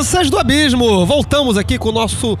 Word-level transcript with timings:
Crianças 0.00 0.30
do 0.30 0.38
abismo! 0.38 1.04
Voltamos 1.04 1.58
aqui 1.58 1.76
com 1.76 1.90
o 1.90 1.92
nosso 1.92 2.38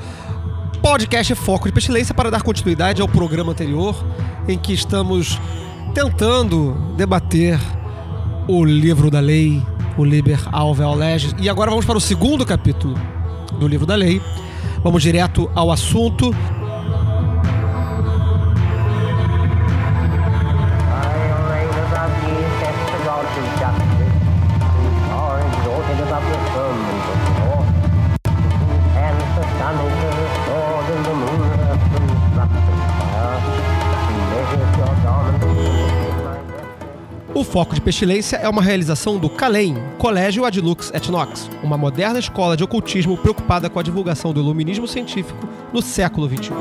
podcast 0.80 1.34
Foco 1.34 1.68
de 1.68 1.72
Pestilência 1.74 2.14
para 2.14 2.30
dar 2.30 2.40
continuidade 2.40 3.02
ao 3.02 3.08
programa 3.08 3.52
anterior, 3.52 3.94
em 4.48 4.56
que 4.56 4.72
estamos 4.72 5.38
tentando 5.92 6.94
debater 6.96 7.60
o 8.48 8.64
livro 8.64 9.10
da 9.10 9.20
lei, 9.20 9.62
o 9.98 10.04
Liber 10.06 10.40
Alveol. 10.50 10.96
E 11.38 11.50
agora 11.50 11.68
vamos 11.68 11.84
para 11.84 11.98
o 11.98 12.00
segundo 12.00 12.46
capítulo 12.46 12.98
do 13.58 13.68
livro 13.68 13.84
da 13.84 13.94
lei. 13.94 14.22
Vamos 14.82 15.02
direto 15.02 15.50
ao 15.54 15.70
assunto. 15.70 16.34
Foco 37.50 37.74
de 37.74 37.80
Pestilência 37.80 38.36
é 38.36 38.48
uma 38.48 38.62
realização 38.62 39.18
do 39.18 39.28
CALEM, 39.28 39.74
Colégio 39.98 40.44
Adlux 40.44 40.92
et 40.94 41.10
Nox, 41.10 41.50
uma 41.64 41.76
moderna 41.76 42.20
escola 42.20 42.56
de 42.56 42.62
ocultismo 42.62 43.18
preocupada 43.18 43.68
com 43.68 43.80
a 43.80 43.82
divulgação 43.82 44.32
do 44.32 44.38
iluminismo 44.38 44.86
científico 44.86 45.48
no 45.72 45.82
século 45.82 46.28
XXI. 46.28 46.52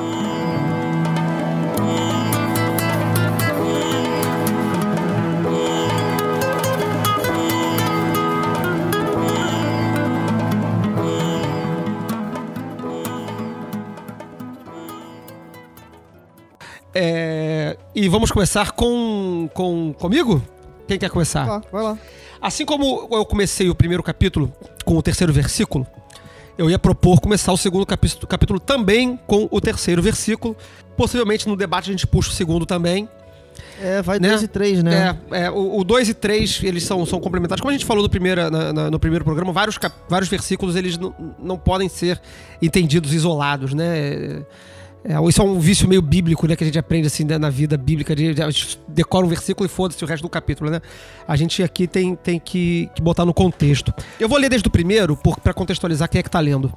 É, 16.96 17.78
e 17.94 18.10
vamos 18.10 18.32
começar 18.32 18.72
com, 18.72 19.48
com 19.54 19.94
comigo? 19.94 20.42
Quem 20.90 20.98
quer 21.00 21.10
começar? 21.10 21.46
Vai 21.46 21.56
lá, 21.56 21.64
vai 21.72 21.84
lá. 21.84 21.98
Assim 22.42 22.66
como 22.66 23.08
eu 23.12 23.24
comecei 23.26 23.70
o 23.70 23.76
primeiro 23.76 24.02
capítulo 24.02 24.52
com 24.84 24.98
o 24.98 25.02
terceiro 25.04 25.32
versículo, 25.32 25.86
eu 26.58 26.68
ia 26.70 26.80
propor 26.80 27.22
começar 27.22 27.52
o 27.54 27.58
segundo 27.58 27.86
capítulo, 27.86 28.26
capítulo 28.28 28.60
também 28.60 29.18
com 29.28 29.48
o 29.52 29.62
terceiro 29.62 30.02
versículo. 30.02 30.56
Possivelmente 30.98 31.48
no 31.48 31.56
debate 31.56 31.90
a 31.90 31.94
gente 31.94 32.08
puxa 32.08 32.30
o 32.32 32.34
segundo 32.34 32.66
também. 32.66 33.08
É, 33.82 34.02
vai 34.02 34.20
Né? 34.20 34.30
2 34.30 34.44
e 34.44 34.48
3, 34.48 34.84
né? 34.84 35.16
É, 35.32 35.44
é, 35.44 35.52
o 35.52 35.84
2 35.84 36.10
e 36.10 36.14
3, 36.14 36.62
eles 36.64 36.84
são, 36.84 37.06
são 37.06 37.20
complementares. 37.20 37.62
Como 37.62 37.70
a 37.70 37.74
gente 37.74 37.86
falou 37.86 38.02
no, 38.02 38.10
primeira, 38.10 38.50
na- 38.50 38.74
na- 38.74 38.92
no 38.92 39.00
primeiro 39.00 39.24
programa, 39.24 39.52
vários, 39.54 39.78
vários 40.10 40.28
versículos 40.30 40.76
eles 40.76 40.98
não, 40.98 41.14
não 41.38 41.58
podem 41.58 41.88
ser 41.88 42.20
entendidos 42.62 43.14
isolados, 43.14 43.74
né? 43.76 43.98
É, 44.00 44.42
isso 45.28 45.42
é 45.42 45.44
um 45.44 45.60
vício 45.60 45.88
meio 45.88 46.02
bíblico, 46.02 46.48
né? 46.48 46.56
Que 46.56 46.64
a 46.64 46.68
gente 46.68 46.78
aprende 46.78 47.08
assim 47.08 47.24
né, 47.24 47.38
na 47.38 47.50
vida 47.50 47.78
bíblica. 47.78 48.16
De, 48.16 48.34
de- 48.34 48.44
a 48.44 48.50
gente 48.52 48.80
decora 48.88 49.26
um 49.26 49.30
versículo 49.30 49.66
e 49.66 49.70
foda-se 49.70 50.04
o 50.04 50.08
resto 50.08 50.22
do 50.24 50.30
capítulo, 50.30 50.70
né? 50.70 50.82
A 51.28 51.36
gente 51.36 51.64
aqui 51.64 51.88
tem, 51.88 52.16
tem 52.16 52.40
que, 52.40 52.90
que 52.94 53.02
botar 53.02 53.26
no 53.26 53.34
contexto. 53.34 53.94
Eu 54.20 54.30
vou 54.30 54.38
ler 54.38 54.50
desde 54.50 54.68
o 54.68 54.72
primeiro 54.72 55.18
pra 55.44 55.54
contextualizar 55.54 56.08
quem 56.10 56.20
é 56.20 56.24
que 56.24 56.30
tá 56.30 56.40
lendo. 56.40 56.72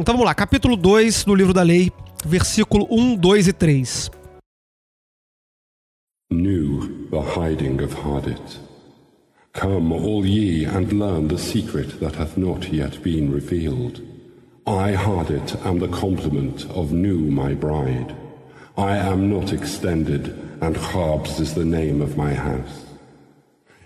Então 0.00 0.14
vamos 0.14 0.24
lá, 0.26 0.34
capítulo 0.34 0.76
2 0.76 1.24
do 1.24 1.34
livro 1.34 1.52
da 1.52 1.62
lei, 1.62 1.92
versículo 2.24 2.86
1, 2.90 3.16
2 3.16 3.48
e 3.48 3.52
3. 3.52 4.10
knew 6.30 7.08
the 7.10 7.20
hiding 7.20 7.80
of 7.80 7.94
Hardit. 7.94 8.58
Come, 9.52 9.92
all 9.92 10.26
ye, 10.26 10.64
and 10.64 10.92
learn 10.92 11.28
the 11.28 11.38
secret 11.38 12.00
that 12.00 12.16
hath 12.16 12.36
not 12.36 12.72
yet 12.72 13.00
been 13.04 13.30
revealed. 13.32 14.02
I, 14.66 14.94
Hardit, 14.94 15.62
am 15.66 15.78
the 15.78 15.88
complement 15.88 16.64
of 16.70 16.90
Nu, 16.90 17.18
my 17.30 17.52
bride. 17.52 18.16
I 18.78 18.96
am 18.96 19.28
not 19.28 19.52
extended, 19.52 20.28
and 20.62 20.74
Harbs 20.74 21.38
is 21.38 21.52
the 21.52 21.66
name 21.66 22.00
of 22.00 22.16
my 22.16 22.32
house. 22.32 22.86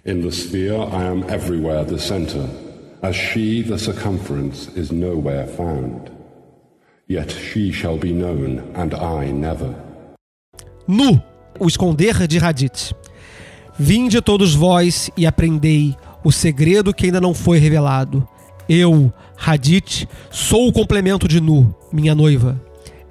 In 0.04 0.22
the 0.22 0.30
sphere 0.30 0.76
I 0.76 1.02
am 1.02 1.24
everywhere 1.28 1.84
the 1.84 1.98
center, 1.98 2.48
as 3.02 3.16
she 3.16 3.60
the 3.62 3.76
circumference 3.76 4.68
is 4.76 4.92
nowhere 4.92 5.48
found. 5.48 6.12
Yet 7.08 7.32
she 7.32 7.72
shall 7.72 7.98
be 7.98 8.12
known, 8.12 8.60
and 8.76 8.94
I 8.94 9.32
never. 9.32 9.74
Nu, 10.86 11.20
o 11.58 11.66
esconder 11.66 12.28
de 12.28 12.38
Radit. 12.38 12.94
Vinde 13.76 14.22
todos 14.22 14.54
vós 14.54 15.10
e 15.16 15.26
aprendei 15.26 15.96
o 16.22 16.30
segredo 16.30 16.94
que 16.94 17.06
ainda 17.06 17.20
não 17.20 17.34
foi 17.34 17.58
revelado. 17.58 18.28
Eu, 18.68 19.10
Radit, 19.34 20.06
sou 20.30 20.68
o 20.68 20.72
complemento 20.72 21.26
de 21.26 21.40
Nu, 21.40 21.74
minha 21.90 22.14
noiva. 22.14 22.60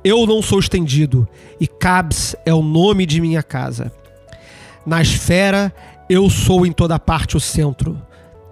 Eu 0.03 0.27
não 0.27 0.41
sou 0.41 0.59
estendido, 0.59 1.27
e 1.59 1.65
Cabs 1.65 2.35
é 2.45 2.53
o 2.53 2.61
nome 2.61 3.05
de 3.05 3.19
minha 3.19 3.41
casa. 3.41 3.91
Na 4.85 5.01
esfera, 5.01 5.73
eu 6.07 6.29
sou 6.29 6.65
em 6.65 6.71
toda 6.71 6.99
parte 6.99 7.35
o 7.35 7.39
centro. 7.39 7.99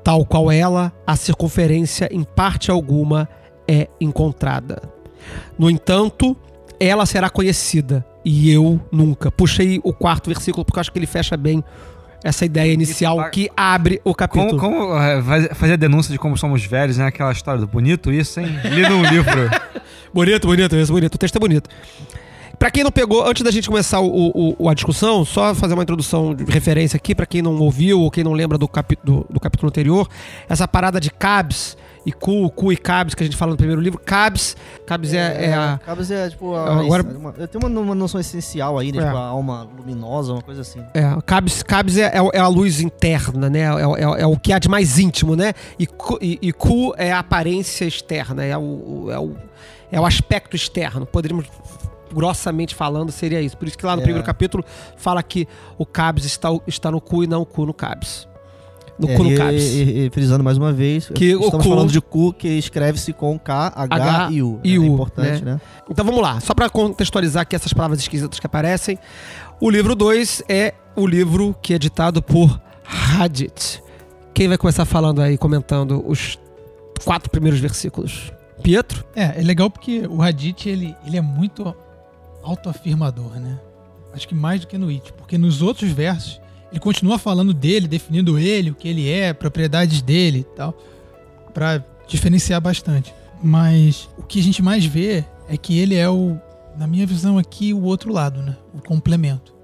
Tal 0.03 0.25
qual 0.25 0.51
ela, 0.51 0.91
a 1.05 1.15
circunferência 1.15 2.09
em 2.11 2.23
parte 2.23 2.71
alguma 2.71 3.29
é 3.67 3.87
encontrada. 4.01 4.81
No 5.57 5.69
entanto, 5.69 6.35
ela 6.79 7.05
será 7.05 7.29
conhecida 7.29 8.05
e 8.23 8.51
eu 8.51 8.81
nunca. 8.91 9.31
Puxei 9.31 9.79
o 9.83 9.93
quarto 9.93 10.29
versículo 10.29 10.65
porque 10.65 10.79
eu 10.79 10.81
acho 10.81 10.91
que 10.91 10.99
ele 10.99 11.05
fecha 11.05 11.37
bem 11.37 11.63
essa 12.25 12.43
ideia 12.45 12.73
inicial 12.73 13.29
que 13.29 13.49
abre 13.55 14.01
o 14.03 14.13
capítulo. 14.15 14.57
Como, 14.57 14.77
como 14.87 14.99
é, 14.99 15.21
faz- 15.21 15.47
fazer 15.53 15.73
a 15.73 15.75
denúncia 15.77 16.11
de 16.11 16.17
como 16.17 16.35
somos 16.37 16.65
velhos, 16.65 16.97
né? 16.97 17.05
Aquela 17.05 17.31
história 17.31 17.61
do 17.61 17.67
bonito 17.67 18.11
isso, 18.11 18.39
hein? 18.39 18.47
Li 18.65 18.81
num 18.89 19.03
livro. 19.05 19.31
Bonito, 20.13 20.47
bonito, 20.47 20.75
isso, 20.77 20.93
bonito. 20.93 21.15
O 21.15 21.17
texto 21.17 21.35
é 21.35 21.39
bonito. 21.39 21.69
Pra 22.57 22.71
quem 22.71 22.85
não 22.85 22.91
pegou, 22.91 23.27
antes 23.27 23.43
da 23.43 23.51
gente 23.51 23.67
começar 23.67 23.99
o, 23.99 24.55
o- 24.57 24.69
a 24.69 24.73
discussão, 24.73 25.25
só 25.25 25.53
fazer 25.53 25.73
uma 25.73 25.83
introdução 25.83 26.33
de 26.33 26.45
referência 26.45 26.95
aqui, 26.95 27.13
pra 27.13 27.25
quem 27.25 27.41
não 27.41 27.53
ouviu 27.57 27.99
ou 27.99 28.09
quem 28.09 28.23
não 28.23 28.31
lembra 28.31 28.57
do, 28.57 28.65
capi- 28.65 28.97
do- 29.03 29.25
do 29.29 29.41
capítulo 29.41 29.67
anterior, 29.69 30.07
essa 30.47 30.65
parada 30.69 31.01
de 31.01 31.11
cabs 31.11 31.77
e 32.05 32.11
cu, 32.11 32.49
cu 32.51 32.71
e 32.71 32.77
cabs 32.77 33.15
que 33.15 33.23
a 33.23 33.25
gente 33.25 33.35
fala 33.35 33.51
no 33.51 33.57
primeiro 33.57 33.81
livro. 33.81 33.99
Cabs, 33.99 34.55
cabs 34.85 35.13
é, 35.13 35.45
é 35.47 35.53
a. 35.53 35.79
Cabos 35.83 36.11
é, 36.11 36.29
tipo, 36.29 36.53
a, 36.53 36.79
Agora- 36.81 37.03
uma, 37.03 37.31
tem 37.33 37.59
uma, 37.61 37.79
uma 37.81 37.95
noção 37.95 38.19
essencial 38.21 38.77
aí, 38.77 38.91
né? 38.91 38.99
É. 39.03 39.05
Tipo, 39.05 39.17
a 39.17 39.21
alma 39.25 39.67
luminosa, 39.77 40.33
uma 40.33 40.41
coisa 40.41 40.61
assim. 40.61 40.81
É, 40.93 41.01
cabs, 41.25 41.63
cabs 41.63 41.97
é, 41.97 42.03
é, 42.15 42.19
é 42.33 42.39
a 42.39 42.47
luz 42.47 42.79
interna, 42.79 43.49
né? 43.49 43.61
É, 43.61 43.65
é- 44.19 44.21
é 44.21 44.27
o 44.27 44.37
que 44.37 44.53
há 44.53 44.59
de 44.59 44.69
mais 44.69 44.99
íntimo, 44.99 45.35
né? 45.35 45.53
E, 45.79 45.87
cu- 45.87 46.19
e, 46.21 46.37
e 46.41 46.53
cu 46.53 46.93
é 46.97 47.11
a 47.11 47.19
aparência 47.19 47.85
externa, 47.85 48.43
é 48.45 48.55
o, 48.57 48.61
o- 49.05 49.11
é 49.11 49.19
o, 49.19 49.35
é 49.91 49.99
o 49.99 50.05
aspecto 50.05 50.55
externo. 50.55 51.05
Poderíamos, 51.05 51.45
grossamente 52.13 52.73
falando, 52.75 53.11
seria 53.11 53.41
isso. 53.41 53.57
Por 53.57 53.67
isso 53.67 53.77
que 53.77 53.85
lá 53.85 53.95
no 53.95 54.01
É. 54.01 54.03
primeiro 54.03 54.25
capítulo 54.25 54.63
fala 54.95 55.21
que 55.23 55.47
o 55.77 55.85
cabs 55.85 56.23
está, 56.25 56.49
está 56.67 56.91
no 56.91 57.01
cu 57.01 57.23
e 57.23 57.27
não 57.27 57.41
o 57.41 57.45
cu 57.45 57.65
no 57.65 57.73
cabs. 57.73 58.27
No 58.97 59.09
É, 59.09 59.15
cu 59.17 59.23
no 59.23 59.31
e, 59.31 59.35
cabs. 59.37 59.61
e- 59.61 60.05
e 60.05 60.09
frisando 60.09 60.41
mais 60.43 60.57
uma 60.57 60.71
vez, 60.71 61.09
Que 61.13 61.35
o 61.35 61.41
estamos 61.45 61.65
cu- 61.65 61.71
falando 61.73 61.91
de 61.91 61.99
cu 61.99 62.31
que 62.31 62.47
escreve-se 62.47 63.11
com 63.11 63.37
K, 63.37 63.73
H, 63.75 63.95
H 63.95 64.31
e 64.31 64.41
U. 64.41 64.59
e 64.63 64.75
É 64.75 64.79
U, 64.79 64.85
importante, 64.85 65.43
né? 65.43 65.59
Então 65.89 66.05
vamos 66.05 66.21
lá, 66.21 66.39
só 66.39 66.53
pra 66.53 66.69
contextualizar 66.69 67.41
aqui 67.41 67.55
essas 67.57 67.73
palavras 67.73 67.99
esquisitas 67.99 68.39
que 68.39 68.45
aparecem. 68.45 68.97
O 69.59 69.69
livro 69.69 69.95
2 69.95 70.41
é 70.47 70.73
o 70.95 71.05
livro 71.05 71.53
que 71.61 71.73
é 71.73 71.77
ditado 71.79 72.21
por 72.21 72.59
Hadith. 73.19 73.81
Quem 74.33 74.47
vai 74.47 74.57
começar 74.57 74.85
falando 74.85 75.21
aí, 75.21 75.37
comentando 75.37 76.01
os 76.07 76.39
quatro 77.03 77.29
primeiros 77.29 77.59
versículos? 77.59 78.31
Pietro? 78.63 79.03
É, 79.13 79.39
é 79.41 79.43
legal 79.43 79.69
porque 79.69 80.07
o 80.09 80.21
Hadith, 80.21 80.67
ele, 80.67 80.95
ele 81.05 81.17
é 81.17 81.21
muito 81.21 81.75
autoafirmador, 82.43 83.39
né? 83.39 83.59
Acho 84.13 84.27
que 84.27 84.35
mais 84.35 84.61
do 84.61 84.67
que 84.67 84.77
no 84.77 84.87
It, 84.89 85.11
porque 85.13 85.37
nos 85.37 85.61
outros 85.61 85.91
versos 85.91 86.39
ele 86.75 86.79
continua 86.81 87.17
falando 87.17 87.53
dele, 87.53 87.87
definindo 87.87 88.37
ele, 88.37 88.71
o 88.71 88.75
que 88.75 88.89
ele 88.89 89.09
é, 89.09 89.31
propriedades 89.31 90.01
dele 90.01 90.39
e 90.39 90.55
tal, 90.55 90.77
pra 91.53 91.81
diferenciar 92.05 92.59
bastante. 92.59 93.13
Mas 93.41 94.09
o 94.17 94.23
que 94.23 94.41
a 94.41 94.43
gente 94.43 94.61
mais 94.61 94.83
vê 94.83 95.23
é 95.47 95.55
que 95.55 95.79
ele 95.79 95.95
é 95.95 96.09
o, 96.09 96.37
na 96.77 96.85
minha 96.85 97.07
visão 97.07 97.37
aqui, 97.37 97.73
o 97.73 97.81
outro 97.83 98.11
lado, 98.11 98.41
né? 98.41 98.57
O 98.73 98.81
complemento. 98.81 99.55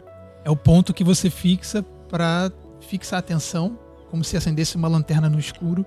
É 0.45 0.49
o 0.49 0.55
ponto 0.55 0.93
que 0.93 1.03
você 1.03 1.29
fixa 1.29 1.83
pra 2.07 2.49
fixar 2.79 3.17
a 3.17 3.19
atenção, 3.19 3.77
como 4.09 4.23
se 4.23 4.37
acendesse 4.37 4.77
uma 4.77 4.87
lanterna 4.87 5.29
no 5.29 5.37
escuro 5.37 5.85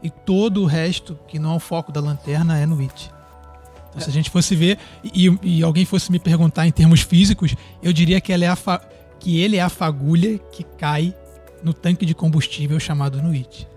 e 0.00 0.08
todo 0.08 0.62
o 0.62 0.66
resto, 0.66 1.18
que 1.26 1.38
não 1.40 1.54
é 1.54 1.56
o 1.56 1.60
foco 1.60 1.90
da 1.90 2.00
lanterna, 2.00 2.56
é 2.56 2.64
no 2.64 2.78
It. 2.80 3.10
Então, 3.88 4.00
se 4.02 4.08
a 4.08 4.12
gente 4.12 4.30
fosse 4.30 4.54
ver 4.54 4.78
e, 5.02 5.36
e 5.42 5.62
alguém 5.64 5.84
fosse 5.84 6.12
me 6.12 6.20
perguntar 6.20 6.64
em 6.64 6.70
termos 6.70 7.00
físicos, 7.00 7.56
eu 7.82 7.92
diria 7.92 8.20
que, 8.20 8.32
ela 8.32 8.44
é 8.44 8.48
a 8.48 8.54
fa- 8.54 8.80
que 9.20 9.40
ele 9.40 9.56
é 9.56 9.60
a 9.62 9.68
fagulha 9.68 10.38
que 10.50 10.64
cai 10.64 11.14
no 11.62 11.72
tanque 11.72 12.04
de 12.04 12.14
combustível 12.14 12.80
chamado 12.80 13.22
Nuit. 13.22 13.68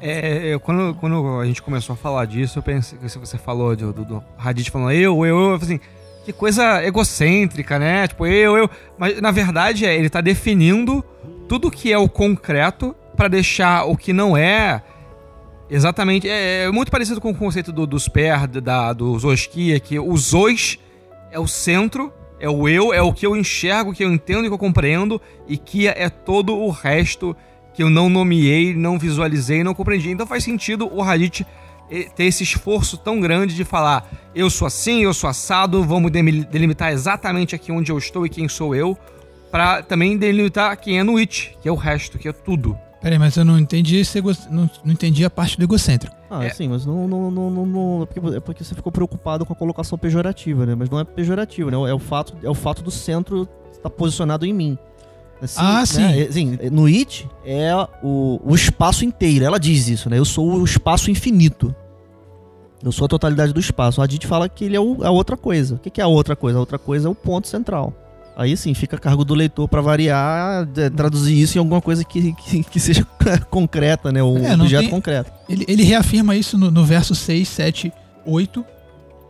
É, 0.00 0.52
eu- 0.54 0.60
quando, 0.60 0.94
quando 0.96 1.40
a 1.40 1.46
gente 1.46 1.62
começou 1.62 1.94
a 1.94 1.96
falar 1.96 2.26
disso, 2.26 2.58
eu 2.58 2.62
pensei 2.62 2.98
que 2.98 3.08
você 3.18 3.38
falou 3.38 3.74
do, 3.74 3.92
do, 3.92 4.04
do 4.04 4.24
Hadith 4.38 4.70
falando 4.70 4.92
eu, 4.92 5.24
eu, 5.24 5.26
eu, 5.26 5.48
eu 5.50 5.54
assim, 5.54 5.80
que 6.24 6.32
coisa 6.32 6.84
egocêntrica, 6.84 7.78
né? 7.78 8.06
Tipo, 8.06 8.26
eu, 8.26 8.56
eu. 8.56 8.70
Mas 8.98 9.20
na 9.20 9.30
verdade 9.30 9.86
é, 9.86 9.96
ele 9.96 10.10
tá 10.10 10.20
definindo 10.20 11.02
tudo 11.48 11.70
que 11.70 11.90
é 11.92 11.98
o 11.98 12.08
concreto 12.08 12.94
pra 13.16 13.28
deixar 13.28 13.84
o 13.84 13.96
que 13.96 14.12
não 14.12 14.36
é 14.36 14.82
exatamente. 15.70 16.28
É, 16.28 16.64
é 16.64 16.70
muito 16.70 16.90
parecido 16.90 17.20
com 17.20 17.30
o 17.30 17.34
conceito 17.34 17.72
do, 17.72 17.86
dos 17.86 18.08
per, 18.08 18.46
da, 18.46 18.92
do 18.92 19.18
Zoskia, 19.18 19.78
que 19.80 19.98
o 19.98 20.16
Zos 20.16 20.78
é 21.30 21.38
o 21.38 21.46
centro, 21.46 22.12
é 22.38 22.48
o 22.48 22.68
eu, 22.68 22.92
é 22.92 23.00
o 23.00 23.12
que 23.12 23.26
eu 23.26 23.36
enxergo, 23.36 23.92
que 23.92 24.04
eu 24.04 24.12
entendo 24.12 24.44
e 24.44 24.48
que 24.48 24.54
eu 24.54 24.58
compreendo, 24.58 25.20
e 25.46 25.56
que 25.56 25.88
é 25.88 26.08
todo 26.08 26.56
o 26.56 26.70
resto 26.70 27.36
que 27.72 27.82
eu 27.82 27.90
não 27.90 28.08
nomeei, 28.08 28.74
não 28.74 28.98
visualizei, 28.98 29.64
não 29.64 29.74
compreendi. 29.74 30.10
Então 30.10 30.26
faz 30.26 30.44
sentido 30.44 30.88
o 30.92 31.02
Hadith 31.02 31.44
eh, 31.90 32.08
ter 32.14 32.24
esse 32.24 32.42
esforço 32.42 32.96
tão 32.96 33.20
grande 33.20 33.54
de 33.54 33.64
falar: 33.64 34.08
eu 34.34 34.48
sou 34.48 34.66
assim, 34.66 35.02
eu 35.02 35.12
sou 35.12 35.28
assado, 35.28 35.82
vamos 35.82 36.10
delimitar 36.10 36.92
exatamente 36.92 37.54
aqui 37.54 37.72
onde 37.72 37.90
eu 37.90 37.98
estou 37.98 38.24
e 38.24 38.28
quem 38.28 38.48
sou 38.48 38.74
eu, 38.74 38.96
pra 39.50 39.82
também 39.82 40.16
delimitar 40.16 40.76
quem 40.76 40.98
é 40.98 41.02
no 41.02 41.16
It, 41.16 41.56
que 41.60 41.68
é 41.68 41.72
o 41.72 41.76
resto, 41.76 42.18
que 42.18 42.28
é 42.28 42.32
tudo. 42.32 42.78
Peraí, 43.04 43.18
mas 43.18 43.36
eu 43.36 43.44
não 43.44 43.58
entendi 43.58 43.96
esse 43.98 44.16
ego... 44.16 44.32
não, 44.50 44.68
não 44.82 44.90
entendi 44.92 45.26
a 45.26 45.28
parte 45.30 45.58
do 45.58 45.62
egocêntrico. 45.64 46.16
Ah, 46.30 46.42
É. 46.42 46.48
sim, 46.48 46.68
mas 46.68 46.86
não, 46.86 47.06
não, 47.06 47.30
não, 47.30 47.50
não, 47.50 47.66
não- 47.66 48.02
é 48.02 48.06
porque, 48.06 48.36
é 48.36 48.40
porque 48.40 48.64
você 48.64 48.74
ficou 48.74 48.90
preocupado 48.90 49.44
com 49.44 49.52
a 49.52 49.56
colocação 49.56 49.98
pejorativa, 49.98 50.64
né? 50.64 50.74
Mas 50.74 50.88
não 50.88 50.98
é 50.98 51.04
pejorativa, 51.04 51.70
né? 51.70 51.76
É 51.90 51.92
o 51.92 51.98
fato, 51.98 52.34
é 52.42 52.48
o 52.48 52.54
fato 52.54 52.82
do 52.82 52.90
centro 52.90 53.46
estar 53.70 53.90
posicionado 53.90 54.46
em 54.46 54.54
mim. 54.54 54.78
Assim, 55.42 55.60
Ah, 55.60 55.80
né? 55.80 55.86
sim. 55.86 56.22
Assim, 56.22 56.58
no 56.72 56.86
It 56.86 57.28
é 57.44 57.72
o, 58.02 58.40
o 58.42 58.54
espaço 58.54 59.04
inteiro. 59.04 59.44
Ela 59.44 59.60
diz 59.60 59.86
isso, 59.86 60.08
né? 60.08 60.18
Eu 60.18 60.24
sou 60.24 60.54
o 60.54 60.64
espaço 60.64 61.10
infinito. 61.10 61.74
Eu 62.82 62.90
sou 62.90 63.04
a 63.04 63.08
totalidade 63.08 63.52
do 63.52 63.60
espaço. 63.60 64.00
A 64.00 64.04
Hadith 64.04 64.26
fala 64.26 64.48
que 64.48 64.64
ele 64.64 64.76
é 64.76 64.80
o- 64.80 65.04
a 65.04 65.10
outra 65.10 65.36
coisa. 65.36 65.74
O 65.74 65.78
que 65.78 65.90
que 65.90 66.00
é 66.00 66.04
a 66.04 66.08
outra 66.08 66.34
coisa? 66.34 66.56
A 66.56 66.60
outra 66.60 66.78
coisa 66.78 67.06
é 67.06 67.10
o 67.10 67.14
ponto 67.14 67.48
central. 67.48 67.92
Aí 68.36 68.56
sim, 68.56 68.74
fica 68.74 68.96
a 68.96 68.98
cargo 68.98 69.24
do 69.24 69.32
leitor 69.34 69.68
pra 69.68 69.80
variar, 69.80 70.66
traduzir 70.96 71.40
isso 71.40 71.56
em 71.56 71.60
alguma 71.60 71.80
coisa 71.80 72.02
que, 72.04 72.32
que, 72.32 72.64
que 72.64 72.80
seja 72.80 73.06
concreta, 73.48 74.10
né? 74.10 74.22
Um 74.22 74.44
É, 74.44 74.54
objeto 74.54 74.82
tem- 74.82 74.90
concreto. 74.90 75.32
Ele, 75.48 75.64
ele 75.68 75.82
reafirma 75.84 76.34
isso 76.34 76.58
no, 76.58 76.70
no 76.70 76.84
verso 76.84 77.14
6, 77.14 77.46
7, 77.48 77.92
8, 78.26 78.64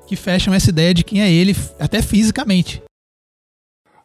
que 0.07 0.17
fecham 0.17 0.55
essa 0.55 0.71
ideia 0.71 0.95
de 0.95 1.05
quem 1.05 1.21
é 1.23 1.31
ele, 1.31 1.55
até 1.79 2.01
fisicamente. 2.01 2.83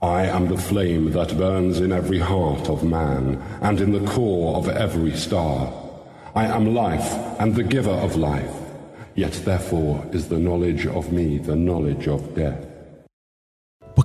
I 0.02 0.30
am 0.34 0.48
the 0.48 0.58
flame 0.58 1.12
that 1.12 1.34
burns 1.36 1.80
in 1.80 1.92
every 1.92 2.20
heart 2.20 2.70
of 2.70 2.86
man 2.86 3.38
and 3.62 3.82
in 3.82 3.92
the 3.92 4.00
core 4.14 4.58
of 4.58 4.70
every 4.70 5.16
star. 5.18 5.72
I 6.36 6.46
am 6.46 6.74
life 6.74 7.16
and 7.40 7.52
the 7.54 7.64
giver 7.64 7.92
of 8.04 8.18
life. 8.18 8.50
Yet 9.16 9.44
therefore 9.44 10.02
is 10.14 10.26
the 10.28 10.38
knowledge 10.38 10.88
of 10.88 11.12
me 11.12 11.38
the 11.40 11.56
knowledge 11.56 12.08
of 12.08 12.22
death. 12.34 12.66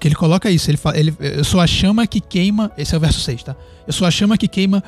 Porque 0.04 0.08
ele 0.10 0.16
coloca 0.16 0.50
isso, 0.50 0.70
ele 0.70 0.76
fala, 0.76 0.98
ele, 0.98 1.14
eu 1.18 1.42
sou 1.42 1.58
a 1.62 1.66
chama 1.66 2.06
que 2.06 2.20
queima, 2.20 2.70
esse 2.76 2.94
é 2.94 2.98
o 2.98 3.00
verso 3.00 3.20
6, 3.20 3.42
tá? 3.42 3.56
Eu 3.86 3.92
sou 3.94 4.06
a 4.06 4.10
chama 4.10 4.36
que 4.36 4.46
queima 4.46 4.84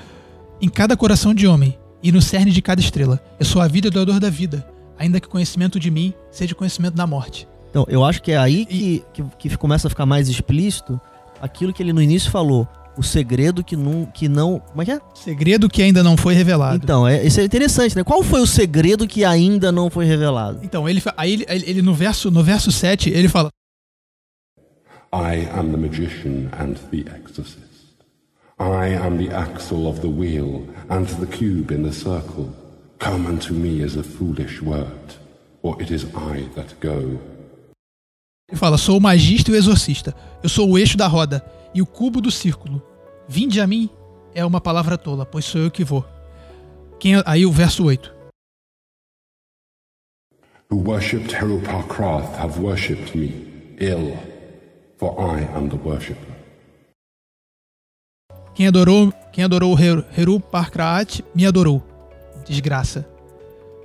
em 0.60 0.68
cada 0.68 0.94
coração 0.94 1.32
de 1.32 1.46
homem 1.46 1.78
e 2.02 2.12
no 2.12 2.20
cerne 2.20 2.52
de 2.52 2.60
cada 2.60 2.82
estrela. 2.82 3.18
Eu 3.40 3.46
sou 3.46 3.62
a 3.62 3.66
vida 3.66 3.86
e 3.86 3.88
o 3.88 3.90
doador 3.90 4.20
da 4.20 4.28
vida, 4.28 4.68
ainda 4.98 5.18
que 5.18 5.26
o 5.26 5.30
conhecimento 5.30 5.80
de 5.80 5.90
mim 5.90 6.12
seja 6.30 6.52
o 6.52 6.54
conhecimento 6.54 6.96
da 6.96 7.06
morte. 7.06 7.48
Então, 7.70 7.86
eu 7.88 8.04
acho 8.04 8.20
que 8.20 8.32
é 8.32 8.36
aí 8.36 8.66
que, 8.66 9.04
que, 9.14 9.48
que 9.48 9.56
começa 9.56 9.86
a 9.86 9.90
ficar 9.90 10.04
mais 10.04 10.28
explícito 10.28 11.00
aquilo 11.40 11.72
que 11.72 11.82
ele 11.82 11.94
no 11.94 12.02
início 12.02 12.30
falou. 12.30 12.68
O 12.94 13.02
segredo 13.02 13.64
que 13.64 13.74
não. 13.74 14.04
Que 14.04 14.28
não 14.28 14.58
como 14.58 14.82
é 14.82 14.84
que 14.84 14.92
é? 14.92 15.00
Segredo 15.14 15.66
que 15.66 15.82
ainda 15.82 16.02
não 16.02 16.18
foi 16.18 16.34
revelado. 16.34 16.76
Então, 16.76 17.08
é, 17.08 17.24
isso 17.24 17.40
é 17.40 17.44
interessante, 17.44 17.96
né? 17.96 18.04
Qual 18.04 18.22
foi 18.22 18.42
o 18.42 18.46
segredo 18.46 19.06
que 19.06 19.24
ainda 19.24 19.72
não 19.72 19.88
foi 19.88 20.04
revelado? 20.04 20.60
Então, 20.62 20.86
ele, 20.86 21.02
aí 21.16 21.42
ele, 21.48 21.64
ele 21.66 21.82
no, 21.82 21.94
verso, 21.94 22.30
no 22.30 22.42
verso 22.42 22.70
7, 22.70 23.08
ele 23.08 23.28
fala: 23.28 23.50
I 25.12 25.48
am 25.58 25.70
the 25.70 25.78
magician 25.78 26.50
and 26.58 26.76
the 26.90 27.06
exorcist. 27.10 27.64
I 28.58 28.88
am 28.88 29.18
the 29.18 29.30
axle 29.34 29.86
of 29.86 30.00
the 30.00 30.08
wheel 30.08 30.66
and 30.88 31.06
the 31.20 31.26
cube 31.26 31.70
in 31.70 31.82
the 31.82 31.92
circle. 31.92 32.52
Come 32.98 33.26
unto 33.26 33.52
me 33.52 33.82
as 33.82 33.96
a 33.96 34.02
foolish 34.02 34.62
word, 34.62 35.14
for 35.60 35.80
it 35.80 35.90
is 35.90 36.04
I 36.14 36.48
that 36.54 36.74
go. 36.80 37.18
Ele 38.48 38.58
fala: 38.58 38.78
Sou 38.78 38.96
o 38.96 39.00
magista 39.00 39.50
e 39.50 39.54
o 39.54 39.56
exorcista. 39.56 40.14
Eu 40.42 40.48
sou 40.48 40.70
o 40.70 40.78
eixo 40.78 40.96
da 40.96 41.06
roda 41.06 41.44
e 41.74 41.82
o 41.82 41.86
cubo 41.86 42.20
do 42.20 42.30
círculo. 42.30 42.82
Vinde 43.28 43.60
a 43.60 43.66
mim 43.66 43.90
é 44.34 44.44
uma 44.44 44.60
palavra 44.60 44.96
tola, 44.96 45.26
pois 45.26 45.44
sou 45.44 45.60
eu 45.60 45.70
que 45.70 45.84
vou. 45.84 46.04
Quem, 46.98 47.16
é- 47.16 47.22
aí 47.26 47.44
o 47.44 47.52
verso 47.52 47.84
8. 47.84 48.14
Who 50.70 50.78
worshipped 50.78 51.32
Herupakrath 51.34 52.38
have 52.38 52.58
worshipped 52.60 53.16
me 53.16 53.32
ill, 53.78 54.16
for 54.98 55.14
I 55.18 55.44
am 55.56 55.68
the 55.68 55.76
worshipper. 55.76 56.34
Quem 58.54 58.66
adorou, 58.66 59.12
quem 59.32 59.44
adorou 59.44 59.74
o 59.74 59.78
Heru, 59.80 60.04
Heru 60.16 60.40
Parkraat 60.40 61.22
me 61.34 61.46
adorou. 61.46 61.82
Desgraça. 62.46 63.06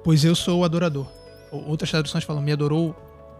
Pois 0.03 0.23
eu 0.23 0.33
sou 0.35 0.61
o 0.61 0.63
adorador. 0.63 1.05
Ou- 1.51 1.67
Outras 1.69 1.89
traduções 1.91 2.23
falam 2.23 2.41
me 2.41 2.51
adorou 2.51 2.95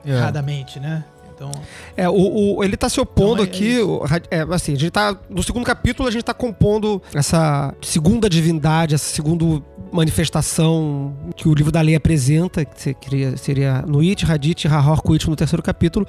erradamente, 0.06 0.80
né? 0.80 1.06
Então, 1.34 1.50
É, 1.98 2.08
o, 2.10 2.58
o- 2.58 2.64
ele 2.64 2.76
tá 2.78 2.88
se 2.90 3.00
opondo 3.00 3.42
Então, 3.44 3.46
é- 3.46 3.48
aqui, 3.48 4.30
é 4.30 4.38
é, 4.40 4.42
assim, 4.54 4.74
a 4.74 4.78
gente 4.78 4.92
tá, 4.92 5.18
no 5.30 5.42
segundo 5.42 5.66
capítulo 5.66 6.08
a 6.08 6.12
gente 6.12 6.24
tá 6.24 6.34
compondo 6.36 7.02
essa 7.16 7.74
segunda 7.82 8.30
divindade, 8.30 8.94
essa 8.94 9.06
segunda 9.12 9.64
manifestação 9.92 11.16
que 11.36 11.48
o 11.48 11.54
livro 11.54 11.72
da 11.72 11.82
lei 11.82 11.96
apresenta, 11.96 12.64
que 12.66 12.80
se- 12.82 12.96
seria, 13.02 13.38
seria 13.38 13.82
Nuit, 13.88 14.26
Hadith 14.30 14.66
e 14.66 14.68
Rahor 14.68 15.02
Kuit 15.02 15.30
no 15.30 15.36
terceiro 15.36 15.62
capítulo. 15.64 16.08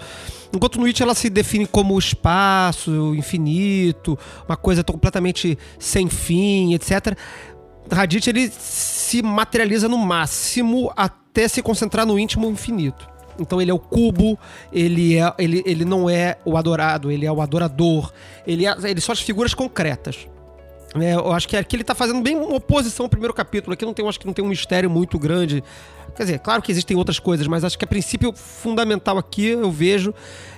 Enquanto 0.55 0.79
Nuit 0.79 1.03
ela 1.03 1.15
se 1.15 1.29
define 1.29 1.67
como 1.67 1.99
espaço 1.99 3.15
infinito, 3.15 4.19
uma 4.49 4.57
coisa 4.57 4.83
completamente 4.85 5.59
sem 5.79 6.09
fim, 6.09 6.75
etc. 6.75 7.17
Hadith 7.91 8.27
ele 8.29 8.49
se 8.51 9.23
materializa 9.23 9.89
no 9.89 9.99
máximo 9.99 10.93
até 10.97 11.49
se 11.49 11.63
concentrar 11.63 12.07
no 12.07 12.19
íntimo 12.19 12.49
infinito. 12.51 13.11
Então 13.39 13.61
ele 13.63 13.71
é 13.71 13.75
o 13.75 13.79
cubo, 13.79 14.39
ele, 14.71 15.19
é, 15.19 15.33
ele, 15.39 15.63
ele 15.65 15.85
não 15.87 16.09
é 16.09 16.37
o 16.45 16.57
adorado, 16.57 17.11
ele 17.11 17.25
é 17.25 17.33
o 17.33 17.41
adorador, 17.41 18.13
ele, 18.47 18.67
é, 18.67 18.75
ele 18.85 19.01
são 19.01 19.13
as 19.13 19.21
figuras 19.21 19.55
concretas. 19.55 20.29
Né? 20.95 21.15
eu 21.15 21.33
acho 21.33 21.49
que 21.49 21.57
aqui 21.57 21.77
ele 21.77 21.85
tá 21.85 21.95
fazendo 21.95 22.21
bem 22.21 22.37
uma 22.37 22.57
oposição 22.57 23.07
ao 23.07 23.11
primeiro 23.11 23.33
capítulo. 23.33 23.73
Aqui 23.73 23.85
não 23.85 23.95
tem, 23.95 24.07
acho 24.07 24.21
que 24.21 24.27
não 24.27 24.33
tem 24.33 24.45
um 24.45 24.49
mistério 24.49 24.91
muito 24.91 25.19
grande. 25.19 25.63
Quer 26.15 26.25
dizer, 26.25 26.39
claro 26.41 26.61
que 26.61 26.71
existem 26.71 26.95
outras 26.97 27.19
coisas, 27.19 27.47
mas 27.47 27.65
acho 27.65 27.79
que 27.79 27.85
a 27.85 27.89
princípio 27.89 28.33
fundamental 28.35 29.17
aqui 29.17 29.47
eu 29.47 29.71
vejo 29.71 30.13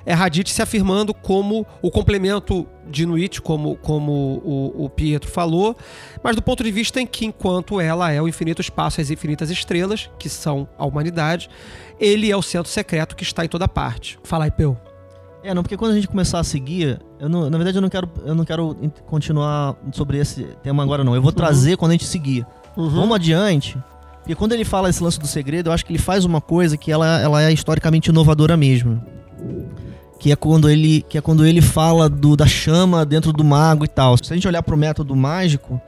é 0.05 0.13
Hadith 0.13 0.49
se 0.49 0.61
afirmando 0.61 1.15
como 1.15 1.65
o 1.81 1.91
complemento 1.91 2.67
de 2.89 3.07
Nuit, 3.07 3.41
como, 3.41 3.77
como 3.77 4.43
o, 4.45 4.85
o 4.85 4.91
Pietro 4.91 5.31
falou, 5.31 5.77
mas 6.23 6.35
do 6.35 6.43
ponto 6.43 6.65
de 6.65 6.73
vista 6.73 7.01
em 7.01 7.07
que, 7.07 7.25
enquanto 7.25 7.81
ela 7.81 8.11
é 8.11 8.21
o 8.21 8.27
infinito 8.27 8.61
espaço, 8.61 9.01
as 9.01 9.11
infinitas 9.11 9.49
estrelas, 9.49 10.11
que 10.19 10.29
são 10.29 10.69
a 10.77 10.85
humanidade, 10.85 11.49
ele 12.01 12.31
é 12.31 12.37
o 12.37 12.43
centro 12.43 12.71
secreto 12.71 13.15
que 13.15 13.23
está 13.23 13.45
em 13.45 13.49
toda 13.49 13.69
parte. 13.69 14.19
Fala 14.25 14.45
aí, 14.45 14.51
Peu. 14.51 14.77
É, 15.45 15.53
não, 15.53 15.63
porque 15.63 15.77
quando 15.77 15.93
a 15.93 15.95
gente 15.95 16.09
começar 16.09 16.41
a 16.41 16.45
seguir, 16.45 16.99
eu 17.21 17.29
não- 17.29 17.51
na 17.51 17.57
verdade 17.59 17.77
eu 17.77 17.83
não 17.83 17.91
quero, 17.91 18.09
eu 18.25 18.35
não 18.35 18.45
quero 18.45 18.77
in- 18.81 18.91
continuar 19.07 19.77
sobre 19.93 20.19
esse 20.19 20.43
tema 20.63 20.83
agora 20.83 21.05
não. 21.05 21.15
Eu 21.15 21.21
vou 21.23 21.33
trazer 21.33 21.77
quando 21.77 21.91
a 21.91 21.95
gente 21.95 22.07
seguir. 22.07 22.47
Vamos 22.75 23.15
adiante. 23.15 23.77
Porque 24.21 24.35
quando 24.35 24.53
ele 24.53 24.65
fala 24.65 24.89
esse 24.89 25.03
lance 25.03 25.21
do 25.21 25.27
segredo, 25.27 25.69
eu 25.69 25.73
acho 25.75 25.85
que 25.85 25.93
ele 25.93 25.99
faz 25.99 26.25
uma 26.25 26.41
coisa 26.41 26.79
que 26.79 26.91
ela, 26.91 27.21
ela 27.21 27.43
é 27.43 27.53
historicamente 27.53 28.09
inovadora 28.09 28.57
mesmo. 28.57 29.03
Que 30.19 30.33
é 30.33 30.37
quando 30.37 30.71
ele, 30.71 31.03
que 31.07 31.19
é 31.19 31.21
quando 31.21 31.45
ele 31.45 31.61
fala 31.61 32.09
do, 32.09 32.35
da 32.35 32.47
chama 32.47 33.05
dentro 33.05 33.31
do 33.33 33.45
mago 33.45 33.85
e 33.85 33.89
tal. 33.89 34.17
Se 34.17 34.33
a 34.33 34.37
gente 34.37 34.49
olhar 34.49 34.63
pro 34.63 34.79
método 34.79 35.15
mágico 35.15 35.79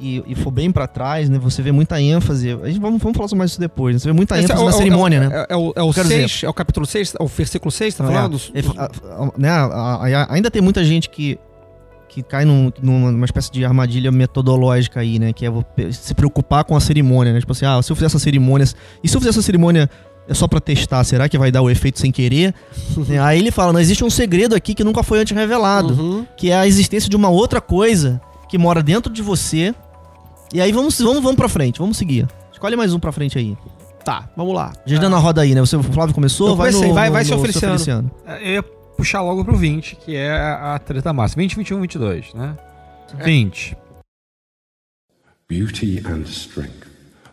e, 0.00 0.22
e 0.26 0.34
for 0.34 0.50
bem 0.50 0.70
pra 0.72 0.86
trás, 0.86 1.28
né, 1.28 1.38
você 1.38 1.60
vê 1.62 1.70
muita 1.72 2.00
ênfase. 2.00 2.50
A 2.62 2.66
gente, 2.68 2.80
vamos, 2.80 3.00
vamos 3.02 3.16
falar 3.16 3.28
sobre 3.28 3.38
mais 3.40 3.50
isso 3.52 3.60
depois. 3.60 3.94
né? 3.94 3.98
Você 4.00 4.08
vê 4.08 4.12
muita 4.12 4.34
Esse 4.36 4.44
ênfase 4.44 4.60
é 4.60 4.64
o- 4.64 4.68
na 4.68 4.74
é 4.74 4.76
cerimônia, 4.78 5.16
é 5.16 5.20
o- 5.20 5.28
né? 5.30 5.36
É, 5.48 5.52
é 5.52 5.56
o, 5.56 5.72
é 5.76 5.82
o 5.82 5.92
6, 5.92 6.42
é 6.44 6.48
o 6.48 6.54
capítulo 6.54 6.86
6, 6.86 7.14
é 7.18 7.22
o 7.22 7.26
versículo 7.26 7.70
6, 7.70 7.94
tá 7.94 8.04
falando? 8.04 8.36
é, 8.54 8.58
ele 8.58 8.66
fa- 8.68 8.82
a- 8.82 9.24
a- 9.24 9.32
né, 9.38 10.26
ainda 10.30 10.50
tem 10.50 10.62
muita 10.62 10.82
gente 10.84 11.08
que, 11.10 11.38
que 12.08 12.22
cai 12.22 12.44
num- 12.44 12.72
numa 12.82 13.24
espécie 13.24 13.52
de 13.52 13.64
armadilha 13.64 14.10
metodológica 14.10 14.98
aí, 15.00 15.18
né? 15.18 15.32
Que 15.32 15.46
é 15.46 15.52
se 15.92 16.12
preocupar 16.14 16.64
com 16.64 16.74
a 16.76 16.80
cerimônia, 16.80 17.32
né? 17.32 17.38
Tipo 17.40 17.52
assim, 17.52 17.66
ah, 17.66 17.80
se 17.82 17.92
eu 17.92 17.94
fizer 17.94 18.06
essa 18.06 18.18
cerimônia. 18.18 18.66
E 19.04 19.08
se 19.08 19.16
eu 19.16 19.20
fizer 19.20 19.30
essa 19.30 19.42
cerimônia 19.42 19.88
é 20.28 20.34
só 20.34 20.48
pra 20.48 20.60
testar, 20.60 21.02
será 21.04 21.28
que 21.28 21.38
vai 21.38 21.52
dar 21.52 21.62
o 21.62 21.70
efeito 21.70 22.00
sem 22.00 22.10
querer? 22.10 22.52
Né, 23.08 23.20
aí 23.20 23.38
ele 23.38 23.50
fala, 23.52 23.72
não 23.72 23.78
existe 23.80 24.02
um 24.04 24.10
segredo 24.10 24.54
aqui 24.56 24.74
que 24.74 24.82
nunca 24.82 25.02
foi 25.04 25.20
antes 25.20 25.36
revelado. 25.36 25.94
Uhum. 25.94 26.26
Que 26.36 26.50
é 26.50 26.56
a 26.56 26.66
existência 26.66 27.08
de 27.08 27.14
uma 27.16 27.28
outra 27.28 27.60
coisa 27.60 28.20
que 28.48 28.58
mora 28.58 28.82
dentro 28.82 29.12
de 29.12 29.22
você. 29.22 29.72
E 30.52 30.60
aí 30.60 30.72
vamos, 30.72 30.98
vamos, 31.00 31.22
vamos 31.22 31.36
pra 31.36 31.48
frente, 31.48 31.78
vamos 31.78 31.96
seguir. 31.96 32.28
Escolhe 32.52 32.76
mais 32.76 32.92
um 32.92 32.98
pra 32.98 33.12
frente 33.12 33.38
aí. 33.38 33.56
Tá, 34.04 34.28
vamos 34.36 34.54
lá. 34.54 34.72
Já 34.86 34.98
dando 34.98 35.16
a 35.16 35.18
roda 35.18 35.42
aí, 35.42 35.54
né? 35.54 35.60
Você, 35.60 35.76
o 35.76 35.82
Flávio 35.82 36.14
começou, 36.14 36.48
Eu 36.48 36.56
vai 36.56 36.68
comecei, 36.70 36.88
no, 36.88 36.94
vai- 36.94 37.06
no- 37.08 37.12
vai, 37.12 37.22
no- 37.22 37.28
seu 37.28 37.36
no 37.36 37.42
Feliciano. 37.44 38.10
É, 38.26 38.42
Eu 38.48 38.52
ia 38.54 38.62
puxar 38.62 39.20
logo 39.22 39.44
pro 39.44 39.56
20, 39.56 39.96
que 39.96 40.16
é 40.16 40.32
a 40.32 40.78
treta 40.78 41.12
máxima. 41.12 41.42
20, 41.42 41.56
21, 41.56 41.80
22, 41.80 42.34
né? 42.34 42.56
20. 43.24 43.76
Beauty 45.48 46.02
and 46.06 46.22
strength, 46.26 46.86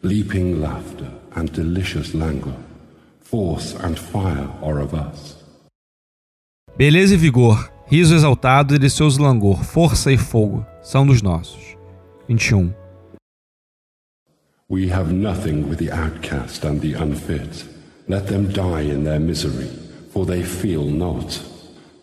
leaping 0.03 0.55
laughter 0.55 1.07
and 1.35 1.45
delicious 1.45 2.13
languor, 2.13 2.53
force 3.21 3.75
and 3.77 3.95
fire 3.95 4.49
are 4.63 4.83
of 4.83 4.95
us. 4.95 5.37
Beleza 6.75 7.13
e 7.13 7.17
vigor, 7.17 7.71
riso 7.87 8.13
exaltado 8.15 8.73
e 8.75 8.79
delicioso 8.79 9.21
langor, 9.21 9.63
força 9.63 10.11
e 10.11 10.17
fogo 10.17 10.65
são 10.81 11.05
dos 11.05 11.21
nossos. 11.21 11.75
21. 12.27 12.73
We 14.69 14.89
have 14.89 15.13
nothing 15.13 15.69
with 15.69 15.77
the 15.77 15.93
outcast 15.93 16.65
and 16.65 16.81
the 16.81 16.95
unfit. 16.95 17.65
Let 18.09 18.27
them 18.27 18.51
die 18.51 18.81
in 18.81 19.05
their 19.05 19.19
misery, 19.19 19.69
for 20.11 20.25
they 20.25 20.43
feel 20.43 20.83
not. 20.83 21.41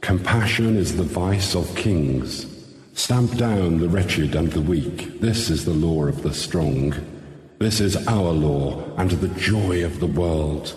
Compassion 0.00 0.78
is 0.78 0.96
the 0.96 1.02
vice 1.02 1.54
of 1.54 1.76
kings. 1.76 2.46
Stamp 2.94 3.36
down 3.36 3.80
the 3.80 3.88
wretched 3.90 4.34
and 4.34 4.50
the 4.50 4.62
weak. 4.62 5.20
This 5.20 5.50
is 5.50 5.66
the 5.66 5.74
law 5.74 6.06
of 6.06 6.22
the 6.22 6.32
strong. 6.32 6.94
This 7.58 7.80
is 7.80 8.08
our 8.08 8.32
law 8.32 8.82
and 8.96 9.10
the 9.10 9.28
joy 9.38 9.84
of 9.84 10.00
the 10.00 10.06
world. 10.06 10.74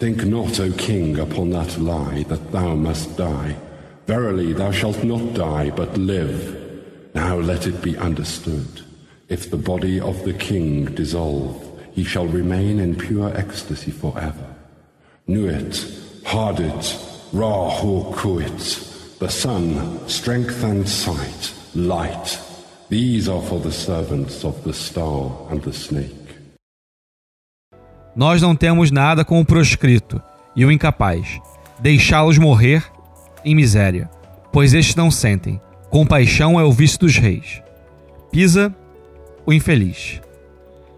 Think 0.00 0.24
not, 0.24 0.58
O 0.58 0.72
king, 0.72 1.20
upon 1.20 1.50
that 1.50 1.78
lie 1.78 2.24
that 2.24 2.50
thou 2.50 2.74
must 2.74 3.16
die. 3.16 3.54
Verily, 4.08 4.54
thou 4.54 4.72
shalt 4.72 5.04
not 5.04 5.34
die, 5.34 5.70
but 5.70 5.96
live. 5.96 7.14
Now 7.14 7.36
let 7.36 7.68
it 7.68 7.80
be 7.80 7.96
understood. 7.96 8.81
If 9.32 9.50
the 9.50 9.56
body 9.56 9.98
of 9.98 10.24
the 10.24 10.34
king 10.34 10.84
dissolve, 10.94 11.56
he 11.94 12.04
shall 12.04 12.26
remain 12.26 12.78
in 12.78 12.94
pure 12.94 13.32
ecstasy 13.34 13.90
forever. 13.90 14.46
Nuit, 15.26 15.72
Hardit, 16.22 16.84
Ra-Hor-Kuit, 17.32 19.18
the 19.20 19.30
sun, 19.30 20.06
strength 20.06 20.62
and 20.62 20.86
sight, 20.86 21.54
light. 21.74 22.38
These 22.90 23.26
are 23.26 23.40
for 23.40 23.58
the 23.58 23.72
servants 23.72 24.44
of 24.44 24.62
the 24.64 24.74
star 24.74 25.32
and 25.50 25.62
the 25.62 25.72
snake. 25.72 26.12
Nós 28.14 28.42
não 28.42 28.54
temos 28.54 28.90
nada 28.90 29.24
com 29.24 29.40
o 29.40 29.46
proscrito 29.46 30.20
e 30.54 30.62
o 30.66 30.70
incapaz. 30.70 31.40
Deixá-los 31.80 32.36
morrer 32.36 32.84
em 33.42 33.54
miséria, 33.54 34.10
pois 34.52 34.74
estes 34.74 34.94
não 34.94 35.10
sentem. 35.10 35.58
Compaixão 35.88 36.60
é 36.60 36.64
o 36.64 36.70
vício 36.70 36.98
dos 36.98 37.16
reis. 37.16 37.62
Pisa 38.30 38.74
o 39.44 39.52
infeliz 39.52 40.20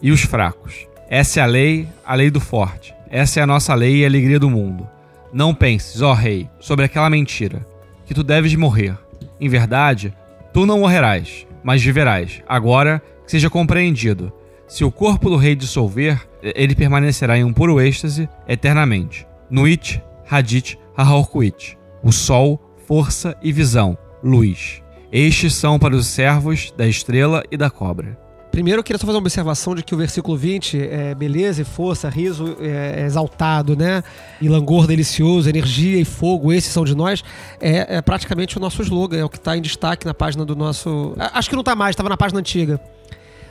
e 0.03 0.11
os 0.11 0.23
fracos. 0.23 0.87
Essa 1.09 1.41
é 1.41 1.43
a 1.43 1.47
lei, 1.47 1.89
a 2.05 2.15
lei 2.15 2.31
do 2.31 2.41
forte. 2.41 2.95
Essa 3.11 3.41
é 3.41 3.43
a 3.43 3.47
nossa 3.47 3.75
lei 3.75 3.99
e 3.99 4.05
a 4.05 4.09
alegria 4.09 4.39
do 4.39 4.51
mundo. 4.51 4.89
Não 5.33 5.55
penses, 5.55 6.03
ó 6.03 6.13
rei, 6.13 6.49
sobre 6.61 6.85
aquela 6.85 7.11
mentira, 7.11 7.67
que 8.07 8.15
tu 8.15 8.23
deves 8.23 8.55
morrer. 8.55 8.97
Em 9.41 9.49
verdade, 9.49 10.15
tu 10.53 10.67
não 10.67 10.81
morrerás, 10.81 11.47
mas 11.63 11.83
viverás. 11.83 12.43
Agora 12.47 13.03
que 13.25 13.31
seja 13.31 13.51
compreendido. 13.51 14.33
Se 14.67 14.85
o 14.85 14.91
corpo 14.91 15.29
do 15.29 15.37
rei 15.37 15.55
dissolver, 15.55 16.21
ele 16.43 16.75
permanecerá 16.75 17.37
em 17.37 17.45
um 17.45 17.53
puro 17.53 17.81
êxtase 17.81 18.29
eternamente. 18.49 19.27
Nuit, 19.51 20.03
Hadit, 20.29 20.79
Hahaorkuit. 20.97 21.79
O 22.03 22.13
sol, 22.13 22.61
força 22.87 23.37
e 23.43 23.53
visão, 23.53 23.97
luz. 24.23 24.83
Estes 25.13 25.55
são 25.55 25.79
para 25.79 25.95
os 25.95 26.07
servos 26.07 26.73
da 26.77 26.87
estrela 26.87 27.43
e 27.51 27.57
da 27.57 27.71
cobra. 27.71 28.19
Primeiro 28.55 28.79
eu 28.79 28.85
queria 28.85 28.99
só 29.01 29.05
fazer 29.05 29.17
uma 29.17 29.23
observação 29.23 29.75
de 29.75 29.83
que 29.83 29.93
o 29.97 29.99
versículo 29.99 30.37
20 30.37 30.81
é 30.81 31.13
beleza 31.13 31.61
e 31.63 31.65
força, 31.65 32.09
riso 32.09 32.57
é, 32.61 33.01
é 33.01 33.05
exaltado, 33.05 33.75
né? 33.77 34.01
E 34.41 34.49
langor 34.49 34.87
delicioso, 34.87 35.49
energia 35.49 36.01
e 36.01 36.05
fogo, 36.05 36.53
esses 36.53 36.73
são 36.73 36.85
de 36.85 36.95
nós. 36.95 37.25
É, 37.61 37.97
é 37.97 38.01
praticamente 38.01 38.57
o 38.57 38.61
nosso 38.61 38.81
slogan, 38.81 39.17
é 39.17 39.25
o 39.25 39.29
que 39.29 39.39
está 39.39 39.57
em 39.57 39.61
destaque 39.61 40.07
na 40.07 40.15
página 40.15 40.45
do 40.45 40.55
nosso. 40.55 41.17
Acho 41.33 41.49
que 41.49 41.57
não 41.57 41.63
está 41.63 41.75
mais, 41.75 41.95
estava 41.95 42.09
na 42.09 42.17
página 42.17 42.39
antiga. 42.39 42.81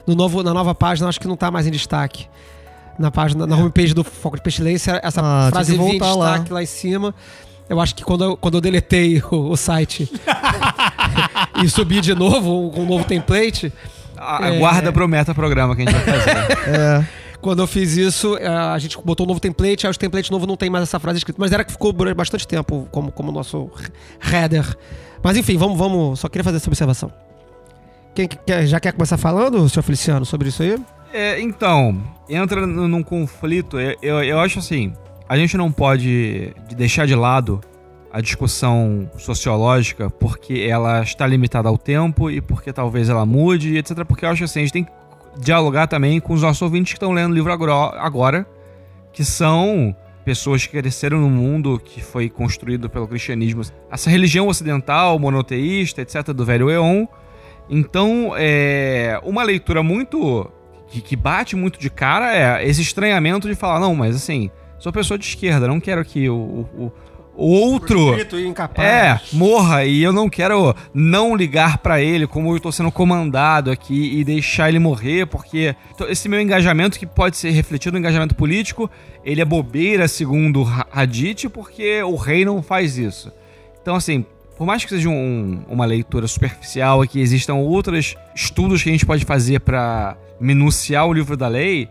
No 0.07 0.15
novo, 0.15 0.41
na 0.41 0.53
nova 0.53 0.73
página, 0.73 1.09
acho 1.09 1.19
que 1.19 1.27
não 1.27 1.33
está 1.33 1.51
mais 1.51 1.67
em 1.67 1.71
destaque. 1.71 2.25
Na 2.97 3.11
página, 3.11 3.45
na 3.45 3.57
homepage 3.57 3.93
do 3.93 4.05
Foco 4.05 4.37
de 4.37 4.41
Pestilência, 4.41 5.01
essa 5.03 5.19
Ah, 5.21 5.49
frase 5.51 5.75
vinha 5.75 5.95
em 5.95 5.99
voltar 5.99 6.15
lá. 6.15 6.45
lá. 6.49 6.63
em 6.63 6.65
cima. 6.65 7.13
Eu 7.67 7.81
acho 7.81 7.93
que 7.93 8.05
quando 8.05 8.23
eu, 8.23 8.37
quando 8.37 8.53
eu 8.55 8.61
deletei 8.61 9.21
o, 9.31 9.51
o 9.51 9.57
site 9.57 10.09
e 11.61 11.67
subi 11.67 11.99
de 11.99 12.15
novo 12.15 12.71
com 12.71 12.83
um 12.83 12.85
novo 12.85 13.03
template, 13.03 13.71
A- 14.17 14.47
É. 14.49 14.55
Aguarda 14.57 14.91
pro 14.91 15.07
meta 15.07 15.33
programa 15.33 15.75
que 15.75 15.83
a 15.83 15.85
gente 15.85 15.93
vai 16.05 16.19
fazer. 16.19 16.57
É. 16.69 17.05
Quando 17.41 17.61
eu 17.61 17.67
fiz 17.67 17.97
isso, 17.97 18.37
eh, 18.37 18.47
a 18.47 18.77
gente 18.79 18.97
botou 19.03 19.25
um 19.25 19.27
novo 19.27 19.39
template, 19.41 19.85
aí 19.85 19.91
os 19.91 19.97
templates 19.97 20.29
novos 20.29 20.47
não 20.47 20.55
tem 20.55 20.69
mais 20.69 20.83
essa 20.83 20.97
frase 20.97 21.17
escrita. 21.17 21.37
Mas 21.41 21.51
era 21.51 21.65
que 21.65 21.73
ficou 21.73 21.91
durante 21.91 22.15
bastante 22.15 22.47
tempo 22.47 22.87
como, 22.89 23.11
como 23.11 23.33
nosso 23.33 23.69
header. 24.31 24.65
Mas 25.21 25.35
enfim, 25.35 25.57
vamos, 25.57 25.77
vamos. 25.77 26.21
Só 26.21 26.29
queria 26.29 26.43
fazer 26.43 26.55
essa 26.57 26.69
observação. 26.69 27.11
Quem 28.15 28.29
que- 28.29 28.37
quer- 28.37 28.65
já 28.65 28.79
quer 28.79 28.93
começar 28.93 29.17
falando, 29.17 29.67
senhor 29.67 29.83
Feliciano, 29.83 30.25
sobre 30.25 30.47
isso 30.47 30.63
aí? 30.63 30.77
É, 31.11 31.41
então, 31.41 32.01
entra 32.29 32.65
num 32.65 33.03
conflito. 33.03 33.77
Eu, 33.77 33.97
eu, 34.01 34.23
eu 34.23 34.39
acho 34.39 34.59
assim: 34.59 34.93
a 35.27 35.35
gente 35.35 35.57
não 35.57 35.69
pode 35.69 36.53
de- 36.69 36.75
deixar 36.75 37.05
de 37.05 37.13
lado 37.15 37.59
a 38.13 38.21
discussão 38.21 39.09
sociológica 39.17 40.07
porque 40.07 40.67
ela 40.69 41.01
está 41.01 41.25
limitada 41.25 41.67
ao 41.67 41.79
tempo 41.79 42.29
e 42.29 42.39
porque 42.39 42.71
talvez 42.71 43.09
ela 43.09 43.25
mude, 43.25 43.75
etc. 43.75 44.05
Porque 44.05 44.23
eu 44.23 44.29
acho 44.29 44.43
assim: 44.43 44.59
a 44.59 44.61
gente 44.61 44.73
tem 44.73 44.83
que 44.83 44.91
dialogar 45.39 45.87
também 45.87 46.19
com 46.19 46.33
os 46.33 46.43
nossos 46.43 46.61
ouvintes 46.61 46.93
que 46.93 46.97
estão 46.97 47.11
lendo 47.11 47.31
o 47.31 47.33
livro 47.33 47.51
agora, 47.51 48.45
que 49.11 49.25
são 49.25 49.95
pessoas 50.23 50.67
que 50.67 50.79
cresceram 50.79 51.19
num 51.19 51.29
mundo 51.29 51.81
que 51.83 52.03
foi 52.03 52.29
construído 52.29 52.87
pelo 52.87 53.07
cristianismo. 53.07 53.63
Essa 53.89 54.11
religião 54.11 54.47
ocidental, 54.47 55.17
monoteísta, 55.17 56.03
etc., 56.03 56.27
do 56.27 56.45
velho 56.45 56.69
Eon. 56.69 57.07
Então, 57.67 58.33
é 58.37 59.19
uma 59.23 59.41
leitura 59.41 59.81
muito. 59.81 60.51
Que, 60.87 61.15
bate 61.15 61.55
muito 61.55 61.79
de 61.79 61.89
cara 61.89 62.35
é 62.35 62.67
esse 62.67 62.83
estranhamento 62.83 63.47
de 63.47 63.55
falar: 63.55 63.79
não, 63.79 63.95
mas 63.95 64.15
assim, 64.15 64.51
sou 64.77 64.93
pessoa 64.93 65.17
de 65.17 65.25
esquerda, 65.25 65.67
não 65.67 65.79
quero 65.79 66.05
que 66.05 66.29
o, 66.29 66.67
o 66.77 66.91
outro. 67.35 68.15
incapaz. 68.39 68.87
É, 68.87 69.19
morra 69.33 69.85
e 69.85 70.01
eu 70.03 70.13
não 70.13 70.29
quero 70.29 70.75
não 70.93 71.35
ligar 71.35 71.79
pra 71.79 72.01
ele 72.01 72.27
como 72.27 72.53
eu 72.55 72.59
tô 72.59 72.71
sendo 72.71 72.91
comandado 72.91 73.71
aqui 73.71 74.19
e 74.19 74.23
deixar 74.23 74.69
ele 74.69 74.79
morrer, 74.79 75.25
porque 75.27 75.75
esse 76.07 76.29
meu 76.29 76.39
engajamento 76.39 76.97
que 76.99 77.05
pode 77.05 77.37
ser 77.37 77.49
refletido 77.51 77.93
no 77.93 77.99
engajamento 77.99 78.35
político, 78.35 78.89
ele 79.25 79.41
é 79.41 79.45
bobeira 79.45 80.07
segundo 80.07 80.65
Hadith, 80.91 81.49
porque 81.49 82.01
o 82.03 82.15
rei 82.15 82.45
não 82.45 82.61
faz 82.61 82.97
isso. 82.97 83.31
Então 83.81 83.95
assim, 83.95 84.25
por 84.57 84.65
mais 84.67 84.83
que 84.83 84.89
seja 84.91 85.09
um- 85.09 85.63
uma 85.67 85.85
leitura 85.85 86.27
superficial 86.27 87.03
e 87.03 87.07
que 87.07 87.19
existam 87.19 87.55
outros 87.55 88.15
estudos 88.35 88.83
que 88.83 88.89
a 88.89 88.91
gente 88.91 89.05
pode 89.05 89.25
fazer 89.25 89.59
pra 89.61 90.15
minuciar 90.39 91.07
o 91.07 91.13
livro 91.13 91.35
da 91.35 91.47
lei, 91.47 91.87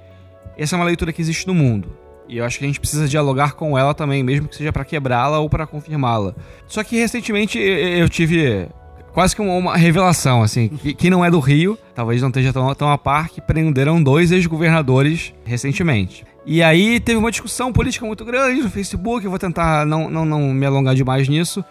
essa 0.56 0.76
é 0.76 0.78
uma 0.78 0.84
leitura 0.84 1.12
que 1.12 1.20
existe 1.20 1.46
no 1.46 1.54
mundo. 1.54 1.96
E 2.28 2.38
eu 2.38 2.44
acho 2.44 2.58
que 2.58 2.64
a 2.64 2.68
gente 2.68 2.80
precisa 2.80 3.06
dialogar 3.08 3.52
com 3.54 3.76
ela 3.76 3.92
também, 3.94 4.22
mesmo 4.22 4.48
que 4.48 4.56
seja 4.56 4.72
pra 4.72 4.84
quebrá-la 4.84 5.38
ou 5.38 5.50
pra 5.50 5.66
confirmá-la. 5.66 6.34
Só 6.66 6.82
que 6.82 6.96
recentemente 6.96 7.58
eu 7.58 8.08
tive 8.08 8.68
quase 9.12 9.36
que 9.36 9.42
uma, 9.42 9.76
revelação, 9.76 10.42
assim, 10.42 10.68
que, 10.68 10.94
não 11.10 11.22
é 11.24 11.30
do 11.30 11.38
Rio, 11.40 11.78
talvez 11.94 12.22
não 12.22 12.28
esteja 12.28 12.52
tão, 12.52 12.74
tão 12.74 12.90
a 12.90 12.96
par, 12.96 13.28
que 13.28 13.40
prenderam 13.40 14.02
dois 14.02 14.32
ex-governadores 14.32 15.34
recentemente. 15.44 16.24
E 16.46 16.62
aí 16.62 16.98
teve 16.98 17.18
uma 17.18 17.30
discussão 17.30 17.72
política 17.72 18.06
muito 18.06 18.24
grande 18.24 18.62
no 18.62 18.70
Facebook, 18.70 19.24
eu 19.24 19.30
vou 19.30 19.38
tentar 19.38 19.84
não, 19.84 20.08
não, 20.08 20.24
não 20.24 20.40
me 20.54 20.64
alongar 20.64 20.94
demais 20.94 21.28
nisso, 21.28 21.62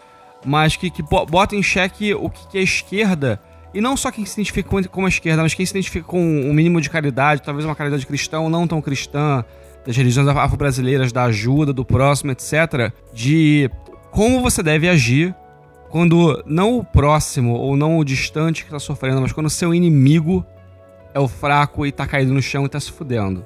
mas 0.45 0.75
que, 0.75 0.89
que 0.89 1.01
bo- 1.01 1.25
bota 1.25 1.55
em 1.55 1.63
xeque 1.63 2.13
o 2.13 2.29
que, 2.29 2.57
é 2.57 2.61
esquerda, 2.61 3.41
e 3.73 3.81
não 3.81 3.97
só 3.97 4.11
quem 4.11 4.25
se 4.25 4.33
identifica 4.39 4.69
com- 4.69 5.05
a 5.05 5.09
esquerda, 5.09 5.41
mas 5.41 5.53
quem 5.53 5.65
se 5.65 5.71
identifica 5.71 6.05
com 6.05 6.21
um 6.21 6.53
mínimo 6.53 6.79
de 6.79 6.89
caridade, 6.89 7.41
talvez 7.41 7.65
uma 7.65 7.75
caridade 7.75 8.05
cristã 8.05 8.39
ou 8.39 8.49
não 8.49 8.67
tão 8.67 8.81
cristã, 8.81 9.43
das 9.85 9.95
religiões 9.95 10.27
afro-brasileiras, 10.27 11.11
da 11.11 11.23
ajuda, 11.23 11.73
do 11.73 11.83
próximo, 11.83 12.31
etc., 12.31 12.91
de 13.13 13.69
como 14.11 14.41
você 14.41 14.61
deve 14.61 14.87
agir 14.89 15.35
quando 15.89 16.41
não 16.45 16.77
o 16.77 16.83
próximo 16.83 17.53
ou 17.53 17.75
não 17.75 17.97
o 17.97 18.05
distante 18.05 18.63
que 18.63 18.71
tá 18.71 18.79
sofrendo, 18.79 19.21
mas 19.21 19.33
quando 19.33 19.47
o 19.47 19.49
seu 19.49 19.73
inimigo 19.73 20.45
é 21.13 21.19
o 21.19 21.27
fraco 21.27 21.85
e 21.85 21.91
tá 21.91 22.07
caído 22.07 22.33
no 22.33 22.41
chão 22.41 22.65
e 22.65 22.69
tá 22.69 22.79
se 22.79 22.91
fudendo. 22.91 23.45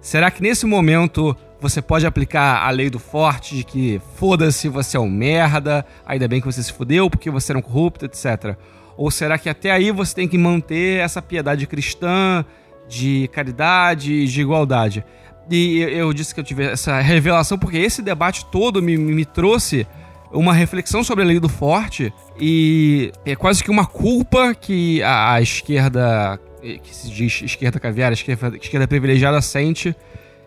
Será 0.00 0.30
que 0.30 0.42
nesse 0.42 0.66
momento 0.66 1.36
você 1.60 1.82
pode 1.82 2.06
aplicar 2.06 2.64
a 2.64 2.70
lei 2.70 2.88
do 2.88 2.98
forte 2.98 3.56
de 3.56 3.64
que 3.64 4.00
foda-se, 4.16 4.68
você 4.68 4.96
é 4.96 5.00
um 5.00 5.10
merda, 5.10 5.84
ainda 6.06 6.28
bem 6.28 6.40
que 6.40 6.46
você 6.46 6.62
se 6.62 6.72
fudeu 6.72 7.10
porque 7.10 7.30
você 7.30 7.52
era 7.52 7.58
um 7.58 7.62
corrupto, 7.62 8.04
etc. 8.04 8.56
Ou 8.96 9.10
será 9.10 9.38
que 9.38 9.48
até 9.48 9.70
aí 9.70 9.90
você 9.90 10.14
tem 10.14 10.28
que 10.28 10.38
manter 10.38 11.00
essa 11.00 11.20
piedade 11.20 11.66
cristã, 11.66 12.44
de 12.88 13.28
caridade, 13.32 14.26
de 14.26 14.40
igualdade? 14.40 15.04
E 15.50 15.78
eu- 15.80 16.12
disse 16.12 16.34
que 16.34 16.40
eu 16.40 16.44
tive 16.44 16.64
essa 16.64 17.00
revelação 17.00 17.58
porque 17.58 17.78
esse 17.78 18.02
debate 18.02 18.44
todo 18.46 18.82
me, 18.82 18.96
me 18.96 19.24
trouxe 19.24 19.86
uma 20.30 20.52
reflexão 20.52 21.02
sobre 21.02 21.24
a 21.24 21.26
lei 21.26 21.40
do 21.40 21.48
forte 21.48 22.12
e 22.38 23.10
é 23.24 23.34
quase 23.34 23.64
que 23.64 23.70
uma 23.70 23.86
culpa 23.86 24.54
que 24.54 25.02
a, 25.02 25.32
a 25.34 25.40
esquerda 25.40 26.38
eh, 26.62 26.78
que 26.82 26.94
se 26.94 27.10
diz 27.10 27.40
esquerda 27.42 27.80
caviar, 27.80 28.12
esquerda, 28.12 28.54
esquerda 28.60 28.86
privilegiada, 28.86 29.40
sente 29.40 29.96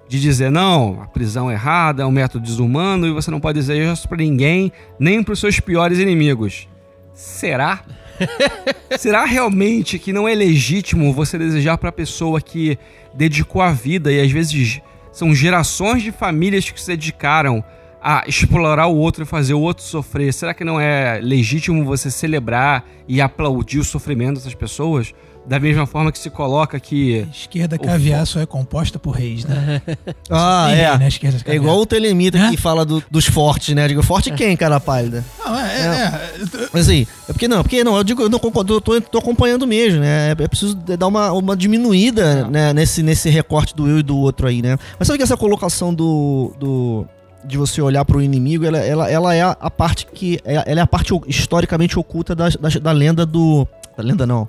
de 0.07 0.19
dizer, 0.19 0.51
não, 0.51 1.01
a 1.01 1.07
prisão 1.07 1.49
é 1.49 1.53
errada, 1.53 2.03
é 2.03 2.05
um 2.05 2.11
método 2.11 2.45
desumano 2.45 3.07
e 3.07 3.11
você 3.11 3.31
não 3.31 3.39
pode 3.39 3.59
desejar 3.59 3.93
isso 3.93 4.07
pra 4.07 4.17
ninguém, 4.17 4.71
nem 4.99 5.23
pros 5.23 5.39
seus 5.39 5.59
piores 5.59 5.97
inimigos. 5.99 6.67
Será? 7.13 7.81
Será 8.99 9.25
realmente 9.25 9.97
que 9.97 10.13
não 10.13 10.27
é 10.27 10.35
legítimo 10.35 11.11
você 11.13 11.37
desejar 11.39 11.77
pra 11.77 11.91
pessoa 11.91 12.39
que 12.41 12.77
dedicou 13.13 13.61
a 13.61 13.71
vida 13.71 14.11
e 14.11 14.19
às 14.21 14.31
vezes 14.31 14.81
são 15.11 15.33
gerações 15.35 16.01
de 16.03 16.11
famílias 16.11 16.69
que 16.69 16.79
se 16.79 16.87
dedicaram 16.87 17.63
a 18.01 18.23
explorar 18.27 18.87
o 18.87 18.95
outro 18.95 19.23
e 19.23 19.25
fazer 19.25 19.53
o 19.53 19.59
outro 19.59 19.83
sofrer? 19.83 20.33
Será 20.33 20.53
que 20.53 20.63
não 20.63 20.79
é 20.79 21.19
legítimo 21.21 21.85
você 21.85 22.09
celebrar 22.09 22.83
e 23.07 23.21
aplaudir 23.21 23.79
o 23.79 23.83
sofrimento 23.83 24.35
dessas 24.35 24.55
pessoas? 24.55 25.13
Da 25.45 25.59
mesma 25.59 25.85
forma 25.87 26.11
que 26.11 26.19
se 26.19 26.29
coloca 26.29 26.79
que. 26.79 27.27
Esquerda 27.33 27.77
caviar 27.77 28.25
só 28.27 28.39
é 28.39 28.45
composta 28.45 28.99
por 28.99 29.11
reis, 29.11 29.43
né? 29.43 29.81
Ah, 30.29 30.67
Ninguém, 30.69 30.85
é. 30.85 30.97
né, 30.97 31.07
esquerda 31.07 31.37
É 31.45 31.55
igual 31.55 31.79
o 31.79 31.85
Telemita 31.85 32.37
Hã? 32.37 32.51
que 32.51 32.57
fala 32.57 32.85
do- 32.85 33.03
dos 33.11 33.25
fortes, 33.25 33.75
né? 33.75 33.83
Eu 33.83 33.87
digo, 33.89 34.03
forte 34.03 34.31
quem, 34.31 34.55
cara 34.55 34.79
pálida? 34.79 35.25
Não, 35.43 35.57
é, 35.59 35.81
é, 35.81 35.85
é. 35.85 36.69
Mas 36.71 36.87
assim, 36.87 37.05
é 37.27 37.33
porque 37.33 37.47
não, 37.47 37.61
porque 37.63 37.83
não, 37.83 37.97
eu 37.97 38.03
digo, 38.03 38.21
eu 38.21 38.29
não 38.29 38.39
concordo, 38.39 38.75
eu 38.75 38.81
tô, 38.81 39.01
tô 39.01 39.17
acompanhando 39.17 39.65
mesmo, 39.67 39.99
né? 39.99 40.29
É, 40.29 40.31
é 40.43 40.47
preciso 40.47 40.75
dar 40.75 41.07
uma, 41.07 41.31
uma 41.31 41.57
diminuída 41.57 42.45
né, 42.47 42.71
nesse, 42.71 43.01
nesse 43.03 43.29
recorte 43.29 43.75
do 43.75 43.87
eu 43.89 43.99
e 43.99 44.03
do 44.03 44.17
outro 44.17 44.47
aí, 44.47 44.61
né? 44.61 44.77
Mas 44.97 45.07
sabe 45.07 45.17
que 45.17 45.23
essa 45.23 45.35
colocação 45.37 45.93
do. 45.93 46.53
do 46.59 47.05
de 47.43 47.57
você 47.57 47.81
olhar 47.81 48.05
pro 48.05 48.21
inimigo, 48.21 48.63
ela, 48.65 48.77
ela, 48.77 49.09
ela 49.09 49.33
é 49.35 49.41
a, 49.41 49.69
parte 49.71 50.05
que. 50.05 50.39
é- 50.45 50.63
Ela 50.71 50.81
é 50.81 50.83
a 50.83 50.87
parte 50.87 51.11
o- 51.11 51.23
historicamente 51.27 51.97
oculta 51.97 52.35
da, 52.35 52.47
da, 52.49 52.69
da 52.79 52.91
lenda 52.91 53.25
do. 53.25 53.67
Da 53.97 54.03
lenda 54.03 54.27
não. 54.27 54.47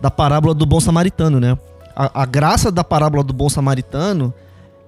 Da 0.00 0.10
parábola 0.10 0.54
do 0.54 0.64
bom 0.64 0.80
samaritano, 0.80 1.40
né? 1.40 1.58
A, 1.94 2.22
a 2.22 2.26
graça 2.26 2.70
da 2.70 2.84
parábola 2.84 3.24
do 3.24 3.32
bom 3.32 3.48
samaritano 3.48 4.32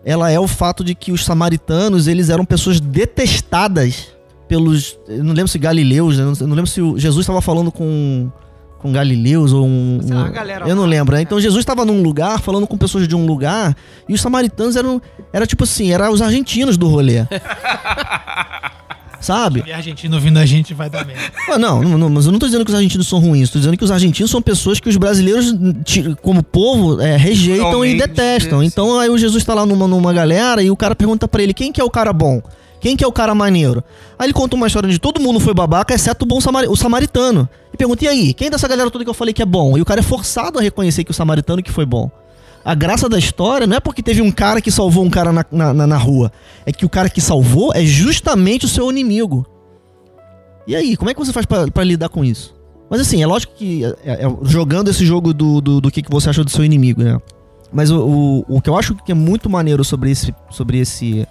ela 0.04 0.30
é 0.30 0.38
o 0.38 0.48
fato 0.48 0.82
de 0.82 0.94
que 0.94 1.12
os 1.12 1.24
samaritanos 1.24 2.06
eles 2.06 2.30
eram 2.30 2.44
pessoas 2.44 2.80
detestadas 2.80 4.08
pelos 4.48 4.98
eu 5.06 5.22
não 5.22 5.32
lembro 5.32 5.48
se 5.48 5.58
galileus 5.58 6.18
né? 6.18 6.24
eu 6.40 6.46
não 6.46 6.56
lembro 6.56 6.66
se 6.66 6.80
Jesus 6.96 7.24
estava 7.24 7.40
falando 7.40 7.70
com 7.70 8.30
com 8.78 8.90
galileus 8.92 9.52
ou 9.52 9.66
um, 9.66 10.00
Sei 10.02 10.16
lá, 10.16 10.28
galera 10.28 10.66
eu 10.66 10.74
não 10.74 10.86
lembro 10.86 11.12
né? 11.12 11.18
né? 11.18 11.22
então 11.22 11.38
Jesus 11.38 11.60
estava 11.60 11.84
num 11.84 12.02
lugar 12.02 12.40
falando 12.40 12.66
com 12.66 12.78
pessoas 12.78 13.06
de 13.06 13.14
um 13.14 13.26
lugar 13.26 13.76
e 14.08 14.14
os 14.14 14.20
samaritanos 14.20 14.74
eram 14.74 15.00
era 15.32 15.46
tipo 15.46 15.64
assim 15.64 15.92
era 15.92 16.10
os 16.10 16.22
argentinos 16.22 16.78
do 16.78 16.88
rolê 16.88 17.26
sabe 19.20 19.62
E 19.66 19.72
argentino 19.72 20.14
ouvindo 20.16 20.38
a 20.38 20.46
gente 20.46 20.72
vai 20.74 20.88
dar 20.90 21.04
merda. 21.04 21.22
ah, 21.50 21.58
não, 21.58 21.82
não, 21.82 21.98
não, 21.98 22.08
mas 22.08 22.26
eu 22.26 22.32
não 22.32 22.38
tô 22.38 22.46
dizendo 22.46 22.64
que 22.64 22.70
os 22.70 22.74
argentinos 22.76 23.06
são 23.06 23.18
ruins, 23.18 23.50
tô 23.50 23.58
dizendo 23.58 23.76
que 23.76 23.84
os 23.84 23.90
argentinos 23.90 24.30
são 24.30 24.40
pessoas 24.42 24.80
que 24.80 24.88
os 24.88 24.96
brasileiros, 24.96 25.54
como 26.22 26.42
povo, 26.42 27.00
é, 27.00 27.16
rejeitam 27.16 27.84
e 27.84 27.96
detestam. 27.98 28.62
Então 28.62 28.98
aí 28.98 29.08
o 29.10 29.18
Jesus 29.18 29.44
tá 29.44 29.54
lá 29.54 29.64
numa, 29.66 29.86
numa 29.86 30.12
galera 30.12 30.62
e 30.62 30.70
o 30.70 30.76
cara 30.76 30.94
pergunta 30.96 31.28
pra 31.28 31.42
ele: 31.42 31.52
quem 31.54 31.70
que 31.72 31.80
é 31.80 31.84
o 31.84 31.90
cara 31.90 32.12
bom? 32.12 32.40
Quem 32.80 32.96
que 32.96 33.04
é 33.04 33.06
o 33.06 33.12
cara 33.12 33.34
maneiro? 33.34 33.84
Aí 34.18 34.26
ele 34.26 34.32
conta 34.32 34.56
uma 34.56 34.66
história 34.66 34.88
de 34.88 34.98
todo 34.98 35.20
mundo 35.20 35.38
foi 35.38 35.52
babaca, 35.52 35.92
exceto 35.94 36.24
o 36.24 36.26
bom 36.28 36.40
samari- 36.40 36.66
o 36.68 36.74
samaritano. 36.76 37.46
E 37.72 37.76
pergunta: 37.76 38.04
e 38.04 38.08
aí? 38.08 38.32
Quem 38.34 38.48
dessa 38.50 38.66
galera 38.66 38.90
toda 38.90 39.04
que 39.04 39.10
eu 39.10 39.14
falei 39.14 39.34
que 39.34 39.42
é 39.42 39.46
bom? 39.46 39.76
E 39.76 39.82
o 39.82 39.84
cara 39.84 40.00
é 40.00 40.02
forçado 40.02 40.58
a 40.58 40.62
reconhecer 40.62 41.04
que 41.04 41.10
o 41.10 41.14
samaritano 41.14 41.62
que 41.62 41.70
foi 41.70 41.84
bom. 41.84 42.10
A 42.64 42.74
graça 42.74 43.08
da 43.08 43.18
história 43.18 43.66
não 43.66 43.76
é 43.76 43.80
porque 43.80 44.02
teve 44.02 44.20
um 44.20 44.30
cara 44.30 44.60
que 44.60 44.70
salvou 44.70 45.02
um 45.04 45.10
cara 45.10 45.32
na, 45.32 45.44
na, 45.50 45.86
na- 45.86 45.96
rua. 45.96 46.30
É 46.66 46.72
que 46.72 46.84
o 46.84 46.88
cara 46.90 47.08
que 47.08 47.20
salvou 47.20 47.72
é 47.74 47.84
justamente 47.84 48.66
o 48.66 48.68
seu 48.68 48.90
inimigo. 48.90 49.46
E 50.66 50.76
aí, 50.76 50.96
como 50.96 51.10
é 51.10 51.14
que 51.14 51.20
você 51.20 51.32
faz 51.32 51.46
pra 51.46 51.84
lidar 51.84 52.08
com 52.10 52.24
isso? 52.24 52.54
Mas 52.90 53.00
assim, 53.00 53.22
é 53.22 53.26
lógico 53.26 53.54
que 53.54 53.84
é- 54.04 54.24
é- 54.26 54.36
jogando 54.42 54.88
esse 54.88 55.06
jogo 55.06 55.32
do, 55.32 55.60
do, 55.60 55.80
do 55.80 55.90
que, 55.90 56.02
que 56.02 56.10
você 56.10 56.28
achou 56.30 56.44
do 56.44 56.50
seu 56.50 56.64
inimigo, 56.64 57.02
né? 57.02 57.18
Mas 57.72 57.90
o, 57.90 58.44
o, 58.48 58.56
o 58.56 58.60
que 58.60 58.68
eu 58.68 58.76
acho 58.76 58.94
que 58.96 59.12
é 59.12 59.14
muito 59.14 59.48
maneiro 59.48 59.82
sobre 59.84 60.10
esse, 60.10 60.34
sobre 60.50 60.78
esse 60.78 61.26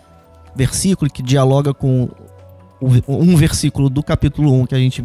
versículo, 0.55 1.11
que 1.11 1.21
dialoga 1.21 1.73
com 1.73 2.09
o- 2.81 2.87
um 3.07 3.35
versículo 3.35 3.89
do 3.89 4.01
capítulo 4.01 4.51
1 4.53 4.65
que 4.65 4.73
a 4.75 4.79
gente 4.79 5.03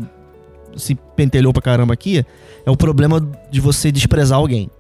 se 0.77 0.95
pentelhou 1.17 1.53
pra 1.53 1.61
caramba 1.61 1.93
aqui, 1.93 2.25
é 2.65 2.71
o 2.71 2.77
problema 2.77 3.21
de 3.51 3.61
você 3.61 3.93
desprezar 3.93 4.39
alguém. 4.39 4.71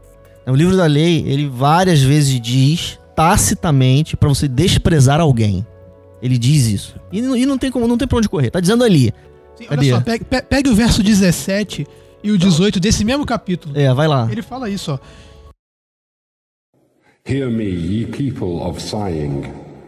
O 0.46 0.54
livro 0.54 0.76
da 0.76 0.86
lei, 0.86 1.24
ele 1.26 1.48
várias 1.48 2.02
vezes 2.02 2.40
diz, 2.40 2.98
tacitamente, 3.16 4.16
pra 4.16 4.28
você 4.28 4.46
desprezar 4.46 5.20
alguém. 5.20 5.66
Ele 6.22 6.36
diz 6.38 6.66
isso. 6.66 6.96
E, 7.12 7.20
não- 7.22 7.36
e 7.36 7.44
não 7.46 7.56
tem 7.58 7.70
como, 7.70 7.86
não 7.88 7.96
tem 7.98 8.06
pra 8.08 8.18
onde 8.18 8.28
correr. 8.28 8.50
Tá 8.50 8.60
dizendo 8.60 8.84
ali. 8.84 9.12
Sim, 9.56 9.66
olha 9.70 9.90
só, 9.90 10.00
pegue, 10.00 10.24
pe- 10.24 10.42
pegue 10.42 10.68
o 10.70 10.74
verso 10.74 11.02
17 11.02 11.86
e 12.22 12.30
o 12.30 12.38
18 12.38 12.80
desse 12.80 13.04
mesmo 13.04 13.24
capítulo. 13.24 13.78
É, 13.78 13.92
vai 13.94 14.08
lá. 14.08 14.28
Ele 14.30 14.42
fala 14.42 14.68
isso, 14.68 14.92
ó. 14.92 14.98
Hear 17.26 17.50
me, 17.50 17.64
ye 17.64 18.06
people 18.06 18.60
of 18.62 18.80
sighing. 18.82 19.42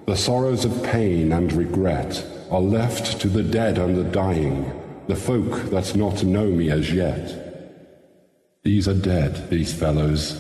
The 0.06 0.14
sorrows 0.16 0.64
of 0.64 0.74
pain 0.90 1.32
and 1.32 1.48
regret 1.56 2.24
are 2.50 2.62
left 2.62 3.18
to 3.18 3.28
the 3.28 3.42
dead 3.42 3.78
and 3.78 3.94
the 3.96 4.04
dying, 4.10 4.64
the 5.08 5.16
folk 5.16 5.68
that 5.70 5.96
not 5.98 6.24
know 6.24 6.46
me 6.46 6.70
as 6.70 6.88
yet. 6.92 7.44
These 8.64 8.88
are 8.88 8.94
dead, 8.98 9.48
these 9.50 9.72
fellows. 9.74 10.36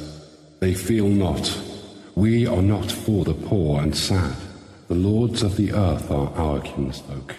They 0.60 0.74
feel 0.74 1.08
not. 1.08 1.50
We 2.16 2.46
are 2.46 2.62
not 2.62 2.90
for 2.90 3.24
the 3.24 3.34
poor 3.34 3.80
and 3.82 3.94
sad. 3.94 4.34
The 4.88 4.94
lords 4.94 5.42
of 5.42 5.56
the 5.56 5.72
earth 5.72 6.10
are 6.10 6.30
our 6.38 6.60
kinsfolk. 6.62 7.34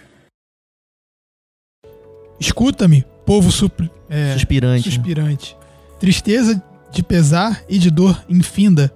Escuta-me, 2.40 3.04
povo 3.26 3.52
supli- 3.52 3.90
é, 4.10 4.34
Suspirante. 4.34 4.84
suspirante. 4.92 5.58
Tristeza 6.00 6.62
de 6.92 7.02
pesar 7.02 7.64
e 7.68 7.80
de 7.80 7.90
dor 7.90 8.24
infinda 8.30 8.94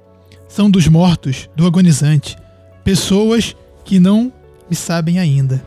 são 0.48 0.70
dos 0.70 0.88
mortos, 0.88 1.50
do 1.56 1.66
agonizante. 1.66 2.38
Pessoas 2.84 3.56
que 3.84 4.00
não 4.00 4.32
me 4.70 4.76
sabem 4.76 5.18
ainda. 5.20 5.64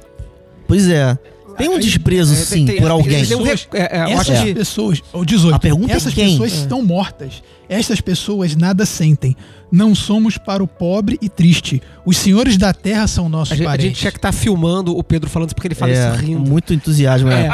Pois 0.69 0.89
é. 0.89 1.19
Tem 1.57 1.69
um 1.69 1.79
desprezo, 1.79 2.33
É, 2.33 2.37
sim, 2.37 2.67
tem- 2.67 2.77
por 2.77 2.83
tem- 2.83 2.91
alguém. 2.91 3.17
é, 3.17 3.99
é, 3.99 4.05
eu 4.05 4.09
Essas 4.21 4.41
que 4.41 4.55
pessoas, 4.55 5.03
ou 5.13 5.25
18, 5.25 5.55
A 5.55 5.59
pergunta 5.59 5.93
é 5.93 5.97
essas 5.97 6.13
quem? 6.15 6.31
pessoas 6.33 6.53
É. 6.53 6.57
estão 6.57 6.83
mortas. 6.83 7.43
Essas 7.69 8.01
pessoas 8.01 8.55
nada 8.55 8.85
sentem. 8.85 9.35
Não 9.73 9.95
somos 9.95 10.37
para 10.37 10.63
o 10.63 10.69
pobre 10.69 11.19
e 11.23 11.29
triste. 11.29 11.83
Os 12.05 12.17
senhores 12.19 12.57
da 12.59 12.73
terra 12.75 13.07
são 13.07 13.29
nossos 13.29 13.53
a 13.53 13.57
gente, 13.57 13.67
a 13.67 13.71
parentes. 13.71 13.87
gente 13.87 14.01
tinha 14.01 14.13
que 14.13 14.19
estar 14.19 14.33
filmando 14.33 14.97
o 14.97 15.03
Pedro 15.03 15.31
falando 15.31 15.49
isso 15.49 15.55
porque 15.55 15.69
ele 15.69 15.75
fala 15.75 15.93
É, 15.93 16.11
isso 16.15 16.21
rindo. 16.25 16.41
muito 16.49 16.75
entusiasmo, 16.75 17.31
É, 17.31 17.47
é. 17.47 17.49
O 17.49 17.53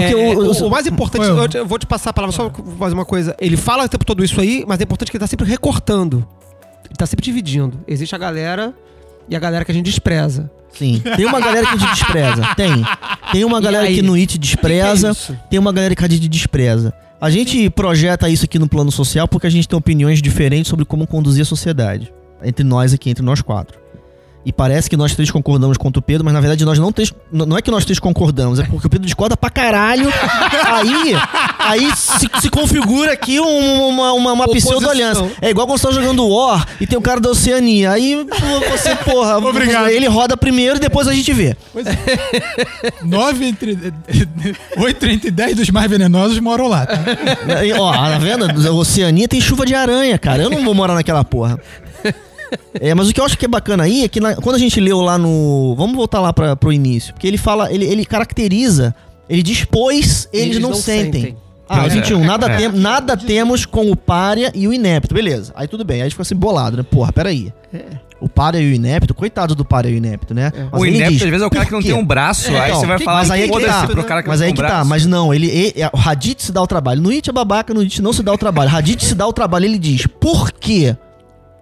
é, 0.00 0.08
que 0.08 0.14
eu- 0.14 0.38
o, 0.38 0.66
o 0.66 0.70
mais 0.70 0.86
importante, 0.86 1.26
eu, 1.56 1.60
eu 1.60 1.66
vou 1.66 1.78
te 1.78 1.86
passar 1.86 2.10
a 2.10 2.12
palavra 2.12 2.34
só 2.34 2.48
pra 2.48 2.64
fazer 2.78 2.94
uma 2.94 3.04
coisa. 3.04 3.36
Ele 3.38 3.56
fala 3.56 3.84
o 3.84 3.88
tempo 3.88 4.04
todo 4.04 4.24
isso 4.24 4.40
aí, 4.40 4.64
mas 4.66 4.80
é 4.80 4.82
importante 4.84 5.10
que 5.10 5.16
ele 5.16 5.20
tá 5.20 5.26
sempre 5.26 5.46
recortando. 5.46 6.26
Ele 6.86 6.96
tá 6.96 7.04
sempre 7.06 7.24
dividindo. 7.24 7.78
Existe 7.86 8.14
a 8.14 8.18
galera 8.18 8.74
e 9.28 9.36
a 9.36 9.38
galera 9.38 9.64
que 9.64 9.70
a 9.70 9.74
gente 9.74 9.84
despreza. 9.86 10.50
Sim. 10.72 11.02
Tem 11.16 11.26
uma 11.26 11.40
galera 11.40 11.66
que 11.66 11.74
a 11.74 11.76
gente 11.78 11.90
despreza. 11.94 12.54
Tem. 12.56 12.84
Tem 13.32 13.44
uma 13.44 13.60
galera 13.60 13.86
que 13.86 14.02
no 14.02 14.14
IT 14.16 14.32
Que 14.32 14.38
que 14.38 14.38
despreza. 14.38 15.10
é 15.10 15.34
tem 15.50 15.58
uma 15.58 15.72
galera 15.72 15.94
que 15.94 16.04
a 16.04 16.08
gente 16.08 16.28
despreza. 16.28 16.92
A 17.20 17.28
gente 17.28 17.68
projeta 17.70 18.28
isso 18.30 18.44
aqui 18.46 18.58
no 18.58 18.66
plano 18.68 18.90
social 18.90 19.28
porque 19.28 19.46
a 19.46 19.50
gente 19.50 19.68
tem 19.68 19.76
opiniões 19.78 20.22
diferentes 20.22 20.68
sobre 20.70 20.84
como 20.84 21.06
conduzir 21.06 21.42
a 21.42 21.44
sociedade. 21.44 22.12
Entre 22.42 22.64
nós 22.64 22.94
aqui, 22.94 23.10
entre 23.10 23.22
nós 23.22 23.42
quatro. 23.42 23.78
E 24.44 24.52
parece 24.52 24.88
que 24.88 24.96
nós 24.96 25.14
três 25.14 25.30
concordamos 25.30 25.76
contra 25.76 25.98
o 25.98 26.02
Pedro, 26.02 26.24
mas 26.24 26.32
na 26.32 26.40
verdade 26.40 26.64
nós 26.64 26.78
não 26.78 26.90
três, 26.90 27.12
não 27.30 27.58
é 27.58 27.60
que 27.62 27.70
nós 27.70 27.84
três 27.84 27.98
concordamos, 27.98 28.58
é 28.58 28.64
porque 28.64 28.86
o 28.86 28.90
Pedro 28.90 29.04
discorda 29.04 29.36
pra 29.36 29.50
caralho. 29.50 30.08
aí 30.72 31.14
aí 31.58 31.96
se, 31.96 32.26
se 32.40 32.48
configura 32.48 33.12
aqui 33.12 33.38
um- 33.38 33.88
uma, 33.88 34.12
uma, 34.14 34.32
uma 34.32 34.48
pseudo-aliança. 34.48 35.30
É 35.42 35.50
igual 35.50 35.66
quando 35.66 35.78
você 35.78 35.88
tá 35.88 35.92
jogando 35.92 36.26
War 36.26 36.66
e 36.80 36.86
tem 36.86 36.98
o 36.98 37.02
cara 37.02 37.20
da 37.20 37.28
Oceania. 37.30 37.90
Aí 37.90 38.26
você, 38.70 38.96
porra, 38.96 39.36
Obrigado. 39.46 39.88
ele 39.88 40.08
roda 40.08 40.36
primeiro 40.38 40.76
e 40.76 40.80
depois 40.80 41.06
a 41.06 41.12
gente 41.12 41.32
vê. 41.34 41.54
Pois 41.72 41.86
é. 41.86 41.92
Nove 43.04 43.44
entre. 43.46 43.92
Oito 44.78 45.06
entre 45.06 45.30
dez 45.30 45.54
dos 45.54 45.68
mais 45.70 45.90
venenosos 45.90 46.38
moram 46.40 46.66
lá, 46.66 46.86
tá? 46.86 46.98
Ó, 47.78 47.92
tá 47.92 48.18
vendo? 48.18 48.46
A 48.68 48.72
Oceania 48.72 49.28
tem 49.28 49.40
chuva 49.40 49.66
de 49.66 49.74
aranha, 49.74 50.18
cara. 50.18 50.42
Eu 50.42 50.50
não 50.50 50.64
vou 50.64 50.74
morar 50.74 50.94
naquela 50.94 51.22
porra. 51.24 51.58
É, 52.80 52.94
mas 52.94 53.08
o 53.08 53.12
que 53.12 53.20
eu 53.20 53.24
acho 53.24 53.36
que 53.38 53.44
é 53.44 53.48
bacana 53.48 53.84
aí 53.84 54.04
é 54.04 54.08
que 54.08 54.20
na- 54.20 54.36
quando 54.36 54.56
a 54.56 54.58
gente 54.58 54.80
leu 54.80 55.00
lá 55.00 55.18
no. 55.18 55.74
Vamos 55.76 55.94
voltar 55.96 56.20
lá 56.20 56.32
pra, 56.32 56.56
pro 56.56 56.72
início. 56.72 57.12
Porque 57.12 57.26
ele 57.26 57.36
fala, 57.38 57.72
ele, 57.72 57.84
ele 57.84 58.04
caracteriza, 58.04 58.94
ele 59.28 59.42
diz, 59.42 59.64
pois 59.64 60.28
eles, 60.32 60.58
não, 60.58 60.74
sentem. 60.74 61.36
Ah, 61.68 61.80
Pois 61.80 61.92
é. 61.92 61.96
21. 61.96 62.24
Nada, 62.24 62.46
É. 62.48 62.56
tem- 62.56 62.68
nada 62.72 63.16
temos 63.16 63.64
com 63.64 63.90
o 63.90 63.96
párea 63.96 64.50
e 64.54 64.66
o 64.66 64.72
inepto. 64.72 65.14
Beleza. 65.14 65.52
Aí 65.54 65.68
tudo 65.68 65.84
bem. 65.84 65.96
Aí 65.96 66.00
a 66.02 66.04
gente 66.04 66.12
fica 66.14 66.22
assim 66.22 66.34
bolado, 66.34 66.76
né? 66.76 66.82
Porra, 66.82 67.12
peraí. 67.12 67.52
O 68.20 68.28
párea 68.28 68.58
e 68.58 68.70
o 68.70 68.74
inepto, 68.74 69.14
coitado 69.14 69.54
do 69.54 69.64
párea 69.64 69.88
e 69.88 69.94
o 69.94 69.96
inepto, 69.96 70.34
né? 70.34 70.52
Mas 70.72 70.80
o 70.80 70.84
inepto, 70.84 71.12
diz, 71.12 71.22
às 71.22 71.28
vezes, 71.30 71.42
é 71.42 71.46
o 71.46 71.50
cara 71.50 71.64
que 71.64 71.72
não 71.72 71.80
tem 71.80 71.92
um 71.94 72.04
braço. 72.04 72.50
É, 72.50 72.58
aí 72.60 72.68
então, 72.70 72.80
você 72.80 72.86
vai 72.86 72.98
que- 72.98 73.04
falar, 73.04 73.18
mas 73.20 73.30
aí 73.30 73.42
é 73.44 73.48
que 73.48 73.60
tá. 73.64 73.86
pro 73.86 74.04
cara 74.04 74.22
que 74.22 74.28
Mas 74.28 74.40
não 74.40 74.46
aí 74.46 74.52
tem 74.52 74.62
que 74.64 74.70
um 74.70 74.74
tá, 74.76 74.84
mas 74.84 75.06
não, 75.06 75.32
ele, 75.32 75.46
ele- 75.46 75.74
o 75.92 75.98
Hadith 76.08 76.40
se 76.40 76.52
dá 76.52 76.60
o 76.60 76.66
trabalho. 76.66 77.00
No 77.00 77.10
It 77.10 77.30
é 77.30 77.32
babaca, 77.32 77.72
no 77.72 77.80
It 77.80 78.02
não 78.02 78.12
se 78.12 78.22
dá 78.22 78.32
o 78.32 78.36
trabalho. 78.38 78.68
Hadith 78.74 79.02
se 79.04 79.14
dá 79.14 79.26
o 79.26 79.32
trabalho, 79.32 79.64
ele 79.64 79.78
diz, 79.78 80.06
por 80.06 80.50
quê? 80.52 80.94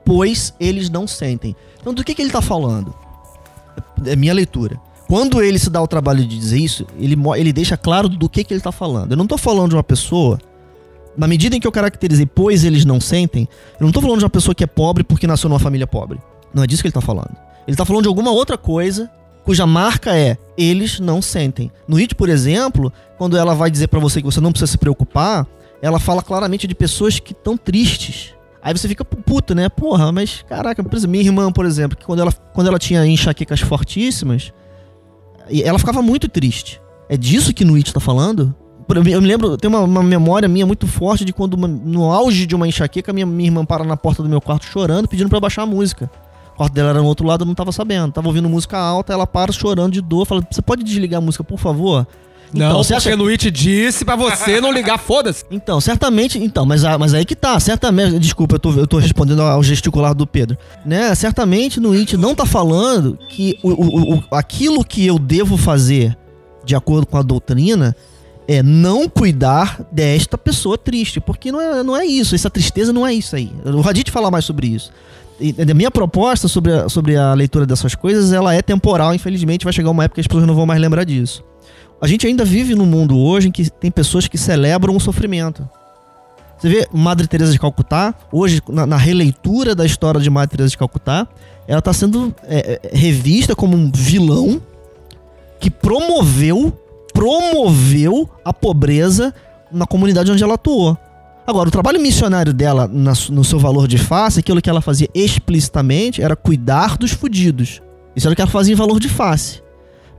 Pois 0.09 0.55
eles 0.59 0.89
não 0.89 1.07
sentem. 1.07 1.55
Então 1.79 1.93
do 1.93 2.03
que, 2.03 2.15
que 2.15 2.23
ele 2.23 2.31
tá 2.31 2.41
falando? 2.41 2.95
É 4.07 4.17
minha 4.17 4.33
leitura. 4.33 4.81
Quando 5.07 5.43
ele 5.43 5.59
se 5.59 5.69
dá 5.69 5.83
o 5.83 5.87
trabalho 5.87 6.25
de 6.25 6.39
dizer 6.39 6.59
isso, 6.59 6.87
ele, 6.99 7.15
ele 7.37 7.53
deixa 7.53 7.77
claro 7.77 8.09
do 8.09 8.27
que, 8.27 8.43
que 8.43 8.55
ele 8.55 8.61
tá 8.63 8.73
falando. 8.73 9.13
Eu 9.13 9.19
não 9.19 9.27
tô 9.27 9.37
falando 9.37 9.69
de 9.69 9.77
uma 9.77 9.85
pessoa 9.85 10.39
na 11.15 11.27
medida 11.27 11.55
em 11.55 11.61
que 11.61 11.67
eu 11.67 11.73
caracterizei, 11.73 12.25
pois 12.25 12.65
eles 12.65 12.87
não 12.87 12.99
sentem, 12.99 13.47
eu 13.79 13.85
não 13.85 13.93
tô 13.93 14.01
falando 14.01 14.21
de 14.21 14.25
uma 14.25 14.31
pessoa 14.31 14.55
que 14.55 14.65
é 14.65 14.67
pobre 14.67 15.05
porque 15.05 15.27
nasceu 15.27 15.51
numa 15.51 15.59
família 15.59 15.87
pobre. 15.87 16.19
Não 16.55 16.63
é 16.63 16.67
disso 16.67 16.81
que 16.81 16.87
ele 16.87 16.95
tá 16.95 17.03
falando. 17.03 17.37
Ele 17.67 17.77
tá 17.77 17.85
falando 17.85 18.05
de 18.05 18.09
alguma 18.09 18.31
outra 18.31 18.57
coisa 18.57 19.11
cuja 19.45 19.67
marca 19.67 20.17
é 20.17 20.39
eles 20.57 21.01
não 21.01 21.21
sentem. 21.21 21.71
No 21.87 21.99
It, 21.99 22.15
por 22.15 22.31
exemplo, 22.31 22.91
quando 23.19 23.37
ela 23.37 23.55
vai 23.55 23.71
dizer 23.71 23.89
pra 23.89 24.01
você 24.01 24.21
que 24.23 24.27
você 24.27 24.41
não 24.41 24.53
precisa 24.53 24.73
se 24.73 24.79
preocupar, 24.79 25.47
ela 25.83 26.01
fala 26.01 26.23
claramente 26.23 26.67
de 26.67 26.75
pessoas 26.75 27.19
que 27.19 27.33
estão 27.33 27.59
tristes. 27.59 28.38
Aí 28.63 28.77
você 28.77 28.89
fica 28.89 29.05
puto, 29.05 29.55
né? 29.55 29.69
Porra, 29.69 30.11
mas 30.11 30.45
caraca, 30.49 30.83
por 30.83 30.97
exemplo, 30.97 31.13
minha 31.13 31.25
irmã, 31.25 31.51
por 31.53 31.65
exemplo, 31.65 31.97
que 31.97 32.05
quando 32.05 32.21
ela, 32.21 32.33
quando 32.33 32.67
ela 32.67 32.79
tinha 32.79 33.07
enxaquecas 33.07 33.61
fortíssimas, 33.61 34.53
ela 35.65 35.79
ficava 35.79 36.03
muito 36.03 36.29
triste. 36.29 36.81
É 37.09 37.17
disso 37.17 37.55
que 37.55 37.65
no 37.65 37.77
It 37.77 37.93
tá 37.93 38.01
falando? 38.01 38.55
Eu 38.95 39.21
me 39.21 39.29
lembro, 39.29 39.57
tem 39.57 39.69
uma, 39.69 39.81
uma 39.81 40.03
memória 40.03 40.49
minha 40.49 40.67
muito 40.67 40.87
forte 40.87 41.25
de 41.25 41.33
quando, 41.33 41.57
no 41.57 42.11
auge 42.11 42.47
de 42.47 42.55
uma 42.55 42.67
enxaqueca, 42.67 43.13
minha, 43.13 43.27
minha 43.27 43.49
irmã 43.49 43.65
para 43.65 43.85
na 43.85 43.99
porta 43.99 44.23
do 44.23 44.29
meu 44.29 44.41
quarto 44.41 44.65
chorando, 44.65 45.07
pedindo 45.07 45.35
eu 45.35 45.41
baixar 45.41 45.63
a 45.63 45.67
música. 45.67 46.11
O 46.55 46.57
quarto 46.57 46.73
dela 46.73 46.91
era 46.91 46.99
no 47.01 47.07
outro 47.07 47.27
lado, 47.27 47.43
eu 47.43 47.47
não 47.47 47.55
tava 47.55 47.71
sabendo. 47.71 48.13
Tava 48.13 48.27
ouvindo 48.27 48.49
música 48.49 48.79
alta, 48.79 49.13
ela 49.13 49.27
para 49.27 49.53
chorando 49.53 49.93
de 49.93 50.01
dor, 50.01 50.27
fala: 50.27 50.43
Você 50.51 50.63
pode 50.63 50.83
desligar 50.83 51.19
a 51.19 51.21
música, 51.21 51.45
por 51.45 51.59
favor? 51.59 52.07
Não, 52.53 52.83
você 52.83 52.95
porque 52.95 53.09
acha- 53.09 53.17
no 53.17 53.27
It 53.29 53.51
disse 53.51 54.05
pra 54.05 54.17
você 54.17 54.61
não 54.61 54.73
ligar, 54.73 54.99
foda-se. 54.99 55.45
então, 55.51 55.81
certamente. 55.81 56.39
Então, 56.39 56.65
mas, 56.65 56.85
a- 56.85 56.97
mas 56.99 57.13
aí 57.15 57.25
que 57.25 57.37
tá. 57.37 57.59
Certamente. 57.61 58.19
Desculpa, 58.19 58.55
eu 58.55 58.59
tô, 58.59 58.73
eu 58.73 58.87
tô 58.87 58.99
respondendo 58.99 59.43
ao 59.43 59.63
gesticular 59.63 60.15
do 60.15 60.27
Pedro. 60.27 60.57
Né? 60.85 61.15
Certamente 61.15 61.79
no 61.81 61.93
IT 61.95 62.17
não 62.17 62.35
tá 62.35 62.47
falando 62.47 63.19
que 63.29 63.59
o, 63.63 63.71
o- 63.71 64.15
o- 64.17 64.25
aquilo 64.31 64.85
que 64.85 65.07
eu 65.07 65.19
devo 65.19 65.57
fazer 65.57 66.17
de 66.65 66.75
acordo 66.75 67.07
com 67.07 67.17
a 67.17 67.23
doutrina 67.23 67.95
é 68.47 68.63
não 68.63 69.09
cuidar 69.09 69.81
desta 69.93 70.39
pessoa 70.39 70.79
triste. 70.79 71.21
Porque 71.21 71.53
não 71.53 71.61
é, 71.61 71.83
não 71.83 71.97
é 71.97 72.07
isso. 72.07 72.35
Essa 72.35 72.49
tristeza 72.49 72.93
não 72.93 73.07
é 73.07 73.13
isso 73.13 73.37
aí. 73.37 73.53
O 73.65 73.81
Radit 73.83 74.11
fala 74.11 74.31
mais 74.31 74.45
sobre 74.47 74.69
isso. 74.69 74.91
E 75.41 75.55
a 75.71 75.75
minha 75.75 75.91
proposta 75.91 76.49
sobre 76.49 76.73
a, 76.73 76.89
sobre 76.89 77.15
a 77.17 77.33
leitura 77.35 77.65
dessas 77.65 77.95
coisas, 77.95 78.33
ela 78.33 78.55
é 78.55 78.61
temporal, 78.63 79.15
infelizmente. 79.15 79.65
Vai 79.65 79.73
chegar 79.73 79.91
uma 79.91 80.03
época 80.05 80.15
que 80.17 80.21
as 80.23 80.27
pessoas 80.27 80.47
não 80.47 80.55
vão 80.55 80.67
mais 80.67 80.81
lembrar 80.81 81.05
disso. 81.05 81.45
A 82.01 82.07
gente 82.07 82.27
ainda 82.27 82.45
vive 82.45 82.75
num 82.75 82.87
mundo 82.87 83.19
hoje 83.19 83.49
em 83.49 83.53
que 83.53 83.69
tem 83.69 83.91
pessoas 83.91 84.29
que 84.29 84.39
celebram 84.39 84.95
o 84.95 85.01
sofrimento. 85.01 85.69
Você 86.59 86.69
vê 86.69 86.89
Madre 86.93 87.27
Teresa 87.27 87.53
de 87.53 87.59
Calcutá, 87.59 88.15
hoje, 88.33 88.61
na, 88.69 88.85
na 88.87 88.97
releitura 88.97 89.75
da 89.75 89.87
história 89.87 90.21
de 90.21 90.29
Madre 90.29 90.57
Teresa 90.57 90.71
de 90.71 90.79
Calcutá, 90.79 91.27
ela 91.67 91.79
está 91.79 91.93
sendo 91.93 92.35
é, 92.45 92.81
é, 92.83 92.97
revista 92.97 93.55
como 93.55 93.77
um 93.77 93.91
vilão 93.93 94.61
que 95.61 95.71
promoveu, 95.71 96.73
promoveu 97.13 98.29
a 98.45 98.53
pobreza 98.53 99.35
na 99.71 99.87
comunidade 99.87 100.33
onde 100.33 100.43
ela 100.43 100.55
atuou. 100.55 100.97
Agora, 101.47 101.69
o 101.69 101.73
trabalho 101.73 102.01
missionário 102.01 102.53
dela, 102.53 102.89
na 102.89 103.13
no 103.31 103.45
seu 103.45 103.59
valor 103.59 103.89
de 103.89 103.97
face, 103.97 104.41
aquilo 104.41 104.61
que 104.61 104.69
ela 104.69 104.81
fazia 104.81 105.09
explicitamente 105.15 106.21
era 106.21 106.37
cuidar 106.37 106.99
dos 106.99 107.13
fudidos. 107.13 107.81
Isso 108.15 108.27
era 108.27 108.33
o 108.33 108.37
que 108.37 108.43
ela 108.43 108.51
fazia 108.51 108.75
em 108.75 108.77
valor 108.77 109.01
de 109.01 109.09
face. 109.09 109.63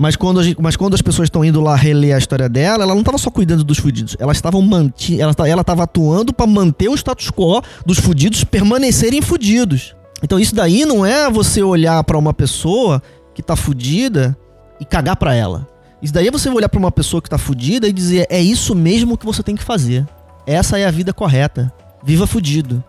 Mas 0.02 0.16
quando, 0.16 0.42
gente- 0.42 0.60
mas 0.62 0.78
quando 0.78 0.94
as 0.94 1.02
pessoas 1.02 1.26
estão 1.26 1.44
indo 1.44 1.60
lá 1.60 1.76
reler 1.76 2.16
a 2.16 2.18
história 2.18 2.48
dela, 2.48 2.84
ela 2.84 2.94
não 2.94 3.02
estava 3.02 3.18
só 3.18 3.30
cuidando 3.30 3.66
dos 3.66 3.78
fudidos. 3.78 4.16
Elas 4.18 4.38
estavam 4.38 4.62
manti 4.62 5.20
ela 5.20 5.36
ela 5.46 5.60
estava 5.62 5.84
atuando 5.84 6.32
para 6.32 6.48
manter 6.48 6.88
o 6.88 6.96
status 6.96 7.30
quo 7.30 7.62
dos 7.86 8.00
fudidos 8.00 8.46
permanecerem 8.46 9.22
fudidos. 9.22 9.94
Então 10.24 10.40
isso 10.40 10.56
daí 10.56 10.86
não 10.86 11.06
é 11.06 11.30
você 11.30 11.62
olhar 11.62 12.02
para 12.06 12.18
uma 12.18 12.34
pessoa 12.34 13.04
que 13.36 13.44
tá 13.44 13.58
fudida 13.58 14.38
e 14.80 14.86
cagar 14.86 15.18
pra 15.18 15.36
ela. 15.36 15.68
Isso 16.02 16.14
daí 16.14 16.30
é 16.30 16.32
você 16.32 16.50
olhar 16.50 16.70
pra 16.70 16.80
uma 16.80 16.92
pessoa 16.92 17.22
que 17.22 17.30
tá 17.30 17.38
fudida 17.38 17.86
e 17.86 17.92
dizer: 17.92 18.26
"É 18.30 18.42
isso 18.42 18.74
mesmo 18.74 19.18
que 19.18 19.26
você 19.26 19.44
tem 19.44 19.56
que 19.56 19.64
fazer. 19.64 20.08
Essa 20.48 20.80
é 20.80 20.86
a 20.86 20.92
vida 20.92 21.12
correta. 21.12 21.72
Viva 22.06 22.26
fudido. 22.26 22.82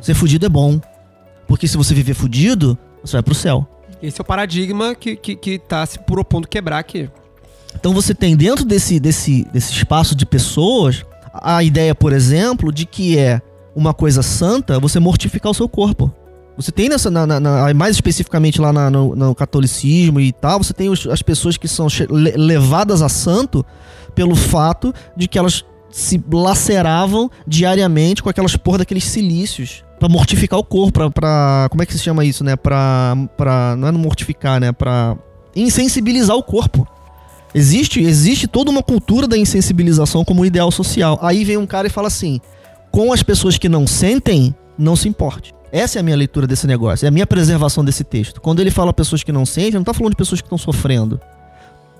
Ser 0.00 0.14
fudido 0.14 0.46
é 0.46 0.48
bom. 0.48 0.80
Porque 1.48 1.66
se 1.66 1.76
você 1.76 1.92
viver 1.92 2.14
fudido, 2.14 2.78
você 3.02 3.14
vai 3.14 3.22
pro 3.24 3.34
céu." 3.34 3.66
Esse 4.06 4.20
é 4.20 4.22
o 4.22 4.24
paradigma 4.24 4.94
que, 4.94 5.16
que, 5.16 5.34
que 5.36 5.58
tá 5.58 5.84
se 5.84 5.98
propondo 5.98 6.46
quebrar 6.46 6.78
aqui. 6.78 7.10
Então 7.74 7.92
você 7.92 8.14
tem 8.14 8.36
dentro 8.36 8.64
desse, 8.64 8.98
desse, 9.00 9.44
desse 9.52 9.72
espaço 9.72 10.14
de 10.14 10.24
pessoas 10.24 11.04
a 11.32 11.62
ideia, 11.62 11.94
por 11.94 12.12
exemplo, 12.12 12.72
de 12.72 12.86
que 12.86 13.18
é 13.18 13.40
uma 13.74 13.92
coisa 13.92 14.22
santa 14.22 14.78
você 14.80 14.98
mortificar 14.98 15.50
o 15.50 15.54
seu 15.54 15.68
corpo. 15.68 16.10
Você 16.56 16.72
tem 16.72 16.88
nessa, 16.88 17.10
na- 17.10 17.26
na- 17.26 17.74
mais 17.74 17.96
especificamente 17.96 18.58
lá 18.60 18.72
na- 18.72 18.90
no, 18.90 19.14
no 19.14 19.34
catolicismo 19.34 20.18
e 20.20 20.32
tal, 20.32 20.62
você 20.62 20.72
tem 20.72 20.88
os- 20.88 21.06
as 21.06 21.20
pessoas 21.20 21.58
que 21.58 21.68
são 21.68 21.86
levadas 22.08 23.02
a 23.02 23.08
santo 23.10 23.62
pelo 24.14 24.34
fato 24.34 24.94
de 25.14 25.28
que 25.28 25.38
elas 25.38 25.62
se 25.90 26.22
laceravam 26.32 27.30
diariamente 27.46 28.22
com 28.22 28.28
aquelas 28.28 28.56
porra 28.56 28.78
daqueles 28.78 29.04
silícios 29.04 29.84
Pra 29.98 30.10
mortificar 30.10 30.58
o 30.58 30.64
corpo, 30.64 30.92
pra, 30.92 31.10
pra- 31.10 31.68
como 31.70 31.82
é 31.82 31.86
que 31.86 31.92
se 31.94 32.00
chama 32.00 32.22
isso, 32.22 32.44
né? 32.44 32.54
Pra, 32.54 33.16
pra 33.34 33.74
não 33.76 33.88
é 33.88 33.92
mortificar, 33.92 34.60
né? 34.60 34.70
Pra 34.70 35.16
insensibilizar 35.54 36.36
o 36.36 36.42
corpo. 36.42 36.86
Existe, 37.54 38.00
existe 38.02 38.46
toda 38.46 38.70
uma 38.70 38.82
cultura 38.82 39.26
da 39.26 39.38
insensibilização 39.38 40.22
como 40.22 40.44
ideal 40.44 40.70
social. 40.70 41.18
Aí 41.22 41.44
vem 41.44 41.56
um 41.56 41.66
cara 41.66 41.86
e 41.86 41.90
fala 41.90 42.08
assim: 42.08 42.40
com 42.90 43.10
as 43.10 43.22
pessoas 43.22 43.56
que 43.56 43.70
não 43.70 43.86
sentem, 43.86 44.54
não 44.78 44.94
se 44.96 45.08
importe. 45.08 45.54
Essa 45.72 45.98
é 45.98 46.00
a 46.00 46.02
minha 46.02 46.16
leitura 46.16 46.46
desse 46.46 46.66
negócio, 46.66 47.06
é 47.06 47.08
a 47.08 47.10
minha 47.10 47.26
preservação 47.26 47.82
desse 47.82 48.04
texto. 48.04 48.38
Quando 48.40 48.60
ele 48.60 48.70
fala 48.70 48.92
pessoas 48.92 49.22
que 49.22 49.32
não 49.32 49.46
sentem, 49.46 49.74
não 49.74 49.84
tá 49.84 49.94
falando 49.94 50.12
de 50.12 50.16
pessoas 50.16 50.42
que 50.42 50.46
estão 50.46 50.58
sofrendo. 50.58 51.18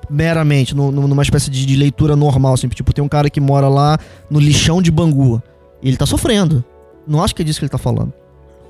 Meramente, 0.08 0.74
no- 0.74 0.90
numa 0.92 1.22
espécie 1.22 1.50
de, 1.50 1.66
de 1.66 1.76
leitura 1.76 2.14
normal, 2.14 2.54
assim, 2.54 2.68
tipo, 2.68 2.92
tem 2.92 3.04
um 3.04 3.08
cara 3.08 3.28
que 3.28 3.40
mora 3.40 3.68
lá 3.68 3.98
no 4.30 4.38
lixão 4.38 4.80
de 4.80 4.90
Bangu. 4.90 5.42
E 5.82 5.88
ele 5.88 5.96
tá 5.96 6.06
sofrendo. 6.06 6.64
Não 7.06 7.22
acho 7.22 7.34
que 7.34 7.42
é 7.42 7.44
disso 7.44 7.58
que 7.58 7.64
ele 7.64 7.70
tá 7.70 7.78
falando. 7.78 8.12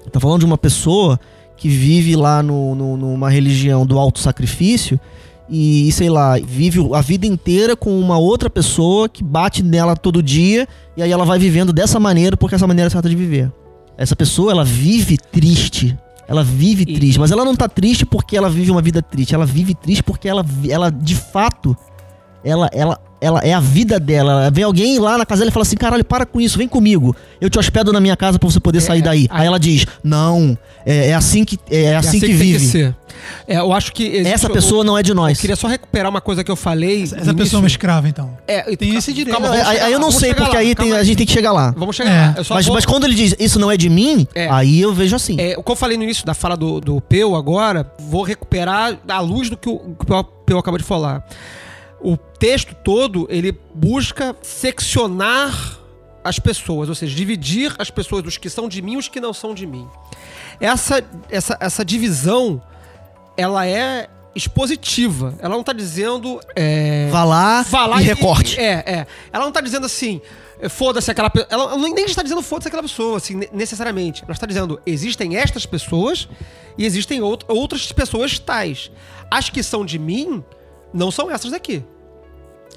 Ele 0.02 0.10
tá 0.10 0.20
falando 0.20 0.40
de 0.40 0.46
uma 0.46 0.58
pessoa 0.58 1.18
que 1.56 1.68
vive 1.68 2.16
lá 2.16 2.42
no, 2.42 2.74
no- 2.74 2.96
numa 2.96 3.30
religião 3.30 3.84
do 3.86 3.98
auto-sacrifício 3.98 4.98
e, 5.48 5.90
sei 5.92 6.10
lá, 6.10 6.38
vive 6.38 6.80
a 6.94 7.00
vida 7.00 7.26
inteira 7.26 7.76
com 7.76 7.98
uma 7.98 8.18
outra 8.18 8.50
pessoa 8.50 9.08
que 9.08 9.22
bate 9.22 9.62
nela 9.62 9.96
todo 9.96 10.22
dia 10.22 10.66
e 10.96 11.02
aí 11.02 11.10
ela 11.12 11.24
vai 11.24 11.38
vivendo 11.38 11.72
dessa 11.72 12.00
maneira 12.00 12.36
porque 12.36 12.54
essa 12.54 12.66
maneira 12.66 12.88
é 12.88 12.90
certa 12.90 13.08
de 13.08 13.16
viver. 13.16 13.50
Essa 13.96 14.14
pessoa, 14.16 14.52
ela 14.52 14.64
vive 14.64 15.16
triste. 15.16 15.96
Ela 16.28 16.42
vive 16.42 16.82
E- 16.82 16.94
triste, 16.94 17.18
mas 17.20 17.30
ela 17.30 17.44
não 17.44 17.54
tá 17.54 17.68
triste 17.68 18.04
porque 18.04 18.36
ela 18.36 18.50
vive 18.50 18.70
uma 18.70 18.82
vida 18.82 19.00
triste. 19.00 19.34
Ela 19.34 19.46
vive 19.46 19.74
triste 19.74 20.02
porque 20.02 20.28
ela, 20.28 20.44
ela 20.68 20.90
de 20.90 21.14
fato, 21.14 21.76
ela, 22.44 22.68
ela, 22.72 22.98
ela 23.20 23.40
é 23.40 23.52
a 23.52 23.60
vida 23.60 23.98
dela. 23.98 24.50
Vem 24.50 24.64
alguém 24.64 24.98
lá 24.98 25.16
na 25.18 25.24
casa 25.26 25.40
dela 25.40 25.50
e 25.50 25.52
fala 25.52 25.62
assim: 25.62 25.76
caralho, 25.76 26.04
para 26.04 26.26
com 26.26 26.40
isso, 26.40 26.56
vem 26.58 26.68
comigo. 26.68 27.14
Eu 27.40 27.48
te 27.50 27.58
hospedo 27.58 27.92
na 27.92 28.00
minha 28.00 28.16
casa 28.16 28.38
pra 28.38 28.48
você 28.48 28.60
poder 28.60 28.80
sair 28.80 29.02
daí. 29.02 29.26
Aí 29.30 29.46
ela 29.46 29.58
diz: 29.58 29.86
não, 30.02 30.56
é, 30.84 31.08
é 31.10 31.14
assim 31.14 31.44
que 31.44 31.58
é, 31.70 31.96
assim 31.96 32.20
que 32.20 32.26
tem 32.26 32.36
vive. 32.36 32.66
ser. 32.66 32.94
É, 33.48 33.56
eu 33.58 33.72
acho 33.72 33.92
que. 33.92 34.04
existe- 34.04 34.32
Essa 34.32 34.46
eu- 34.48 34.52
pessoa 34.52 34.84
não 34.84 34.96
é 34.96 35.02
de 35.02 35.10
Eu, 35.10 35.16
nós. 35.16 35.40
queria 35.40 35.56
só 35.56 35.66
recuperar 35.66 36.10
uma 36.10 36.20
coisa 36.20 36.44
que 36.44 36.50
eu 36.50 36.56
falei. 36.56 37.02
Essa, 37.04 37.16
essa 37.18 37.34
pessoa 37.34 37.58
é 37.58 37.62
uma 37.62 37.66
escrava, 37.66 38.08
então. 38.08 38.36
É, 38.46 38.70
e- 38.72 38.76
Tem 38.76 38.94
esse 38.94 39.12
direito. 39.12 39.32
Calma, 39.40 39.50
aí, 39.54 39.64
chegar 39.64 39.84
aí 39.86 39.92
eu 39.92 39.98
não 39.98 40.10
sei, 40.12 40.34
porque 40.34 40.54
lá, 40.54 40.60
aí 40.60 40.74
tem- 40.74 40.92
a 40.92 41.02
gente 41.02 41.16
tem 41.16 41.26
que 41.26 41.32
chegar 41.32 41.52
lá. 41.52 41.72
Vamos 41.76 41.96
chegar 41.96 42.10
É. 42.10 42.26
lá. 42.28 42.34
Eu 42.36 42.44
só 42.44 42.54
Mas, 42.54 42.66
vou- 42.66 42.74
mas 42.74 42.84
quando 42.84 43.04
ele 43.04 43.14
diz 43.14 43.34
isso 43.38 43.58
não 43.58 43.70
é 43.70 43.76
de 43.76 43.88
mim, 43.88 44.28
É. 44.34 44.48
aí 44.50 44.80
eu 44.80 44.92
vejo 44.92 45.16
assim. 45.16 45.36
É, 45.40 45.54
o 45.56 45.62
que 45.62 45.72
eu 45.72 45.76
falei 45.76 45.96
no 45.96 46.04
início 46.04 46.24
da 46.26 46.34
fala 46.34 46.56
do, 46.56 46.80
do 46.80 47.00
Peu 47.00 47.34
agora, 47.34 47.90
vou 47.98 48.22
recuperar 48.22 48.98
à 49.08 49.20
luz 49.20 49.48
do 49.50 49.56
que 49.56 49.68
o, 49.68 49.78
que 49.78 50.12
o 50.12 50.24
Peu 50.24 50.58
acabou 50.58 50.78
de 50.78 50.84
falar. 50.84 51.26
O 52.00 52.16
texto 52.16 52.74
todo, 52.74 53.26
ele 53.30 53.52
busca 53.74 54.36
seccionar 54.42 55.78
as 56.22 56.38
pessoas, 56.38 56.88
ou 56.88 56.94
seja, 56.94 57.14
dividir 57.14 57.74
as 57.78 57.90
pessoas 57.90 58.22
dos 58.22 58.36
que 58.36 58.50
são 58.50 58.68
de 58.68 58.82
mim 58.82 58.94
e 58.94 58.96
os 58.96 59.08
que 59.08 59.20
não 59.20 59.32
são 59.32 59.54
de 59.54 59.66
mim. 59.66 59.86
Essa, 60.60 61.02
essa, 61.30 61.56
essa 61.60 61.84
divisão, 61.84 62.60
ela 63.36 63.66
é 63.66 64.08
expositiva. 64.34 65.34
Ela 65.38 65.54
não 65.56 65.62
tá 65.62 65.72
dizendo... 65.72 66.40
é, 66.54 67.08
Vá 67.10 67.24
lá 67.24 67.62
Vá 67.62 67.86
lá 67.86 68.02
e 68.02 68.04
recorte. 68.04 68.60
É, 68.60 68.82
é. 68.86 69.06
Ela 69.32 69.44
não 69.44 69.52
tá 69.52 69.60
dizendo 69.60 69.86
assim, 69.86 70.20
foda-se 70.68 71.10
aquela 71.10 71.30
pessoa. 71.30 71.48
Ela 71.50 71.76
nem 71.78 72.04
está 72.04 72.22
dizendo 72.22 72.42
foda-se 72.42 72.68
aquela 72.68 72.82
pessoa, 72.82 73.16
assim, 73.16 73.34
ne- 73.34 73.48
necessariamente. 73.52 74.22
Ela 74.24 74.32
está 74.32 74.46
dizendo, 74.46 74.80
existem 74.84 75.36
estas 75.36 75.64
pessoas 75.64 76.28
e 76.76 76.84
existem 76.84 77.20
out- 77.20 77.44
outras 77.48 77.90
pessoas 77.92 78.38
tais. 78.38 78.90
As 79.30 79.48
que 79.48 79.62
são 79.62 79.86
de 79.86 79.98
mim 79.98 80.44
não 80.96 81.10
são 81.10 81.30
essas 81.30 81.50
daqui. 81.50 81.84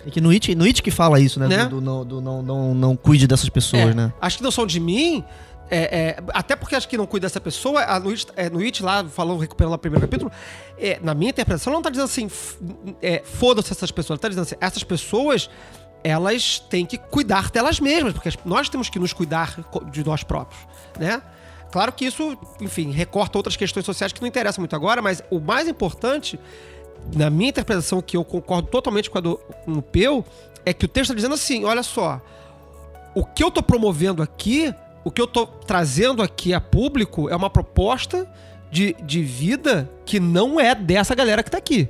É 0.05 0.09
que 0.09 0.21
no 0.21 0.29
It, 0.29 0.53
no 0.55 0.63
It 0.65 0.81
que 0.81 0.91
fala 0.91 1.19
isso, 1.19 1.39
né? 1.39 1.47
Né? 1.47 1.63
Do, 1.65 1.69
do 1.77 1.81
não, 1.81 2.05
do 2.05 2.21
não, 2.21 2.41
não, 2.41 2.73
não 2.73 2.95
cuide 2.95 3.27
dessas 3.27 3.49
pessoas, 3.49 3.89
É, 3.89 3.93
né? 3.93 4.13
As 4.21 4.35
que 4.35 4.43
não 4.43 4.51
são 4.51 4.65
de 4.65 4.79
mim. 4.79 5.23
é, 5.69 6.17
é, 6.17 6.23
até 6.33 6.55
porque 6.55 6.75
as 6.75 6.85
que 6.85 6.97
não 6.97 7.05
cuidam 7.05 7.27
dessa 7.27 7.39
pessoa, 7.41 7.83
a 7.83 7.99
Nuit, 7.99 8.27
é, 8.35 8.49
Nuit 8.49 8.81
lá, 8.81 9.03
falou, 9.05 9.37
recuperando 9.37 9.73
o 9.73 9.77
primeiro 9.77 10.01
capítulo, 10.07 10.31
é, 10.77 10.99
na 11.01 11.13
minha 11.13 11.29
interpretação, 11.29 11.71
ela 11.71 11.77
não 11.77 11.83
tá 11.83 11.89
dizendo 11.89 12.05
assim, 12.05 12.29
é, 13.01 13.21
foda-se 13.23 13.71
essas 13.71 13.91
pessoas. 13.91 14.17
Ela 14.17 14.21
tá 14.21 14.29
dizendo 14.29 14.43
assim, 14.43 14.55
essas 14.59 14.83
pessoas, 14.83 15.49
elas 16.03 16.59
têm 16.69 16.85
que 16.85 16.97
cuidar 16.97 17.51
delas 17.51 17.79
mesmas, 17.79 18.13
porque 18.13 18.29
nós 18.45 18.69
temos 18.69 18.89
que 18.89 18.97
nos 18.99 19.11
cuidar 19.13 19.59
de 19.91 20.03
nós 20.03 20.23
próprios, 20.23 20.61
né? 20.97 21.21
Claro 21.71 21.91
que 21.93 22.05
isso, 22.05 22.35
enfim, 22.59 22.89
recorta 22.89 23.37
outras 23.37 23.55
questões 23.55 23.85
sociais 23.85 24.11
que 24.11 24.19
não 24.21 24.27
interessam 24.27 24.61
muito 24.61 24.75
agora, 24.75 25.03
mas 25.03 25.21
o 25.29 25.39
mais 25.39 25.67
importante, 25.67 26.39
na 27.15 27.29
minha 27.29 27.49
interpretação, 27.49 28.01
que 28.01 28.15
eu 28.17 28.23
concordo 28.23 28.67
totalmente 28.69 29.09
com 29.09 29.17
a 29.17 29.21
do 29.21 29.37
com 29.65 29.73
o 29.73 29.81
Peu, 29.81 30.23
é 30.65 30.73
que 30.73 30.85
o 30.85 30.87
texto 30.87 31.05
está 31.11 31.15
dizendo 31.15 31.35
assim: 31.35 31.65
olha 31.65 31.83
só, 31.83 32.21
o 33.15 33.25
que 33.25 33.43
eu 33.43 33.49
tô 33.51 33.61
promovendo 33.63 34.21
aqui, 34.21 34.73
o 35.03 35.11
que 35.11 35.21
eu 35.21 35.27
tô 35.27 35.45
trazendo 35.47 36.21
aqui 36.21 36.53
a 36.53 36.61
público 36.61 37.29
é 37.29 37.35
uma 37.35 37.49
proposta 37.49 38.29
de, 38.71 38.95
de 39.03 39.23
vida 39.23 39.89
que 40.05 40.19
não 40.19 40.59
é 40.59 40.75
dessa 40.75 41.15
galera 41.15 41.41
que 41.41 41.49
tá 41.51 41.57
aqui. 41.57 41.89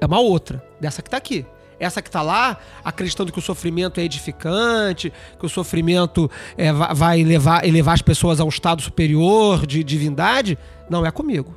É 0.00 0.06
uma 0.06 0.20
outra, 0.20 0.62
dessa 0.80 1.00
que 1.00 1.08
tá 1.08 1.16
aqui. 1.16 1.46
Essa 1.80 2.00
que 2.00 2.10
tá 2.10 2.22
lá, 2.22 2.58
acreditando 2.84 3.32
que 3.32 3.38
o 3.38 3.42
sofrimento 3.42 3.98
é 3.98 4.04
edificante, 4.04 5.12
que 5.38 5.44
o 5.44 5.48
sofrimento 5.48 6.30
é, 6.56 6.72
va- 6.72 6.92
vai 6.92 7.22
levar, 7.24 7.66
elevar 7.66 7.94
as 7.94 8.02
pessoas 8.02 8.38
a 8.38 8.44
um 8.44 8.48
estado 8.48 8.80
superior 8.80 9.66
de 9.66 9.82
divindade, 9.82 10.56
não 10.88 11.04
é 11.04 11.10
comigo. 11.10 11.54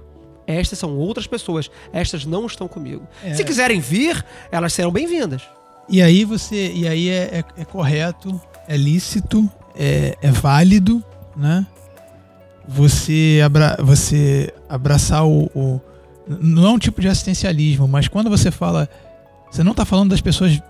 Estas 0.47 0.79
são 0.79 0.95
outras 0.97 1.27
pessoas. 1.27 1.69
Estas 1.93 2.25
não 2.25 2.45
estão 2.47 2.67
comigo. 2.67 3.05
É. 3.23 3.33
Se 3.33 3.43
quiserem 3.43 3.79
vir, 3.81 4.23
elas 4.51 4.71
serão 4.73 4.89
bem-vindas. 4.91 5.41
E 5.89 6.01
aí 6.01 6.23
você. 6.23 6.71
E 6.73 6.87
aí 6.87 7.09
é, 7.09 7.39
é- 7.55 7.61
é 7.61 7.65
correto, 7.65 8.39
é 8.67 8.75
lícito, 8.77 9.49
é, 9.75 10.17
é 10.21 10.31
válido, 10.31 11.03
né? 11.35 11.65
Você, 12.67 13.41
abra, 13.45 13.77
você 13.79 14.53
abraçar 14.67 15.25
o, 15.25 15.45
o- 15.55 15.81
Não 16.27 16.65
é 16.65 16.69
um 16.71 16.79
tipo 16.79 16.99
de 16.99 17.07
assistencialismo, 17.07 17.87
mas 17.87 18.07
quando 18.07 18.29
você 18.29 18.51
fala. 18.51 18.89
Você 19.49 19.63
não 19.63 19.71
está 19.71 19.85
falando 19.85 20.09
das 20.09 20.19
pessoas 20.19 20.61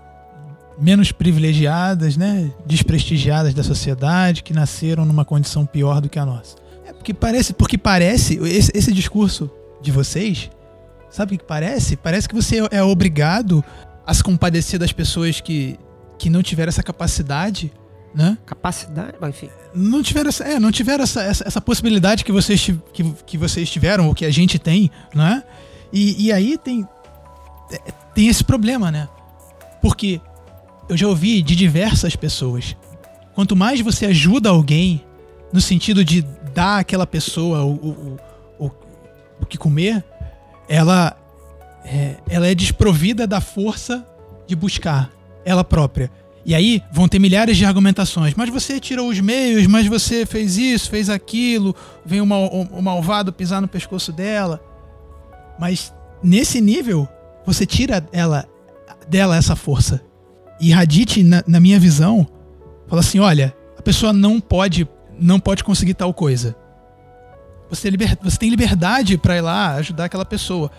menos 0.80 1.10
privilegiadas, 1.10 2.16
né? 2.16 2.52
Desprestigiadas 2.64 3.52
da 3.52 3.64
sociedade, 3.64 4.44
que 4.44 4.52
nasceram 4.52 5.04
numa 5.04 5.24
condição 5.24 5.66
pior 5.66 6.00
do 6.00 6.08
que 6.08 6.16
a 6.18 6.24
nossa. 6.24 6.54
É 6.86 6.92
porque 6.92 7.12
parece. 7.12 7.52
Porque 7.52 7.76
parece. 7.76 8.38
Esse, 8.44 8.70
esse 8.72 8.92
discurso 8.92 9.50
de 9.88 9.92
vocês. 9.92 10.50
Sabe 11.10 11.34
o 11.34 11.38
que 11.38 11.44
parece? 11.44 11.96
Parece 11.96 12.28
que 12.28 12.34
você 12.34 12.58
é 12.70 12.82
obrigado 12.82 13.64
a 14.06 14.12
se 14.12 14.22
compadecer 14.22 14.78
das 14.78 14.92
pessoas 14.92 15.40
que, 15.40 15.78
que 16.18 16.28
não 16.28 16.42
tiveram 16.42 16.68
essa 16.68 16.82
capacidade, 16.82 17.72
né? 18.14 18.36
Capacidade, 18.44 19.14
enfim. 19.28 19.48
Não 19.74 20.02
tiveram 20.02 20.28
essa, 20.28 20.44
é, 20.44 20.60
não 20.60 20.70
tiveram 20.70 21.04
essa, 21.04 21.22
essa, 21.22 21.46
essa 21.46 21.60
possibilidade 21.60 22.24
que 22.24 22.32
vocês, 22.32 22.70
que, 22.92 23.04
que 23.26 23.38
vocês 23.38 23.70
tiveram, 23.70 24.08
ou 24.08 24.14
que 24.14 24.26
a 24.26 24.30
gente 24.30 24.58
tem, 24.58 24.90
né? 25.14 25.42
E, 25.90 26.26
e 26.26 26.32
aí 26.32 26.58
tem, 26.58 26.86
tem 28.14 28.28
esse 28.28 28.44
problema, 28.44 28.90
né? 28.90 29.08
Porque 29.80 30.20
eu 30.88 30.96
já 30.96 31.08
ouvi 31.08 31.40
de 31.40 31.56
diversas 31.56 32.14
pessoas. 32.14 32.76
Quanto 33.34 33.56
mais 33.56 33.80
você 33.80 34.06
ajuda 34.06 34.50
alguém, 34.50 35.02
no 35.50 35.60
sentido 35.60 36.04
de 36.04 36.22
dar 36.54 36.80
àquela 36.80 37.06
pessoa 37.06 37.64
o, 37.64 37.72
o 37.72 38.27
que 39.48 39.58
comer, 39.58 40.04
ela 40.68 41.16
é, 41.84 42.16
ela 42.28 42.46
é 42.46 42.54
desprovida 42.54 43.26
da 43.26 43.40
força 43.40 44.06
de 44.46 44.54
buscar 44.54 45.10
ela 45.44 45.64
própria. 45.64 46.10
E 46.44 46.54
aí 46.54 46.82
vão 46.92 47.08
ter 47.08 47.18
milhares 47.18 47.56
de 47.56 47.64
argumentações. 47.64 48.34
Mas 48.34 48.48
você 48.50 48.80
tirou 48.80 49.08
os 49.08 49.20
meios, 49.20 49.66
mas 49.66 49.86
você 49.86 50.24
fez 50.24 50.56
isso, 50.56 50.90
fez 50.90 51.10
aquilo, 51.10 51.74
vem 52.04 52.20
o, 52.20 52.26
mal, 52.26 52.44
o, 52.46 52.62
o 52.78 52.82
malvado 52.82 53.32
pisar 53.32 53.60
no 53.60 53.68
pescoço 53.68 54.12
dela. 54.12 54.60
Mas 55.58 55.92
nesse 56.22 56.60
nível, 56.60 57.08
você 57.44 57.66
tira 57.66 58.06
ela, 58.12 58.46
dela 59.08 59.36
essa 59.36 59.56
força. 59.56 60.00
E 60.60 60.72
Hadith, 60.72 61.22
na, 61.22 61.42
na 61.46 61.60
minha 61.60 61.78
visão, 61.78 62.26
fala 62.86 63.00
assim: 63.00 63.18
olha, 63.18 63.54
a 63.76 63.82
pessoa 63.82 64.12
não 64.12 64.40
pode, 64.40 64.88
não 65.18 65.38
pode 65.38 65.62
conseguir 65.62 65.94
tal 65.94 66.12
coisa. 66.12 66.56
Você, 67.70 67.90
liber, 67.90 68.16
você 68.22 68.38
tem 68.38 68.48
liberdade 68.50 69.16
para 69.18 69.36
ir 69.36 69.40
lá 69.40 69.74
ajudar 69.74 70.06
aquela 70.06 70.24
pessoa. 70.24 70.70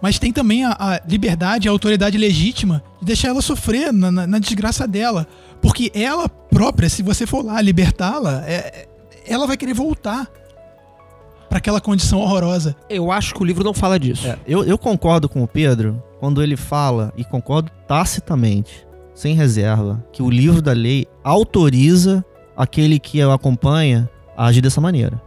Mas 0.00 0.18
tem 0.18 0.32
também 0.32 0.64
a, 0.64 0.70
a 0.78 1.00
liberdade, 1.06 1.68
a 1.68 1.70
autoridade 1.70 2.18
legítima 2.18 2.82
de 3.00 3.06
deixar 3.06 3.28
ela 3.28 3.40
sofrer 3.42 3.92
na, 3.92 4.10
na- 4.10 4.26
na 4.26 4.38
desgraça 4.38 4.86
dela. 4.88 5.26
Porque 5.60 5.92
ela 5.94 6.28
própria, 6.28 6.88
se 6.88 7.02
você 7.02 7.24
for 7.26 7.44
lá 7.44 7.60
libertá-la, 7.60 8.42
é- 8.46 8.54
é- 8.54 8.88
ela 9.26 9.46
vai 9.46 9.56
querer 9.56 9.74
voltar 9.74 10.28
para 11.48 11.58
aquela 11.58 11.80
condição 11.80 12.18
horrorosa. 12.18 12.74
Eu 12.88 13.12
acho 13.12 13.34
que 13.34 13.42
o 13.42 13.44
livro 13.44 13.62
não 13.62 13.74
fala 13.74 13.98
disso. 14.00 14.26
É, 14.26 14.36
eu, 14.46 14.64
eu 14.64 14.76
concordo 14.78 15.28
com 15.28 15.42
o 15.42 15.46
Pedro 15.46 16.02
quando 16.18 16.42
ele 16.42 16.56
fala, 16.56 17.12
e 17.16 17.24
concordo 17.24 17.70
tacitamente, 17.86 18.86
sem 19.14 19.34
reserva, 19.34 20.02
que 20.12 20.22
o 20.22 20.30
livro 20.30 20.62
da 20.62 20.72
lei 20.72 21.06
autoriza 21.22 22.24
aquele 22.56 22.98
que 22.98 23.22
o 23.24 23.30
acompanha 23.30 24.08
a 24.36 24.46
agir 24.46 24.60
dessa 24.62 24.80
maneira. 24.80 25.20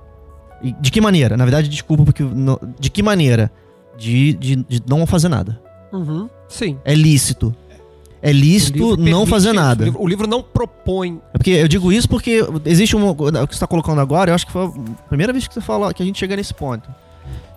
De 0.79 0.89
que 0.91 0.99
maneira? 1.01 1.35
Na 1.37 1.45
verdade, 1.45 1.67
desculpa, 1.69 2.03
porque. 2.03 2.23
não- 2.23 2.59
de 2.79 2.89
que 2.89 3.03
maneira? 3.03 3.51
De, 3.97 4.33
de, 4.33 4.55
de 4.57 4.81
não 4.87 5.05
fazer 5.05 5.29
nada. 5.29 5.59
Uhum, 5.93 6.29
sim. 6.49 6.77
É 6.83 6.93
lícito. 6.93 7.55
É 8.21 8.31
lícito 8.31 8.97
não 8.97 9.25
fazer 9.25 9.53
nada. 9.53 9.83
O 9.83 9.85
livro, 9.85 10.01
o 10.01 10.07
livro 10.07 10.27
não 10.27 10.41
propõe. 10.41 11.21
É 11.33 11.37
porque 11.37 11.51
eu 11.51 11.67
digo 11.67 11.91
isso 11.93 12.09
porque 12.09 12.39
existe 12.65 12.95
um. 12.95 13.07
O 13.07 13.15
que 13.15 13.23
você 13.31 13.43
está 13.53 13.67
colocando 13.67 14.01
agora, 14.01 14.31
eu 14.31 14.35
acho 14.35 14.47
que 14.47 14.51
foi 14.51 14.65
a 14.65 15.07
primeira 15.07 15.31
vez 15.31 15.47
que 15.47 15.53
você 15.53 15.61
fala 15.61 15.93
que 15.93 16.01
a 16.01 16.05
gente 16.05 16.17
chega 16.17 16.35
nesse 16.35 16.53
ponto. 16.53 16.89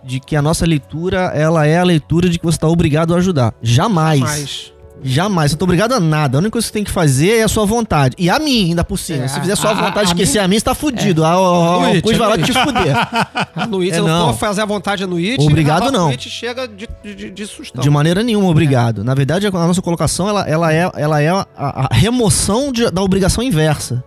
De 0.04 0.20
que 0.20 0.36
a 0.36 0.42
nossa 0.42 0.66
leitura, 0.66 1.32
ela 1.34 1.66
é 1.66 1.78
a 1.78 1.84
leitura 1.84 2.28
de 2.28 2.38
que 2.38 2.44
você 2.44 2.56
está 2.56 2.68
obrigado 2.68 3.14
a 3.14 3.18
ajudar. 3.18 3.54
Jamais. 3.62 4.20
Mas 4.20 4.72
Jamais. 5.02 5.52
Não 5.52 5.58
tá 5.58 5.64
obrigado 5.64 5.92
a 5.92 6.00
nada. 6.00 6.36
A 6.36 6.40
única 6.40 6.52
coisa 6.52 6.64
que 6.66 6.68
você 6.68 6.72
tem 6.72 6.84
que 6.84 6.90
fazer 6.90 7.38
é 7.38 7.42
a 7.42 7.48
sua 7.48 7.64
vontade. 7.64 8.14
E 8.18 8.28
a 8.28 8.38
mim, 8.38 8.70
ainda 8.70 8.82
por 8.82 8.98
cima. 8.98 9.24
É, 9.24 9.28
Se 9.28 9.40
fizer 9.40 9.52
a- 9.52 9.56
só 9.56 9.68
a 9.68 9.70
a- 9.70 9.74
vontade 9.74 9.94
de 10.06 10.12
a 10.12 10.14
esquecer 10.14 10.38
mim- 10.40 10.44
a 10.44 10.48
mim, 10.48 10.58
você 10.58 10.64
tá 10.64 10.74
fudido. 10.74 11.24
Ah, 11.24 11.38
ó, 11.38 11.42
ó, 11.42 11.78
Luiz, 11.86 11.98
o 11.98 12.02
Cus 12.02 12.16
vai 12.16 12.28
lá 12.28 12.38
te 12.38 12.52
fuder. 12.52 12.96
a 13.56 13.66
Nuit, 13.66 13.94
É, 13.94 13.98
eu 14.00 14.06
não. 14.08 14.32
for 14.32 14.38
fazer 14.38 14.60
a 14.62 14.66
vontade 14.66 15.02
da 15.02 15.06
Nuit, 15.06 15.40
Obrigado, 15.44 15.88
a 15.88 15.92
não. 15.92 16.06
Nuit 16.08 16.28
chega 16.28 16.66
de, 16.66 16.88
de, 17.14 17.30
de 17.30 17.46
sustão. 17.46 17.82
De 17.82 17.88
maneira 17.90 18.22
nenhuma, 18.22 18.48
obrigado. 18.48 19.04
Na 19.04 19.14
verdade, 19.14 19.46
a 19.46 19.50
nossa 19.50 19.80
colocação 19.82 20.28
ela, 20.28 20.48
ela 20.48 20.72
é, 20.72 20.90
ela 20.94 21.20
é 21.22 21.28
a, 21.28 21.46
a 21.56 21.88
remoção 21.94 22.72
de- 22.72 22.90
da 22.90 23.02
obrigação 23.02 23.42
inversa. 23.42 24.02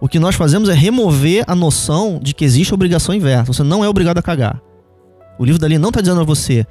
O 0.00 0.08
que 0.08 0.18
nós 0.18 0.34
fazemos 0.34 0.68
é 0.68 0.74
remover 0.74 1.44
a 1.46 1.54
noção 1.54 2.18
de 2.20 2.34
que 2.34 2.44
existe 2.44 2.74
obrigação 2.74 3.14
inversa. 3.14 3.52
Você 3.52 3.62
não 3.62 3.84
é 3.84 3.88
obrigado 3.88 4.18
a 4.18 4.22
cagar. 4.22 4.60
O 5.38 5.44
livro 5.44 5.60
dali 5.60 5.78
não 5.78 5.92
tá 5.92 6.00
dizendo 6.00 6.20
a 6.20 6.24
você 6.24 6.66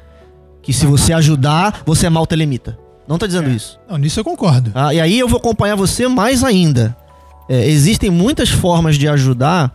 que 0.62 0.74
se 0.74 0.86
você 0.86 1.14
ajudar, 1.14 1.82
você 1.86 2.08
é 2.08 2.10
mal 2.10 2.28
telemita. 2.28 2.78
Não 3.12 3.18
tá 3.18 3.28
dizendo 3.28 3.50
isso. 3.50 3.78
Não, 3.90 3.98
nisso 3.98 4.20
eu 4.20 4.24
concordo. 4.24 4.72
Ah, 4.74 4.94
e 4.94 5.02
aí 5.02 5.20
eu 5.20 5.28
vou 5.28 5.38
acompanhar 5.38 5.76
você 5.76 6.08
mais 6.08 6.44
ainda. 6.46 6.96
É, 7.50 7.68
existem 7.68 8.10
muitas 8.10 8.48
formas 8.50 8.96
de 8.96 9.06
ajudar 9.10 9.70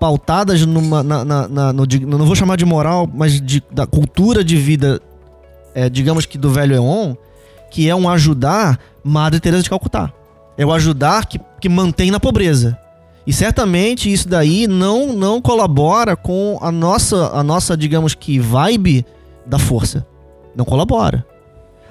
pautadas 0.00 0.66
numa. 0.66 1.00
Na, 1.02 1.24
na- 1.24 1.46
na- 1.48 1.72
no, 1.72 1.84
não 2.06 2.26
vou 2.26 2.34
chamar 2.34 2.56
de 2.56 2.64
moral, 2.64 3.08
mas 3.12 3.40
de, 3.40 3.62
da 3.70 3.86
cultura 3.86 4.42
de 4.42 4.56
vida, 4.56 5.00
é, 5.74 5.88
digamos 5.88 6.26
que 6.26 6.36
do 6.36 6.50
velho 6.50 6.74
Eon, 6.74 7.14
que 7.70 7.88
é 7.88 7.94
um 7.94 8.08
ajudar 8.08 8.80
Madre 9.04 9.38
Teresa 9.38 9.62
de 9.62 9.70
Calcutá. 9.70 10.12
É 10.58 10.66
o 10.66 10.72
ajudar 10.72 11.26
que, 11.26 11.38
que 11.60 11.68
mantém 11.68 12.10
na 12.10 12.18
pobreza. 12.18 12.76
E 13.24 13.32
certamente 13.32 14.12
isso 14.12 14.28
daí 14.28 14.66
não, 14.66 15.12
não 15.12 15.40
colabora 15.40 16.16
com 16.16 16.58
a 16.60 16.72
nossa, 16.72 17.28
a 17.32 17.44
nossa, 17.44 17.76
digamos 17.76 18.14
que, 18.14 18.40
vibe 18.40 19.06
da 19.46 19.58
força. 19.58 20.04
Não 20.56 20.64
colabora. 20.64 21.24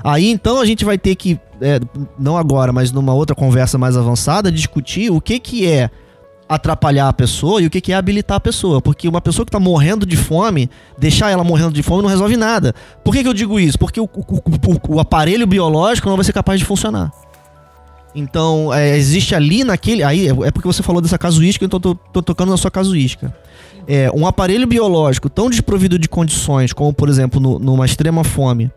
Aí 0.03 0.29
então 0.29 0.59
a 0.59 0.65
gente 0.65 0.85
vai 0.85 0.97
ter 0.97 1.15
que, 1.15 1.39
é, 1.61 1.79
não 2.19 2.37
agora, 2.37 2.71
mas 2.71 2.91
numa 2.91 3.13
outra 3.13 3.35
conversa 3.35 3.77
mais 3.77 3.97
avançada, 3.97 4.51
discutir 4.51 5.11
o 5.11 5.19
que, 5.19 5.39
que 5.39 5.65
é 5.67 5.89
atrapalhar 6.47 7.07
a 7.09 7.13
pessoa 7.13 7.59
e 7.59 7.65
o 7.65 7.69
que, 7.71 7.81
que 7.81 7.91
é 7.91 7.95
habilitar 7.95 8.37
a 8.37 8.39
pessoa. 8.39 8.79
Porque 8.79 9.07
uma 9.07 9.19
pessoa 9.19 9.45
que 9.45 9.51
tá 9.51 9.59
morrendo 9.59 10.05
de 10.05 10.15
fome, 10.15 10.69
deixar 10.97 11.31
ela 11.31 11.43
morrendo 11.43 11.71
de 11.73 11.81
fome 11.81 12.03
não 12.03 12.09
resolve 12.09 12.37
nada. 12.37 12.73
Por 13.03 13.13
que, 13.15 13.23
que 13.23 13.27
eu 13.27 13.33
digo 13.33 13.59
isso? 13.59 13.79
Porque 13.79 13.99
o, 13.99 14.03
o- 14.05 14.95
o- 14.95 14.99
aparelho 14.99 15.47
biológico 15.47 16.07
não 16.07 16.15
vai 16.15 16.23
ser 16.23 16.33
capaz 16.33 16.59
de 16.59 16.65
funcionar. 16.65 17.11
Então, 18.13 18.73
é, 18.73 18.95
existe 18.97 19.35
ali 19.35 19.63
naquele. 19.63 20.03
Aí 20.03 20.27
é 20.29 20.51
porque 20.51 20.67
você 20.67 20.81
falou 20.81 21.01
dessa 21.01 21.17
casuística, 21.17 21.65
então 21.65 21.79
tô, 21.79 21.95
tô 21.95 22.21
tocando 22.21 22.49
na 22.51 22.57
sua 22.57 22.71
casuística. 22.71 23.35
É, 23.87 24.09
um 24.13 24.25
aparelho 24.25 24.65
biológico 24.65 25.29
tão 25.29 25.49
desprovido 25.49 25.99
de 25.99 26.07
condições, 26.07 26.71
como 26.71 26.93
por 26.93 27.09
exemplo 27.09 27.39
no- 27.41 27.59
numa 27.59 27.85
extrema 27.85 28.23
fome, 28.23 28.71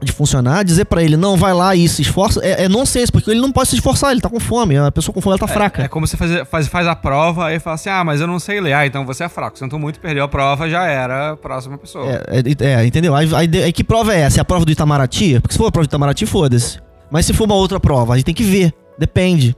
de 0.00 0.12
funcionar, 0.12 0.62
dizer 0.64 0.84
pra 0.84 1.02
ele, 1.02 1.16
não, 1.16 1.36
vai 1.36 1.52
lá 1.52 1.74
e 1.74 1.88
se 1.88 2.02
esforça, 2.02 2.40
é, 2.44 2.64
é 2.64 2.68
nonsense, 2.68 3.10
porque 3.10 3.30
ele 3.30 3.40
não 3.40 3.50
pode 3.50 3.68
se 3.68 3.74
esforçar, 3.74 4.12
ele 4.12 4.20
tá 4.20 4.28
com 4.28 4.38
fome, 4.38 4.76
a 4.76 4.92
pessoa 4.92 5.12
com 5.12 5.20
fome 5.20 5.32
ela 5.32 5.46
tá 5.46 5.52
fraca. 5.52 5.82
É 5.82 5.88
como 5.88 6.06
você 6.06 6.16
faz, 6.16 6.48
faz, 6.48 6.68
faz 6.68 6.86
a 6.86 6.94
prova 6.94 7.52
e 7.52 7.58
fala 7.58 7.74
assim: 7.74 7.88
ah, 7.88 8.04
mas 8.04 8.20
eu 8.20 8.26
não 8.26 8.38
sei 8.38 8.60
ler. 8.60 8.74
Ah, 8.74 8.86
então 8.86 9.04
você 9.04 9.24
é 9.24 9.28
fraco. 9.28 9.58
Você 9.58 9.66
não 9.66 9.78
muito, 9.78 9.98
perdeu 10.00 10.24
a 10.24 10.28
prova, 10.28 10.68
já 10.68 10.84
era 10.86 11.32
a 11.32 11.36
próxima 11.36 11.76
pessoa. 11.76 12.06
É, 12.06 12.40
é, 12.40 12.82
é, 12.82 12.86
entendeu? 12.86 13.14
Aí, 13.14 13.28
aí, 13.34 13.62
aí 13.64 13.72
que 13.72 13.82
prova 13.82 14.14
é 14.14 14.20
essa? 14.20 14.40
É 14.40 14.42
a 14.42 14.44
prova 14.44 14.64
do 14.64 14.70
Itamaraty? 14.70 15.40
Porque 15.40 15.52
se 15.52 15.58
for 15.58 15.66
a 15.66 15.72
prova 15.72 15.86
do 15.86 15.90
Itamaraty, 15.90 16.26
foda-se. 16.26 16.78
Mas 17.10 17.26
se 17.26 17.32
for 17.32 17.44
uma 17.44 17.54
outra 17.54 17.80
prova, 17.80 18.14
a 18.14 18.16
gente 18.16 18.26
tem 18.26 18.34
que 18.34 18.44
ver. 18.44 18.72
Depende. 18.98 19.56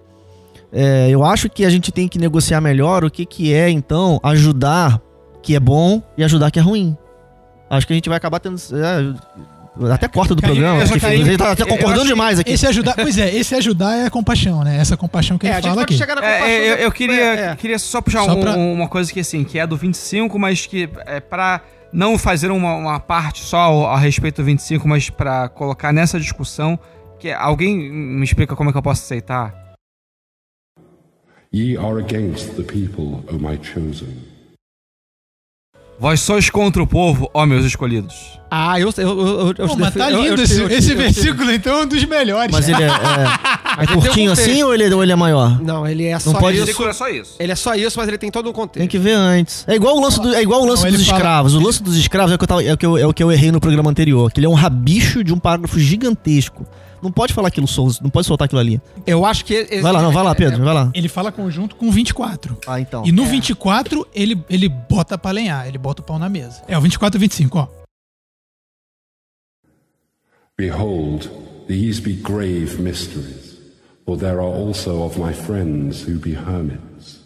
É, 0.72 1.08
eu 1.10 1.24
acho 1.24 1.48
que 1.48 1.64
a 1.64 1.70
gente 1.70 1.90
tem 1.90 2.06
que 2.06 2.18
negociar 2.18 2.60
melhor 2.60 3.04
o 3.04 3.10
que, 3.10 3.26
que 3.26 3.52
é, 3.52 3.68
então, 3.68 4.20
ajudar 4.22 5.00
que 5.42 5.56
é 5.56 5.60
bom 5.60 6.02
e 6.16 6.22
ajudar 6.22 6.50
que 6.50 6.58
é 6.58 6.62
ruim. 6.62 6.96
Acho 7.68 7.86
que 7.86 7.92
a 7.92 7.96
gente 7.96 8.08
vai 8.08 8.18
acabar 8.18 8.40
tendo. 8.40 8.56
É, 9.78 9.92
até 9.92 10.08
corta 10.08 10.34
do 10.34 10.42
Caiu- 10.42 10.54
programa. 10.54 10.86
porque 10.86 11.06
a 11.06 11.16
gente 11.16 11.36
tá 11.38 11.52
até 11.52 11.62
eu 11.62 11.66
concordando 11.66 12.00
acho- 12.00 12.08
demais 12.08 12.38
aqui. 12.38 12.52
Esse 12.52 12.66
ajudar, 12.66 12.94
pois 12.94 13.16
é, 13.18 13.34
esse 13.34 13.54
ajudar 13.54 13.96
é 13.96 14.06
a 14.06 14.10
compaixão, 14.10 14.62
né? 14.64 14.76
Essa 14.78 14.96
compaixão 14.96 15.36
que 15.38 15.46
É, 15.46 15.50
a 15.50 15.52
ele 15.54 15.62
gente 15.62 15.70
fala 15.70 15.82
aqui. 15.82 15.94
chegar 15.96 16.14
na 16.16 16.24
É, 16.24 16.32
compaixão 16.32 16.48
é, 16.48 16.70
eu, 16.72 16.76
eu 16.76 16.92
queria, 16.92 17.20
é, 17.22 17.46
é. 17.52 17.56
queria 17.56 17.78
só 17.78 18.00
puxar 18.00 18.24
Só 18.24 18.34
um- 18.34 18.40
pra- 18.40 18.52
um- 18.56 18.72
uma 18.72 18.88
coisa 18.88 19.12
que 19.12 19.20
assim, 19.20 19.44
que 19.44 19.58
é 19.58 19.66
do 19.66 19.76
25, 19.76 20.38
mas 20.38 20.66
que 20.66 20.88
é 21.06 21.20
pra 21.20 21.60
não 21.92 22.16
fazer 22.18 22.50
uma, 22.50 22.74
uma 22.74 23.00
parte 23.00 23.40
só 23.42 23.86
a 23.86 23.98
respeito 23.98 24.36
do 24.42 24.44
25, 24.44 24.86
mas 24.88 25.10
pra 25.10 25.48
colocar 25.48 25.92
nessa 25.92 26.18
discussão, 26.20 26.78
que 27.18 27.28
é- 27.28 27.34
alguém 27.34 27.76
me 27.90 28.24
explica 28.24 28.54
como 28.56 28.70
é 28.70 28.72
que 28.72 28.78
eu 28.78 28.82
posso 28.82 29.02
aceitar? 29.04 29.54
Ye 31.52 31.76
are 31.76 31.98
against 32.00 32.50
the 32.54 32.62
people, 32.62 33.24
O 33.28 33.38
my 33.38 33.58
chosen. 33.62 34.29
Vós 36.00 36.20
sois 36.20 36.48
contra 36.48 36.82
o 36.82 36.86
povo, 36.86 37.30
ó 37.34 37.44
meus 37.44 37.64
escolhidos. 37.66 38.40
Ah, 38.50 38.80
eu 38.80 38.92
eu 38.96 39.02
eu, 39.06 39.54
eu, 39.58 39.66
Pô, 39.68 39.76
mas 39.76 39.94
tá 39.94 40.10
eu- 40.10 40.22
lindo 40.22 40.40
eu- 40.40 40.44
esse, 40.44 40.60
esse 40.64 40.94
versículo, 40.94 41.52
então 41.52 41.78
é 41.78 41.82
um 41.82 41.86
dos 41.86 42.02
melhores. 42.04 42.50
Mas 42.50 42.68
ele 42.68 42.82
é, 42.82 42.86
é, 43.78 43.84
é 43.84 43.86
curtinho 43.86 44.32
assim 44.32 44.62
ou 44.62 44.74
ele, 44.74 44.92
ou 44.92 45.02
ele 45.02 45.12
é 45.12 45.16
maior? 45.16 45.60
Não, 45.62 45.86
ele 45.86 46.06
é 46.06 46.18
só 46.18 46.32
pode- 46.38 46.56
isso. 46.58 46.82
é 46.88 46.92
só 46.92 47.08
isso. 47.08 47.34
Ele 47.38 47.52
é 47.52 47.54
só 47.54 47.74
isso, 47.74 47.96
mas 47.98 48.08
ele 48.08 48.18
tem 48.18 48.30
todo 48.30 48.48
um 48.48 48.52
contexto. 48.52 48.78
Tem 48.78 48.88
que 48.88 48.98
ver 48.98 49.12
antes. 49.12 49.62
É 49.68 49.74
igual 49.76 49.94
o 49.96 50.00
lance, 50.00 50.20
do, 50.20 50.34
é 50.34 50.42
igual 50.42 50.62
o 50.62 50.66
lance 50.66 50.82
Não, 50.84 50.90
dos 50.90 51.04
fala- 51.06 51.18
escravos. 51.18 51.54
O 51.54 51.60
lance 51.60 51.82
dos 51.82 51.96
escravos 51.96 52.32
é 52.32 52.34
o, 52.34 52.38
que 52.38 52.44
eu 52.44 52.48
tava- 52.48 52.64
é, 52.64 52.72
o 52.72 52.76
que 52.78 52.86
eu, 52.86 52.96
é 52.98 53.06
o 53.06 53.12
que 53.14 53.22
eu 53.22 53.30
errei 53.30 53.52
no 53.52 53.60
programa 53.60 53.88
anterior. 53.90 54.32
Que 54.32 54.40
ele 54.40 54.46
é 54.46 54.50
um 54.50 54.54
rabicho 54.54 55.22
de 55.22 55.32
um 55.34 55.38
parágrafo 55.38 55.78
gigantesco. 55.78 56.66
Não 57.02 57.10
pode 57.10 57.32
falar 57.32 57.48
aquilo, 57.48 57.66
Souza. 57.66 57.98
Não 58.02 58.10
pode 58.10 58.26
soltar 58.26 58.46
aquilo 58.46 58.60
ali. 58.60 58.80
Eu 59.06 59.24
acho 59.24 59.44
que. 59.44 59.54
esse- 59.54 59.80
Vai 59.80 59.92
lá, 59.92 60.02
não, 60.02 60.12
vai 60.12 60.22
lá, 60.24 60.34
Pedro. 60.34 60.62
Vai 60.64 60.74
lá. 60.74 60.90
Ele 60.94 61.08
fala 61.08 61.32
conjunto 61.32 61.76
com 61.76 61.90
24. 61.90 62.58
Ah, 62.66 62.80
então. 62.80 63.04
E 63.06 63.12
no 63.12 63.24
24, 63.24 64.06
ele, 64.14 64.42
ele 64.48 64.68
bota 64.68 65.16
pra 65.18 65.30
lenhar, 65.30 65.66
ele 65.66 65.78
bota 65.78 66.02
o 66.02 66.04
pau 66.04 66.18
na 66.18 66.28
mesa. 66.28 66.62
É, 66.68 66.76
o 66.76 66.80
24 66.80 67.18
e 67.18 67.20
25, 67.20 67.58
ó. 67.58 67.68
Behold, 70.56 71.28
these 71.68 72.00
be 72.00 72.14
grave 72.14 72.78
mysteries, 72.80 73.56
for 74.04 74.16
there 74.16 74.38
are 74.38 74.40
also 74.40 75.02
of 75.04 75.18
my 75.18 75.32
friends 75.32 76.02
who 76.06 76.18
be 76.18 76.34
hermits. 76.34 77.20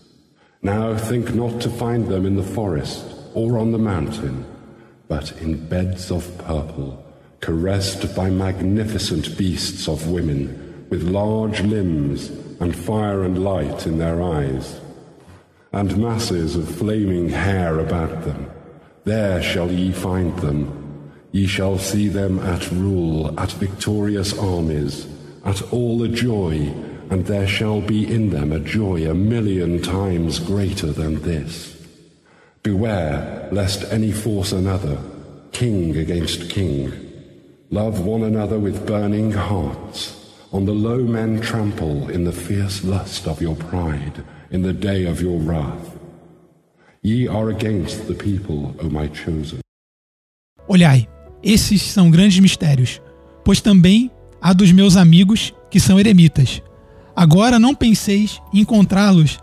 Now 0.63 0.97
think 0.97 1.35
not 1.35 1.59
to 1.63 1.69
find 1.71 2.07
them 2.09 2.27
in 2.27 2.37
the 2.37 2.43
forest 2.55 3.05
or 3.35 3.59
on 3.59 3.73
the 3.73 3.79
mountain, 3.79 4.45
but 5.09 5.33
in 5.43 5.57
beds 5.57 6.11
of 6.11 6.27
purple, 6.39 6.97
caressed 7.44 8.16
by 8.16 8.30
magnificent 8.30 9.37
beasts 9.37 9.87
of 9.87 10.09
women, 10.09 10.87
with 10.88 11.02
large 11.02 11.61
limbs 11.61 12.30
and 12.59 12.74
fire 12.74 13.22
and 13.22 13.44
light 13.44 13.87
in 13.87 13.98
their 13.98 14.22
eyes, 14.22 14.80
and 15.70 15.98
masses 15.98 16.57
of 16.57 16.66
flaming 16.66 17.28
hair 17.28 17.80
about 17.80 18.24
them. 18.24 18.50
There 19.04 19.42
shall 19.42 19.70
ye 19.70 19.92
find 19.92 20.35
them. 20.38 21.12
Ye 21.33 21.46
shall 21.46 21.76
see 21.76 22.09
them 22.09 22.38
at 22.38 22.70
rule, 22.70 23.38
at 23.38 23.52
victorious 23.52 24.38
armies, 24.38 25.07
at 25.44 25.61
all 25.70 26.02
a 26.02 26.09
joy, 26.09 26.72
and 27.11 27.26
there 27.26 27.46
shall 27.46 27.83
be 27.83 28.11
in 28.11 28.30
them 28.30 28.52
a 28.52 28.59
joy 28.59 29.07
a 29.11 29.12
million 29.12 29.83
times 29.83 30.38
greater 30.38 30.92
than 30.92 31.20
this. 31.20 31.76
Beware 32.62 33.50
lest 33.52 33.85
any 33.92 34.12
force 34.12 34.52
another, 34.52 34.96
king 35.52 35.94
against 35.98 36.48
king. 36.48 37.04
Love 37.75 38.07
one 38.07 38.23
another 38.23 38.57
with 38.57 38.87
burning 38.87 39.33
hearts. 39.33 40.15
On 40.53 40.65
the 40.65 40.73
low 40.73 40.99
men 40.99 41.41
trample 41.41 42.09
in 42.09 42.23
the 42.23 42.31
fierce 42.31 42.85
lust 42.85 43.27
of 43.27 43.43
your 43.43 43.57
pride, 43.57 44.23
in 44.53 44.63
the 44.63 44.73
day 44.73 45.07
of 45.07 45.21
your 45.21 45.41
wrath. 45.41 45.99
Ye 47.03 47.27
are 47.27 47.51
against 47.51 48.07
the 48.07 48.15
people, 48.15 48.77
O 48.81 48.89
my 48.89 49.09
chosen. 49.09 49.59
Olhai, 50.69 51.09
esses 51.43 51.83
são 51.83 52.13
grandes 52.13 52.39
mistérios, 52.39 53.03
pois 53.45 53.61
também 53.61 54.09
há 54.41 54.53
dos 54.53 54.71
meus 54.71 54.97
amigos 54.97 55.53
que 55.69 55.81
são 55.81 55.99
eremitas. 55.99 56.63
Agora 57.17 57.59
não 57.59 57.75
penseis 57.75 58.41
encontrá-los 58.53 59.41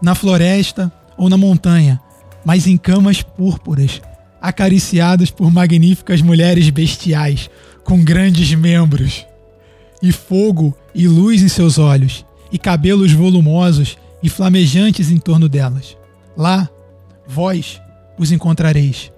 na 0.00 0.14
floresta 0.14 0.90
ou 1.18 1.28
na 1.28 1.36
montanha, 1.36 2.00
mas 2.46 2.66
em 2.66 2.78
camas 2.78 3.20
púrpuras, 3.20 4.00
acariciados 4.40 5.30
por 5.30 5.52
magníficas 5.52 6.22
mulheres 6.22 6.70
bestiais, 6.70 7.50
com 7.84 8.02
grandes 8.02 8.52
membros, 8.54 9.26
e 10.02 10.10
fogo 10.10 10.76
e 10.94 11.06
luz 11.06 11.42
em 11.42 11.48
seus 11.48 11.78
olhos, 11.78 12.24
e 12.50 12.58
cabelos 12.58 13.12
volumosos 13.12 13.96
e 14.22 14.28
flamejantes 14.28 15.10
em 15.10 15.18
torno 15.18 15.48
delas. 15.48 15.96
Lá, 16.36 16.68
vós 17.26 17.80
os 18.18 18.32
encontrareis. 18.32 19.12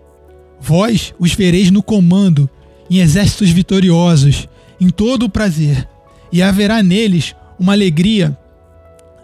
Vós 0.61 1.15
os 1.19 1.33
vereis 1.33 1.71
no 1.71 1.83
comando, 1.83 2.49
em 2.91 2.99
exércitos 2.99 3.51
vitoriosos, 3.51 4.49
em 4.81 4.91
todo 4.91 5.25
o 5.25 5.31
prazer, 5.31 5.89
e 6.33 6.43
haverá 6.43 6.83
neles 6.83 7.35
uma 7.59 7.73
alegria 7.73 8.37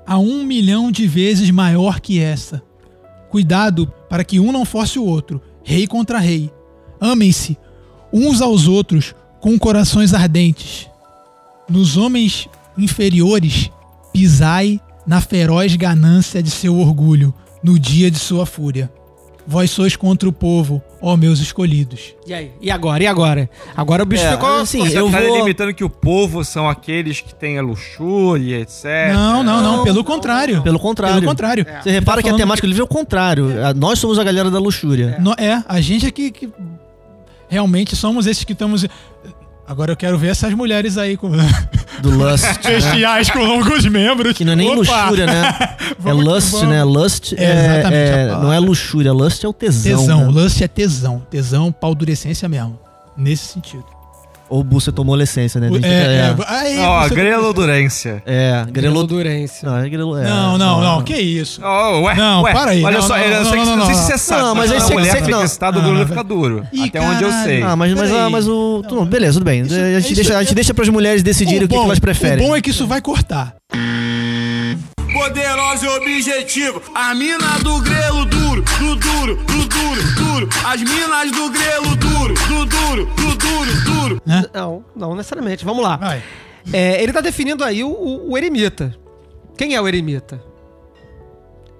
a 0.07 0.19
um 0.19 0.45
milhão 0.45 0.91
de 0.91 1.07
vezes 1.07 1.51
maior 1.51 2.01
que 2.01 2.19
essa. 2.21 2.63
Cuidado 3.31 3.93
para 4.09 4.25
que 4.25 4.39
um 4.39 4.53
não 4.53 4.65
force 4.65 4.99
o 4.99 5.05
outro, 5.05 5.41
rei 5.65 5.87
contra 5.87 6.19
rei. 6.19 6.51
Amem-se 7.01 7.57
uns 8.13 8.41
aos 8.41 8.69
outros 8.69 9.15
com 9.43 9.59
corações 9.59 10.15
ardentes. 10.15 10.89
Nos 11.69 11.97
homens 11.99 12.49
inferiores, 12.79 13.71
pisai 14.13 14.81
na 15.07 15.21
feroz 15.21 15.75
ganância 15.77 16.43
de 16.43 16.51
seu 16.51 16.79
orgulho, 16.79 17.35
no 17.63 17.79
dia 17.79 18.11
de 18.11 18.19
sua 18.19 18.47
fúria. 18.47 18.91
Vós 19.45 19.73
sois 19.73 19.97
contra 19.97 20.29
o 20.29 20.33
povo, 20.33 20.81
ó 21.01 21.17
meus 21.17 21.41
escolhidos. 21.41 22.15
E 22.25 22.33
aí? 22.33 22.53
E 22.61 22.71
agora? 22.71 23.03
E 23.03 23.07
agora? 23.09 23.51
Agora 23.77 24.05
o 24.05 24.07
bicho 24.07 24.23
É, 24.23 24.31
ficou. 24.33 24.61
assim, 24.61 24.87
Você 24.87 24.97
eu 25.01 25.11
tá 25.11 25.21
vou... 25.21 25.37
limitando 25.39 25.75
que 25.75 25.83
o 25.83 25.91
povo 25.91 26.45
são 26.45 26.69
aqueles 26.69 27.21
que 27.21 27.35
têm 27.35 27.59
a 27.59 27.63
luxúria, 27.63 28.61
etc. 28.61 28.85
Não, 29.13 29.43
não, 29.43 29.61
não, 29.61 29.83
pelo 29.83 30.05
contrário. 30.05 30.63
Pelo 30.63 30.79
contrário. 30.79 31.17
Pelo 31.17 31.27
contrário. 31.27 31.67
Você 31.83 31.91
repara 31.91 32.23
Tá 32.23 32.29
que 32.29 32.33
a 32.33 32.37
temática 32.37 32.69
do 32.69 32.71
livro 32.71 32.83
é 32.83 32.85
o 32.85 32.89
contrário. 32.89 33.67
A- 33.67 33.75
Nós 33.75 33.99
somos 33.99 34.17
a 34.17 34.23
galera 34.23 34.49
da 34.49 34.61
luxúria. 34.61 35.17
No- 35.19 35.35
É, 35.37 35.61
a 35.67 35.81
gente 35.81 36.07
aqui 36.07 36.31
que 36.31 36.49
realmente 37.53 37.95
somos 37.95 38.27
esses 38.27 38.45
que 38.45 38.53
estamos. 38.55 38.87
Agora 39.67 39.93
eu 39.93 39.97
quero 39.97 40.19
ver 40.19 40.29
essas 40.29 40.53
mulheres 40.55 40.99
aí 40.99 41.17
com 41.17 41.31
Do 42.01 42.11
lust. 42.11 42.45
né? 42.65 42.71
bestiais 42.71 43.31
com 43.31 43.39
longos 43.41 43.87
membros. 43.87 44.33
Que 44.37 44.45
não 44.45 44.55
é 44.55 44.57
nem 44.57 44.71
Opa! 44.71 45.03
luxúria, 45.03 45.27
né? 45.27 45.53
É 46.05 46.13
lust, 46.13 46.63
né? 46.65 46.83
Lust 46.83 47.33
É, 47.37 47.45
é, 47.45 47.83
é- 47.93 48.27
não 48.29 48.53
é 48.53 48.59
luxúria, 48.59 49.13
lust 49.13 49.45
é 49.45 49.49
o 49.49 49.53
tesão. 49.53 49.99
Tesão, 50.01 50.19
né? 50.33 50.41
lust 50.41 50.61
é 50.63 50.67
tesão. 50.69 51.23
Tesão, 51.31 51.71
pau 51.71 51.95
durecência 51.95 52.49
mesmo. 52.49 52.79
Nesse 53.17 53.45
sentido. 53.45 53.85
Ou 54.53 54.63
buça 54.63 54.93
tomolescência, 54.93 55.59
né? 55.59 55.71
É, 55.83 55.87
é, 55.89 55.91
é, 55.91 56.37
aí, 56.47 56.79
Ó, 56.81 57.03
você- 57.09 57.15
grelodurência. 57.15 58.23
é, 58.27 58.65
grelo... 58.71 58.73
Grelodurência. 59.07 59.67
Não, 59.67 59.79
é 59.79 59.89
grelo... 59.89 60.19
é, 60.19 60.25
Não, 60.25 60.59
não, 60.59 60.81
não, 60.83 61.03
que 61.03 61.17
isso. 61.17 61.59
Oh, 61.65 62.03
ué, 62.03 62.15
Não, 62.15 62.43
ué, 62.43 62.53
para 62.53 62.71
aí. 62.73 62.85
Olha 62.85 62.99
Não, 62.99 63.07
só, 63.07 63.17
não, 63.17 63.25
eu 63.25 63.31
não, 63.45 63.51
sei 63.51 63.65
não, 63.65 63.77
não 63.77 63.87
sei 63.87 63.95
não. 63.95 64.03
se 64.03 64.07
você 64.13 64.19
sabe. 64.19 64.43
Não, 64.43 64.55
mas 64.55 64.71
aí 64.71 64.79
você- 64.79 64.93
mulher 64.93 65.11
você- 65.11 65.17
fica 65.23 65.31
não. 65.31 65.43
excitada, 65.45 65.79
o 65.79 65.81
Não, 65.81 65.89
grelo 65.89 66.01
não, 66.01 66.09
fica 66.09 66.23
duro. 66.23 66.67
Ih, 66.71 66.85
Até 66.85 67.01
onde 67.01 67.23
eu 67.23 67.29
caralho. 67.31 67.45
sei. 67.49 67.63
Ah, 67.63 67.75
mas, 67.77 67.95
mas, 67.95 68.13
ah, 68.13 68.29
mas 68.29 68.47
o... 68.47 68.83
bem, 68.87 69.05
beleza, 69.07 69.33
tudo 69.39 69.45
bem. 69.47 69.63
Isso- 69.63 69.75
a, 69.75 70.01
gente 70.01 70.05
isso- 70.13 70.15
deixa, 70.17 70.37
a 70.37 70.43
gente 70.43 70.55
deixa 70.55 70.75
pras 70.75 70.89
mulheres 70.91 71.23
decidirem 71.23 71.65
o, 71.65 71.69
que, 71.69 71.75
que 71.75 71.83
elas 71.85 71.99
preferem. 71.99 72.45
O 72.45 72.49
bom 72.49 72.55
é 72.55 72.61
que 72.61 72.69
isso 72.69 72.87
vai 72.87 73.01
cortar. 73.01 73.55
Poderosa 75.13 75.87
e 75.87 75.89
objetivo. 75.89 76.83
A 76.95 77.15
mina 77.15 77.59
do 77.63 77.81
grelo 77.81 78.25
duro, 78.25 78.63
do 78.79 78.97
duro, 78.97 79.37
do 79.37 79.65
duro, 79.67 80.15
duro. 80.17 80.49
As 80.67 80.81
minas 80.83 81.31
do 81.31 81.51
grelo 81.51 81.95
duro, 81.97 82.35
do 82.35 82.67
duro, 82.67 83.07
do 83.07 83.35
duro, 83.37 83.85
duro. 83.85 84.23
Não, 84.55 84.85
não 84.97 85.15
necessariamente. 85.15 85.65
Vamos 85.65 85.83
lá. 85.85 85.97
Vai. 85.97 86.23
É, 86.73 87.03
ele 87.03 87.13
tá 87.13 87.21
definindo 87.21 87.63
aí 87.65 87.83
o, 87.85 87.89
o- 87.91 88.31
o 88.33 88.39
eremita. 88.39 88.95
Quem 89.57 89.75
é 89.75 89.81
o 89.81 89.87
eremita? 89.89 90.43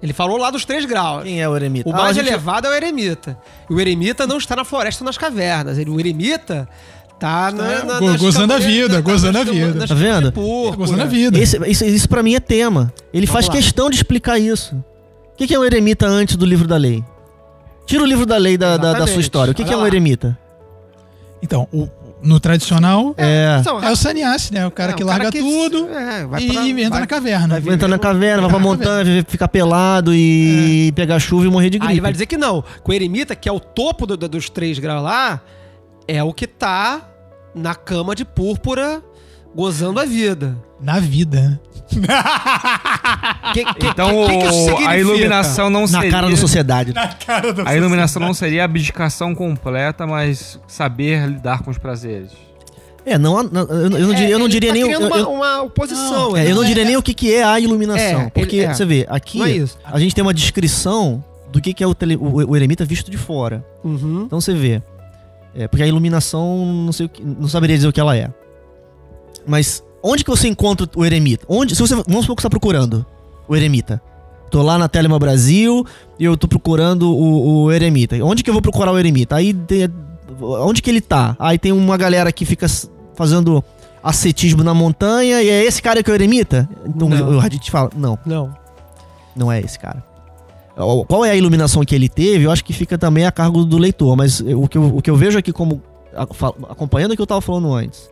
Ele 0.01 0.11
falou 0.13 0.37
lá 0.37 0.51
dos 0.51 0.65
três 0.65 0.83
graus. 0.85 1.23
Quem 1.23 1.41
é 1.41 1.47
o 1.47 1.55
eremita? 1.55 1.89
O 1.89 1.93
Ah, 1.93 1.97
mais 1.97 2.15
gente- 2.15 2.27
elevado 2.27 2.67
é 2.67 2.69
o 2.69 2.73
eremita. 2.73 3.37
E 3.69 3.73
o 3.73 3.79
eremita 3.79 4.27
não 4.27 4.37
está 4.37 4.55
na 4.55 4.65
floresta 4.65 5.03
ou 5.03 5.05
nas 5.05 5.17
cavernas. 5.17 5.77
Ele, 5.77 5.89
o 5.89 5.99
eremita 5.99 6.67
tá 7.23 7.51
na, 7.51 7.83
na, 7.85 7.99
Go- 7.99 8.17
gozando 8.17 8.51
a 8.53 8.57
vida, 8.59 8.95
nas 8.95 9.01
gozando 9.03 9.37
a 9.39 9.43
vida. 9.45 9.87
Tá 9.87 9.95
vendo? 9.95 10.31
púrpura. 10.33 10.75
Gostando 10.75 10.99
da 11.03 11.05
vida. 11.05 11.39
Esse, 11.39 11.57
isso, 11.69 11.85
isso 11.85 12.09
pra 12.09 12.21
mim 12.21 12.35
é 12.35 12.39
tema. 12.39 12.91
Ele 13.13 13.25
faz 13.25 13.47
lá. 13.47 13.53
questão 13.53 13.89
de 13.89 13.95
explicar 13.95 14.37
isso. 14.37 14.75
O 15.33 15.35
que, 15.37 15.53
é 15.53 15.57
um 15.59 15.63
eremita 15.63 16.05
antes 16.05 16.35
do 16.35 16.45
livro 16.45 16.67
da 16.67 16.75
lei? 16.75 17.01
Tira 17.85 18.03
o 18.03 18.05
livro 18.05 18.25
da 18.25 18.35
lei 18.37 18.57
da, 18.57 18.75
da, 18.77 18.91
da 18.93 19.07
sua 19.07 19.21
história. 19.21 19.51
O 19.51 19.55
que, 19.55 19.63
que 19.63 19.73
é 19.73 19.77
um 19.77 19.87
eremita? 19.87 20.37
Então, 21.41 21.67
o- 21.71 21.87
no 22.21 22.39
tradicional, 22.39 23.13
É. 23.17 23.61
É 23.81 23.91
o 23.91 23.95
sannyasi, 23.95 24.53
né? 24.53 24.65
O 24.67 24.71
cara 24.71 24.91
É, 24.91 24.95
que 24.95 25.03
larga 25.03 25.29
que- 25.31 25.39
tudo 25.39 25.89
é, 25.89 26.25
vai 26.25 26.41
e 26.43 26.51
pra- 26.53 26.63
entra 26.69 26.89
vai- 26.89 26.99
na 27.01 27.07
caverna. 27.07 27.59
Vai 27.59 27.73
entrar 27.75 27.87
na 27.89 27.99
caverna, 27.99 28.41
vai 28.43 28.49
pra 28.51 28.59
montanha, 28.59 29.03
viver- 29.03 29.25
ficar 29.27 29.47
pelado 29.47 30.13
e 30.13 30.91
pegar 30.95 31.19
chuva 31.19 31.45
e 31.45 31.49
morrer 31.49 31.69
de 31.69 31.77
Aí 31.77 31.81
ele 31.81 31.87
gripe. 31.87 32.01
vai 32.01 32.11
dizer 32.13 32.25
que 32.25 32.37
não. 32.37 32.61
Que 32.61 32.89
o 32.91 32.93
eremita, 32.93 33.35
que 33.35 33.47
é 33.49 33.51
o 33.51 33.59
topo 33.59 34.05
do- 34.05 34.15
do- 34.17 34.29
dos 34.29 34.49
três 34.49 34.77
graus 34.79 35.03
lá, 35.03 35.41
é 36.07 36.23
o 36.23 36.31
que 36.33 36.47
tá 36.47 37.01
na 37.55 37.75
cama 37.75 38.15
de 38.15 38.25
púrpura 38.25 39.01
gozando 39.55 39.99
a 39.99 40.05
vida. 40.05 40.57
Na 40.81 40.99
vida. 40.99 41.59
Que- 43.53 43.63
que- 43.65 43.87
Então 43.87 44.09
que- 44.25 44.31
que 44.33 44.37
que 44.39 44.45
isso 44.47 44.73
o- 44.73 44.87
a 44.87 44.97
iluminação 44.97 45.69
não 45.69 45.81
Na 45.81 45.87
seria... 45.87 46.09
cara 46.11 46.29
da 46.29 46.35
sociedade. 46.35 46.93
Na 46.93 47.07
cara 47.09 47.53
do 47.53 47.67
A 47.67 47.75
iluminação 47.75 48.21
não 48.21 48.33
seria 48.33 48.61
a 48.63 48.65
abdicação 48.65 49.35
completa, 49.35 50.07
mas 50.07 50.59
saber 50.67 51.27
lidar 51.27 51.61
com 51.63 51.69
os 51.71 51.77
prazeres. 51.77 52.31
É, 53.05 53.17
não, 53.17 53.43
não- 53.43 53.61
eu, 53.63 53.89
não- 53.89 53.97
eu 53.97 54.07
não 54.07 54.13
É, 54.13 54.15
diria, 54.15 54.29
eu 54.33 54.39
não 54.39 54.47
diria 54.47 54.69
tá 54.69 54.73
nem. 54.75 54.83
o- 54.83 54.87
criando 54.87 55.03
Eu, 55.03 55.07
uma, 55.09 55.17
eu- 55.19 55.31
uma 55.31 55.61
oposição. 55.63 56.37
é, 56.37 56.41
ele 56.43 56.51
eu 56.51 56.55
não 56.55 56.63
é- 56.63 56.67
diria 56.67 56.85
nem 56.85 56.95
o 56.97 57.03
que, 57.03 57.13
que 57.13 57.33
é 57.33 57.43
a 57.43 57.59
iluminação. 57.59 58.21
É, 58.21 58.29
porque, 58.29 58.55
ele- 58.57 58.65
é. 58.65 58.73
você 58.73 58.85
vê, 58.85 59.05
aqui 59.09 59.39
Não 59.39 59.45
é 59.45 59.65
a 59.83 59.99
gente 59.99 60.15
tem 60.15 60.21
uma 60.23 60.33
descrição 60.33 61.23
do 61.51 61.59
que, 61.61 61.73
que 61.73 61.83
é 61.83 61.87
o, 61.87 61.93
tele- 61.93 62.15
o- 62.15 62.49
o 62.49 62.55
eremita 62.55 62.85
visto 62.85 63.11
de 63.11 63.17
fora. 63.17 63.63
Uhum. 63.83 64.23
Então 64.25 64.39
você 64.39 64.53
vê. 64.53 64.81
É, 65.55 65.67
porque 65.67 65.83
a 65.83 65.87
iluminação, 65.87 66.65
não 66.65 66.91
sei 66.91 67.05
o 67.05 67.09
que, 67.09 67.23
não 67.23 67.47
saberia 67.47 67.75
dizer 67.75 67.87
o 67.87 67.93
que 67.93 67.99
ela 67.99 68.15
é. 68.17 68.29
Mas 69.45 69.83
onde 70.01 70.23
que 70.23 70.29
você 70.29 70.47
encontra 70.47 70.87
o 70.95 71.05
eremita? 71.05 71.45
Onde, 71.47 71.75
se 71.75 71.81
você, 71.81 71.95
vamos 71.95 72.21
supor 72.21 72.35
que 72.35 72.41
você 72.41 72.47
está 72.47 72.49
procurando. 72.49 73.05
o 73.47 73.55
eremita. 73.55 74.01
Tô 74.49 74.61
lá 74.61 74.77
na 74.77 74.87
Telema 74.87 75.17
Brasil 75.19 75.85
e 76.19 76.23
eu 76.25 76.37
tô 76.37 76.47
procurando 76.47 77.11
o, 77.11 77.63
o 77.63 77.71
eremita. 77.71 78.15
Onde 78.23 78.43
que 78.43 78.49
eu 78.49 78.53
vou 78.53 78.61
procurar 78.61 78.91
o 78.91 78.99
eremita? 78.99 79.35
Aí 79.35 79.53
tem- 79.53 79.89
onde 80.41 80.81
que 80.81 80.89
ele 80.89 81.01
tá? 81.01 81.35
Aí 81.39 81.57
tem 81.57 81.71
uma 81.71 81.97
galera 81.97 82.31
que 82.31 82.45
fica 82.45 82.67
fazendo 83.15 83.63
ascetismo 84.03 84.63
na 84.63 84.73
montanha 84.73 85.41
e 85.41 85.49
é 85.49 85.63
esse 85.65 85.81
cara 85.81 86.03
que 86.03 86.09
é 86.09 86.13
o 86.13 86.15
eremita? 86.15 86.69
Então 86.85 87.09
Não. 87.09 87.37
o 87.37 87.39
Hadith 87.39 87.69
fala, 87.69 87.89
não, 87.95 88.17
Não. 88.25 88.53
não 89.35 89.51
é 89.51 89.59
esse 89.59 89.77
cara. 89.79 90.03
Qual 91.07 91.23
é 91.23 91.31
a 91.31 91.35
iluminação 91.35 91.83
que 91.83 91.93
ele 91.93 92.09
teve? 92.09 92.45
Eu 92.45 92.51
acho 92.51 92.65
que 92.65 92.73
fica 92.73 92.97
também 92.97 93.25
a 93.25 93.31
cargo 93.31 93.63
do 93.63 93.77
leitor, 93.77 94.15
mas 94.15 94.39
o 94.39 94.67
que 94.67 94.77
eu, 94.77 94.97
o 94.97 95.01
que 95.01 95.09
eu 95.09 95.15
vejo 95.15 95.37
aqui 95.37 95.51
como 95.51 95.81
acompanhando 96.69 97.11
o 97.11 97.15
que 97.15 97.21
eu 97.21 97.27
tava 97.27 97.41
falando 97.41 97.73
antes, 97.73 98.11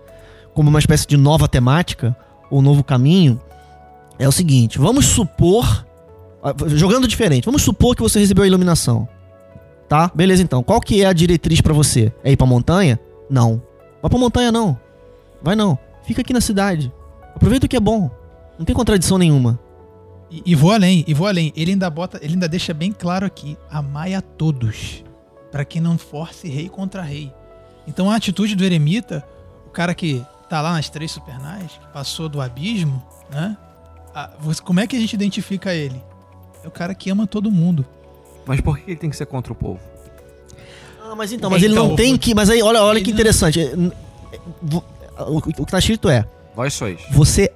como 0.53 0.69
uma 0.69 0.79
espécie 0.79 1.07
de 1.07 1.17
nova 1.17 1.47
temática 1.47 2.15
ou 2.49 2.61
novo 2.61 2.83
caminho, 2.83 3.41
é 4.19 4.27
o 4.27 4.31
seguinte: 4.31 4.77
vamos 4.77 5.05
supor, 5.05 5.85
jogando 6.67 7.07
diferente, 7.07 7.45
vamos 7.45 7.63
supor 7.63 7.95
que 7.95 8.01
você 8.01 8.19
recebeu 8.19 8.43
a 8.43 8.47
iluminação, 8.47 9.07
tá? 9.89 10.11
Beleza, 10.13 10.43
então. 10.43 10.61
Qual 10.61 10.79
que 10.79 11.01
é 11.01 11.05
a 11.05 11.13
diretriz 11.13 11.61
pra 11.61 11.73
você? 11.73 12.13
É 12.23 12.31
ir 12.31 12.37
pra 12.37 12.45
montanha? 12.45 12.99
Não. 13.29 13.61
Vai 14.01 14.09
pra 14.09 14.19
montanha 14.19 14.51
não. 14.51 14.77
Vai 15.41 15.55
não. 15.55 15.77
Fica 16.03 16.21
aqui 16.21 16.33
na 16.33 16.41
cidade. 16.41 16.91
Aproveita 17.35 17.65
o 17.65 17.69
que 17.69 17.77
é 17.77 17.79
bom. 17.79 18.09
Não 18.57 18.65
tem 18.65 18.75
contradição 18.75 19.17
nenhuma. 19.17 19.59
E, 20.31 20.41
e 20.45 20.55
vou 20.55 20.71
além, 20.71 21.03
e 21.07 21.13
vou 21.13 21.27
além. 21.27 21.51
Ele 21.55 21.71
ainda 21.71 21.89
bota, 21.89 22.17
ele 22.23 22.33
ainda 22.33 22.47
deixa 22.47 22.73
bem 22.73 22.91
claro 22.91 23.25
aqui: 23.25 23.57
amai 23.69 24.13
a 24.13 24.21
todos, 24.21 25.03
Pra 25.51 25.65
que 25.65 25.81
não 25.81 25.97
force 25.97 26.47
rei 26.47 26.69
contra 26.69 27.01
rei. 27.01 27.31
Então 27.85 28.09
a 28.09 28.15
atitude 28.15 28.55
do 28.55 28.63
eremita, 28.63 29.23
o 29.67 29.69
cara 29.69 29.93
que 29.93 30.23
tá 30.49 30.61
lá 30.61 30.71
nas 30.73 30.89
três 30.89 31.11
supernais, 31.11 31.71
que 31.73 31.87
passou 31.93 32.29
do 32.29 32.39
abismo, 32.39 33.03
né? 33.29 33.57
Você- 34.39 34.61
como 34.61 34.79
é 34.79 34.87
que 34.87 34.95
a 34.95 34.99
gente 34.99 35.13
identifica 35.13 35.73
ele? 35.73 36.01
É 36.63 36.67
o 36.67 36.71
cara 36.71 36.93
que 36.95 37.09
ama 37.09 37.25
todo 37.27 37.49
mundo. 37.51 37.85
Mas 38.45 38.61
por 38.61 38.77
que 38.77 38.91
ele 38.91 38.97
tem 38.99 39.09
que 39.09 39.15
ser 39.17 39.25
contra 39.25 39.51
o 39.51 39.55
povo? 39.55 39.79
Ah, 41.03 41.15
mas 41.15 41.31
então, 41.33 41.49
mas 41.49 41.61
ele 41.63 41.73
Então, 41.73 41.89
não 41.89 41.95
tem 41.95 42.17
que. 42.17 42.33
Mas 42.33 42.49
aí, 42.49 42.61
olha, 42.61 42.81
olha 42.81 43.01
que 43.01 43.07
não- 43.07 43.13
interessante. 43.13 43.59
É, 43.59 43.73
n- 43.75 43.91
é, 44.31 44.39
vo- 44.61 44.83
O, 45.27 45.37
o 45.37 45.41
que 45.65 45.65
tá 45.71 45.79
escrito 45.79 46.09
é: 46.09 46.25
Vós 46.55 46.73
sois. 46.73 47.01
você 47.11 47.51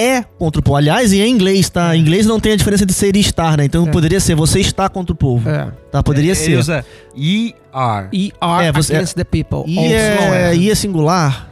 é 0.00 0.22
contra 0.38 0.60
o 0.60 0.62
povo. 0.62 0.76
Aliás, 0.76 1.12
e 1.12 1.20
em 1.20 1.30
inglês, 1.30 1.68
tá? 1.68 1.96
Em 1.96 2.00
inglês 2.00 2.24
não 2.26 2.38
tem 2.38 2.52
a 2.52 2.56
diferença 2.56 2.86
de 2.86 2.92
ser 2.92 3.16
e 3.16 3.20
estar, 3.20 3.58
né? 3.58 3.64
Então 3.64 3.86
É. 3.86 3.90
poderia 3.90 4.20
ser 4.20 4.34
você 4.36 4.60
está 4.60 4.88
contra 4.88 5.12
o 5.12 5.16
povo. 5.16 5.48
É. 5.48 5.68
Tá? 5.90 6.02
Poderia 6.02 6.30
Ele 6.32 6.36
ser. 6.40 6.56
usa 6.58 6.84
E-R. 7.16 8.08
E 8.12 8.32
are 8.40 8.66
É, 8.66 8.72
você- 8.72 8.94
against 8.94 9.14
the 9.14 9.24
people. 9.24 9.64
I 9.66 9.78
Also 9.78 9.94
é, 9.94 10.48
are. 10.50 10.56
I 10.58 10.70
é 10.70 10.74
singular. 10.74 11.48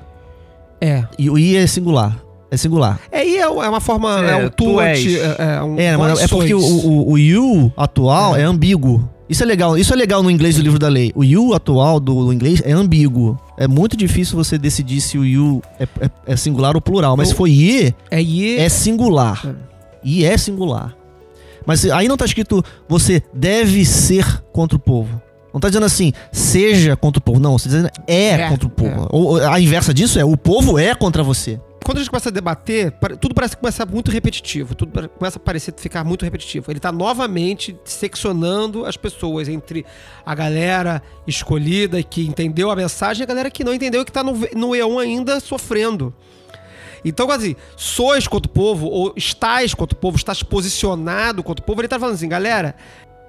É. 0.81 1.05
E 1.19 1.29
o 1.31 1.39
I 1.39 1.57
é 1.57 1.67
singular. 1.67 2.17
É 2.51 2.57
singular. 2.57 3.01
É, 3.11 3.27
e 3.27 3.39
é, 3.39 3.41
é 3.43 3.49
uma 3.49 3.81
forma. 3.81 4.25
É, 4.25 4.31
É, 4.31 4.37
um 4.37 4.49
tu 4.49 4.65
tu, 4.75 4.81
és. 4.81 5.05
é, 5.17 5.37
é 5.59 5.63
um 5.63 5.79
É, 5.79 5.97
mas 5.97 6.21
é 6.21 6.29
porque 6.29 6.55
o, 6.55 6.61
o, 6.61 7.13
o 7.13 7.19
you 7.19 7.73
atual 7.77 8.37
é. 8.37 8.43
ambíguo. 8.43 9.09
Isso 9.29 9.43
é 9.43 9.47
legal. 9.47 9.77
Isso 9.77 9.93
é 9.93 9.97
legal 9.97 10.23
no 10.23 10.31
inglês 10.31 10.55
do 10.55 10.63
livro 10.63 10.79
da 10.79 10.87
lei. 10.89 11.11
O 11.17 11.25
you 11.25 11.53
atual 11.55 11.99
do, 11.99 12.27
do 12.27 12.33
inglês 12.33 12.63
é 12.65 12.71
ambíguo. 12.73 13.37
É 13.59 13.67
muito 13.67 13.97
difícil 13.97 14.37
você 14.37 14.59
decidir 14.59 15.01
se 15.01 15.17
o 15.19 15.25
you 15.25 15.63
é, 15.81 15.85
é- 16.01 16.11
é 16.27 16.37
singular 16.37 16.75
ou 16.77 16.81
plural. 16.83 17.17
Mas 17.17 17.29
se 17.29 17.35
for 17.35 17.49
I, 17.49 17.95
É 18.11 18.23
e 18.23 18.57
é 18.59 18.69
singular. 18.69 19.43
E 20.05 20.25
é 20.25 20.37
singular. 20.37 20.95
Mas 21.65 21.85
aí 21.91 22.07
não 22.07 22.17
tá 22.17 22.25
escrito 22.25 22.63
você 22.89 23.23
deve 23.35 23.85
ser 23.85 24.43
contra 24.53 24.77
o 24.77 24.81
povo. 24.81 25.21
Não 25.53 25.59
tá 25.61 25.69
dizendo 25.69 25.87
assim, 25.87 26.13
seja 26.31 26.95
contra 26.97 27.19
o 27.19 27.23
povo. 27.23 27.41
Não, 27.41 27.59
você 27.59 27.69
tá 27.69 27.75
dizendo 27.77 27.91
é, 28.07 28.29
É, 28.33 28.49
contra 28.51 28.67
o 28.67 28.71
povo. 28.71 28.91
é. 29.05 29.09
Ou 29.11 29.37
a 29.43 29.59
inversa 29.59 29.93
disso 29.95 30.19
é 30.19 30.25
o 30.25 30.37
povo 30.37 30.79
é 30.79 30.95
contra 30.95 31.23
você. 31.23 31.59
Quando 31.87 31.99
a 31.99 32.01
gente 32.01 32.11
começa 32.11 32.31
a 32.31 32.33
debater, 32.33 32.91
tudo 33.21 33.33
parece 33.33 33.57
começar 33.57 33.87
muito 33.87 34.11
repetitivo. 34.11 34.75
Tudo 34.75 35.09
começa 35.11 35.39
a 35.39 35.41
parecer 35.41 35.73
ficar 35.77 36.03
muito 36.03 36.25
repetitivo. 36.25 36.69
Ele 36.73 36.81
tá 36.81 36.91
novamente 36.91 37.77
seccionando 37.85 38.85
as 38.85 38.97
pessoas 38.97 39.49
entre 39.49 39.87
a 40.25 40.35
galera 40.35 41.01
escolhida 41.29 42.03
que 42.03 42.27
entendeu 42.27 42.73
a 42.73 42.75
mensagem 42.75 43.21
e 43.21 43.23
a 43.23 43.27
galera 43.27 43.49
que 43.53 43.63
não 43.63 43.73
entendeu 43.73 44.03
e 44.03 44.05
que 44.05 44.11
tá 44.11 44.25
no, 44.25 44.33
no 44.33 44.71
E1 44.71 44.99
ainda 45.01 45.39
sofrendo. 45.39 46.13
Então, 47.05 47.31
assim, 47.31 47.55
sois 47.77 48.27
contra 48.27 48.51
o 48.51 48.53
povo, 48.53 48.89
ou 48.89 49.13
estás 49.15 49.73
contra 49.73 49.97
o 49.97 50.01
povo, 50.01 50.17
estás 50.17 50.43
posicionado 50.43 51.41
contra 51.45 51.63
o 51.63 51.65
povo, 51.65 51.81
ele 51.83 51.87
tá 51.87 52.01
falando 52.01 52.17
assim, 52.17 52.29
galera, 52.29 52.75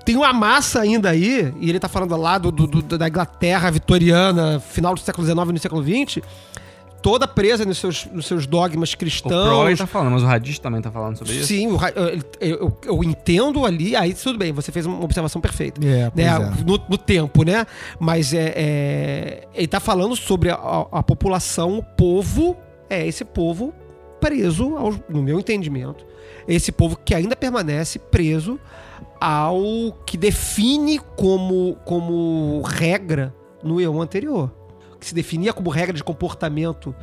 tem 0.04 0.16
uma 0.18 0.34
massa 0.34 0.82
ainda 0.82 1.12
aí, 1.12 1.54
e 1.60 1.70
ele 1.70 1.80
tá 1.80 1.88
falando 1.88 2.18
lá 2.18 2.40
do, 2.40 2.52
do- 2.52 2.66
do- 2.66 2.98
da 2.98 3.08
Inglaterra 3.08 3.70
vitoriana, 3.70 4.60
final 4.60 4.96
do 4.96 5.00
século 5.00 5.28
XIX 5.28 5.48
no 5.52 5.60
século 5.60 5.84
XX, 5.84 6.24
toda 7.02 7.28
presa 7.28 7.64
nos 7.66 7.78
seus, 7.78 8.06
nos 8.08 8.26
seus 8.26 8.46
dogmas 8.48 8.94
O 8.94 8.98
cristãos. 8.98 9.32
Crowley 9.48 9.76
tá 9.78 9.88
falando, 9.88 10.12
mas 10.14 10.24
o 10.24 10.28
Hadith 10.28 10.60
também 10.60 10.82
tá 10.82 10.92
falando 10.92 11.18
sobre 11.18 11.34
isso. 11.36 11.48
Sim, 11.48 11.68
o 11.68 11.78
eu, 11.96 12.58
eu- 12.60 12.78
eu 12.86 13.04
entendo 13.04 13.66
ali, 13.66 13.96
aí 13.96 14.14
tudo 14.14 14.38
bem, 14.38 14.52
você 14.52 14.72
fez 14.72 14.86
uma 14.86 15.04
observação 15.04 15.40
perfeita. 15.42 15.80
É, 15.86 16.12
Né, 16.16 16.30
no, 16.66 16.80
no 16.90 16.98
tempo, 16.98 17.44
né? 17.44 17.66
Mas 18.00 18.34
é, 18.34 18.54
é, 18.56 19.48
ele 19.54 19.68
tá 19.68 19.80
falando 19.80 20.16
sobre 20.16 20.50
a, 20.50 20.56
a- 20.56 20.88
a 20.92 21.04
população, 21.04 21.78
o 21.80 21.84
povo, 21.84 22.56
é 22.90 23.06
esse 23.08 23.24
povo 23.26 23.74
preso, 24.20 24.76
aos- 24.78 25.00
no 25.10 25.22
meu 25.22 25.40
entendimento, 25.40 26.06
esse 26.48 26.72
povo 26.72 26.98
que 27.04 27.14
ainda 27.14 27.36
permanece 27.36 28.00
preso 28.00 28.60
ao 29.20 29.94
que 30.06 30.18
define 30.18 31.00
como, 31.16 31.78
como 31.86 32.62
regra 32.62 33.34
no 33.64 33.82
EON 33.82 34.02
anterior. 34.02 34.52
Que 35.00 35.06
se 35.06 35.14
definia 35.16 35.54
como 35.54 35.70
regra 35.70 35.96
de 35.96 36.04
comportamento, 36.04 36.94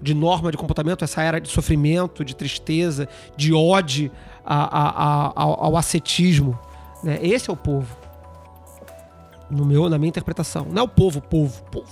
de 0.00 0.14
norma 0.14 0.50
de 0.50 0.56
comportamento, 0.56 1.04
essa 1.04 1.22
era 1.22 1.40
de 1.40 1.48
sofrimento, 1.48 2.24
de 2.24 2.34
tristeza, 2.34 3.08
de 3.36 3.52
ode 3.52 4.10
a- 4.44 4.64
a- 4.64 4.88
a- 4.90 5.32
ao, 5.36 5.64
ao 5.66 5.76
ascetismo. 5.76 6.58
Né? 7.04 7.18
Esse 7.22 7.50
é 7.50 7.52
o 7.52 7.56
povo. 7.56 7.96
No 9.50 9.64
meu, 9.66 9.88
na 9.90 9.98
minha 9.98 10.08
interpretação. 10.08 10.66
Não 10.70 10.80
é 10.80 10.84
o 10.84 10.88
povo, 10.88 11.20
povo, 11.20 11.62
povo. 11.64 11.86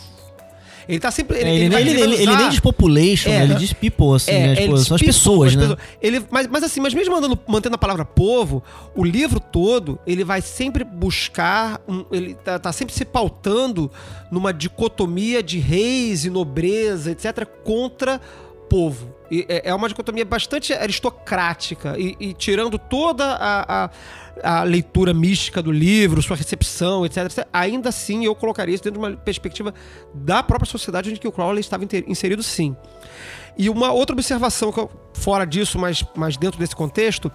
Ele 0.91 0.99
tá 1.01 1.11
sempre. 1.11 1.39
É, 1.39 1.41
ele, 1.55 1.69
vai- 1.71 1.81
ele, 1.83 1.91
vai 1.95 2.03
ele- 2.03 2.15
ele 2.17 2.23
usar- 2.31 2.39
nem 2.39 2.49
diz 2.51 2.61
population, 2.61 3.31
É. 3.31 3.39
né? 3.39 3.45
ele 3.45 3.55
diz 3.55 3.73
people, 3.73 4.13
assim, 4.15 4.33
né? 4.33 4.55
Tipo, 4.57 4.73
ele 4.75 4.79
são 4.85 4.97
as 4.97 5.03
explicou 5.03 5.07
pessoas, 5.07 5.55
né? 5.57 5.77
Ele, 6.03 6.23
mas, 6.31 6.47
mas 6.49 6.63
assim, 6.65 6.81
mas 6.81 6.93
mesmo 6.93 7.15
mandando, 7.15 7.39
mantendo 7.47 7.75
a 7.77 7.79
palavra 7.79 8.05
povo, 8.05 8.63
o 8.97 9.05
livro 9.05 9.39
todo, 9.39 9.99
ele 10.07 10.25
vai 10.25 10.41
sempre 10.43 10.83
buscar, 10.83 11.81
um- 11.89 12.05
ele 12.11 12.35
tá, 12.35 12.59
tá 12.59 12.73
sempre 12.73 12.95
se 12.95 13.05
pautando 13.05 13.91
numa 14.31 14.53
dicotomia 14.53 15.43
de 15.43 15.59
reis 15.59 16.25
e 16.25 16.31
nobreza, 16.31 17.13
etc., 17.13 17.47
contra 17.65 18.21
povo. 18.69 19.15
E 19.31 19.47
é 19.49 19.69
é 19.71 19.75
uma 19.75 19.89
dicotomia 19.89 20.25
bastante 20.25 20.73
aristocrática 20.73 21.97
e, 21.99 22.17
e 22.19 22.33
tirando 22.35 22.79
toda 22.79 23.25
a, 23.25 23.85
a- 23.85 23.91
a 24.43 24.63
leitura 24.63 25.13
mística 25.13 25.63
do 25.63 25.71
livro, 25.71 26.23
sua 26.23 26.37
recepção, 26.37 27.05
etc, 27.05 27.25
etc, 27.27 27.47
ainda 27.53 27.91
assim 27.91 28.25
eu 28.25 28.35
colocaria 28.35 28.75
isso 28.75 28.83
dentro 28.85 28.99
de 29.01 29.07
uma 29.07 29.17
perspectiva 29.17 29.75
da 30.15 30.43
própria 30.43 30.69
sociedade 30.71 31.11
onde 31.11 31.21
que 31.21 31.29
o 31.29 31.33
Crowley 31.33 31.61
estava 31.61 31.85
inserido, 32.07 32.43
sim. 32.43 32.75
E 33.59 33.69
uma 33.69 33.93
outra 33.93 34.15
observação, 34.15 34.73
fora 35.13 35.45
disso, 35.45 35.79
mas, 35.79 36.05
mas 36.17 36.37
dentro 36.39 36.59
desse 36.59 36.75
contexto, 36.75 37.31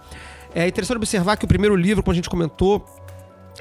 é 0.53 0.67
interessante 0.67 0.97
observar 0.97 1.37
que 1.37 1.45
o 1.45 1.47
primeiro 1.47 1.75
livro, 1.75 2.01
como 2.01 2.13
a 2.13 2.15
gente 2.15 2.29
comentou 2.29 2.83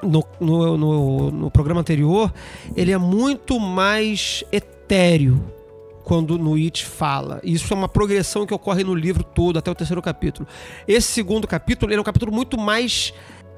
no, 0.02 0.24
no, 0.40 0.76
no, 0.78 1.30
no 1.30 1.50
programa 1.50 1.80
anterior, 1.82 2.32
ele 2.74 2.92
é 2.92 2.98
muito 2.98 3.60
mais 3.60 4.42
etéreo 4.50 5.44
quando 6.04 6.36
no 6.38 6.54
It 6.54 6.84
fala. 6.84 7.40
Isso 7.42 7.72
é 7.72 7.76
uma 7.76 7.88
progressão 7.88 8.46
que 8.46 8.52
ocorre 8.54 8.84
no 8.84 8.94
livro 8.94 9.24
todo, 9.24 9.58
até 9.58 9.70
o 9.70 9.74
terceiro 9.74 10.02
capítulo. 10.02 10.46
Esse 10.86 11.08
segundo 11.08 11.46
capítulo 11.48 11.90
ele 11.90 11.98
é 11.98 12.00
um 12.00 12.04
capítulo 12.04 12.30
muito 12.30 12.58
mais. 12.58 13.12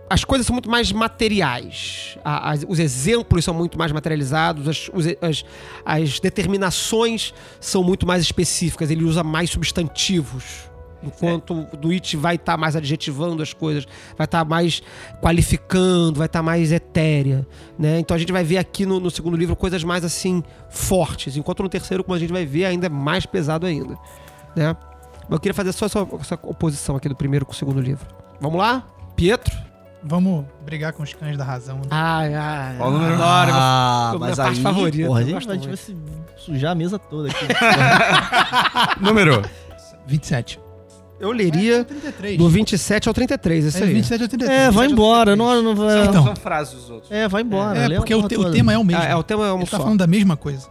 As 0.08 0.22
coisas 0.24 0.46
são 0.46 0.54
muito 0.54 0.70
mais 0.70 0.92
materiais. 0.92 2.16
A- 2.24 2.54
os 2.68 2.78
exemplos 2.78 3.44
são 3.44 3.52
muito 3.52 3.76
mais 3.76 3.90
materializados, 3.90 4.68
as, 4.68 4.88
os- 4.94 5.06
as- 5.20 5.44
as 5.84 6.20
determinações 6.20 7.34
são 7.60 7.82
muito 7.82 8.06
mais 8.06 8.22
específicas. 8.22 8.88
Ele 8.90 9.02
usa 9.02 9.24
mais 9.24 9.50
substantivos. 9.50 10.70
Enquanto 11.02 11.66
o 11.72 11.76
do 11.76 11.90
It 11.90 12.16
vai 12.16 12.36
estar 12.36 12.56
mais 12.56 12.74
adjetivando 12.74 13.42
as 13.42 13.52
coisas, 13.52 13.86
vai 14.16 14.24
estar 14.24 14.44
mais 14.44 14.82
qualificando, 15.20 16.18
vai 16.18 16.26
estar 16.26 16.42
mais 16.42 16.72
etérea. 16.72 17.46
Né? 17.78 17.98
Então 18.00 18.14
a 18.14 18.18
gente 18.18 18.32
vai 18.32 18.42
ver 18.42 18.58
aqui 18.58 18.86
no, 18.86 18.98
no 18.98 19.10
segundo 19.10 19.36
livro 19.36 19.54
coisas 19.54 19.84
mais 19.84 20.04
assim 20.04 20.42
fortes, 20.70 21.36
enquanto 21.36 21.62
no 21.62 21.68
terceiro, 21.68 22.02
como 22.02 22.14
a 22.16 22.18
gente 22.18 22.32
vai 22.32 22.46
ver, 22.46 22.64
ainda 22.64 22.86
é 22.86 22.90
mais 22.90 23.26
pesado 23.26 23.66
ainda. 23.66 23.96
Né? 24.56 24.74
Mas 25.22 25.32
eu 25.32 25.40
queria 25.40 25.54
fazer 25.54 25.72
só 25.72 25.86
essa, 25.86 26.06
essa 26.20 26.38
oposição 26.42 26.96
aqui 26.96 27.08
do 27.08 27.16
primeiro 27.16 27.44
com 27.44 27.52
o 27.52 27.54
segundo 27.54 27.80
livro. 27.80 28.06
Vamos 28.40 28.58
lá? 28.58 28.86
Pietro? 29.14 29.54
Vamos 30.02 30.44
brigar 30.64 30.92
com 30.92 31.02
os 31.02 31.12
cães 31.12 31.36
da 31.36 31.42
razão. 31.44 31.78
né? 31.78 31.82
Ai, 31.90 32.32
ai. 32.34 32.76
Qual 32.76 32.90
o 32.90 32.92
número? 32.92 33.14
Adoro. 33.14 33.50
Ah, 33.52 34.08
minha 34.14 34.20
mas 34.20 34.36
parte 34.36 34.56
aí, 34.58 34.62
favorita, 34.62 35.06
porra, 35.08 35.18
a 35.18 35.22
eu 35.22 35.26
gente 35.28 35.46
vai, 35.46 35.56
muito. 35.56 35.68
vai 35.68 35.76
se 35.76 35.96
sujar 36.36 36.72
a 36.72 36.74
mesa 36.76 36.96
toda 36.98 37.28
aqui. 37.28 37.44
Número. 39.02 39.42
27. 40.06 40.60
Eu 41.18 41.30
leria 41.32 41.82
33. 41.84 42.36
do 42.38 42.48
27 42.48 43.08
ao 43.08 43.14
33, 43.14 43.64
isso 43.64 43.78
É, 43.78 43.82
aí. 43.86 43.94
27 43.94 44.24
a 44.24 44.28
33. 44.28 44.60
é, 44.60 44.70
vai 44.70 44.86
embora. 44.86 45.34
Não, 45.34 45.62
não 45.62 45.74
vai... 45.74 46.06
Então. 46.06 46.24
São 46.24 46.36
frases 46.36 46.74
os 46.74 46.90
outros. 46.90 47.10
É, 47.10 47.26
vai 47.26 47.42
embora. 47.42 47.78
É, 47.78 47.96
porque 47.96 48.14
o, 48.14 48.28
te- 48.28 48.36
o 48.36 48.50
tema 48.50 48.72
é 48.72 48.78
o 48.78 48.84
mesmo. 48.84 49.02
Ah, 49.02 49.06
é, 49.06 49.16
o 49.16 49.22
tema 49.22 49.46
é 49.46 49.52
um 49.52 49.56
Ele 49.60 49.64
tá 49.66 49.76
só. 49.78 49.82
falando 49.82 49.98
da 49.98 50.06
mesma 50.06 50.36
coisa. 50.36 50.68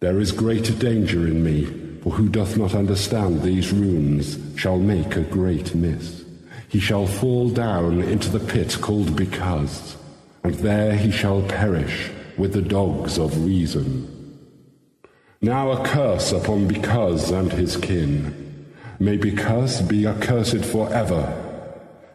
There 0.00 0.20
is 0.20 0.32
greater 0.32 0.72
danger 0.74 1.28
in 1.28 1.40
me, 1.40 1.66
for 2.02 2.12
who 2.18 2.28
doth 2.28 2.56
not 2.56 2.74
understand 2.76 3.42
these 3.42 3.72
runes 3.72 4.36
shall 4.56 4.78
make 4.78 5.16
a 5.16 5.22
great 5.22 5.76
miss. 5.76 6.22
he 6.68 6.80
shall 6.80 7.06
fall 7.06 7.48
down 7.50 8.00
into 8.10 8.28
the 8.30 8.40
pit 8.40 8.78
called 8.80 9.14
Because, 9.14 9.96
and 10.42 10.54
there 10.54 10.96
he 10.96 11.12
shall 11.12 11.42
perish 11.42 12.10
with 12.36 12.52
the 12.54 12.62
dogs 12.62 13.18
of 13.18 13.44
reason. 13.44 14.08
Now 15.40 15.70
a 15.72 15.84
curse 15.84 16.32
upon 16.32 16.66
Because 16.66 17.30
and 17.30 17.52
his 17.52 17.76
kin. 17.76 18.34
May 19.02 19.16
Because 19.16 19.82
be 19.82 20.06
accursed 20.06 20.64
forever. 20.64 21.26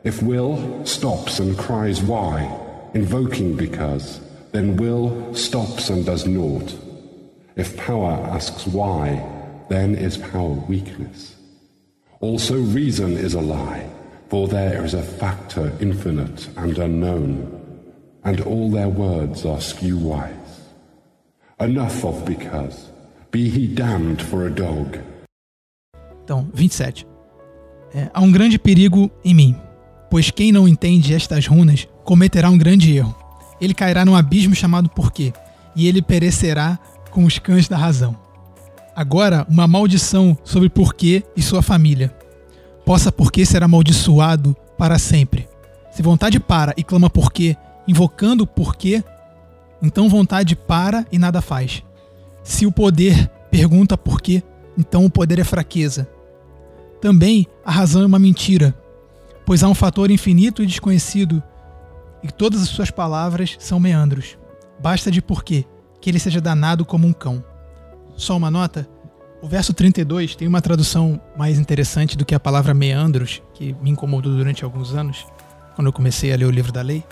If 0.06 0.24
Will 0.24 0.86
stops 0.86 1.38
and 1.38 1.58
cries 1.58 2.02
why, 2.02 2.50
invoking 2.94 3.58
Because, 3.58 4.22
then 4.54 4.78
Will 4.78 5.36
stops 5.36 5.90
and 5.90 6.06
does 6.06 6.26
naught. 6.26 6.74
If 7.58 7.76
power 7.76 8.14
asks 8.32 8.66
why, 8.66 9.22
then 9.68 9.96
is 9.96 10.18
power 10.18 10.54
weakness. 10.54 11.36
Also 12.22 12.56
reason 12.56 13.18
is 13.18 13.34
a 13.34 13.42
lie, 13.42 13.90
for 14.30 14.48
there 14.48 14.86
is 14.86 14.94
a 14.94 15.04
factor 15.04 15.74
infinite 15.82 16.48
and 16.56 16.78
unknown, 16.78 17.92
and 18.24 18.40
all 18.40 18.72
their 18.72 18.88
words 18.88 19.46
are 19.46 19.60
skew 19.60 19.98
wise. 19.98 20.62
Enough 21.60 22.06
of 22.06 22.24
because. 22.26 22.90
Be 23.32 23.50
he 23.50 23.68
damned 23.68 24.22
for 24.22 24.48
a 24.48 24.50
dog. 24.50 25.00
Então, 26.28 26.46
27. 26.54 27.08
É, 27.96 28.10
há 28.14 28.22
um 28.22 28.30
grande 28.30 28.60
perigo 28.60 29.10
em 29.24 29.34
mim, 29.34 29.56
pois 30.12 30.30
quem 30.30 30.52
não 30.52 30.68
entende 30.68 31.14
estas 31.14 31.48
runas 31.48 31.88
cometerá 32.04 32.50
um 32.50 32.58
grande 32.58 32.94
erro. 32.94 33.16
Ele 33.62 33.74
cairá 33.74 34.04
num 34.04 34.14
abismo 34.14 34.54
chamado 34.54 34.90
Porquê, 34.90 35.32
e 35.74 35.88
ele 35.88 36.02
perecerá 36.02 36.78
com 37.12 37.24
os 37.24 37.40
cães 37.40 37.70
da 37.70 37.78
razão. 37.78 38.14
Agora, 38.94 39.48
uma 39.50 39.66
maldição 39.66 40.38
sobre 40.44 40.68
Porquê 40.68 41.24
e 41.34 41.42
sua 41.42 41.62
família. 41.62 42.14
Possa 42.84 43.10
Porquê 43.10 43.46
ser 43.46 43.64
amaldiçoado 43.64 44.54
para 44.78 45.00
sempre. 45.00 45.48
Se 45.92 46.02
vontade 46.02 46.42
para 46.42 46.74
e 46.76 46.84
clama 46.84 47.10
Porquê, 47.10 47.56
invocando 47.88 48.46
Porquê, 48.46 49.02
então 49.82 50.10
vontade 50.10 50.58
para 50.58 51.08
e 51.10 51.18
nada 51.18 51.42
faz. 51.42 51.82
Se 52.44 52.66
o 52.66 52.72
poder 52.72 53.32
pergunta 53.50 53.98
por 53.98 54.22
quê, 54.22 54.44
então 54.78 55.06
o 55.06 55.10
poder 55.10 55.40
é 55.40 55.46
fraqueza. 55.46 56.17
Também 57.02 57.48
a 57.66 57.72
razão 57.72 58.02
é 58.02 58.06
uma 58.06 58.20
mentira, 58.20 58.76
pois 59.46 59.64
há 59.64 59.68
um 59.68 59.76
fator 59.76 60.10
infinito 60.12 60.64
e 60.64 60.66
desconhecido, 60.66 61.42
e 62.24 62.32
todas 62.32 62.62
as 62.62 62.70
suas 62.70 62.92
palavras 62.92 63.56
são 63.60 63.80
meandros. 63.80 64.38
Basta 64.80 65.12
de 65.12 65.22
porquê 65.22 65.66
que 66.02 66.10
ele 66.10 66.20
seja 66.20 66.42
danado 66.42 66.86
como 66.86 67.08
um 67.08 67.14
cão. 67.14 67.44
Só 68.16 68.36
uma 68.36 68.52
nota: 68.52 68.88
o 69.42 69.48
verso 69.48 69.74
32 69.74 70.36
tem 70.36 70.48
uma 70.48 70.62
tradução 70.62 71.22
mais 71.38 71.60
interessante 71.60 72.18
do 72.18 72.26
que 72.26 72.36
a 72.36 72.40
palavra 72.40 72.74
meandros, 72.74 73.42
que 73.54 73.76
me 73.82 73.92
incomodou 73.92 74.36
durante 74.36 74.64
alguns 74.64 74.94
anos, 74.94 75.26
quando 75.76 75.88
eu 75.88 75.94
comecei 75.94 76.34
a 76.34 76.36
ler 76.36 76.46
o 76.46 76.52
livro 76.52 76.72
da 76.72 76.82
lei. 76.82 77.04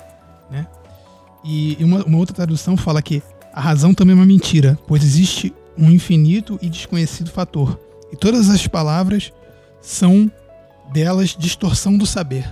Né? 0.50 0.66
E 1.44 1.78
uma, 1.82 2.04
uma 2.04 2.18
outra 2.18 2.36
tradução 2.36 2.76
fala 2.76 3.02
que 3.02 3.22
a 3.54 3.62
razão 3.62 3.94
também 3.94 4.14
é 4.14 4.20
uma 4.20 4.26
mentira, 4.26 4.78
pois 4.88 5.04
existe 5.04 5.54
um 5.78 5.92
infinito 5.92 6.58
e 6.62 6.70
desconhecido 6.70 7.30
fator. 7.30 7.80
E 8.12 8.16
todas 8.16 8.50
as 8.50 8.66
palavras 8.68 9.32
são 9.86 10.30
delas 10.92 11.36
distorção 11.38 11.98
do 11.98 12.06
saber. 12.06 12.46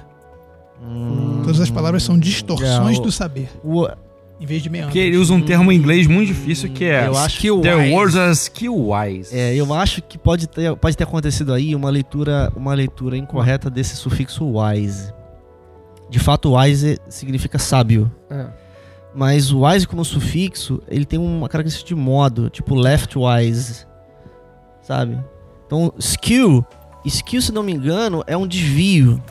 Todas 1.43 1.59
as 1.61 1.69
palavras 1.69 2.03
são 2.03 2.17
distorções 2.17 2.97
É, 2.97 2.99
o- 2.99 3.03
do 3.03 3.11
saber, 3.11 3.49
O- 3.63 3.87
em 4.39 4.45
vez 4.45 4.61
de 4.61 4.69
meandros. 4.69 4.91
Porque 4.93 4.99
ele 5.07 5.17
usa 5.17 5.33
um 5.33 5.41
termo 5.41 5.71
em 5.71 5.77
inglês 5.77 6.07
muito 6.07 6.27
difícil 6.27 6.69
que 6.71 6.83
é 6.85 7.07
Eu 7.07 7.17
acho 7.17 7.35
Skill 7.37 7.61
The 7.61 7.75
wise. 7.75 7.91
words 7.93 8.15
are 8.17 8.31
skill 8.33 8.89
wise. 8.89 9.35
é, 9.37 9.55
eu 9.55 9.73
acho 9.73 10.01
que 10.01 10.17
pode 10.17 10.47
ter, 10.47 10.75
pode 10.75 10.97
ter 10.97 11.03
acontecido 11.05 11.53
aí 11.53 11.73
uma 11.73 11.89
leitura, 11.89 12.51
uma 12.55 12.73
leitura 12.73 13.15
incorreta 13.17 13.69
desse 13.69 13.95
sufixo 13.95 14.45
wise. 14.57 15.13
De 16.09 16.19
fato, 16.19 16.55
wise 16.57 16.99
significa 17.07 17.57
sábio. 17.57 18.11
É. 18.29 18.45
Mas 19.15 19.51
o 19.51 19.65
wise 19.65 19.87
como 19.87 20.03
sufixo, 20.03 20.81
ele 20.87 21.05
tem 21.05 21.19
uma 21.19 21.47
característica 21.47 21.87
de 21.87 21.95
modo, 21.95 22.49
tipo 22.49 22.75
leftwise, 22.75 23.85
sabe? 24.81 25.17
Então, 25.65 25.93
skill, 25.97 26.65
skill, 27.05 27.41
se 27.41 27.51
não 27.51 27.63
me 27.63 27.71
engano, 27.73 28.23
é 28.27 28.35
um 28.37 28.47
desvio. 28.47 29.21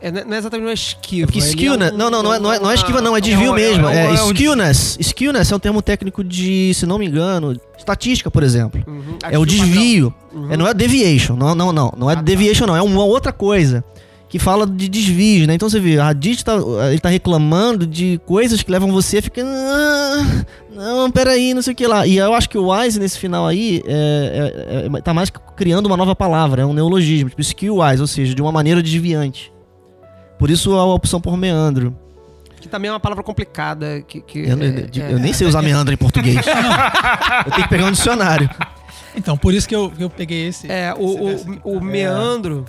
É, 0.00 0.10
não 0.10 0.32
é- 0.32 0.34
é 0.34 0.38
exatamente 0.38 0.66
uma 0.66 0.72
esquiva. 0.72 1.30
É 1.32 1.38
skill, 1.38 1.74
é 1.74 1.76
né? 1.76 1.90
um- 1.92 1.96
Não, 1.96 2.10
não, 2.10 2.22
não 2.24 2.34
é, 2.34 2.38
não 2.40 2.52
é, 2.52 2.58
não 2.58 2.70
é 2.70 2.74
esquiva, 2.74 3.00
não, 3.00 3.16
é 3.16 3.20
desvio 3.20 3.46
é 3.46 3.50
um- 3.50 3.54
mesmo. 3.54 3.88
é 3.88 4.06
É, 4.06 4.14
skillness. 4.14 4.96
Skillness 5.00 5.52
é 5.52 5.56
um 5.56 5.58
termo 5.60 5.80
técnico 5.80 6.24
de, 6.24 6.74
se 6.74 6.84
não 6.86 6.98
me 6.98 7.06
engano, 7.06 7.56
estatística, 7.78 8.28
por 8.30 8.42
exemplo. 8.42 8.82
Uhum, 8.86 9.16
É 9.22 9.38
o 9.38 9.46
desvio. 9.46 10.12
Uhum. 10.32 10.52
É, 10.52 10.56
não 10.56 10.66
é 10.66 10.74
deviation, 10.74 11.36
não, 11.36 11.54
não, 11.54 11.72
não. 11.72 11.92
Não 11.96 12.10
é 12.10 12.14
Ah, 12.14 12.16
tá. 12.16 12.22
deviation, 12.22 12.66
não. 12.66 12.74
É 12.76 12.82
uma 12.82 13.04
outra 13.04 13.32
coisa. 13.32 13.84
Que 14.32 14.38
fala 14.38 14.66
de 14.66 14.88
desvios, 14.88 15.46
né? 15.46 15.52
Então 15.54 15.68
você 15.68 15.78
vê, 15.78 15.98
a 15.98 16.08
Hadith 16.08 16.42
tá, 16.42 16.54
ele 16.90 16.98
tá 16.98 17.10
reclamando 17.10 17.86
de 17.86 18.18
coisas 18.24 18.62
que 18.62 18.70
levam 18.70 18.90
você 18.90 19.18
a 19.18 19.22
ficar. 19.22 19.42
"Ah, 19.44 20.44
não, 20.74 21.10
peraí, 21.10 21.52
não 21.52 21.60
sei 21.60 21.74
o 21.74 21.76
que 21.76 21.86
lá. 21.86 22.06
E 22.06 22.16
eu 22.16 22.32
acho 22.32 22.48
que 22.48 22.56
o 22.56 22.72
wise 22.72 22.98
nesse 22.98 23.18
final 23.18 23.46
aí 23.46 23.82
é, 23.86 24.86
é- 24.90 24.96
é- 24.96 25.00
tá 25.02 25.12
mais 25.12 25.30
criando 25.54 25.84
uma 25.84 25.98
nova 25.98 26.16
palavra, 26.16 26.62
é 26.62 26.64
um 26.64 26.72
neologismo, 26.72 27.28
tipo 27.28 27.42
skill 27.42 27.76
wise, 27.76 28.00
ou 28.00 28.06
seja, 28.06 28.34
de 28.34 28.40
uma 28.40 28.50
maneira 28.50 28.82
desviante. 28.82 29.52
Por 30.38 30.48
isso 30.50 30.72
a 30.76 30.84
opção 30.86 31.20
por 31.20 31.36
meandro. 31.36 31.94
Que 32.58 32.68
também 32.68 32.88
é 32.88 32.92
uma 32.94 33.00
palavra 33.00 33.22
complicada. 33.22 34.00
Que, 34.00 34.22
que 34.22 34.38
Eu, 34.38 34.44
é- 34.46 34.88
eu- 34.96 35.02
é- 35.04 35.12
eu 35.12 35.18
nem 35.18 35.34
sei 35.34 35.46
usar 35.46 35.60
meandro 35.60 35.92
em 35.92 35.96
português. 35.98 36.36
eu 37.44 37.52
tenho 37.52 37.64
que 37.64 37.68
pegar 37.68 37.84
um 37.84 37.92
dicionário. 37.92 38.48
Então, 39.14 39.36
por 39.36 39.52
isso 39.52 39.68
que 39.68 39.76
eu, 39.76 39.92
eu 39.98 40.08
peguei 40.08 40.48
esse. 40.48 40.72
É, 40.72 40.94
o, 40.98 41.28
esse 41.28 41.46
aqui. 41.50 41.60
o, 41.64 41.76
o 41.76 41.84
meandro 41.84 42.64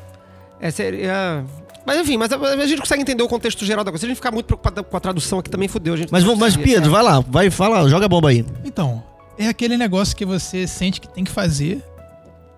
é, 0.59 0.71
seria. 0.71 1.43
Mas 1.85 1.99
enfim, 1.99 2.17
mas 2.17 2.31
a, 2.31 2.37
a 2.37 2.65
gente 2.65 2.79
consegue 2.79 3.01
entender 3.01 3.23
o 3.23 3.27
contexto 3.27 3.65
geral 3.65 3.83
da 3.83 3.91
coisa. 3.91 4.01
Se 4.01 4.05
a 4.05 4.09
gente 4.09 4.17
ficar 4.17 4.31
muito 4.31 4.45
preocupado 4.45 4.83
com 4.83 4.97
a 4.97 4.99
tradução 4.99 5.39
aqui, 5.39 5.49
também 5.49 5.67
fudeu. 5.67 5.93
A 5.93 5.97
gente 5.97 6.11
Mas, 6.11 6.23
mas. 6.23 6.55
Pedro, 6.55 6.91
vai 6.91 7.03
lá, 7.03 7.19
vai, 7.19 7.49
fala, 7.49 7.87
joga 7.89 8.05
a 8.05 8.09
bomba 8.09 8.29
aí. 8.29 8.45
Então, 8.63 9.03
é 9.37 9.47
aquele 9.47 9.77
negócio 9.77 10.15
que 10.15 10.25
você 10.25 10.65
sente 10.67 11.01
que 11.01 11.07
tem 11.07 11.23
que 11.23 11.31
fazer 11.31 11.83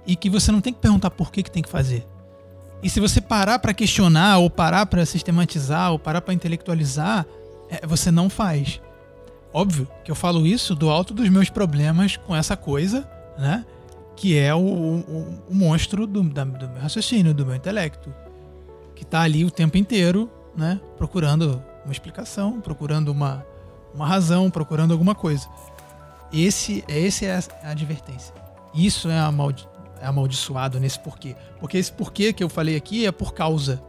e 0.05 0.15
que 0.15 0.29
você 0.29 0.51
não 0.51 0.61
tem 0.61 0.71
que 0.73 0.79
perguntar 0.79 1.09
por 1.09 1.31
que, 1.31 1.41
que 1.41 1.51
tem 1.51 1.63
que 1.63 1.69
fazer. 1.69 2.05
E 2.83 2.89
se 2.89 2.99
você 2.99 3.19
parar 3.19 3.57
pra 3.57 3.73
questionar, 3.73 4.37
ou 4.37 4.49
parar 4.49 4.85
pra 4.85 5.03
sistematizar, 5.05 5.91
ou 5.91 5.97
parar 5.97 6.21
pra 6.21 6.33
intelectualizar, 6.33 7.25
é, 7.69 7.85
você 7.87 8.11
não 8.11 8.29
faz. 8.29 8.79
Óbvio 9.51 9.87
que 10.03 10.11
eu 10.11 10.15
falo 10.15 10.45
isso 10.45 10.75
do 10.75 10.89
alto 10.89 11.13
dos 11.13 11.29
meus 11.29 11.49
problemas 11.49 12.17
com 12.17 12.35
essa 12.35 12.55
coisa, 12.55 13.09
né? 13.37 13.65
Que 14.15 14.37
é 14.37 14.53
o, 14.55 14.59
o- 14.59 15.39
o 15.49 15.53
monstro 15.55 16.07
do, 16.07 16.23
da- 16.23 16.43
do 16.45 16.69
meu 16.69 16.81
raciocínio, 16.81 17.33
do 17.33 17.45
meu 17.45 17.55
intelecto. 17.55 18.13
Que 18.95 19.03
tá 19.05 19.21
ali 19.21 19.43
o 19.43 19.51
tempo 19.51 19.77
inteiro, 19.77 20.29
né? 20.55 20.79
Procurando 20.97 21.61
uma 21.83 21.91
explicação, 21.91 22.61
procurando 22.61 23.09
uma, 23.09 23.45
uma 23.93 24.07
razão, 24.07 24.49
procurando 24.49 24.91
alguma 24.93 25.13
coisa. 25.13 25.47
Esse, 26.31 26.83
esse 26.87 27.25
é 27.25 27.39
a 27.63 27.71
advertência. 27.71 28.33
Isso 28.73 29.09
é, 29.09 29.19
amaldi 29.19 29.67
é 30.01 30.05
amaldiçoado 30.07 30.79
nesse 30.79 30.99
porquê. 30.99 31.35
Porque 31.59 31.77
esse 31.77 31.91
porquê 31.91 32.33
que 32.33 32.43
eu 32.43 32.49
falei 32.49 32.75
aqui 32.75 33.05
é 33.05 33.11
por 33.11 33.33
causa. 33.33 33.81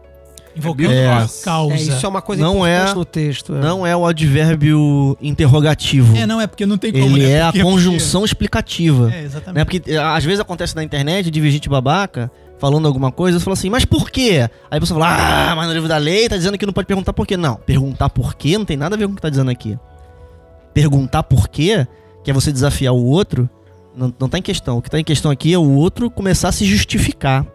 Invocando 0.57 0.91
É. 0.93 1.21
por 1.27 1.43
causa. 1.45 1.75
É, 1.75 1.77
isso 1.77 2.07
é 2.07 2.09
uma 2.09 2.23
coisa 2.23 2.43
Não 2.43 2.57
importante 2.67 2.91
é- 2.91 2.95
no 2.95 3.05
texto. 3.05 3.55
é. 3.55 3.61
Não 3.61 3.87
é 3.87 3.95
o 3.97 4.07
advérbio 4.07 5.17
interrogativo. 5.21 6.17
É, 6.17 6.27
não, 6.27 6.41
é 6.41 6.47
porque 6.47 6.65
não 6.65 6.79
tem 6.79 6.93
como. 6.93 7.05
Ele 7.17 7.27
né? 7.27 7.31
é 7.33 7.43
a 7.43 7.47
Porque- 7.53 7.63
conjunção 7.63 8.25
explicativa. 8.25 9.13
É, 9.15 9.23
exatamente. 9.23 9.55
Né? 9.59 9.65
Porque 9.65 9.93
eh, 9.93 9.99
às 9.99 10.25
vezes 10.25 10.41
acontece 10.41 10.75
na 10.75 10.83
internet 10.83 11.31
de 11.31 11.41
ver 11.41 11.51
gente 11.51 11.69
babaca 11.69 12.31
falando 12.59 12.87
alguma 12.89 13.13
coisa, 13.13 13.39
você 13.39 13.45
fala 13.45 13.53
assim, 13.53 13.69
mas 13.69 13.85
por 13.85 14.11
quê? 14.11 14.49
Aí 14.71 14.79
a 14.79 14.81
pessoa 14.81 14.99
fala, 14.99 15.51
ah, 15.51 15.55
mas 15.57 15.67
no 15.69 15.75
livro 15.75 15.89
da 15.89 15.99
lei 15.99 16.27
tá 16.27 16.39
dizendo 16.39 16.57
que 16.57 16.65
não 16.65 16.73
pode 16.73 16.87
perguntar 16.87 17.13
por 17.13 17.27
quê. 17.27 17.37
Não, 17.37 17.57
perguntar 17.57 18.09
por 18.09 18.35
quê 18.35 18.57
não 18.57 18.65
tem 18.65 18.79
nada 18.79 18.95
a 18.97 18.99
ver 18.99 19.07
com 19.07 19.13
o 19.13 19.17
que 19.17 19.21
tá 19.23 19.29
dizendo 19.29 19.51
aqui. 19.51 19.79
Perguntar 20.73 21.23
por 21.23 21.49
quê, 21.49 21.87
que 22.25 22.31
é 22.31 22.35
você 22.35 22.51
desafiar 22.53 22.95
o 22.95 23.05
outro, 23.05 23.49
não, 23.95 24.13
não 24.19 24.29
tá 24.29 24.39
em 24.39 24.43
questão. 24.43 24.79
O 24.79 24.83
que 24.83 24.91
tá 24.91 24.99
em 24.99 25.05
questão 25.05 25.31
aqui 25.31 25.53
é 25.53 25.59
o 25.59 25.71
outro 25.71 26.11
começar 26.11 26.49
a 26.49 26.53
se 26.53 26.65
justificar. 26.67 27.47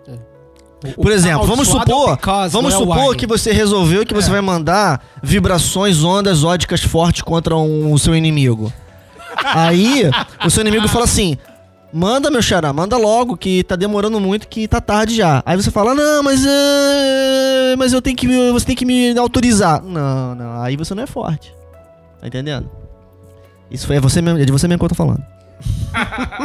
O- 0.97 1.01
Por 1.03 1.11
exemplo, 1.11 1.45
vamos 1.45 1.69
amaldiçoado 1.69 1.91
é 1.91 1.95
supor, 1.95 2.15
because, 2.17 2.51
vamos 2.53 2.73
é 2.73 2.77
o 2.77 2.79
supor 2.79 3.15
que 3.15 3.27
você 3.27 3.51
resolveu 3.51 4.05
que 4.05 4.13
você 4.13 4.29
É. 4.29 4.32
vai 4.32 4.41
mandar 4.41 5.01
vibrações, 5.21 6.03
ondas 6.03 6.43
ódicas 6.43 6.82
fortes 6.82 7.21
contra 7.21 7.55
um- 7.55 7.93
o 7.93 7.99
seu 7.99 8.15
inimigo. 8.15 8.71
Aí, 9.45 10.09
o 10.45 10.49
seu 10.49 10.61
inimigo 10.61 10.88
fala 10.88 11.05
assim: 11.05 11.38
manda, 11.93 12.29
meu 12.32 12.41
xará, 12.41 12.73
manda 12.73 12.97
logo, 12.97 13.38
que 13.38 13.63
tá 13.63 13.75
demorando 13.75 14.19
muito, 14.19 14.47
que 14.47 14.67
tá 14.67 14.82
tarde 14.82 15.15
já. 15.15 15.41
Aí 15.45 15.55
você 15.55 15.69
fala: 15.71 15.93
não, 15.93 16.23
mas. 16.23 16.43
é, 16.45 17.75
mas 17.77 17.93
eu 17.93 18.01
tenho 18.01 18.15
que. 18.17 18.27
Você 18.51 18.65
tem 18.65 18.75
que 18.75 18.86
me 18.86 19.17
autorizar. 19.17 19.82
Não, 19.84 20.36
não, 20.36 20.61
aí 20.61 20.75
você 20.75 20.93
não 20.95 21.03
é 21.03 21.07
forte. 21.07 21.53
Tá 22.19 22.27
entendendo? 22.27 22.69
Isso 23.69 23.88
foi, 23.88 23.95
é, 23.95 23.99
você 23.99 24.21
mesmo, 24.21 24.39
é 24.39 24.45
de 24.45 24.51
você 24.51 24.67
mesmo 24.67 24.79
que 24.79 24.86
eu 24.86 24.89
tô 24.89 24.95
falando. 24.95 25.23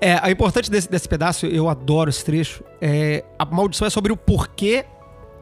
É, 0.00 0.18
a 0.20 0.30
importante 0.30 0.70
desse, 0.70 0.90
desse 0.90 1.08
pedaço, 1.08 1.46
eu 1.46 1.68
adoro 1.68 2.10
esse 2.10 2.24
trecho, 2.24 2.62
é 2.80 3.24
a 3.38 3.44
maldição 3.44 3.86
é 3.86 3.90
sobre 3.90 4.12
o 4.12 4.16
porquê 4.16 4.84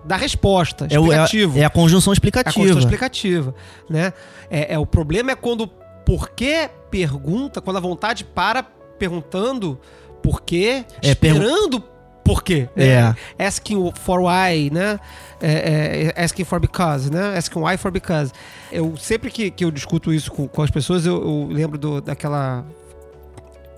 da 0.04 0.16
resposta, 0.16 0.86
É, 0.90 0.98
o- 0.98 1.04
é, 1.04 1.24
explicativo. 1.24 1.58
é 1.58 1.64
a 1.64 1.70
conjunção 1.70 2.10
É 2.10 2.12
a 2.12 2.14
explicativa. 2.14 2.54
condição 2.54 2.78
explicativa, 2.78 3.54
né? 3.88 4.12
É, 4.50 4.74
é, 4.74 4.78
o 4.78 4.86
problema 4.86 5.32
é 5.32 5.36
quando 5.36 5.66
porquê 6.06 6.68
pergunta, 6.90 7.60
quando 7.60 7.78
a 7.78 7.80
vontade 7.80 8.24
para 8.24 8.62
perguntando 8.98 9.78
porquê, 10.22 10.84
É, 11.02 11.10
esperando 11.10 11.82
por 12.24 12.42
quê. 12.42 12.68
É. 12.76 13.14
Asking 13.38 13.92
for 13.94 14.20
why, 14.20 14.70
né? 14.72 14.98
É, 15.42 16.12
é, 16.16 16.22
asking 16.24 16.44
for 16.44 16.58
because, 16.58 17.10
né? 17.12 17.36
Asking 17.36 17.60
why 17.60 17.76
for 17.76 17.90
because. 17.90 18.32
Eu, 18.72 18.96
sempre 18.96 19.30
que, 19.30 19.50
que 19.50 19.64
eu 19.64 19.70
discuto 19.70 20.12
isso 20.12 20.32
com, 20.32 20.48
com 20.48 20.62
as 20.62 20.70
pessoas, 20.70 21.04
eu, 21.04 21.16
eu 21.16 21.48
lembro 21.52 21.76
do- 21.78 22.00
daquela 22.00 22.64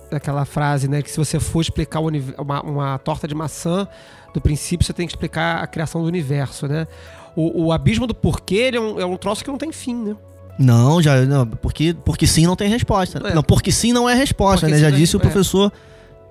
daquela 0.09 0.45
frase, 0.45 0.87
né? 0.87 1.01
Que 1.01 1.11
se 1.11 1.17
você 1.17 1.39
for 1.39 1.61
explicar 1.61 1.99
o 1.99 2.07
uma, 2.37 2.61
uma 2.61 2.97
torta 2.97 3.27
de 3.27 3.35
maçã, 3.35 3.87
do 4.33 4.39
princípio 4.39 4.85
você 4.85 4.93
tem 4.93 5.05
que 5.05 5.11
explicar 5.11 5.61
a 5.61 5.67
criação 5.67 6.01
do 6.01 6.07
universo, 6.07 6.67
né? 6.67 6.87
O, 7.35 7.65
o 7.65 7.71
abismo 7.73 8.07
do 8.07 8.15
porquê 8.15 8.55
ele 8.55 8.77
é, 8.77 8.79
um, 8.81 8.99
é 9.01 9.05
um 9.05 9.17
troço 9.17 9.43
que 9.43 9.49
não 9.51 9.57
tem 9.57 9.71
fim, 9.71 9.93
né? 9.95 10.15
Não, 10.57 11.01
já. 11.01 11.21
Não, 11.25 11.45
porque, 11.45 11.93
porque 12.05 12.25
sim 12.25 12.45
não 12.47 12.55
tem 12.55 12.67
resposta. 12.69 13.19
É. 13.27 13.33
Não, 13.35 13.43
porque 13.43 13.71
sim 13.71 13.91
não 13.93 14.09
é 14.09 14.13
resposta, 14.15 14.61
Porque 14.65 14.73
né? 14.75 14.79
Já 14.81 14.87
é- 14.87 14.91
disse 14.91 15.15
o 15.15 15.19
é. 15.19 15.21
professor. 15.21 15.71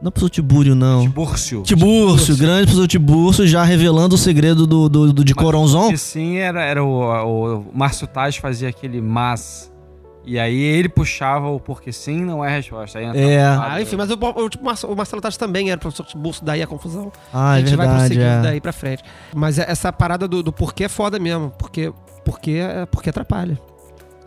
Não 0.01 0.07
é 0.07 0.11
o 0.11 0.12
professor 0.12 0.30
Tibúrio, 0.30 0.74
não. 0.74 1.03
Tibúrcio. 1.03 1.62
Tibúrcio, 1.62 2.36
grande 2.36 2.64
professor 2.64 2.86
Tibúrcio, 2.86 3.47
já 3.47 3.62
revelando 3.64 4.14
o 4.14 4.18
segredo 4.18 4.66
do, 4.66 4.88
do, 4.88 5.12
do 5.12 5.24
de 5.24 5.34
Coronzon. 5.34 5.97
Sim, 5.97 6.36
era, 6.36 6.62
era 6.62 6.84
o, 6.84 7.59
o 7.59 7.66
Márcio 7.72 8.07
Taz 8.07 8.36
fazia 8.36 8.68
aquele 8.68 9.01
mas. 9.01 9.72
E 10.28 10.38
aí 10.40 10.61
ele 10.61 10.88
puxava 10.88 11.47
o 11.49 11.61
porque 11.61 11.92
sim 11.92 12.24
não 12.24 12.44
é 12.44 12.51
resposta. 12.57 12.99
Aí 12.99 13.05
entrava 13.05 13.26
É. 13.26 13.44
Ah, 13.47 13.80
enfim, 13.80 13.94
mas 13.94 14.11
o, 14.11 14.14
o, 14.14 14.49
tipo, 14.51 14.64
o 14.64 14.97
Marcelo 14.97 15.22
Tati 15.22 15.38
também 15.38 15.70
era 15.70 15.78
professor 15.80 16.05
de 16.05 16.16
bolso, 16.16 16.44
daí 16.44 16.61
a 16.61 16.66
confusão. 16.66 17.12
Ah, 17.32 17.53
a 17.53 17.57
é 17.57 17.61
gente 17.61 17.76
vai 17.76 17.86
verdade. 17.86 18.09
prosseguindo 18.09 18.38
É. 18.38 18.42
daí 18.42 18.61
pra 18.61 18.72
frente. 18.72 19.05
Mas 19.32 19.57
é- 19.59 19.64
essa 19.70 19.92
parada 19.92 20.26
do, 20.26 20.42
do 20.42 20.53
porquê 20.53 20.84
é 20.84 20.88
foda 20.88 21.16
mesmo. 21.18 21.53
Porque, 21.57 21.92
porque, 22.24 22.51
é- 22.53 22.84
porque 22.86 23.09
atrapalha. 23.09 23.57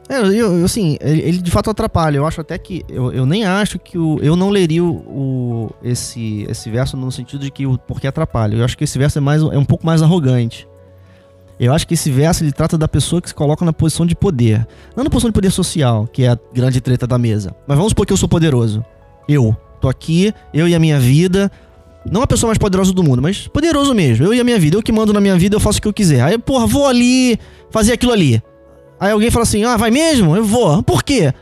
É, 0.09 0.17
eu, 0.21 0.65
assim, 0.65 0.97
ele, 1.01 1.37
de 1.37 1.51
fato 1.51 1.69
atrapalha. 1.69 2.17
Eu 2.17 2.25
acho 2.25 2.41
até 2.41 2.57
que. 2.57 2.83
Eu, 2.89 3.11
eu 3.13 3.25
nem 3.27 3.45
acho 3.45 3.77
que 3.77 3.95
o. 3.97 4.17
Eu 4.23 4.35
não 4.35 4.49
leria 4.49 4.83
o, 4.83 4.89
o- 4.89 5.69
esse, 5.83 6.47
esse 6.49 6.67
verso 6.71 6.97
no 6.97 7.11
sentido 7.11 7.41
de 7.41 7.51
que 7.51 7.67
o 7.67 7.77
porquê 7.77 8.07
atrapalha. 8.07 8.55
Eu 8.55 8.65
acho 8.65 8.75
que 8.75 8.83
esse 8.83 8.97
verso 8.97 9.19
é, 9.19 9.21
mais, 9.21 9.43
é 9.43 9.57
um 9.57 9.63
pouco 9.65 9.85
mais 9.85 10.01
arrogante. 10.01 10.67
Eu 11.59 11.73
acho 11.73 11.85
que 11.87 11.93
esse 11.93 12.09
verso 12.09 12.43
ele 12.43 12.51
trata 12.51 12.77
da 12.77 12.87
pessoa 12.87 13.21
que 13.21 13.27
se 13.29 13.35
coloca 13.35 13.63
na 13.63 13.71
posição 13.73 14.05
de 14.05 14.15
poder. 14.15 14.65
Não 14.95 15.03
na 15.03 15.09
posição 15.11 15.29
de 15.29 15.33
poder 15.33 15.51
social, 15.51 16.07
que 16.11 16.23
é 16.23 16.29
a 16.29 16.39
grande 16.53 16.81
treta 16.81 17.05
da 17.05 17.17
mesa. 17.19 17.53
Mas 17.67 17.77
vamos 17.77 17.91
supor 17.91 18.05
que 18.07 18.13
eu 18.13 18.17
sou 18.17 18.27
poderoso. 18.29 18.83
Eu. 19.27 19.55
Tô 19.79 19.87
aqui, 19.87 20.33
eu 20.53 20.67
e 20.67 20.73
a 20.73 20.79
minha 20.79 20.99
vida. 20.99 21.51
Não 22.09 22.21
a 22.23 22.27
pessoa 22.27 22.47
mais 22.49 22.57
poderosa 22.57 22.91
do 22.93 23.03
mundo, 23.03 23.21
mas 23.21 23.47
poderoso 23.47 23.93
mesmo. 23.93 24.25
Eu 24.25 24.33
e 24.33 24.39
a 24.39 24.43
minha 24.43 24.57
vida. 24.57 24.75
Eu 24.77 24.81
que 24.81 24.91
mando 24.91 25.13
na 25.13 25.21
minha 25.21 25.37
vida, 25.37 25.55
eu 25.55 25.59
faço 25.59 25.77
o 25.79 25.81
que 25.81 25.87
eu 25.87 25.93
quiser. 25.93 26.21
Aí, 26.21 26.37
porra, 26.37 26.65
vou 26.65 26.87
ali 26.87 27.37
fazer 27.69 27.91
aquilo 27.93 28.11
ali. 28.13 28.41
Aí 28.99 29.11
alguém 29.11 29.31
fala 29.31 29.43
assim: 29.43 29.63
Ah, 29.63 29.77
vai 29.77 29.89
mesmo? 29.91 30.35
Eu 30.35 30.43
vou. 30.43 30.81
Por 30.83 31.03
quê? 31.03 31.33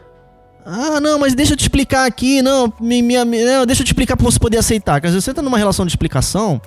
Ah, 0.65 0.99
não, 0.99 1.17
mas 1.17 1.33
deixa 1.33 1.53
eu 1.53 1.57
te 1.57 1.61
explicar 1.61 2.05
aqui. 2.05 2.41
Não, 2.41 2.71
me- 2.79 3.01
me- 3.01 3.15
não 3.23 3.65
deixa 3.65 3.81
eu 3.81 3.85
te 3.85 3.89
explicar 3.89 4.17
pra 4.17 4.25
você 4.25 4.37
poder 4.37 4.57
aceitar. 4.57 4.99
Quer 4.99 5.07
dizer, 5.07 5.21
você 5.21 5.33
tá 5.33 5.41
numa 5.41 5.57
relação 5.57 5.85
de 5.85 5.91
explicação. 5.91 6.61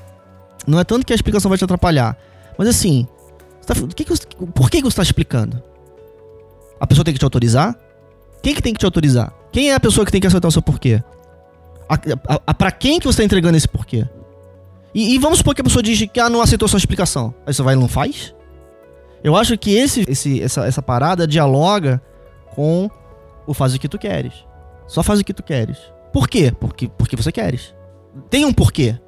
Não 0.66 0.80
é 0.80 0.84
tanto 0.84 1.04
que 1.06 1.12
a 1.12 1.16
explicação 1.16 1.48
vai 1.48 1.58
te 1.58 1.64
atrapalhar. 1.64 2.16
Mas 2.58 2.68
assim, 2.68 3.06
tá- 3.66 3.74
que 3.94 4.04
que 4.04 4.12
por 4.54 4.70
que, 4.70 4.78
que 4.78 4.84
você 4.84 4.96
tá 4.96 5.02
explicando? 5.02 5.62
A 6.80 6.86
pessoa 6.86 7.04
tem 7.04 7.12
que 7.12 7.20
te 7.20 7.24
autorizar? 7.24 7.76
Quem 8.42 8.54
que 8.54 8.62
tem 8.62 8.72
que 8.72 8.78
te 8.78 8.86
autorizar? 8.86 9.32
Quem 9.52 9.70
é 9.70 9.74
a 9.74 9.80
pessoa 9.80 10.04
que 10.06 10.10
tem 10.12 10.20
que 10.20 10.26
aceitar 10.26 10.48
o 10.48 10.52
seu 10.52 10.62
porquê? 10.62 11.02
A, 11.88 11.94
a, 12.34 12.40
a- 12.46 12.54
pra 12.54 12.70
quem 12.72 12.98
que 12.98 13.06
você 13.06 13.18
tá 13.18 13.24
entregando 13.24 13.56
esse 13.56 13.68
porquê? 13.68 14.06
E, 14.94 15.14
e 15.14 15.18
vamos 15.18 15.38
supor 15.38 15.54
que 15.54 15.60
a 15.60 15.64
pessoa 15.64 15.82
diz 15.82 16.08
que 16.10 16.18
ah, 16.20 16.30
não 16.30 16.40
aceitou 16.40 16.66
sua 16.68 16.78
explicação. 16.78 17.34
Aí 17.46 17.52
você 17.52 17.62
vai 17.62 17.74
e 17.74 17.78
não 17.78 17.86
faz? 17.88 18.34
Eu 19.22 19.36
acho 19.36 19.56
que 19.58 19.70
esse, 19.76 20.04
esse, 20.08 20.42
essa, 20.42 20.66
essa 20.66 20.82
parada 20.82 21.26
dialoga 21.26 22.00
com 22.54 22.90
o 23.46 23.52
faz 23.54 23.74
o 23.74 23.78
que 23.78 23.88
tu 23.88 23.98
queres. 23.98 24.32
Só 24.86 25.02
faz 25.02 25.20
o 25.20 25.24
que 25.24 25.34
tu 25.34 25.42
queres. 25.42 25.76
Por 26.12 26.28
quê? 26.28 26.52
Porque, 26.58 26.88
porque 26.88 27.16
você 27.16 27.30
queres. 27.30 27.74
Tem 28.28 28.44
um 28.44 28.52
porquê. 28.52 28.98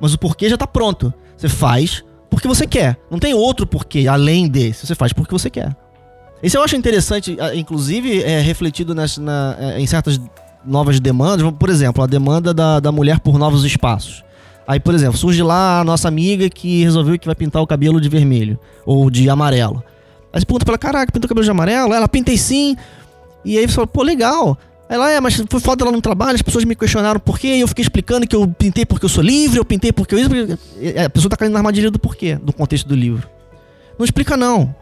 Mas 0.00 0.14
o 0.14 0.18
porquê 0.18 0.48
já 0.48 0.56
tá 0.56 0.66
pronto. 0.66 1.12
Você 1.36 1.48
faz 1.48 2.04
porque 2.30 2.46
você 2.48 2.66
quer. 2.66 2.96
Não 3.10 3.18
tem 3.18 3.34
outro 3.34 3.66
porquê 3.66 4.06
além 4.08 4.48
desse. 4.48 4.86
Você 4.86 4.94
faz 4.94 5.12
porque 5.12 5.32
você 5.32 5.50
quer. 5.50 5.76
Isso 6.42 6.56
eu 6.56 6.62
acho 6.62 6.74
interessante, 6.74 7.36
inclusive 7.54 8.22
é 8.22 8.40
refletido 8.40 8.94
nas, 8.94 9.18
na- 9.18 9.56
eh, 9.58 9.80
em 9.80 9.86
certas 9.86 10.18
novas 10.64 10.98
demandas. 10.98 11.50
Por 11.58 11.68
exemplo, 11.68 12.02
a 12.02 12.06
demanda 12.06 12.54
da, 12.54 12.80
da 12.80 12.90
mulher 12.90 13.20
por 13.20 13.38
novos 13.38 13.62
espaços. 13.64 14.24
Aí, 14.70 14.78
por 14.78 14.94
exemplo, 14.94 15.16
surge 15.18 15.42
lá 15.42 15.80
a 15.80 15.84
nossa 15.84 16.06
amiga 16.06 16.48
que 16.48 16.84
resolveu 16.84 17.18
que 17.18 17.26
vai 17.26 17.34
pintar 17.34 17.60
o 17.60 17.66
cabelo 17.66 18.00
de 18.00 18.08
vermelho 18.08 18.56
ou 18.86 19.10
de 19.10 19.28
amarelo. 19.28 19.82
Aí 20.32 20.38
você 20.40 20.46
pergunta 20.46 20.64
pra 20.64 20.74
ela, 20.74 20.78
caraca, 20.78 21.10
pintou 21.12 21.26
o 21.26 21.28
cabelo 21.28 21.44
de 21.44 21.50
amarelo? 21.50 21.92
Ela, 21.92 22.06
pintei 22.06 22.38
sim. 22.38 22.76
E 23.44 23.58
aí 23.58 23.66
você 23.66 23.74
fala, 23.74 23.88
pô, 23.88 24.04
legal. 24.04 24.56
Ela, 24.88 25.10
é, 25.10 25.20
mas 25.20 25.42
foi 25.50 25.58
foda 25.58 25.84
lá 25.84 25.90
no 25.90 26.00
trabalho, 26.00 26.36
as 26.36 26.42
pessoas 26.42 26.64
me 26.64 26.76
questionaram 26.76 27.18
por 27.18 27.36
quê, 27.36 27.48
eu 27.48 27.66
fiquei 27.66 27.82
explicando 27.82 28.28
que 28.28 28.36
eu 28.36 28.46
pintei 28.46 28.86
porque 28.86 29.04
eu 29.04 29.08
sou 29.08 29.24
livre, 29.24 29.58
eu 29.58 29.64
pintei 29.64 29.90
porque 29.90 30.14
eu 30.14 30.20
isso. 30.20 30.28
porque- 30.30 30.56
E 30.80 30.98
A 31.00 31.10
pessoa 31.10 31.28
tá 31.28 31.36
caindo 31.36 31.52
na 31.52 31.58
armadilha 31.58 31.90
do 31.90 31.98
porquê, 31.98 32.36
do 32.36 32.52
contexto 32.52 32.86
do 32.86 32.94
livro. 32.94 33.28
Não 33.98 34.04
explica 34.04 34.36
não. 34.36 34.72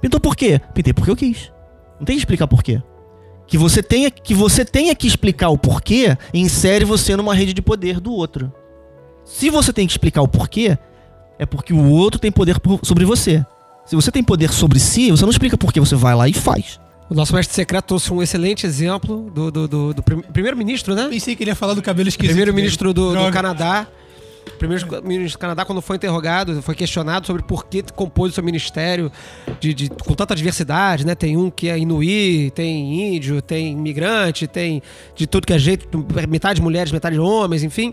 Pintou 0.00 0.20
por 0.20 0.36
quê? 0.36 0.60
Pintei 0.74 0.92
porque 0.92 1.10
eu 1.10 1.16
quis. 1.16 1.50
Não 1.98 2.04
tem 2.06 2.14
que 2.14 2.20
explicar 2.20 2.46
por 2.46 2.62
quê. 2.62 2.80
Que 3.48 3.58
você 3.58 3.82
tenha 3.82 4.12
que, 4.12 4.32
você 4.32 4.64
tenha 4.64 4.94
que 4.94 5.08
explicar 5.08 5.48
o 5.48 5.58
porquê, 5.58 6.16
insere 6.32 6.84
você 6.84 7.16
numa 7.16 7.34
rede 7.34 7.52
de 7.52 7.60
poder 7.62 7.98
do 7.98 8.12
outro. 8.12 8.52
Se 9.24 9.50
você 9.50 9.72
tem 9.72 9.86
que 9.86 9.92
explicar 9.92 10.22
o 10.22 10.28
porquê, 10.28 10.76
é 11.38 11.46
porque 11.46 11.72
o 11.72 11.88
outro 11.90 12.18
tem 12.20 12.30
poder 12.30 12.56
sobre 12.82 13.04
você. 13.04 13.44
Se 13.86 13.96
você 13.96 14.10
tem 14.10 14.22
poder 14.22 14.52
sobre 14.52 14.78
si, 14.78 15.10
você 15.10 15.22
não 15.24 15.30
explica 15.30 15.56
por 15.58 15.72
que 15.72 15.80
você 15.80 15.94
vai 15.96 16.14
lá 16.14 16.28
e 16.28 16.32
faz. 16.32 16.80
O 17.10 17.14
nosso 17.14 17.34
mestre 17.34 17.54
secreto 17.54 17.86
trouxe 17.86 18.12
um 18.12 18.22
excelente 18.22 18.64
exemplo 18.64 19.30
do, 19.34 19.50
do, 19.50 19.68
do- 19.68 19.94
do 19.94 20.02
prim- 20.02 20.22
primeiro-ministro, 20.22 20.94
né? 20.94 21.08
Pensei 21.10 21.36
que 21.36 21.42
ele 21.42 21.50
ia 21.50 21.54
falar 21.54 21.74
do 21.74 21.82
cabelo 21.82 22.08
esquisito. 22.08 22.30
Primeiro-ministro 22.30 22.92
do, 22.94 23.12
do. 23.26 23.32
Canadá. 23.32 23.86
Primeiro-ministro 24.58 25.38
do 25.38 25.40
Canadá, 25.40 25.64
quando 25.64 25.80
foi 25.82 25.96
interrogado, 25.96 26.60
foi 26.62 26.74
questionado 26.74 27.26
sobre 27.26 27.42
por 27.42 27.66
que 27.66 27.82
compôs 27.94 28.32
o 28.32 28.34
seu 28.34 28.42
ministério 28.44 29.10
de, 29.60 29.72
de- 29.74 29.90
com 29.90 30.14
tanta 30.14 30.34
diversidade, 30.34 31.04
né? 31.06 31.14
Tem 31.14 31.36
um 31.36 31.50
que 31.50 31.68
é 31.68 31.78
inuí, 31.78 32.50
tem 32.52 33.14
índio, 33.14 33.40
tem 33.42 33.72
imigrante, 33.72 34.46
tem 34.46 34.82
de 35.14 35.26
tudo 35.26 35.46
que 35.46 35.52
é 35.52 35.58
jeito, 35.58 35.86
metade 36.28 36.60
mulheres, 36.62 36.90
metade 36.92 37.18
homens, 37.18 37.62
enfim. 37.62 37.92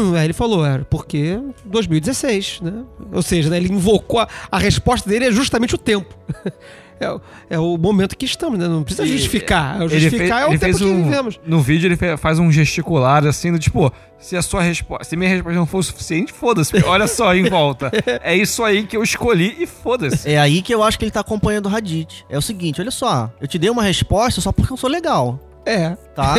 Aí 0.16 0.24
ele 0.24 0.32
falou, 0.32 0.64
era 0.64 0.84
porque 0.84 1.38
2016, 1.64 2.60
né? 2.62 2.84
Ou 3.12 3.22
seja, 3.22 3.50
né, 3.50 3.56
ele 3.56 3.72
invocou, 3.72 4.20
a, 4.20 4.28
a 4.50 4.58
resposta 4.58 5.08
dele 5.08 5.26
é 5.26 5.32
justamente 5.32 5.74
o 5.74 5.78
tempo. 5.78 6.14
É, 7.00 7.10
o- 7.10 7.20
é 7.50 7.58
o 7.58 7.76
momento 7.76 8.16
que 8.16 8.24
estamos, 8.24 8.56
né? 8.56 8.68
Não 8.68 8.84
precisa 8.84 9.04
E- 9.04 9.10
justificar. 9.10 9.80
Ele 9.82 9.88
justificar 9.98 10.38
fe- 10.38 10.44
é 10.44 10.46
o 10.46 10.50
tempo 10.50 10.60
fez 10.66 10.76
que 10.76 10.84
um, 10.84 11.02
vivemos. 11.02 11.40
No 11.44 11.60
vídeo 11.60 11.88
ele 11.88 11.96
fe- 11.96 12.16
faz 12.16 12.38
um 12.38 12.52
gesticular 12.52 13.26
assim, 13.26 13.50
do 13.50 13.58
tipo, 13.58 13.92
se 14.20 14.36
a 14.36 14.42
sua 14.42 14.62
resposta, 14.62 15.02
se 15.02 15.16
minha 15.16 15.28
resposta 15.28 15.58
não 15.58 15.66
for 15.66 15.78
o 15.78 15.82
suficiente, 15.82 16.32
foda-se. 16.32 16.76
Olha 16.86 17.08
só 17.08 17.34
em 17.34 17.48
volta. 17.50 17.90
É 18.22 18.36
isso 18.36 18.62
aí 18.62 18.84
que 18.84 18.96
eu 18.96 19.02
escolhi 19.02 19.56
e 19.58 19.66
foda-se. 19.66 20.30
É 20.30 20.38
aí 20.38 20.62
que 20.62 20.72
eu 20.72 20.80
acho 20.80 20.96
que 20.96 21.04
ele 21.04 21.10
tá 21.10 21.18
acompanhando 21.20 21.66
o 21.66 21.68
Radit. 21.68 22.24
É 22.30 22.38
o 22.38 22.42
seguinte, 22.42 22.80
olha 22.80 22.92
só, 22.92 23.28
eu 23.40 23.48
te 23.48 23.58
dei 23.58 23.68
uma 23.70 23.82
resposta 23.82 24.40
só 24.40 24.52
porque 24.52 24.72
eu 24.72 24.76
sou 24.76 24.88
legal, 24.88 25.40
É. 25.64 25.90
tá? 26.14 26.34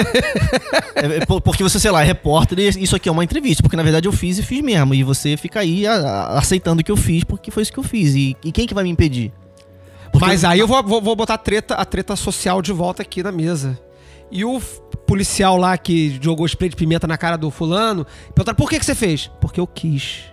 É, 0.96 1.18
é 1.18 1.26
por- 1.26 1.42
porque 1.42 1.64
você, 1.64 1.80
sei 1.80 1.92
lá, 1.92 2.02
é 2.02 2.06
repórter 2.06 2.60
e 2.60 2.68
isso 2.84 2.96
aqui 2.96 3.08
é 3.08 3.12
uma 3.12 3.24
entrevista, 3.24 3.64
porque 3.64 3.76
na 3.78 3.84
verdade 3.84 4.08
eu 4.08 4.12
fiz 4.12 4.38
e 4.38 4.44
fiz 4.44 4.62
mesmo. 4.62 4.94
E 4.94 5.04
você 5.04 5.38
fica 5.38 5.60
aí 5.62 5.88
a- 5.88 5.94
a- 5.96 6.38
aceitando 6.40 6.82
o 6.82 6.84
que 6.84 6.92
eu 6.92 6.98
fiz 6.98 7.24
porque 7.24 7.50
foi 7.52 7.64
isso 7.64 7.72
que 7.74 7.80
eu 7.80 7.84
fiz. 7.84 8.16
E, 8.16 8.36
e 8.44 8.52
quem 8.52 8.68
que 8.68 8.74
vai 8.74 8.84
me 8.84 8.90
impedir? 8.90 9.32
Porque 10.12 10.26
Mas 10.28 10.44
aí 10.44 10.60
eu 10.60 10.68
vou, 10.68 10.84
vou, 10.84 11.02
vou 11.02 11.16
botar 11.16 11.34
a 11.36 11.38
treta, 11.38 11.74
a 11.76 11.86
treta 11.86 12.16
social 12.16 12.62
de 12.62 12.72
volta 12.72 13.02
aqui 13.02 13.24
na 13.24 13.32
mesa. 13.32 13.80
E 14.32 14.44
o 14.46 14.60
policial 15.08 15.58
lá 15.58 15.78
que 15.78 16.20
jogou 16.22 16.46
spray 16.46 16.70
de 16.70 16.76
pimenta 16.76 17.08
na 17.08 17.18
cara 17.18 17.38
do 17.38 17.50
fulano, 17.50 18.06
perguntaram, 18.34 18.56
por 18.56 18.70
que, 18.70 18.78
que 18.80 18.86
você 18.86 18.96
fez? 18.96 19.30
Porque 19.42 19.60
eu 19.60 19.66
quis. 19.68 20.24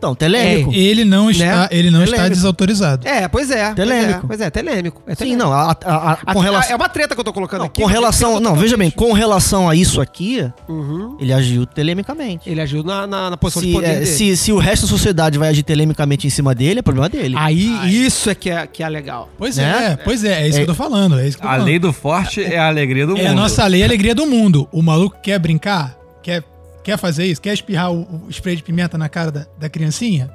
Então, 0.00 0.14
telêmico. 0.14 0.72
Ele 0.72 1.04
não 1.04 1.30
está, 1.30 1.44
Né? 1.44 1.68
ele 1.72 1.90
não 1.90 2.00
está 2.02 2.16
Telêmico. 2.16 2.34
desautorizado. 2.36 3.06
É, 3.06 3.28
pois 3.28 3.50
é. 3.50 3.74
Telêmico. 3.74 4.26
Pois 4.26 4.40
é, 4.40 4.40
pois 4.40 4.40
é 4.40 4.50
telêmico. 4.50 5.02
É 5.06 5.10
Sim, 5.10 5.16
telêmico. 5.18 5.44
não, 5.44 5.52
a- 5.52 5.76
a- 5.84 5.94
a- 5.94 6.18
A- 6.24 6.32
com 6.32 6.40
relação... 6.40 6.72
É 6.72 6.74
uma 6.76 6.88
treta 6.88 7.14
que 7.14 7.20
eu 7.20 7.24
tô 7.24 7.34
colocando 7.34 7.60
Não, 7.60 7.66
aqui. 7.66 7.82
com 7.82 7.86
relação. 7.86 8.40
Não, 8.40 8.56
veja 8.56 8.78
bem, 8.78 8.90
com 8.90 9.12
relação 9.12 9.68
a 9.68 9.74
isso 9.74 10.00
aqui, 10.00 10.50
Uhum. 10.66 11.18
ele 11.20 11.34
agiu 11.34 11.66
telemicamente. 11.66 12.48
Ele 12.48 12.62
agiu 12.62 12.82
na, 12.82 13.06
na, 13.06 13.28
na 13.28 13.36
posição 13.36 13.60
de 13.62 13.68
Se, 13.68 13.74
poder 13.74 13.86
é, 13.88 13.92
dele. 13.96 14.06
se, 14.06 14.36
se 14.38 14.52
o 14.52 14.56
resto 14.58 14.86
da 14.86 14.88
sociedade 14.88 15.38
vai 15.38 15.50
agir 15.50 15.62
telemicamente 15.64 16.26
em 16.26 16.30
cima 16.30 16.54
dele, 16.54 16.78
é 16.78 16.82
problema 16.82 17.08
dele. 17.10 17.34
Aí, 17.38 17.70
isso 18.06 18.30
é 18.30 18.34
que 18.34 18.48
é, 18.48 18.66
que 18.66 18.82
é 18.82 18.88
legal. 18.88 19.28
Pois 19.36 19.58
Né? 19.58 19.90
é, 19.92 19.96
pois 20.02 20.24
é, 20.24 20.44
é 20.44 20.48
isso 20.48 20.56
É. 20.56 20.60
que 20.60 20.70
eu 20.70 20.74
tô 20.74 20.82
falando. 20.82 21.18
É 21.20 21.28
isso 21.28 21.36
que 21.36 21.42
eu 21.42 21.46
tô 21.46 21.48
A 21.48 21.52
falando. 21.56 21.66
lei 21.66 21.78
do 21.78 21.92
forte 21.92 22.42
é 22.42 22.58
a 22.58 22.68
alegria 22.68 23.06
do 23.06 23.12
mundo. 23.16 23.22
É 23.22 23.26
a 23.28 23.34
nossa 23.34 23.66
lei, 23.66 23.82
a 23.82 23.86
alegria 23.86 24.14
do 24.14 24.24
mundo. 24.24 24.66
O 24.72 24.80
maluco 24.80 25.18
quer 25.22 25.38
brincar, 25.38 25.94
quer, 26.22 26.42
quer 26.82 26.98
fazer 26.98 27.26
isso, 27.26 27.40
quer 27.40 27.52
espirrar 27.54 27.92
o, 27.92 28.26
o 28.26 28.30
spray 28.30 28.56
de 28.56 28.62
pimenta 28.62 28.96
na 28.98 29.08
cara 29.08 29.30
da, 29.30 29.46
da 29.58 29.68
criancinha. 29.68 30.30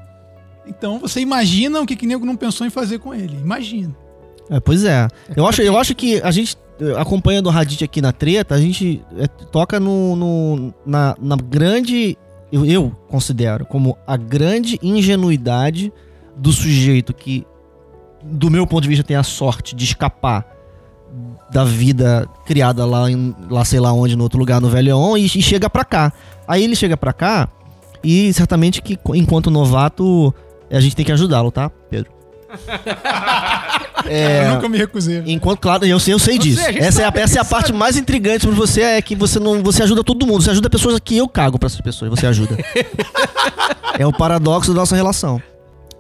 Então 0.68 1.00
você 1.00 1.20
imagina 1.20 1.80
o 1.82 1.86
que 1.86 1.96
que 1.96 2.08
nego 2.08 2.26
não 2.26 2.36
pensou 2.36 2.66
em 2.66 2.70
fazer 2.70 3.00
com 3.00 3.14
ele. 3.14 3.38
Imagina. 3.38 3.96
É, 4.50 4.60
pois 4.60 4.84
é. 4.84 5.08
Eu 5.36 5.46
acho, 5.48 5.62
eu 5.62 5.78
acho 5.78 5.94
que 5.96 6.22
a 6.22 6.32
gente, 6.32 6.56
eh, 6.80 6.94
acompanhando 7.00 7.48
o 7.48 7.50
Radit 7.50 7.84
aqui 7.84 8.02
na 8.02 8.12
treta, 8.12 8.54
a 8.56 8.60
gente 8.62 9.02
eh, 9.18 9.28
toca 9.28 9.80
no, 9.80 10.16
no- 10.16 10.74
na, 10.86 11.16
na 11.20 11.36
grande. 11.36 12.18
Eu, 12.52 12.64
eu 12.66 12.92
considero 13.08 13.66
como 13.66 13.98
a 14.06 14.16
grande 14.18 14.80
ingenuidade 14.84 15.92
do 16.38 16.52
sujeito 16.52 17.14
que, 17.14 17.46
do 18.24 18.50
meu 18.52 18.66
ponto 18.68 18.84
de 18.84 18.90
vista, 18.90 19.04
tem 19.04 19.16
a 19.18 19.24
sorte 19.24 19.76
de 19.76 19.84
escapar 19.84 20.55
da 21.52 21.64
vida 21.64 22.28
criada 22.46 22.86
lá, 22.86 23.10
em, 23.10 23.36
lá 23.50 23.64
sei 23.64 23.80
lá 23.80 23.92
onde, 23.94 24.16
no 24.16 24.24
outro 24.24 24.40
lugar, 24.40 24.60
no 24.60 24.70
Velho 24.70 25.18
e, 25.18 25.26
e 25.26 25.42
chega 25.42 25.70
pra 25.70 25.86
cá. 25.86 26.12
Aí 26.48 26.64
ele 26.64 26.76
chega 26.76 26.98
pra 26.98 27.14
cá 27.14 27.50
e 28.04 28.32
certamente 28.34 28.82
que 28.82 29.00
enquanto 29.14 29.50
novato 29.50 30.34
a 30.72 30.80
gente 30.80 30.96
tem 30.96 31.06
que 31.06 31.12
ajudá-lo, 31.12 31.52
tá, 31.52 31.70
Pedro? 31.90 32.12
Eu 34.08 34.56
nunca 34.56 34.70
me 34.70 34.78
recusei. 34.78 35.24
Enquanto, 35.26 35.60
claro, 35.60 35.86
eu 35.86 36.00
sei, 36.00 36.14
eu 36.14 36.20
sei 36.20 36.38
disso. 36.38 36.62
essa 36.62 37.02
é, 37.02 37.06
a, 37.06 37.14
essa 37.16 37.40
é 37.40 37.42
a 37.42 37.46
parte 37.46 37.74
mais 37.74 37.98
intrigante 37.98 38.46
pra 38.46 38.56
você, 38.56 38.82
é 38.82 39.02
que 39.02 39.16
você 39.16 39.40
não. 39.40 39.64
Você 39.64 39.82
ajuda 39.82 40.04
todo 40.04 40.28
mundo. 40.28 40.44
Você 40.44 40.52
ajuda 40.52 40.70
pessoas 40.70 41.00
que 41.00 41.18
eu 41.18 41.28
cago 41.28 41.58
pra 41.58 41.68
essas 41.68 41.82
pessoas. 41.82 42.12
Você 42.12 42.28
ajuda. 42.28 42.56
é 43.98 44.06
o 44.06 44.14
paradoxo 44.14 44.74
da 44.74 44.82
nossa 44.82 44.96
relação. 44.96 45.42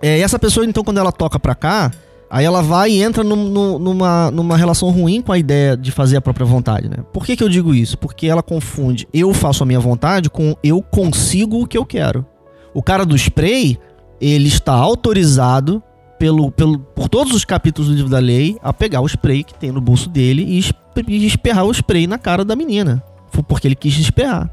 É, 0.01 0.19
e 0.19 0.21
essa 0.21 0.37
pessoa, 0.37 0.65
então, 0.65 0.83
quando 0.83 0.99
ela 0.99 1.11
toca 1.11 1.39
pra 1.39 1.55
cá, 1.55 1.91
aí 2.35 2.43
ela 2.45 2.61
vai 2.61 2.91
e 2.91 3.01
entra 3.01 3.23
num- 3.23 3.49
num- 3.49 3.79
numa, 3.79 4.29
numa 4.29 4.57
relação 4.57 4.89
ruim 4.89 5.21
com 5.21 5.31
a 5.31 5.37
ideia 5.37 5.77
de 5.77 5.89
fazer 5.91 6.17
a 6.17 6.21
própria 6.21 6.45
vontade, 6.45 6.89
né? 6.89 6.97
Por 7.13 7.25
que, 7.25 7.35
que 7.35 7.43
eu 7.43 7.49
digo 7.49 7.73
isso? 7.73 7.97
Porque 7.97 8.27
ela 8.27 8.43
confunde 8.43 9.07
eu 9.13 9.33
faço 9.33 9.63
a 9.63 9.65
minha 9.65 9.79
vontade 9.79 10.29
com 10.29 10.55
eu 10.63 10.81
consigo 10.81 11.61
o 11.61 11.67
que 11.67 11.77
eu 11.77 11.85
quero. 11.85 12.25
O 12.73 12.83
cara 12.83 13.05
do 13.05 13.15
spray, 13.15 13.77
ele 14.19 14.47
está 14.49 14.73
autorizado 14.73 15.81
pelo, 16.19 16.51
pelo, 16.51 16.77
por 16.79 17.07
todos 17.09 17.33
os 17.33 17.45
capítulos 17.45 17.89
do 17.89 17.95
livro 17.95 18.09
da 18.11 18.19
lei 18.19 18.57
a 18.61 18.73
pegar 18.73 19.01
o 19.01 19.05
spray 19.07 19.43
que 19.43 19.53
tem 19.53 19.71
no 19.71 19.79
bolso 19.81 20.09
dele 20.09 20.43
e, 20.43 20.61
e 21.07 21.25
esperrar 21.25 21.65
o 21.65 21.71
spray 21.71 22.05
na 22.07 22.17
cara 22.17 22.43
da 22.43 22.55
menina. 22.55 23.01
Porque 23.47 23.67
ele 23.67 23.75
quis 23.75 23.97
esperar. 23.97 24.49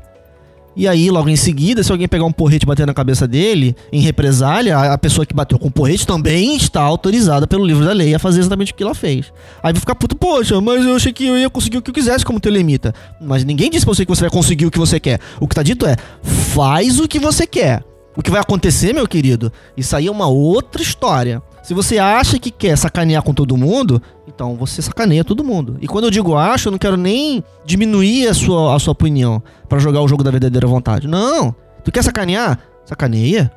E 0.75 0.89
aí, 0.89 1.11
logo 1.11 1.29
em 1.29 1.37
seguida, 1.37 1.83
se 1.83 1.93
alguém 1.93 2.09
pegar 2.09 2.25
um 2.25 2.33
porrete 2.33 2.65
e 2.65 2.67
bater 2.67 2.87
na 2.87 2.95
cabeça 2.95 3.29
dele, 3.29 3.77
em 3.93 4.01
represália, 4.01 4.77
a- 4.79 4.97
pessoa 4.97 5.27
que 5.27 5.35
bateu 5.35 5.59
com 5.59 5.69
o 5.69 5.71
porrete 5.71 6.07
também 6.07 6.57
está 6.57 6.81
autorizada 6.81 7.47
pelo 7.47 7.65
livro 7.67 7.85
da 7.85 7.93
lei 7.93 8.15
a 8.15 8.19
fazer 8.19 8.41
exatamente 8.41 8.73
o 8.73 8.75
que 8.75 8.83
ela 8.83 8.95
fez. 8.95 9.33
Aí 9.63 9.73
vai 9.73 9.81
ficar 9.81 9.95
puto, 9.95 10.17
poxa, 10.17 10.59
mas 10.61 10.85
eu 10.85 10.97
achei 10.97 11.13
que 11.13 11.27
eu 11.27 11.37
ia 11.37 11.51
conseguir 11.51 11.77
o 11.79 11.83
que 11.83 11.91
eu 11.91 11.95
quisesse 11.95 12.25
como 12.25 12.41
telemita. 12.41 12.95
Mas 13.21 13.45
ninguém 13.45 13.69
disse 13.69 13.85
pra 13.85 13.95
você 13.95 14.07
que 14.07 14.11
você 14.11 14.23
vai 14.23 14.31
conseguir 14.31 14.65
o 14.65 14.71
que 14.71 14.79
você 14.79 14.99
quer. 14.99 15.21
O 15.39 15.47
que 15.47 15.55
tá 15.55 15.63
dito 15.63 15.85
é, 15.87 15.97
faz 16.23 16.99
o 17.01 17.07
que 17.09 17.19
você 17.19 17.47
quer. 17.47 17.85
O 18.17 18.23
que 18.23 18.31
vai 18.31 18.41
acontecer, 18.41 18.93
meu 18.95 19.07
querido, 19.07 19.53
isso 19.77 19.95
aí 19.97 20.07
é 20.07 20.11
uma 20.11 20.27
outra 20.27 20.81
história. 20.83 21.43
Se 21.63 21.75
você 21.75 21.99
acha 21.99 22.39
que 22.39 22.51
quer 22.51 22.77
sacanear 22.77 23.23
com 23.23 23.33
todo 23.33 23.57
mundo, 23.57 24.03
então 24.27 24.57
você 24.57 24.83
sacaneia 24.83 25.23
todo 25.25 25.45
mundo. 25.45 25.77
E 25.81 25.87
quando 25.87 26.05
eu 26.07 26.11
digo 26.11 26.35
acho, 26.37 26.69
eu 26.69 26.73
não 26.73 26.79
quero 26.79 26.97
nem 26.97 27.43
diminuir 27.65 28.27
a 28.29 28.35
sua, 28.35 28.75
a 28.75 28.79
sua 28.81 28.93
opinião 28.93 29.41
pra 29.69 29.79
jogar 29.79 30.01
o 30.01 30.09
jogo 30.09 30.25
da 30.25 30.31
verdadeira 30.31 30.67
vontade. 30.67 31.07
Não. 31.07 31.55
Tu 31.85 31.93
quer 31.93 32.03
sacanear? 32.03 32.59
Sacaneia. 32.85 33.53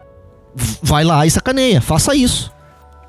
Vai 0.83 1.03
lá 1.03 1.25
e 1.25 1.31
sacaneia. 1.31 1.81
Faça 1.81 2.15
isso. 2.15 2.51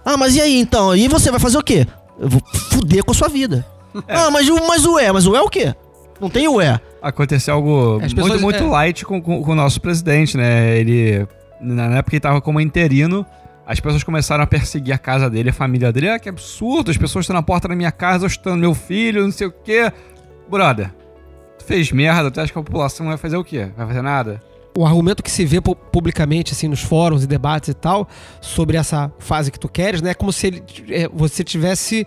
Ah, 0.05 0.17
mas 0.17 0.35
e 0.37 0.41
aí 0.41 0.59
então? 0.61 0.97
E 0.97 1.09
você 1.09 1.31
vai 1.31 1.41
fazer 1.41 1.59
o 1.59 1.63
quê? 1.63 1.87
Eu 2.19 2.29
vou 2.31 2.41
fuder 2.71 3.05
com 3.05 3.11
a 3.13 3.15
sua 3.15 3.29
vida. 3.29 3.65
Ah, 4.09 4.31
mas, 4.31 4.47
o- 4.49 4.67
mas 4.69 4.85
o 4.85 4.99
é? 4.99 5.11
Mas 5.11 5.27
o 5.27 5.35
é 5.35 5.41
o 5.41 5.49
quê? 5.49 5.75
Não 6.21 6.29
tem 6.29 6.47
o 6.47 6.61
é. 6.61 6.79
Aconteceu 7.01 7.55
algo 7.55 7.99
muito, 7.99 8.15
pessoas- 8.15 8.41
muito 8.43 8.63
é. 8.63 8.67
light 8.67 9.05
com, 9.07 9.23
com- 9.23 9.43
com 9.43 9.53
o 9.53 9.55
nosso 9.55 9.81
presidente, 9.81 10.37
né? 10.37 10.77
Ele, 10.79 11.27
na 11.63 11.85
época 11.97 12.15
ele 12.15 12.21
tava 12.21 12.41
como 12.43 12.61
interino, 12.61 13.25
as 13.67 13.81
pessoas 13.81 14.05
começaram 14.05 14.45
a 14.45 14.47
perseguir 14.47 14.95
a 14.95 14.99
casa 14.99 15.29
dele, 15.29 15.51
a 15.51 15.53
família 15.53 15.93
dele. 15.93 16.09
Ah, 16.09 16.19
que 16.19 16.29
absurdo, 16.29 16.91
as 16.91 16.97
pessoas 16.97 17.25
estão 17.25 17.35
na 17.35 17.43
porta 17.43 17.67
da 17.67 17.75
minha 17.75 17.91
casa, 17.91 18.27
estão 18.27 18.57
meu 18.57 18.75
filho, 18.75 19.25
não 19.25 19.33
sei 19.33 19.49
o 19.49 19.53
quê. 19.53 19.93
Brother, 20.49 20.93
tu 21.59 21.65
fez 21.65 21.91
merda, 21.91 22.31
tu 22.31 22.41
acha 22.41 22.53
que 22.53 22.59
a 22.59 22.63
população 22.63 23.07
vai 23.07 23.17
fazer 23.17 23.37
o 23.37 23.43
quê? 23.45 23.69
Vai 23.77 23.87
fazer 23.89 24.03
nada? 24.03 24.41
o 24.79 24.85
argumento 24.85 25.23
que 25.23 25.31
se 25.31 25.43
vê 25.47 25.59
pu- 25.59 25.75
publicamente, 25.75 26.53
assim, 26.53 26.69
nos 26.69 26.83
fóruns 26.83 27.25
e 27.25 27.27
debates 27.27 27.71
e 27.71 27.75
tal, 27.75 28.07
sobre 28.43 28.77
essa 28.77 29.11
fase 29.19 29.51
que 29.51 29.59
tu 29.59 29.71
queres, 29.71 30.03
né? 30.03 30.11
É 30.11 30.15
como 30.15 30.31
se 30.31 30.49
ele, 30.49 30.63
é, 30.91 31.09
você 31.09 31.43
tivesse 31.43 32.07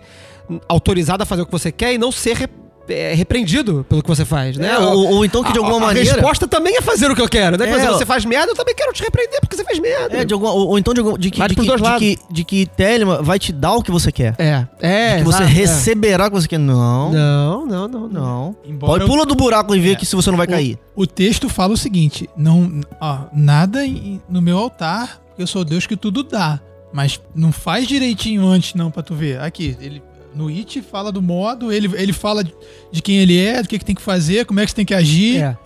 autorizado 0.68 1.20
a 1.20 1.26
fazer 1.26 1.42
o 1.42 1.46
que 1.46 1.50
você 1.50 1.72
quer 1.72 1.92
e 1.92 1.98
não 1.98 2.12
ser 2.12 2.48
é, 2.88 3.14
repreendido 3.14 3.84
pelo 3.88 4.02
que 4.02 4.08
você 4.08 4.24
faz, 4.24 4.56
né? 4.56 4.70
É, 4.72 4.78
ou, 4.78 5.06
ou 5.16 5.24
então 5.24 5.42
que 5.44 5.52
de 5.52 5.58
A- 5.58 5.62
alguma 5.62 5.76
a, 5.78 5.86
maneira. 5.88 6.10
A 6.10 6.14
resposta 6.14 6.48
também 6.48 6.76
é 6.76 6.80
fazer 6.82 7.10
o 7.10 7.14
que 7.14 7.22
eu 7.22 7.28
quero, 7.28 7.56
né? 7.56 7.66
Por 7.66 7.72
É, 7.74 7.76
exemplo, 7.78 7.98
você 7.98 8.06
faz 8.06 8.24
merda, 8.24 8.52
eu 8.52 8.56
também 8.56 8.74
quero 8.74 8.92
te 8.92 9.02
repreender 9.02 9.40
porque 9.40 9.56
você 9.56 9.64
fez 9.64 9.78
merda. 9.78 10.16
É, 10.16 10.24
de 10.24 10.34
alguma, 10.34 10.52
ou, 10.52 10.68
ou 10.68 10.78
então 10.78 10.92
de, 10.92 11.00
algum- 11.00 11.16
de 11.16 11.30
que, 11.30 11.40
de, 11.48 11.54
que, 11.54 11.62
de, 11.62 11.98
que, 11.98 12.18
de 12.30 12.44
que 12.44 12.66
Telema 12.66 13.22
vai 13.22 13.38
te 13.38 13.52
dar 13.52 13.74
o 13.74 13.82
que 13.82 13.90
você 13.90 14.10
quer. 14.10 14.34
É, 14.38 14.66
é. 14.80 15.18
que 15.18 15.24
você 15.24 15.42
exato, 15.42 15.42
é. 15.42 15.54
receberá 15.54 16.26
o 16.26 16.30
que 16.30 16.36
você 16.40 16.48
quer. 16.48 16.58
Não. 16.58 17.12
Não, 17.12 17.66
não, 17.66 17.88
não, 17.88 18.08
não. 18.08 18.56
Embora 18.64 18.92
Pode 18.92 19.04
eu- 19.04 19.08
pula 19.08 19.24
do 19.26 19.34
buraco 19.34 19.74
e 19.74 19.80
vê 19.80 19.92
É. 19.92 19.94
que 19.94 20.04
se 20.06 20.16
você 20.16 20.30
não 20.30 20.38
vai 20.38 20.46
cair. 20.46 20.78
O 20.96 21.06
texto 21.06 21.48
fala 21.48 21.74
o 21.74 21.76
seguinte: 21.76 22.28
não, 22.36 22.80
ó, 23.00 23.18
nada 23.32 23.84
em- 23.86 24.20
no 24.28 24.42
meu 24.42 24.58
altar, 24.58 25.20
porque 25.28 25.42
eu 25.42 25.46
sou 25.46 25.64
Deus 25.64 25.86
que 25.86 25.96
tudo 25.96 26.22
dá. 26.22 26.60
Mas 26.92 27.20
não 27.36 27.52
faz 27.52 27.86
direitinho 27.86 28.44
antes, 28.48 28.74
não, 28.74 28.90
pra 28.90 29.00
tu 29.02 29.14
ver. 29.14 29.40
Aqui, 29.40 29.76
ele. 29.80 30.02
No 30.34 30.48
It 30.48 30.80
fala 30.82 31.10
do 31.10 31.20
modo, 31.20 31.72
ele, 31.72 31.90
ele 31.94 32.12
fala 32.12 32.44
de- 32.44 33.02
quem 33.02 33.18
ele 33.18 33.38
é, 33.38 33.62
do 33.62 33.68
que, 33.68 33.78
que 33.78 33.84
tem 33.84 33.94
que 33.94 34.02
fazer, 34.02 34.44
como 34.46 34.60
é 34.60 34.64
que 34.64 34.70
você 34.70 34.76
tem 34.76 34.84
que 34.84 34.94
agir. 34.94 35.42
É. 35.42 35.56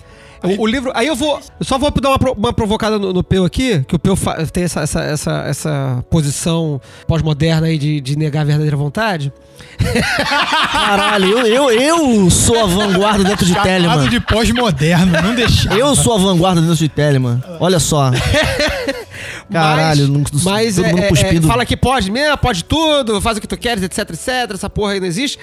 O, 0.44 0.62
o 0.62 0.66
livro. 0.66 0.92
Aí 0.94 1.06
eu 1.06 1.16
vou. 1.16 1.40
Eu 1.58 1.64
só 1.64 1.78
vou 1.78 1.90
dar 1.90 2.10
uma, 2.10 2.32
uma 2.32 2.52
provocada 2.52 2.98
no, 2.98 3.14
no 3.14 3.24
Peu 3.24 3.44
aqui, 3.46 3.82
que 3.88 3.96
o 3.96 3.98
Peu 3.98 4.14
tem 4.52 4.64
essa, 4.64 4.80
essa, 4.82 5.02
essa, 5.02 5.32
essa 5.48 6.04
posição 6.10 6.78
pós-moderna 7.06 7.66
aí 7.66 7.78
de, 7.78 7.98
de 8.00 8.16
negar 8.16 8.42
a 8.42 8.44
verdadeira 8.44 8.76
vontade. 8.76 9.32
Caralho, 10.70 11.46
eu, 11.46 11.46
eu, 11.46 11.80
eu 11.80 12.30
sou 12.30 12.62
a 12.62 12.66
vanguarda 12.66 13.24
dentro 13.24 13.46
de 13.46 13.54
Telemann. 13.54 14.08
de 14.08 14.20
pós-moderno, 14.20 15.12
não 15.22 15.34
deixar. 15.34 15.78
Eu 15.78 15.94
sou 15.96 16.14
a 16.14 16.18
vanguarda 16.18 16.60
dentro 16.60 16.76
de 16.76 16.88
Telemann. 16.88 17.42
Olha 17.58 17.78
só. 17.80 18.10
Caralho, 19.50 20.08
não- 20.08 20.22
mas, 20.32 20.44
mas 20.44 20.76
todo 20.76 20.84
é, 20.86 20.90
mundo 20.90 21.02
é, 21.02 21.08
cuspindo. 21.08 21.46
é, 21.46 21.50
fala 21.50 21.66
que 21.66 21.76
pode 21.76 22.10
mesmo, 22.10 22.36
pode 22.38 22.64
tudo, 22.64 23.20
faz 23.20 23.38
o 23.38 23.40
que 23.40 23.46
tu 23.46 23.56
queres, 23.56 23.82
etc, 23.82 23.98
etc. 24.10 24.28
Essa 24.54 24.70
porra 24.70 24.92
aí 24.92 25.00
não 25.00 25.06
existe. 25.06 25.38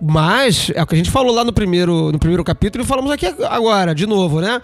Mas, 0.00 0.70
é 0.74 0.82
o 0.82 0.86
que 0.86 0.94
a 0.94 0.98
gente 0.98 1.10
falou 1.10 1.34
lá 1.34 1.44
no 1.44 1.52
primeiro, 1.52 2.12
no 2.12 2.18
primeiro 2.18 2.44
capítulo 2.44 2.84
e 2.84 2.86
falamos 2.86 3.10
aqui 3.10 3.26
agora, 3.48 3.94
de 3.94 4.06
novo, 4.06 4.40
né? 4.40 4.62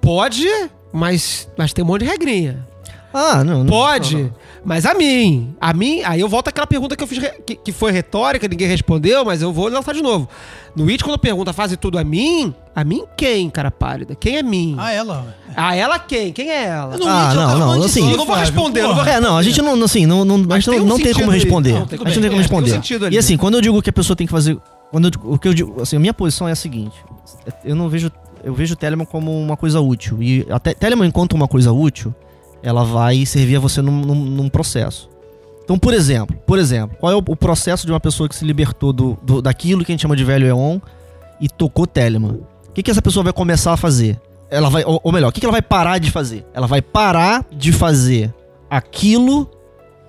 Pode, 0.00 0.48
mas, 0.92 1.48
mas 1.56 1.72
tem 1.72 1.84
um 1.84 1.86
monte 1.88 2.04
de 2.04 2.10
regrinha. 2.10 2.66
Ah, 3.12 3.42
não. 3.42 3.58
não 3.64 3.66
Pode, 3.66 4.14
não, 4.16 4.22
não. 4.24 4.32
mas 4.64 4.86
a 4.86 4.94
mim, 4.94 5.54
a 5.60 5.72
mim, 5.72 6.00
aí 6.04 6.20
eu 6.20 6.28
volto 6.28 6.48
àquela 6.48 6.66
pergunta 6.66 6.94
que 6.96 7.02
eu 7.02 7.06
fiz, 7.08 7.18
que, 7.44 7.56
que 7.56 7.72
foi 7.72 7.90
retórica, 7.90 8.46
ninguém 8.46 8.68
respondeu, 8.68 9.24
mas 9.24 9.42
eu 9.42 9.52
vou 9.52 9.68
lançar 9.68 9.92
de 9.94 10.00
novo. 10.02 10.28
No 10.76 10.88
It, 10.88 11.02
quando 11.02 11.18
pergunta, 11.18 11.52
faz 11.52 11.76
tudo 11.80 11.98
a 11.98 12.04
mim, 12.04 12.54
a 12.74 12.84
mim 12.84 13.02
quem, 13.16 13.50
cara 13.50 13.70
pálida? 13.70 14.14
Quem 14.14 14.36
é 14.36 14.42
mim? 14.42 14.76
Ah, 14.78 14.92
ela. 14.92 15.34
A 15.56 15.74
ela 15.74 15.98
quem? 15.98 16.32
Quem 16.32 16.48
é 16.50 16.66
ela? 16.66 16.96
No 16.96 17.06
Ah, 17.08 17.24
It 17.26 17.36
não, 17.36 17.58
não, 17.58 17.72
assim- 17.84 18.02
si, 18.06 18.10
Eu 18.12 18.16
não 18.16 18.24
vou 18.26 18.36
responder, 18.36 18.80
eu 18.82 18.88
não 18.88 18.94
vou. 18.94 19.04
É, 19.04 19.20
não, 19.20 19.36
a 19.36 19.42
gente 19.42 19.60
não, 19.60 19.82
assim, 19.84 20.06
não, 20.06 20.24
não, 20.24 20.36
a 20.36 20.38
Mas 20.38 20.64
gente 20.64 20.70
tem 20.70 20.78
não, 20.78 20.86
um 20.86 20.88
não 20.88 20.98
tem 21.00 21.12
como 21.14 21.30
responder. 21.32 21.72
Não, 21.72 21.86
tudo 21.86 22.02
a 22.04 22.10
gente 22.10 22.20
não 22.20 22.22
tem 22.22 22.30
como 22.48 22.60
É, 22.62 22.64
tem 22.68 22.74
um 22.74 22.80
responder. 22.80 23.12
e 23.12 23.18
assim, 23.18 23.36
quando 23.36 23.54
eu 23.54 23.60
digo 23.60 23.82
que 23.82 23.90
a 23.90 23.92
pessoa 23.92 24.14
tem 24.16 24.26
que 24.26 24.30
fazer. 24.32 24.56
Quando 24.92 25.04
eu, 25.06 25.10
digo- 25.10 25.34
o 25.34 25.38
que 25.38 25.48
eu 25.48 25.54
digo, 25.54 25.82
assim, 25.82 25.96
a 25.96 26.00
minha 26.00 26.14
posição 26.14 26.48
é 26.48 26.52
a 26.52 26.56
seguinte: 26.56 26.96
eu 27.64 27.74
não 27.74 27.88
vejo. 27.88 28.10
Eu 28.42 28.54
vejo 28.54 28.72
o 28.72 28.76
Telemann 28.76 29.04
como 29.04 29.38
uma 29.38 29.56
coisa 29.56 29.80
útil. 29.80 30.22
E 30.22 30.46
a 30.48 30.58
Te- 30.58 30.74
Telemann, 30.74 31.08
enquanto 31.08 31.34
uma 31.34 31.46
coisa 31.46 31.72
útil, 31.72 32.14
ela 32.62 32.84
vai 32.84 33.24
servir 33.26 33.56
a 33.56 33.60
você 33.60 33.80
num, 33.82 33.92
num- 34.00 34.14
num 34.24 34.48
processo. 34.48 35.08
Então, 35.64 35.78
por 35.78 35.94
exemplo, 35.94 36.36
por 36.46 36.58
exemplo, 36.58 36.96
qual 36.98 37.12
é 37.12 37.14
o, 37.16 37.18
o 37.18 37.36
processo 37.36 37.86
de 37.86 37.92
uma 37.92 38.00
pessoa 38.00 38.28
que 38.28 38.34
se 38.34 38.44
libertou 38.44 38.92
do, 38.92 39.16
do- 39.22 39.40
daquilo 39.42 39.84
que 39.84 39.92
a 39.92 39.94
gente 39.94 40.02
chama 40.02 40.16
de 40.16 40.24
velho 40.24 40.46
Eon 40.46 40.78
e 41.40 41.48
tocou 41.48 41.86
Telemann? 41.86 42.40
O 42.68 42.72
que, 42.72 42.82
que 42.82 42.90
essa 42.90 43.02
pessoa 43.02 43.22
vai 43.24 43.32
começar 43.32 43.72
a 43.72 43.76
fazer? 43.76 44.20
Ela 44.50 44.68
vai, 44.68 44.84
ou, 44.84 45.00
ou 45.04 45.12
melhor, 45.12 45.28
o 45.28 45.32
que, 45.32 45.38
que 45.40 45.46
ela 45.46 45.52
vai 45.52 45.62
parar 45.62 45.98
de 45.98 46.10
fazer? 46.10 46.44
Ela 46.52 46.66
vai 46.66 46.82
parar 46.82 47.44
de 47.52 47.70
fazer 47.72 48.34
aquilo 48.68 49.48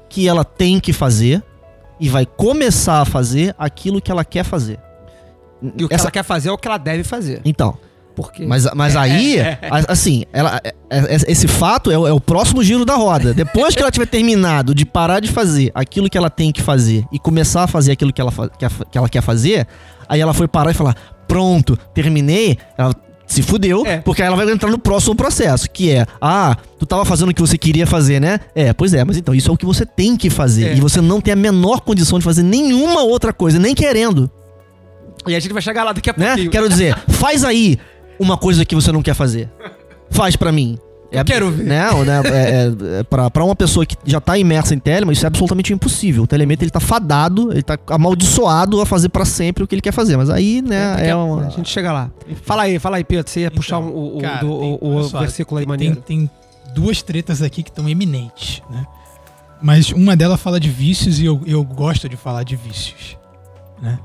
que 0.10 0.28
ela 0.28 0.44
tem 0.44 0.80
que 0.80 0.92
fazer 0.94 1.44
e 2.00 2.10
vai 2.10 2.26
começar 2.26 3.02
a 3.02 3.06
fazer 3.06 3.56
aquilo 3.58 4.02
que 4.02 4.12
ela 4.12 4.26
quer 4.26 4.44
fazer. 4.44 4.80
E 5.78 5.84
o 5.84 5.88
que 5.88 5.94
Essa- 5.94 6.06
ela 6.06 6.12
quer 6.12 6.24
fazer 6.24 6.50
é 6.50 6.52
o 6.52 6.58
que 6.58 6.68
ela 6.68 6.78
deve 6.78 7.04
fazer. 7.04 7.40
Então, 7.46 7.78
Mas, 8.46 8.68
mas 8.76 8.96
aí, 8.96 9.40
a- 9.40 9.86
assim, 9.92 10.24
ela, 10.32 10.60
é- 10.64 10.74
é- 10.90 11.16
esse 11.32 11.48
fato 11.48 11.90
é, 11.92 11.98
o- 11.98 12.08
é 12.08 12.20
próximo 12.20 12.64
giro 12.64 12.86
da 12.86 12.96
roda. 12.96 13.34
Depois 13.34 13.76
que 13.76 13.82
ela 13.82 13.92
tiver 13.92 14.06
terminado 14.08 14.74
de 14.76 14.86
parar 14.86 15.20
de 15.20 15.30
fazer 15.30 15.72
aquilo 15.74 16.10
que 16.10 16.18
ela 16.18 16.30
tem 16.30 16.52
que 16.52 16.62
fazer 16.62 17.06
e 17.12 17.20
começar 17.20 17.64
a 17.64 17.68
fazer 17.68 17.92
aquilo 17.94 18.12
que 18.14 18.22
ela, 18.22 18.32
que 18.92 18.98
ela 18.98 19.10
quer 19.10 19.22
fazer, 19.22 19.68
aí 20.08 20.20
ela 20.22 20.34
foi 20.34 20.48
parar 20.48 20.72
e 20.72 20.74
falar: 20.74 20.96
pronto, 21.28 21.78
terminei. 21.94 22.58
Ela 22.78 22.94
se 23.28 23.42
fudeu, 23.42 23.86
É. 23.88 23.98
porque 24.00 24.22
aí 24.22 24.28
ela 24.28 24.36
vai 24.36 24.50
entrar 24.52 24.70
no 24.70 24.78
próximo 24.78 25.16
processo, 25.16 25.70
que 25.72 25.90
é: 25.90 26.06
ah, 26.22 26.58
tu 26.78 26.86
tava 26.86 27.06
fazendo 27.06 27.30
o 27.30 27.34
que 27.34 27.40
você 27.42 27.58
queria 27.58 27.88
fazer, 27.88 28.20
né? 28.20 28.40
É, 28.54 28.74
pois 28.74 28.94
é, 28.94 29.06
mas 29.06 29.16
então 29.16 29.34
isso 29.34 29.50
é 29.50 29.54
o 29.54 29.58
que 29.58 29.66
você 29.66 29.86
tem 29.86 30.18
que 30.18 30.30
fazer. 30.30 30.66
É. 30.70 30.76
E 30.76 30.82
você 30.82 31.00
não 31.00 31.22
tem 31.22 31.32
a 31.34 31.38
menor 31.38 31.80
condição 31.80 32.20
de 32.20 32.26
fazer 32.26 32.44
nenhuma 32.44 33.02
outra 33.04 33.32
coisa, 33.32 33.58
nem 33.58 33.74
querendo 33.74 34.30
E 35.26 35.36
a 35.36 35.40
gente 35.40 35.54
vai 35.54 35.62
chegar 35.62 35.84
lá 35.84 35.94
daqui 35.94 36.10
a 36.10 36.14
né? 36.18 36.28
pouquinho. 36.30 36.52
Quero 36.52 36.68
dizer, 36.68 36.94
faz 37.08 37.44
aí 37.46 37.78
uma 38.22 38.38
coisa 38.38 38.64
que 38.66 38.76
você 38.76 38.92
não 38.92 39.02
quer 39.02 39.14
fazer. 39.14 39.50
Faz 40.10 40.36
pra 40.36 40.52
mim. 40.52 40.78
É, 41.12 41.22
quero 41.26 41.52
ver. 41.52 41.66
Né? 41.66 41.90
Né, 42.06 42.22
é, 42.26 43.00
é, 43.00 43.04
pra, 43.04 43.30
pra 43.30 43.44
uma 43.44 43.56
pessoa 43.56 43.86
que 43.86 43.98
já 44.06 44.22
tá 44.22 44.38
imersa 44.38 44.74
em 44.74 44.80
Telemann, 44.80 45.12
isso 45.12 45.26
é 45.26 45.28
absolutamente 45.28 45.74
impossível. 45.74 46.24
O 46.24 46.28
Telemann, 46.28 46.58
ele 46.62 46.72
tá 46.72 46.80
fadado, 46.80 47.52
ele 47.52 47.62
tá 47.64 47.78
amaldiçoado 47.90 48.80
a 48.80 48.86
fazer 48.86 49.10
pra 49.10 49.26
sempre 49.26 49.62
o 49.62 49.68
que 49.68 49.76
ele 49.76 49.82
quer 49.82 49.92
fazer. 49.92 50.16
Mas 50.16 50.30
aí, 50.30 50.62
né, 50.62 50.96
é, 51.08 51.12
a- 51.12 51.18
uma... 51.18 51.48
A 51.48 51.50
gente 51.50 51.70
chega 51.70 51.92
lá. 51.92 52.10
Fala 52.44 52.64
aí, 52.64 52.80
fala 52.80 52.96
aí, 52.96 53.04
Pedro. 53.04 53.30
Você 53.30 53.42
ia 53.42 53.52
puxar 53.52 53.80
um- 53.80 53.90
o, 53.90 54.18
o, 54.18 54.22
Cara, 54.22 54.40
do- 54.40 54.60
tem- 54.60 54.78
o- 54.82 55.04
só, 55.04 55.20
versículo 55.20 55.60
aí 55.60 55.66
tem, 55.66 55.70
maneiro. 55.70 55.96
tem 56.02 56.30
duas 56.74 57.02
tretas 57.02 57.42
aqui 57.42 57.62
que 57.62 57.70
estão 57.70 57.90
eminentes, 57.90 58.62
né? 58.70 58.86
Mas 59.62 59.92
uma 59.92 60.16
delas 60.16 60.40
fala 60.40 60.60
de 60.62 60.70
vícios 60.70 61.20
e 61.20 61.26
eu, 61.26 61.42
eu 61.46 61.62
gosto 61.64 62.08
de 62.08 62.16
falar 62.16 62.44
de 62.44 62.56
vícios, 62.56 63.18
né? 63.82 64.00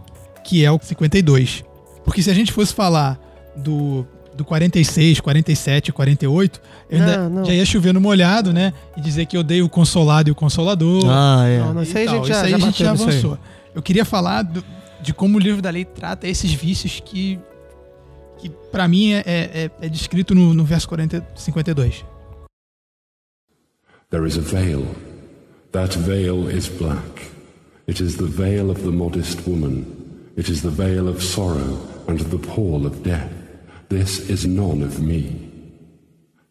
que 0.45 0.65
é 0.65 0.71
o 0.71 0.79
52. 0.83 1.65
Porque 2.05 2.21
se 2.23 2.31
a 2.31 2.35
gente 2.35 2.53
fosse 2.53 2.73
falar 2.75 3.19
do, 3.57 4.07
do 4.35 4.45
46, 4.45 5.21
47, 5.21 5.93
48, 5.93 6.61
eu 6.91 6.99
ainda 7.01 7.17
Não, 7.19 7.31
não. 7.31 7.45
já 7.45 7.53
ia 7.55 7.65
chover 7.65 7.93
no 7.95 8.01
molhado, 8.01 8.53
né? 8.53 8.73
E 8.97 9.01
dizer 9.01 9.27
que 9.27 9.37
eu 9.37 9.43
dei 9.43 9.63
o 9.63 9.69
consolado 9.69 10.29
e 10.29 10.33
o 10.33 10.35
consolador. 10.35 11.05
Ah, 11.09 11.45
é. 11.47 11.59
Não, 11.61 11.75
não, 11.75 11.83
isso 11.83 11.97
aí 11.97 12.07
a 12.07 12.11
gente 12.11 12.29
já, 12.29 12.49
já 12.49 12.57
a 12.57 12.59
gente 12.61 12.79
já 12.83 12.91
avançou. 12.93 13.39
Eu 13.75 13.83
queria 13.83 14.05
falar 14.05 14.43
do- 14.43 14.65
de 15.03 15.13
como 15.15 15.37
o 15.37 15.41
livro 15.41 15.61
da 15.63 15.71
lei 15.71 15.85
trata 15.85 16.27
esses 16.27 16.53
vícios 16.53 17.01
que, 17.05 17.39
que 18.39 18.49
para 18.73 18.89
mim, 18.89 19.13
é, 19.13 19.23
é, 19.27 19.71
é 19.83 19.89
descrito 19.89 20.35
no, 20.35 20.53
no 20.55 20.65
verso 20.65 20.89
40, 20.89 21.25
52. 21.35 22.05
There 24.11 24.27
is 24.27 24.37
a 24.39 24.41
veil. 24.41 24.87
That 25.73 25.97
veil 25.99 26.49
is 26.51 26.69
black. 26.69 27.31
It 27.89 28.03
is 28.03 28.17
the 28.17 28.25
veil 28.27 28.71
of 28.71 28.81
the 28.83 28.91
modest 28.91 29.47
woman. 29.47 29.85
It 30.37 30.51
is 30.51 30.63
the 30.63 30.71
veil 30.71 31.09
of 31.09 31.23
sorrow 31.23 31.79
and 32.09 32.19
the 32.19 32.39
pall 32.39 32.87
of 32.87 33.01
death. 33.03 33.31
This 33.89 34.19
is 34.31 34.45
none 34.47 34.83
of 34.83 35.01
me. 35.01 35.51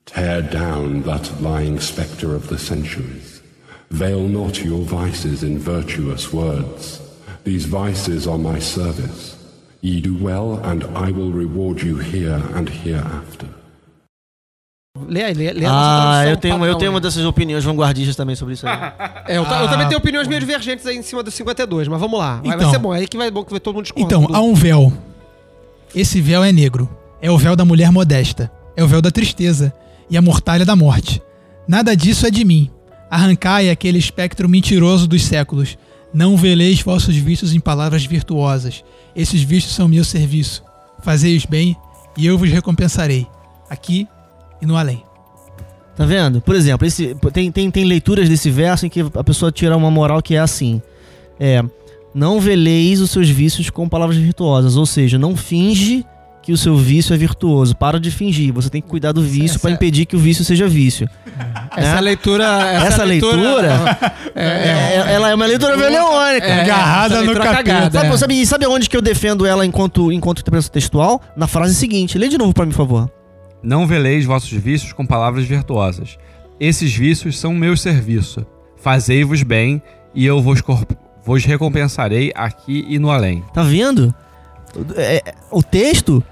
Tear 0.06 0.42
down 0.44 1.02
that 1.04 1.30
lying 1.42 1.80
spectre 1.80 2.36
of 2.36 2.48
the 2.48 2.58
centuries. 2.58 3.42
Veil 3.90 4.28
not 4.28 4.64
your 4.64 4.84
vices 4.84 5.44
in 5.44 5.60
virtuous 5.60 6.32
words. 6.34 7.02
These 7.44 7.66
vices 7.68 8.28
are 8.28 8.38
my 8.38 8.60
service. 8.60 9.36
Ye 9.82 10.02
do 10.02 10.16
well, 10.20 10.60
and 10.64 10.84
I 10.96 11.12
will 11.12 11.32
reward 11.32 11.82
you 11.82 11.98
here 11.98 12.42
and 12.56 12.70
hereafter. 12.70 13.50
Lê 15.08 15.24
aí, 15.24 15.34
lê, 15.34 15.52
lê 15.52 15.66
Ah, 15.68 16.24
eu 16.26 16.38
tenho, 16.38 16.54
eu 16.56 16.60
padrão 16.60 16.78
tenho 16.78 16.92
uma 16.92 17.02
dessas 17.02 17.26
opiniões 17.26 17.64
vanguardistas 17.66 18.16
também 18.16 18.36
sobre 18.36 18.54
isso 18.54 18.66
aí. 18.66 18.76
É, 19.28 19.38
eu, 19.38 19.44
ta- 19.46 19.60
eu 19.60 19.66
Ah. 19.66 19.70
também 19.70 19.88
tenho 19.88 20.00
opiniões 20.00 20.28
meio 20.28 20.40
divergentes 20.40 20.86
aí 20.88 20.96
em 20.96 21.02
cima 21.02 21.22
do 21.22 21.30
52, 21.30 21.88
mas 21.88 22.00
vamos 22.00 22.18
lá. 22.18 22.38
Vai, 22.38 22.44
vai 22.52 22.56
Então. 22.58 22.72
ser 22.72 22.78
bom, 22.80 22.92
aí 22.92 23.08
que 23.08 23.18
vai 23.18 23.30
bom 23.30 23.44
que 23.44 23.52
vai 23.52 23.60
todo 23.60 23.76
mundo 23.76 23.84
discordar. 23.84 24.06
Então, 24.20 24.34
há 24.36 24.42
um 24.42 24.54
véu. 24.54 24.94
Esse 25.94 26.22
véu 26.22 26.44
é 26.44 26.52
negro. 26.52 26.90
É 27.22 27.32
o 27.32 27.38
véu 27.38 27.56
da 27.56 27.66
mulher 27.66 27.92
modesta. 27.92 28.52
É 28.76 28.84
o 28.84 28.88
véu 28.88 29.02
da 29.02 29.12
tristeza. 29.12 29.74
E 30.10 30.18
a 30.18 30.22
mortalha 30.22 30.66
da 30.66 30.76
morte. 30.76 31.22
Nada 31.68 31.96
disso 31.96 32.28
é 32.28 32.32
de 32.32 32.46
mim. 32.46 32.70
Arrancai 33.10 33.70
aquele 33.70 33.98
espectro 33.98 34.48
mentiroso 34.48 35.08
dos 35.08 35.24
séculos. 35.24 35.78
Não 36.14 36.38
veleis 36.38 36.82
vossos 36.82 37.16
vícios 37.16 37.54
em 37.54 37.60
palavras 37.60 38.06
virtuosas. 38.06 38.84
Esses 39.16 39.42
vícios 39.42 39.74
são 39.74 39.88
meu 39.88 40.04
serviço. 40.04 40.64
Fazei-os 41.02 41.46
bem, 41.46 41.76
e 42.18 42.26
eu 42.26 42.38
vos 42.38 42.50
recompensarei. 42.50 43.28
Aqui 43.70 44.08
e 44.62 44.66
no 44.66 44.76
além. 44.76 45.04
Tá 45.96 46.06
vendo? 46.06 46.42
Por 46.42 46.56
exemplo, 46.56 46.86
esse, 46.86 47.16
tem, 47.32 47.52
tem, 47.52 47.72
tem 47.72 47.86
leituras 47.86 48.28
desse 48.28 48.50
verso 48.50 48.86
em 48.86 48.90
que 48.90 49.00
a 49.00 49.24
pessoa 49.24 49.52
tira 49.52 49.78
uma 49.78 49.90
moral 49.90 50.22
que 50.22 50.36
é 50.36 50.40
assim: 50.40 50.82
é, 51.40 51.64
não 52.14 52.40
veleis 52.40 53.02
os 53.02 53.12
seus 53.12 53.30
vícios 53.30 53.70
com 53.70 53.88
palavras 53.88 54.18
virtuosas, 54.18 54.76
ou 54.76 54.86
seja, 54.86 55.18
não 55.18 55.36
finge 55.36 56.06
que 56.46 56.52
o 56.54 56.58
seu 56.58 56.78
vício 56.78 57.14
é 57.14 57.18
virtuoso. 57.18 57.76
Para 57.76 58.00
de 58.00 58.12
fingir. 58.12 58.54
Você 58.54 58.70
tem 58.70 58.80
que 58.82 58.88
cuidar 58.88 59.12
do 59.12 59.22
vício 59.22 59.56
Essa- 59.56 59.60
para 59.60 59.72
impedir 59.72 60.06
que 60.06 60.16
o 60.16 60.20
vício 60.20 60.46
seja 60.46 60.68
vício. 60.68 61.10
Essa 61.76 61.96
né? 61.96 62.02
leitura. 62.02 62.44
Essa, 62.46 62.86
Essa 62.88 63.04
leitura, 63.04 64.00
é, 64.36 64.46
É, 64.46 65.14
ela 65.14 65.30
é 65.30 65.36
uma 65.36 65.46
leitura 65.48 65.76
veleônica. 65.76 66.46
é, 66.46 66.62
Agarrada 66.62 67.16
no 67.16 67.22
leitura 67.24 67.44
capeta. 67.46 67.64
cagada, 67.64 68.00
Sabe, 68.00 68.14
é. 68.14 68.18
sabe, 68.18 68.42
e 68.42 68.46
sabe 68.46 68.68
onde 68.68 68.88
que 68.90 68.96
eu 68.96 69.02
defendo 69.02 69.46
ela 69.46 69.66
enquanto, 69.66 70.12
enquanto 70.12 70.40
interpretação 70.42 70.72
textual? 70.72 71.20
Na 71.36 71.48
frase 71.48 71.74
seguinte. 71.74 72.18
Lê 72.18 72.28
de 72.30 72.38
novo 72.38 72.54
para 72.54 72.66
mim, 72.66 72.72
por 72.72 72.78
favor. 72.78 73.12
Não 73.64 73.88
veleis 73.88 74.24
vossos 74.24 74.52
vícios 74.52 74.94
com 74.94 75.04
palavras 75.06 75.46
virtuosas. 75.46 76.18
Esses 76.60 76.94
vícios 76.96 77.40
são 77.40 77.54
meu 77.56 77.76
serviço. 77.76 78.46
Fazei-vos 78.78 79.42
bem, 79.42 79.82
e 80.14 80.24
eu 80.28 80.40
vos, 80.44 80.62
vos 81.26 81.44
recompensarei 81.44 82.32
aqui 82.36 82.86
e 82.88 83.00
no 83.00 83.10
além. 83.10 83.44
Tá 83.52 83.64
vendo? 83.64 84.14
É, 84.96 85.16
é, 85.18 85.34
o 85.52 85.64
texto, 85.64 86.24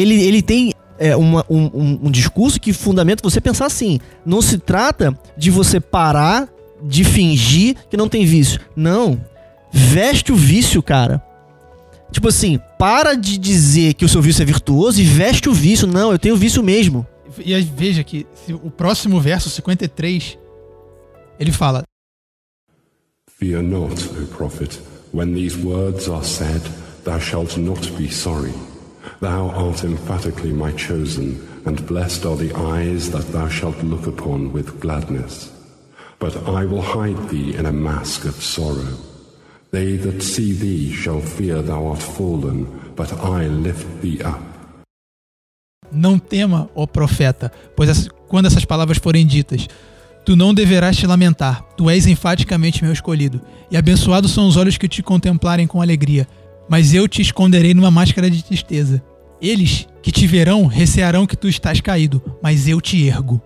ele, 0.00 0.22
ele 0.22 0.42
tem 0.42 0.72
é, 0.98 1.14
uma- 1.16 1.44
um, 1.48 1.64
um- 1.66 1.98
um 2.04 2.10
discurso 2.10 2.58
que 2.60 2.72
fundamenta 2.72 3.22
você 3.22 3.40
pensar 3.40 3.66
assim. 3.66 4.00
Não 4.26 4.42
se 4.42 4.58
trata 4.58 5.16
de 5.36 5.50
você 5.50 5.78
parar 5.78 6.48
de 6.82 7.04
fingir 7.04 7.76
que 7.88 7.96
não 7.96 8.08
tem 8.08 8.24
vício. 8.26 8.60
Não. 8.74 9.20
Veste 9.72 10.32
o 10.32 10.36
vício, 10.36 10.82
cara. 10.82 11.22
Tipo 12.10 12.28
assim, 12.28 12.58
para 12.78 13.14
de 13.14 13.36
dizer 13.38 13.94
que 13.94 14.04
o 14.04 14.08
seu 14.08 14.20
vício 14.22 14.42
é 14.42 14.44
virtuoso 14.44 15.00
e 15.00 15.04
veste 15.04 15.48
o 15.48 15.52
vício. 15.52 15.86
Não, 15.86 16.10
eu 16.10 16.18
tenho 16.18 16.36
vício 16.36 16.62
mesmo. 16.62 17.06
E 17.44 17.54
aí, 17.54 17.62
veja 17.62 18.02
que 18.02 18.26
se 18.46 18.52
o 18.52 18.70
próximo 18.70 19.20
verso, 19.20 19.50
53, 19.50 20.36
ele 21.38 21.52
fala: 21.52 21.82
Fear 23.38 23.62
not, 23.62 24.02
O 24.20 24.26
prophet, 24.36 24.80
when 25.14 25.32
these 25.34 25.56
words 25.64 26.08
are 26.08 26.24
said, 26.24 26.62
thou 27.04 27.20
shalt 27.20 27.56
not 27.56 27.88
be 27.92 28.10
sorry. 28.10 28.52
Thou 29.20 29.48
art 29.50 29.84
emphatically 29.84 30.52
my 30.52 30.72
chosen, 30.72 31.40
and 31.64 31.86
blessed 31.86 32.24
are 32.24 32.36
the 32.36 32.54
eyes 32.54 33.10
that 33.10 33.32
thou 33.32 33.48
shalt 33.48 33.82
look 33.82 34.06
upon 34.06 34.52
with 34.52 34.78
gladness. 34.80 35.50
But 36.18 36.36
I 36.48 36.64
will 36.64 36.82
hide 36.82 37.28
thee 37.28 37.56
in 37.56 37.66
a 37.66 37.72
mask 37.72 38.24
of 38.24 38.42
sorrow. 38.42 38.96
They 39.70 39.96
that 39.98 40.22
see 40.22 40.52
thee 40.52 40.92
shall 40.92 41.20
fear 41.20 41.62
thou 41.62 41.88
art 41.88 42.02
fallen, 42.02 42.66
but 42.96 43.12
I 43.12 43.48
lift 43.48 43.86
thee 44.00 44.20
up. 44.22 44.40
Não 45.90 46.18
tema, 46.18 46.68
ó 46.74 46.86
profeta, 46.86 47.50
pois 47.74 48.08
quando 48.28 48.46
essas 48.46 48.64
palavras 48.64 48.98
forem 48.98 49.26
ditas, 49.26 49.66
tu 50.24 50.36
não 50.36 50.52
deverás 50.52 50.96
te 50.96 51.06
lamentar, 51.06 51.62
tu 51.76 51.88
és 51.88 52.06
enfaticamente 52.06 52.82
meu 52.84 52.92
escolhido, 52.92 53.40
e 53.70 53.76
abençoados 53.76 54.32
são 54.32 54.46
os 54.46 54.56
olhos 54.56 54.76
que 54.76 54.88
te 54.88 55.02
contemplarem 55.02 55.66
com 55.66 55.80
alegria, 55.80 56.28
mas 56.68 56.94
eu 56.94 57.08
te 57.08 57.22
esconderei 57.22 57.74
numa 57.74 57.90
máscara 57.90 58.30
de 58.30 58.42
tristeza. 58.44 59.02
Eles 59.40 59.86
que 60.02 60.10
te 60.10 60.26
verão 60.26 60.66
recearão 60.66 61.26
que 61.26 61.36
tu 61.36 61.48
estás 61.48 61.80
caído, 61.80 62.22
mas 62.42 62.66
eu 62.68 62.80
te 62.80 63.06
ergo. 63.06 63.40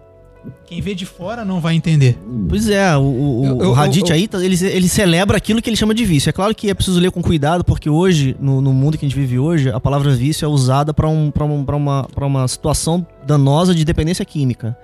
Quem 0.66 0.80
vê 0.80 0.92
de 0.94 1.06
fora 1.06 1.44
não 1.44 1.60
vai 1.60 1.74
entender. 1.74 2.18
Pois 2.48 2.68
é, 2.68 2.96
o, 2.96 3.02
o, 3.02 3.44
Eu- 3.62 3.70
o 3.70 3.74
Hadith 3.74 4.08
eu- 4.08 4.14
aí, 4.14 4.26
tá- 4.26 4.42
ele, 4.44 4.56
ele 4.66 4.88
celebra 4.88 5.36
aquilo 5.36 5.62
que 5.62 5.68
ele 5.70 5.76
chama 5.76 5.94
de 5.94 6.04
vício. 6.04 6.30
É 6.30 6.32
claro 6.32 6.52
que 6.54 6.68
é 6.68 6.74
preciso 6.74 6.98
ler 6.98 7.12
com 7.12 7.22
cuidado, 7.22 7.62
porque 7.62 7.88
hoje, 7.88 8.34
no, 8.40 8.60
no 8.60 8.72
mundo 8.72 8.98
que 8.98 9.04
a 9.04 9.08
gente 9.08 9.16
vive 9.16 9.38
hoje, 9.38 9.70
a 9.70 9.78
palavra 9.78 10.12
vício 10.16 10.44
é 10.44 10.48
usada 10.48 10.92
para 10.92 11.08
um, 11.08 11.30
pra 11.30 11.44
um, 11.44 11.64
pra 11.64 11.76
uma, 11.76 12.04
pra 12.12 12.26
uma 12.26 12.48
situação 12.48 13.06
danosa 13.24 13.72
de 13.74 13.84
dependência 13.84 14.24
química. 14.24 14.76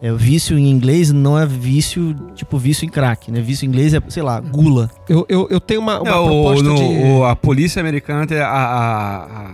É, 0.00 0.12
vício 0.12 0.56
em 0.56 0.70
inglês 0.70 1.10
não 1.12 1.36
é 1.38 1.44
vício, 1.44 2.14
tipo 2.34 2.56
vício 2.56 2.86
em 2.86 2.88
crack, 2.88 3.32
né? 3.32 3.40
Vício 3.40 3.64
em 3.64 3.68
inglês 3.68 3.92
é, 3.94 4.00
sei 4.08 4.22
lá, 4.22 4.38
gula. 4.40 4.88
Eu, 5.08 5.26
eu, 5.28 5.48
eu 5.50 5.60
tenho 5.60 5.80
uma, 5.80 6.00
uma 6.00 6.10
Não, 6.10 6.24
o- 6.24 6.28
proposta 6.44 6.62
no- 6.68 6.76
de. 6.76 6.82
o- 6.84 7.24
a 7.24 7.34
polícia 7.34 7.80
americana 7.80 8.24
tem 8.26 8.38
a, 8.38 8.46
a, 8.48 9.24
a, 9.24 9.50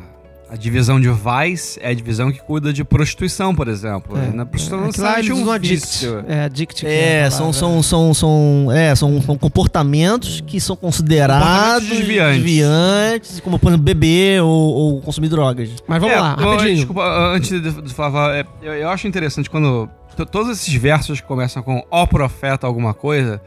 a 0.55 0.57
divisão 0.57 1.01
de 1.01 1.09
Vice 1.11 1.79
é 1.83 1.89
a 1.91 1.95
divisão 1.95 2.31
que 2.31 2.39
cuida 2.41 2.73
de 2.73 2.85
prostituição, 2.85 3.53
por 3.55 3.67
exemplo. 3.67 4.17
É, 4.17 4.31
Na 4.33 4.47
prostituição 4.47 4.81
não 4.81 4.89
Aquilo 4.91 5.05
lá 5.05 5.19
eles 5.19 5.31
um 5.47 5.51
addict. 5.51 6.07
É, 6.29 6.45
addict. 6.45 6.81
que 6.81 6.87
É, 6.87 7.25
a 7.25 7.31
são, 7.31 7.53
são, 7.53 7.83
são, 7.83 8.15
são, 8.15 8.69
é, 8.73 8.95
são, 8.95 9.21
são 9.21 9.37
comportamentos 9.37 10.41
que 10.47 10.61
são 10.61 10.77
considerados 10.77 11.89
desviantes. 11.89 12.43
desviantes, 12.43 13.41
como 13.41 13.59
por 13.59 13.69
exemplo 13.71 13.85
beber 13.85 14.43
ou, 14.43 14.49
ou 14.51 15.01
consumir 15.01 15.29
drogas. 15.29 15.71
Mas 15.89 16.01
vamos 16.01 16.17
É, 16.17 16.21
lá, 16.21 16.37
eu- 16.39 16.51
rapidinho. 16.51 16.77
Desculpa, 16.77 17.03
antes 17.35 17.51
de, 17.51 17.83
falar, 17.93 18.37
é, 18.37 18.45
eu, 18.63 18.73
eu 18.75 18.89
acho 18.91 19.09
interessante 19.09 19.51
quando 19.51 19.89
to- 20.17 20.27
todos 20.27 20.51
esses 20.51 20.73
versos 20.75 21.21
que 21.21 21.27
começam 21.27 21.63
com 21.63 21.83
ó 21.91 22.07
profeta 22.07 22.67
alguma 22.67 22.95
coisa, 22.95 23.41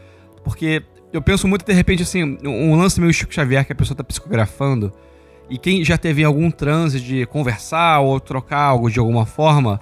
porque 0.43 0.83
eu 1.13 1.21
penso 1.21 1.47
muito, 1.47 1.65
de 1.65 1.73
repente, 1.73 2.03
assim, 2.03 2.37
um, 2.43 2.71
um 2.73 2.75
lance 2.75 2.99
meio 2.99 3.13
Chico 3.13 3.33
Xavier 3.33 3.65
que 3.65 3.71
a 3.71 3.75
pessoa 3.75 3.95
tá 3.95 4.03
psicografando, 4.03 4.91
e 5.49 5.57
quem 5.57 5.83
já 5.83 5.97
teve 5.97 6.23
algum 6.23 6.51
transe 6.51 6.99
de 6.99 7.25
conversar 7.25 7.99
ou 7.99 8.19
trocar 8.19 8.59
algo 8.59 8.89
de 8.89 8.99
alguma 8.99 9.25
forma, 9.25 9.79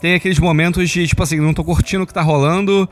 tem 0.00 0.14
aqueles 0.14 0.38
momentos 0.38 0.90
de, 0.90 1.06
tipo 1.06 1.22
assim, 1.22 1.40
não 1.40 1.54
tô 1.54 1.64
curtindo 1.64 2.04
o 2.04 2.06
que 2.06 2.12
tá 2.12 2.22
rolando 2.22 2.88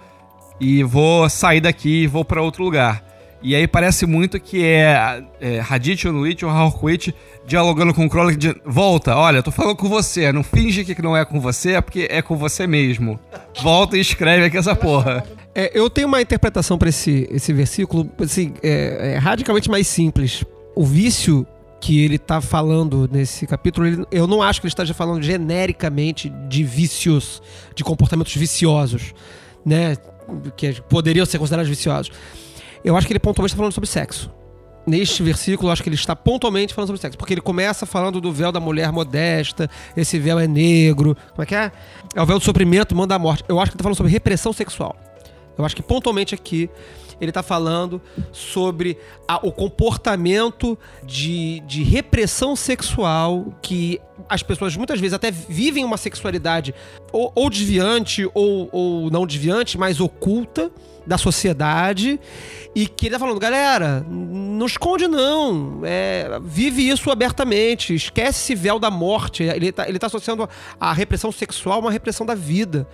e 0.61 0.83
vou 0.83 1.29
sair 1.29 1.61
daqui 1.61 2.05
e 2.05 2.07
vou 2.07 2.25
pra 2.25 2.41
outro 2.43 2.63
lugar. 2.63 3.05
E 3.43 3.57
aí 3.57 3.67
parece 3.67 4.07
muito 4.07 4.39
que 4.39 4.65
é, 4.65 5.25
é 5.41 5.61
Hadith 5.69 6.07
Onuit 6.07 6.45
ou 6.45 6.51
Hawkwit 6.51 7.13
dialogando 7.45 7.93
com 7.93 8.07
o 8.07 8.09
Crowley 8.09 8.37
de 8.37 8.55
volta, 8.65 9.17
olha, 9.17 9.43
tô 9.43 9.51
falando 9.51 9.75
com 9.75 9.89
você, 9.89 10.33
não 10.33 10.45
finge 10.45 10.85
que 10.85 11.03
não 11.03 11.17
é 11.17 11.25
com 11.25 11.41
você, 11.41 11.73
é 11.73 11.81
porque 11.81 12.07
é 12.09 12.23
com 12.23 12.37
você 12.37 12.69
mesmo. 12.69 13.19
Volta 13.61 13.97
e 13.97 14.01
escreve 14.01 14.45
aqui 14.45 14.57
essa 14.57 14.77
porra. 14.77 15.25
É, 15.55 15.73
eu 15.75 15.91
tenho 15.91 16.07
uma 16.07 16.23
interpretação 16.23 16.79
para 16.79 16.89
esse, 16.89 17.29
esse 17.33 17.53
versículo 17.53 18.09
assim, 18.21 18.55
é, 18.63 19.15
é 19.15 19.19
radicalmente 19.19 19.69
mais 19.69 19.89
simples. 19.89 20.45
O 20.75 20.85
vício 20.87 21.45
que 21.83 22.05
ele 22.05 22.17
tá 22.17 22.41
falando 22.41 23.09
nesse 23.11 23.45
capítulo, 23.45 23.85
ele- 23.89 24.07
eu 24.13 24.29
não 24.29 24.41
acho 24.41 24.61
que 24.61 24.67
ele 24.67 24.71
esteja 24.71 24.95
falando 24.95 25.21
genericamente 25.21 26.29
de 26.49 26.63
vícios, 26.63 27.43
de 27.75 27.83
comportamentos 27.83 28.33
viciosos, 28.37 29.13
né? 29.67 29.97
Que 30.57 30.81
poderiam 30.83 31.27
ser 31.27 31.41
considerados 31.41 31.69
viciosos. 31.69 32.13
Eu 32.85 32.97
acho 32.97 33.05
que 33.09 33.13
ele 33.13 33.19
pontualmente 33.19 33.51
está 33.53 33.57
falando 33.59 33.73
sobre 33.73 33.89
sexo. 33.91 34.31
Neste 34.87 35.25
versículo, 35.25 35.69
eu 35.69 35.73
acho 35.73 35.83
que 35.83 35.89
ele 35.89 35.97
está 35.97 36.15
pontualmente 36.15 36.73
falando 36.73 36.87
sobre 36.87 37.01
sexo. 37.01 37.19
Porque 37.19 37.35
ele 37.35 37.41
começa 37.41 37.85
falando 37.85 38.21
do 38.21 38.33
véu 38.33 38.53
da 38.53 38.61
mulher 38.61 38.93
modesta, 38.93 39.69
esse 39.97 40.21
véu 40.21 40.39
é 40.39 40.47
negro. 40.47 41.17
Como 41.31 41.43
é 41.43 41.47
que 41.47 41.55
é? 41.55 41.73
É 42.15 42.23
o 42.23 42.27
véu 42.27 42.39
do 42.39 42.45
sofrimento, 42.45 42.95
manda 42.95 43.17
a 43.17 43.19
morte. 43.19 43.43
Eu 43.49 43.59
acho 43.59 43.73
que 43.73 43.75
ele 43.75 43.77
está 43.77 43.83
falando 43.83 43.97
sobre 43.97 44.13
repressão 44.13 44.53
sexual. 44.53 44.95
Eu 45.59 45.65
acho 45.65 45.75
que 45.75 45.83
pontualmente 45.83 46.33
aqui 46.33 46.71
ele 47.23 47.31
está 47.31 47.43
falando 47.43 48.03
sobre 48.33 48.99
a- 49.29 49.39
o 49.47 49.53
comportamento 49.53 50.77
de, 51.05 51.61
de 51.61 51.83
repressão 51.83 52.57
sexual 52.57 53.55
que 53.63 54.01
as 54.29 54.43
pessoas 54.43 54.77
muitas 54.77 54.99
vezes 55.01 55.15
até 55.15 55.31
vivem 55.31 55.85
uma 55.85 55.97
sexualidade 55.97 56.75
ou, 57.13 57.33
ou 57.35 57.49
desviante 57.49 58.29
ou, 58.35 58.69
ou 58.73 59.11
não 59.11 59.27
desviante, 59.27 59.79
mas 59.79 60.01
oculta 60.01 60.71
da 61.07 61.19
sociedade 61.19 62.19
e 62.75 62.87
que 62.87 63.07
ele 63.07 63.15
tá 63.15 63.19
falando, 63.19 63.39
galera, 63.41 64.05
não 64.09 64.67
esconde 64.67 65.09
não, 65.09 65.81
é, 65.85 66.39
vive 66.45 66.89
isso 66.89 67.11
abertamente, 67.11 67.95
esquece 67.95 68.41
esse 68.41 68.55
véu 68.55 68.79
da 68.79 68.91
morte. 68.91 69.43
Ele 69.43 69.73
tá, 69.73 69.89
ele 69.89 69.99
tá 69.99 70.07
associando 70.07 70.49
a 70.81 70.93
repressão 70.93 71.33
sexual 71.33 71.79
a 71.79 71.81
uma 71.81 71.91
repressão 71.91 72.25
da 72.25 72.35
vida 72.35 72.87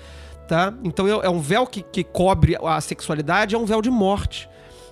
tá? 0.49 0.75
Então 0.83 1.07
é 1.07 1.27
é 1.27 1.31
um 1.31 1.41
véu 1.41 1.67
que, 1.67 1.83
que 1.83 2.03
cobre 2.03 2.57
a 2.61 2.81
sexualidade, 2.81 3.55
é 3.55 3.59
um 3.59 3.65
véu 3.67 3.81
de 3.83 3.91
morte. 3.91 4.49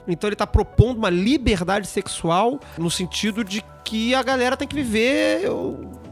Então 0.07 0.29
ele 0.29 0.37
tá 0.37 0.47
propondo 0.47 0.99
uma 0.99 1.11
liberdade 1.11 1.89
sexual 1.89 2.61
no 2.79 2.91
sentido 2.91 3.43
de 3.43 3.65
que 3.85 4.15
a 4.15 4.23
galera 4.23 4.57
tem 4.57 4.69
que 4.69 4.75
viver 4.77 5.49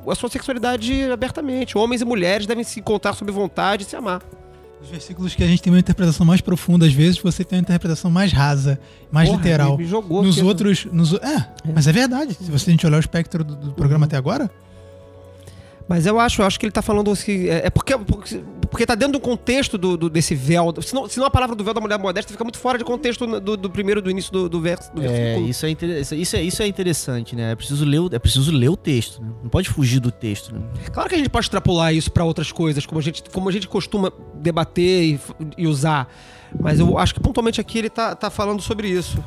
a 0.09 0.15
sua 0.15 0.29
sexualidade 0.29 1.11
abertamente. 1.13 1.79
Homens 1.79 2.01
e 2.03 2.05
mulheres 2.05 2.47
devem 2.47 2.65
se 2.65 2.81
encontrar 2.81 3.13
sob 3.15 3.31
vontade 3.31 3.85
e 3.85 3.87
se 3.87 3.95
amar. 3.95 4.21
Os 4.83 4.91
versículos 4.91 5.35
que 5.35 5.43
a 5.43 5.47
gente 5.47 5.63
tem 5.63 5.73
uma 5.73 5.79
interpretação 5.79 6.27
mais 6.27 6.41
profunda, 6.43 6.85
às 6.87 6.93
vezes 6.93 7.19
você 7.19 7.43
tem 7.43 7.59
uma 7.59 7.63
interpretação 7.63 8.11
mais 8.11 8.33
rasa, 8.33 8.79
mais 9.11 9.29
Porra, 9.31 9.43
literal. 9.43 9.79
me- 9.79 9.85
jogou 9.87 10.23
nos 10.23 10.37
aqui, 10.37 10.47
outros. 10.47 10.85
Nos, 10.87 11.13
o- 11.13 11.17
é, 11.25 11.49
mas 11.75 11.87
é 11.89 11.93
verdade. 11.93 12.35
Se 12.35 12.51
você 12.51 12.69
a 12.69 12.73
gente 12.73 12.87
olhar 12.87 12.97
o 12.99 13.01
espectro 13.01 13.43
do, 13.45 13.55
do 13.57 13.73
programa 13.73 14.05
até 14.07 14.17
agora, 14.17 14.51
Mas 15.89 16.07
eu 16.07 16.19
acho, 16.19 16.41
eu 16.43 16.47
acho 16.47 16.59
que 16.59 16.67
ele 16.67 16.73
tá 16.73 16.83
falando 16.83 17.11
assim. 17.11 17.47
É, 17.49 17.67
é 17.67 17.71
porque, 17.71 17.97
porque, 17.97 18.43
porque 18.75 18.85
tá 18.85 18.97
dentro 18.97 19.13
do 19.13 19.21
contexto 19.21 19.79
do, 19.79 19.97
do- 19.97 20.11
desse 20.11 20.35
véu. 20.35 20.75
Senão, 20.83 21.09
senão 21.09 21.27
a 21.29 21.31
palavra 21.31 21.55
do 21.55 21.63
véu 21.63 21.73
da 21.73 21.81
mulher 21.81 21.97
modesta 21.97 22.33
fica 22.33 22.43
muito 22.43 22.59
fora 22.59 22.77
de 22.77 22.83
contexto 22.83 23.25
do, 23.41 23.57
do 23.57 23.71
primeiro, 23.71 24.03
do 24.03 24.11
início 24.11 24.33
do, 24.33 24.49
do 24.49 24.61
verso. 24.61 24.93
Do 24.93 25.01
É, 25.01 25.07
versículo. 25.07 25.49
isso 25.49 25.67
é, 25.67 25.71
isso, 26.17 26.35
é, 26.37 26.43
isso 26.43 26.61
é 26.63 26.67
interessante, 26.67 27.37
né? 27.37 27.53
É 27.53 27.55
preciso 27.55 27.85
ler 27.85 28.01
o, 28.01 28.11
é 28.13 28.19
preciso 28.19 28.51
ler 28.51 28.69
o 28.69 28.77
texto, 28.77 29.23
né? 29.23 29.29
Não 29.45 29.49
pode 29.49 29.69
fugir 29.69 30.01
do 30.01 30.11
texto, 30.11 30.53
né? 30.53 30.61
Claro 30.93 31.09
que 31.09 31.15
a 31.15 31.19
gente 31.19 31.29
pode 31.31 31.47
extrapolar 31.47 31.95
isso 31.95 32.11
pra 32.11 32.25
outras 32.25 32.51
coisas, 32.51 32.85
como 32.85 32.99
a 32.99 33.03
gente, 33.03 33.23
como 33.33 33.49
a 33.49 33.53
gente 33.53 33.69
costuma 33.69 34.13
debater 34.35 35.05
e, 35.05 35.21
e 35.57 35.67
usar. 35.69 36.13
Mas 36.61 36.81
eu 36.81 36.99
acho 36.99 37.15
que 37.15 37.21
pontualmente 37.21 37.61
aqui 37.61 37.79
ele 37.79 37.89
tá, 37.91 38.15
tá 38.17 38.29
falando 38.29 38.61
sobre 38.61 38.89
isso. 38.89 39.23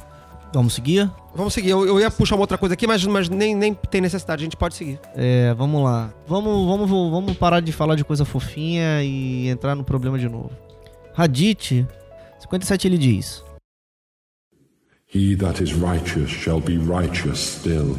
Vamos 0.57 0.73
seguir? 0.73 1.07
Vamos 1.35 1.53
seguir. 1.53 1.69
Eu, 1.69 1.85
eu 1.85 1.99
ia 1.99 2.09
puxar 2.09 2.33
uma 2.33 2.41
outra 2.41 2.57
coisa 2.57 2.73
aqui, 2.73 2.87
mas, 2.87 3.05
mas 3.05 3.29
nem, 3.29 3.53
nem 3.53 3.75
tem 3.75 4.01
necessidade. 4.01 4.41
A 4.41 4.43
gente 4.43 4.57
pode 4.57 4.73
seguir. 4.73 4.99
É, 5.15 5.53
vamos 5.53 5.83
lá. 5.83 6.11
Vamos, 6.27 6.65
vamos, 6.65 6.89
vamos 6.89 7.37
parar 7.37 7.59
de 7.59 7.71
falar 7.71 7.93
de 7.93 8.03
coisa 8.03 8.25
fofinha 8.25 9.03
e 9.03 9.49
entrar 9.49 9.75
no 9.75 9.83
problema 9.83 10.17
de 10.17 10.27
novo. 10.27 10.49
Hadith 11.15 11.85
57 12.39 12.87
ele 12.87 12.97
diz: 12.97 13.43
He 15.13 15.35
that 15.35 15.63
is 15.63 15.73
righteous 15.73 16.31
shall 16.31 16.59
be 16.59 16.79
righteous 16.79 17.37
still. 17.37 17.95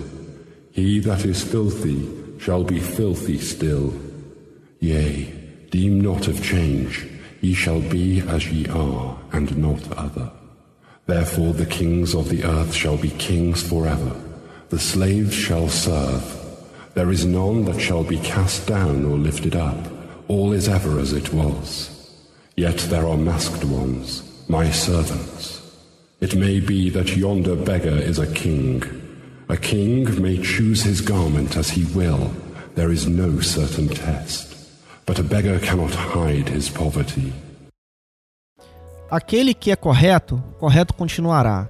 He 0.77 1.01
that 1.03 1.29
is 1.29 1.41
filthy 1.41 2.09
shall 2.41 2.65
be 2.65 2.81
filthy 2.81 3.39
still. 3.39 3.95
Yea, 4.83 5.33
deem 5.71 6.03
not 6.03 6.29
of 6.29 6.43
change. 6.43 7.07
Ye 7.41 7.55
shall 7.55 7.81
be 7.81 8.21
as 8.29 8.45
ye 8.47 8.67
are, 8.67 9.17
and 9.33 9.57
not 9.57 9.81
other. 9.97 10.38
Therefore 11.09 11.55
the 11.55 11.65
kings 11.65 12.15
of 12.15 12.29
the 12.29 12.45
earth 12.45 12.75
shall 12.75 12.99
be 12.99 13.09
kings 13.09 13.63
forever. 13.67 14.15
The 14.69 14.79
slaves 14.79 15.35
shall 15.35 15.71
serve. 15.71 16.23
There 16.93 17.11
is 17.11 17.25
none 17.25 17.65
that 17.65 17.81
shall 17.81 18.05
be 18.05 18.19
cast 18.19 18.67
down 18.67 19.07
or 19.07 19.17
lifted 19.17 19.57
up. 19.57 19.79
All 20.29 20.53
is 20.53 20.69
ever 20.69 20.99
as 20.99 21.15
it 21.15 21.33
was. 21.33 22.13
Yet 22.57 22.77
there 22.91 23.07
are 23.07 23.17
masked 23.17 23.65
ones, 23.65 24.23
my 24.49 24.71
servants. 24.71 25.63
It 26.21 26.37
may 26.37 26.61
be 26.61 26.91
that 26.91 27.17
yonder 27.17 27.57
beggar 27.57 27.97
is 27.97 28.19
a 28.19 28.31
king. 28.35 28.83
A 29.49 29.57
king 29.57 30.21
may 30.21 30.37
choose 30.43 30.83
his 30.83 31.01
garment 31.01 31.57
as 31.57 31.71
he 31.71 31.85
will. 31.97 32.31
There 32.75 32.91
is 32.91 33.09
no 33.09 33.41
certain 33.41 33.89
test. 33.89 34.55
But 35.07 35.19
a 35.19 35.23
beggar 35.23 35.59
cannot 35.61 35.95
hide 35.95 36.51
his 36.51 36.69
poverty. 36.69 37.33
Aquele 39.11 39.55
que 39.55 39.71
é 39.71 39.77
correto, 39.77 40.43
correto 40.59 40.93
continuará. 40.95 41.67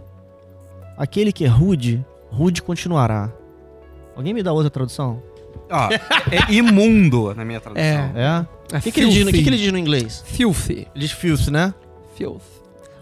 Aquele 0.96 1.32
que 1.32 1.44
é 1.44 1.48
rude, 1.48 2.04
rude 2.30 2.60
continuará. 2.62 3.30
Alguém 4.16 4.34
me 4.34 4.42
dá 4.42 4.52
outra 4.52 4.70
tradução? 4.70 5.22
Ó, 5.70 5.88
é 5.92 6.52
imundo 6.52 7.32
na 7.34 7.44
minha 7.44 7.60
tradução. 7.60 7.84
É. 7.84 8.12
É? 8.16 8.46
É 8.74 8.78
O 8.78 8.82
que, 8.82 8.90
que, 8.90 9.00
ele 9.00 9.10
diz, 9.10 9.24
no- 9.24 9.30
o 9.30 9.32
que, 9.32 9.42
que 9.42 9.48
ele 9.48 9.56
diz 9.56 9.70
no 9.72 9.78
inglês? 9.78 10.24
Filthy. 10.26 10.88
Ele 10.94 11.06
diz 11.06 11.12
filth, 11.12 11.48
né? 11.48 11.72
Filth. 12.16 12.42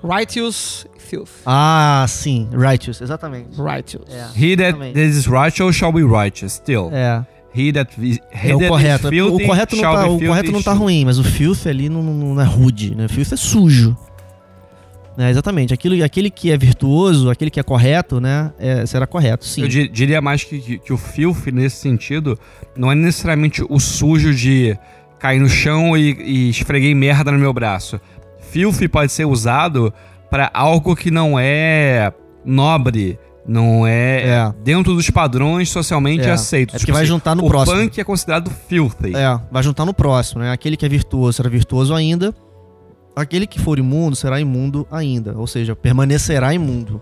Righteous. 0.05 0.87
Filth. 0.99 1.31
Ah, 1.47 2.05
sim. 2.09 2.49
Righteous, 2.53 3.01
exatamente. 3.01 3.51
Righteous. 3.61 4.05
É. 4.11 4.27
He 4.37 4.57
that 4.57 4.79
is 4.99 5.27
righteous 5.27 5.75
shall 5.77 5.93
be 5.93 6.03
righteous 6.03 6.53
still. 6.55 6.91
É. 6.93 7.25
He 7.55 7.73
that, 7.73 7.91
is, 7.99 8.19
he 8.33 8.51
É 8.51 8.55
o 8.55 8.59
that 8.59 8.69
correto. 8.69 9.05
is 9.07 9.11
filthy 9.11 9.45
o 9.45 9.47
correto 9.47 9.77
não 9.77 9.83
tá, 9.83 10.07
o 10.09 10.19
correto 10.21 10.53
não 10.53 10.63
tá 10.63 10.73
ruim, 10.75 11.05
mas 11.07 11.19
o 11.19 11.25
filth 11.25 11.67
ali 11.67 11.89
não, 11.89 12.03
não- 12.03 12.35
não 12.35 12.41
é 12.43 12.45
rude, 12.45 12.95
né? 12.95 13.09
Filth 13.09 13.33
é 13.33 13.37
sujo. 13.37 13.97
É, 15.19 15.31
exatamente. 15.31 15.73
Aquilo, 15.73 16.03
aquele 16.05 16.31
que 16.31 16.51
é 16.51 16.57
virtuoso, 16.59 17.31
aquele 17.31 17.51
que 17.51 17.59
é 17.59 17.63
correto, 17.63 18.21
né? 18.21 18.53
é- 18.59 18.85
será 18.87 19.07
correto, 19.07 19.45
sim. 19.47 19.63
Eu 19.63 19.69
di- 19.69 19.89
diria 19.89 20.21
mais 20.21 20.45
que, 20.45 20.59
que, 20.61 20.79
que 20.79 20.93
o 20.93 20.97
filth, 20.99 21.47
nesse 21.53 21.77
sentido, 21.77 22.39
não 22.77 22.93
é 22.93 22.95
necessariamente 22.95 23.65
o 23.69 23.79
sujo 23.81 24.35
de 24.35 24.77
cair 25.19 25.41
no 25.41 25.49
chão 25.49 25.97
e, 25.97 26.13
e 26.23 26.51
esfreguei 26.51 26.95
merda 26.95 27.33
no 27.33 27.39
meu 27.39 27.53
braço. 27.53 27.99
Filth 28.51 28.87
pode 28.91 29.11
ser 29.11 29.25
usado 29.25 29.93
para 30.31 30.51
algo 30.53 30.95
que 30.95 31.11
não 31.11 31.39
é 31.39 32.13
nobre, 32.45 33.19
não 33.47 33.87
é, 33.87 34.23
É. 34.29 34.55
dentro 34.63 34.95
dos 34.95 35.09
padrões 35.11 35.69
socialmente 35.71 36.25
É. 36.25 36.31
aceitos. 36.33 36.75
É 36.75 36.79
porque 36.79 36.93
vai 36.93 37.05
juntar 37.07 37.35
no 37.35 37.45
o 37.45 37.49
próximo. 37.49 37.77
punk 37.79 38.01
é 38.01 38.05
considerado 38.05 38.51
filthy. 38.69 39.15
É, 39.17 39.41
vai 39.51 39.63
juntar 39.63 39.85
no 39.85 39.95
próximo, 39.95 40.43
né? 40.43 40.53
Aquele 40.53 40.77
que 40.77 40.85
é 40.85 40.89
virtuoso 40.89 41.35
será 41.37 41.49
virtuoso 41.49 41.95
ainda. 41.95 42.35
Aquele 43.17 43.47
que 43.47 43.59
for 43.59 43.79
imundo 43.79 44.15
será 44.15 44.39
imundo 44.39 44.87
ainda. 44.91 45.35
Ou 45.39 45.47
seja, 45.47 45.75
permanecerá 45.75 46.53
imundo. 46.53 47.01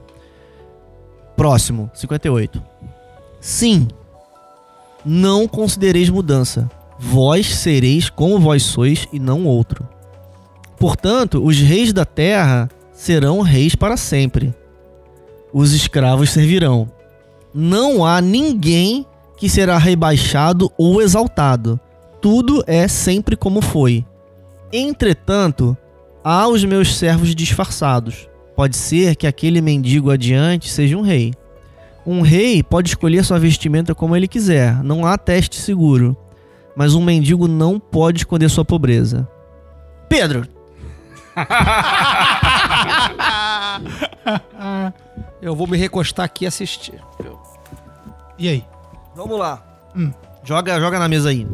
Próximo, 1.37 1.91
58. 1.93 2.63
Sim, 3.41 3.89
não 5.05 5.49
considereis 5.49 6.09
mudança. 6.09 6.71
Vós 7.01 7.57
sereis 7.57 8.09
como 8.09 8.39
vós 8.39 8.63
sois 8.63 9.09
e 9.13 9.19
não 9.19 9.45
outro. 9.45 9.87
Portanto, 10.79 11.45
os 11.45 11.59
reis 11.59 11.93
da 11.93 12.05
terra 12.05 12.71
serão 12.93 13.41
reis 13.41 13.75
para 13.75 13.97
sempre. 13.97 14.55
Os 15.53 15.73
escravos 15.73 16.31
servirão. 16.31 16.89
Não 17.53 18.07
há 18.07 18.21
ninguém 18.21 19.05
que 19.37 19.49
será 19.49 19.79
rebaixado 19.79 20.71
ou 20.79 21.03
exaltado. 21.03 21.79
Tudo 22.21 22.63
é 22.67 22.87
sempre 22.87 23.37
como 23.37 23.61
foi. 23.61 24.05
Entretanto, 24.73 25.77
há 26.25 26.49
os 26.49 26.65
meus 26.65 26.97
servos 26.97 27.35
disfarçados. 27.35 28.29
Pode 28.57 28.77
ser 28.77 29.17
que 29.17 29.27
aquele 29.27 29.61
mendigo 29.61 30.11
adiante 30.11 30.71
seja 30.71 30.97
um 30.97 31.03
rei. 31.03 31.35
Um 32.07 32.23
rei 32.23 32.63
pode 32.63 32.89
escolher 32.89 33.25
sua 33.25 33.39
vestimenta 33.39 33.95
como 33.95 34.17
ele 34.17 34.29
quiser, 34.29 34.83
não 34.83 35.07
há 35.07 35.19
teste 35.19 35.57
seguro. 35.57 36.17
Mas 36.77 36.95
um 36.95 37.05
mendigo 37.05 37.47
não 37.47 37.79
pode 37.79 38.19
esconder 38.19 38.49
sua 38.49 38.65
pobreza. 38.65 39.29
Pedro, 40.09 40.47
Eu 45.43 45.55
vou 45.55 45.67
me 45.67 45.77
recostar 45.77 46.25
aqui 46.25 46.45
e 46.45 46.47
assistir. 46.47 46.99
e 48.39 48.49
aí? 48.49 48.65
vamos 49.15 49.39
lá. 49.39 49.63
Hum. 49.97 50.11
Joga, 50.43 50.81
joga 50.81 50.99
na 50.99 51.09
mesa 51.09 51.29
aí. 51.31 51.47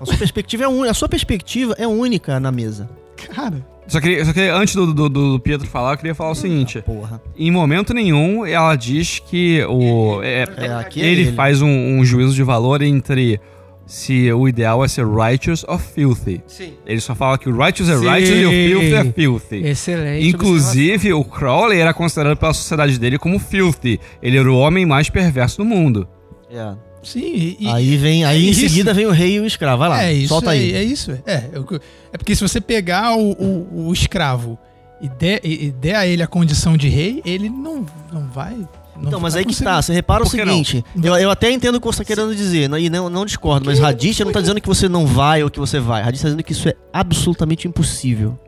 A 0.00 0.06
sua 0.06 0.16
perspectiva 0.16 0.64
é 0.64 0.68
única. 0.68 0.90
A 0.90 0.94
sua 0.94 1.08
perspectiva 1.08 1.74
é 1.78 1.86
única 1.86 2.38
na 2.40 2.52
mesa. 2.52 2.88
Cara, 3.16 3.64
Só 3.88 4.00
queria, 4.00 4.24
só 4.24 4.32
queria 4.32 4.54
antes 4.54 4.74
do, 4.74 4.92
do, 4.92 5.08
do 5.08 5.40
Pietro 5.40 5.66
falar, 5.66 5.92
eu 5.92 5.96
queria 5.98 6.14
falar 6.14 6.30
o 6.30 6.34
seguinte. 6.34 6.82
Porra. 6.82 7.20
Em 7.36 7.50
momento 7.50 7.94
nenhum, 7.94 8.44
ela 8.44 8.74
diz 8.74 9.18
que 9.20 9.62
o. 9.68 10.20
é- 10.22 10.44
É, 10.56 10.72
aqui 10.74 11.00
é 11.02 11.06
ele, 11.06 11.20
ele. 11.22 11.32
faz 11.32 11.62
um, 11.62 11.68
um 11.68 12.04
juízo 12.04 12.34
de 12.34 12.42
valor 12.42 12.82
entre 12.82 13.40
se 13.86 14.32
o 14.32 14.48
ideal 14.48 14.84
é 14.84 14.88
ser 14.88 15.06
righteous 15.06 15.64
ou 15.68 15.78
filthy. 15.78 16.42
Sim. 16.48 16.72
Ele 16.84 17.00
só 17.00 17.14
fala 17.14 17.38
que 17.38 17.48
o 17.48 17.56
righteous 17.56 17.88
é 17.88 17.96
Sim. 17.96 18.08
righteous 18.08 18.40
e 18.40 18.44
o 18.44 18.50
filthy 18.50 18.94
é 18.94 19.04
filthy. 19.12 19.56
Excelente. 19.64 20.28
Inclusive, 20.28 21.12
o 21.12 21.22
Crowley 21.22 21.78
era 21.78 21.94
considerado 21.94 22.36
pela 22.36 22.52
sociedade 22.52 22.98
dele 22.98 23.16
como 23.18 23.38
filthy. 23.38 24.00
Ele 24.20 24.36
era 24.38 24.50
o 24.50 24.58
homem 24.58 24.84
mais 24.84 25.08
perverso 25.08 25.58
do 25.58 25.64
mundo. 25.64 26.08
É. 26.50 26.74
sim. 27.06 27.56
E, 27.60 27.68
Aí 27.68 27.96
vem, 27.96 28.24
aí 28.24 28.42
é 28.44 28.46
em 28.46 28.50
isso. 28.50 28.60
seguida 28.60 28.92
vem 28.92 29.06
o 29.06 29.10
rei 29.12 29.36
e 29.36 29.40
o 29.40 29.46
escravo. 29.46 29.78
Vai 29.78 29.88
lá, 29.88 30.02
é 30.04 30.12
isso. 30.12 30.28
solta 30.28 30.48
é, 30.54 30.58
aí. 30.58 30.72
É 30.74 30.82
isso. 30.82 31.12
É, 31.24 31.34
é, 31.34 31.40
que- 31.66 31.80
é 32.12 32.18
porque 32.18 32.34
se 32.34 32.42
você 32.42 32.60
pegar 32.60 33.16
o, 33.16 33.32
o- 33.32 33.86
o 33.88 33.92
escravo 33.92 34.58
e 35.00 35.08
der, 35.08 35.40
e- 35.44 35.70
der 35.70 35.94
a 35.96 36.06
ele 36.06 36.22
a 36.22 36.26
condição 36.26 36.76
de 36.76 36.88
rei, 36.88 37.22
ele 37.24 37.48
não, 37.48 37.86
não 38.12 38.26
vai. 38.28 38.54
Não 38.96 39.08
Então, 39.08 39.20
mas 39.20 39.36
aí 39.36 39.44
que 39.44 39.48
conseguir. 39.50 39.64
tá. 39.64 39.82
Você 39.82 39.92
repara 39.92 40.22
o 40.22 40.24
que 40.24 40.30
seguinte. 40.38 40.82
Eu, 41.02 41.14
eu 41.16 41.30
até 41.30 41.50
entendo 41.50 41.74
o 41.76 41.80
que 41.80 41.86
você 41.86 42.02
está 42.02 42.04
querendo 42.14 42.34
dizer. 42.34 42.68
né, 42.68 42.80
E 42.80 42.88
não, 42.88 43.10
não 43.10 43.26
discordo. 43.26 43.66
Mas 43.66 43.82
Hadith 43.82 44.20
não 44.24 44.32
tá 44.32 44.40
dizendo 44.40 44.60
que 44.60 44.66
você 44.68 44.88
não 44.88 45.06
vai 45.06 45.42
ou 45.42 45.50
que 45.50 45.58
você 45.58 45.78
vai. 45.78 46.02
Hadith 46.02 46.22
tá 46.22 46.28
dizendo 46.28 46.42
que 46.42 46.52
isso 46.52 46.66
é 46.68 46.74
absolutamente 46.92 47.68
impossível. 47.68 48.38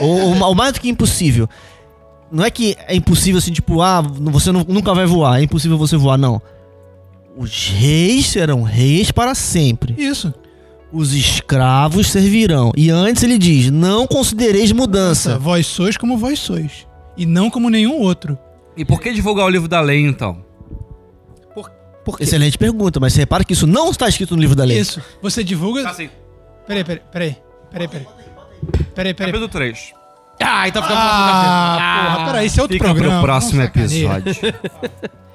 Ou, 0.00 0.40
ou 0.42 0.54
mais 0.54 0.72
do 0.72 0.80
que 0.80 0.88
impossível. 0.88 1.48
Não 2.32 2.42
é 2.44 2.50
que 2.50 2.76
é 2.88 2.96
impossível 2.96 3.38
assim, 3.38 3.52
tipo, 3.52 3.82
ah, 3.82 4.00
você 4.00 4.50
nu- 4.50 4.64
nunca 4.66 4.94
vai 4.94 5.04
voar, 5.06 5.38
é 5.38 5.44
impossível 5.44 5.76
você 5.76 5.96
voar, 5.98 6.16
não. 6.16 6.40
Os 7.36 7.68
reis 7.68 8.26
serão 8.26 8.62
reis 8.62 9.10
para 9.10 9.34
sempre. 9.34 9.94
Isso. 9.96 10.32
Os 10.92 11.14
escravos 11.14 12.08
servirão. 12.08 12.72
E 12.76 12.90
antes 12.90 13.22
ele 13.22 13.38
diz: 13.38 13.70
não 13.70 14.06
considereis 14.06 14.70
mudança. 14.72 15.38
Vós 15.38 15.66
sois 15.66 15.96
como 15.96 16.18
vós 16.18 16.38
sois. 16.38 16.86
E 17.16 17.24
não 17.24 17.48
como 17.50 17.70
nenhum 17.70 17.98
outro. 18.00 18.38
E 18.76 18.84
por 18.84 19.00
que 19.00 19.12
divulgar 19.12 19.46
o 19.46 19.48
livro 19.48 19.68
da 19.68 19.80
lei, 19.80 20.04
então? 20.06 20.44
Por 22.04 22.18
quê? 22.18 22.24
Excelente 22.24 22.58
pergunta, 22.58 22.98
mas 22.98 23.12
você 23.12 23.20
repara 23.20 23.44
que 23.44 23.52
isso 23.52 23.66
não 23.66 23.90
está 23.90 24.08
escrito 24.08 24.34
no 24.34 24.40
livro 24.40 24.56
da 24.56 24.64
lei. 24.64 24.78
Isso. 24.80 25.00
Você 25.22 25.44
divulga. 25.44 25.88
Assim, 25.88 26.10
Peraí, 26.66 26.82
peraí, 26.84 27.02
peraí. 27.12 27.36
Peraí, 27.70 27.88
peraí. 27.88 28.06
Peraí, 28.94 29.14
peraí. 29.14 29.32
capítulo 29.32 29.48
3. 29.48 29.92
Ah, 30.42 30.66
então 30.68 30.82
fica 30.82 30.94
Ah, 30.96 32.12
porra, 32.16 32.26
peraí, 32.26 32.46
esse 32.46 32.58
é 32.58 32.62
outro 32.62 32.76
Fica 32.76 32.86
programa. 32.86 33.14
pro 33.18 33.22
próximo 33.22 33.62
episódio. 33.62 34.34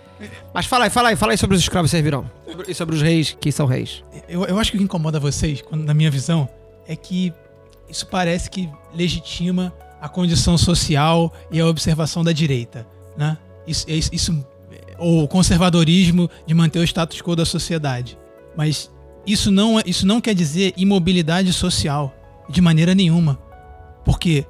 Mas 0.57 0.65
fala 0.65 0.85
aí, 0.85 0.89
fala 0.89 1.09
aí, 1.09 1.15
fala 1.15 1.33
aí 1.33 1.37
sobre 1.37 1.55
os 1.55 1.61
escravos 1.61 1.91
servirão. 1.91 2.27
Sobre- 2.49 2.71
E 2.71 2.73
sobre 2.73 2.95
os 2.95 3.01
reis 3.03 3.37
que 3.39 3.51
são 3.51 3.67
reis. 3.67 4.03
Eu, 4.27 4.43
eu 4.45 4.57
acho 4.57 4.71
que 4.71 4.77
o 4.77 4.79
que 4.79 4.83
incomoda 4.85 5.19
vocês, 5.19 5.61
quando- 5.61 5.83
na 5.83 5.93
minha 5.93 6.09
visão, 6.09 6.49
é 6.87 6.95
que 6.95 7.31
isso 7.87 8.07
parece 8.07 8.49
que 8.49 8.67
legitima 8.91 9.71
a 10.01 10.09
condição 10.09 10.57
social 10.57 11.31
e 11.51 11.59
a 11.59 11.67
observação 11.67 12.23
da 12.23 12.31
direita, 12.31 12.87
né? 13.15 13.37
Isso, 13.67 13.85
é 13.87 13.93
isso, 13.93 14.43
ou 14.97 15.25
o 15.25 15.27
conservadorismo 15.27 16.27
de 16.47 16.55
manter 16.55 16.79
o 16.79 16.83
status 16.83 17.21
quo 17.21 17.35
da 17.35 17.45
sociedade. 17.45 18.17
Mas 18.55 18.91
isso 19.27 19.51
não, 19.51 19.79
é- 19.79 19.83
isso 19.85 20.07
não 20.07 20.19
quer 20.19 20.33
dizer 20.33 20.73
imobilidade 20.75 21.53
social, 21.53 22.11
de 22.49 22.61
maneira 22.61 22.95
nenhuma. 22.95 23.37
Porque, 24.03 24.43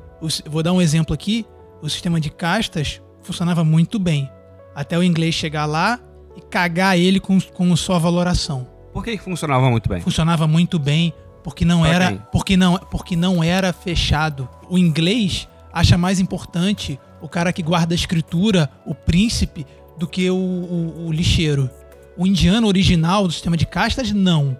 vou 0.46 0.64
dar 0.64 0.72
um 0.72 0.82
exemplo 0.82 1.14
aqui, 1.14 1.46
o 1.82 1.90
sistema 1.90 2.18
de 2.18 2.30
castas 2.30 3.02
funcionava 3.22 3.62
muito 3.66 4.00
bem. 4.00 4.32
Até 4.78 4.98
o 4.98 5.02
inglês 5.04 5.34
chegar 5.34 5.66
lá 5.66 6.00
e 6.36 6.42
cagar 6.42 6.98
ele 7.00 7.20
com, 7.20 7.42
com 7.42 7.76
sua 7.76 7.98
valoração 7.98 8.68
Por 8.94 9.04
que 9.04 9.18
funcionava 9.18 9.70
muito 9.72 9.90
bem? 9.90 10.02
funcionava 10.02 10.46
muito 10.48 10.78
bem 10.78 11.12
porque 11.44 11.66
não 11.66 11.84
era 11.86 12.12
porque 12.32 12.56
não 12.58 12.78
porque 12.78 13.16
não 13.16 13.44
era 13.44 13.74
fechado. 13.74 14.48
O 14.70 14.78
inglês 14.78 15.48
acha 15.74 15.98
mais 15.98 16.20
importante 16.20 17.00
o 17.22 17.28
cara 17.28 17.52
que 17.54 17.64
guarda 17.64 17.94
a 17.94 17.96
escritura, 17.96 18.70
o 18.86 18.94
príncipe, 18.94 19.66
do 19.98 20.06
que 20.08 20.30
o, 20.30 20.36
o- 20.36 21.08
o 21.08 21.12
lixeiro. 21.12 21.70
O 22.18 22.28
indiano 22.28 22.68
original 22.68 23.26
do 23.26 23.34
sistema 23.34 23.56
de 23.58 23.66
castas 23.66 24.12
não. 24.12 24.56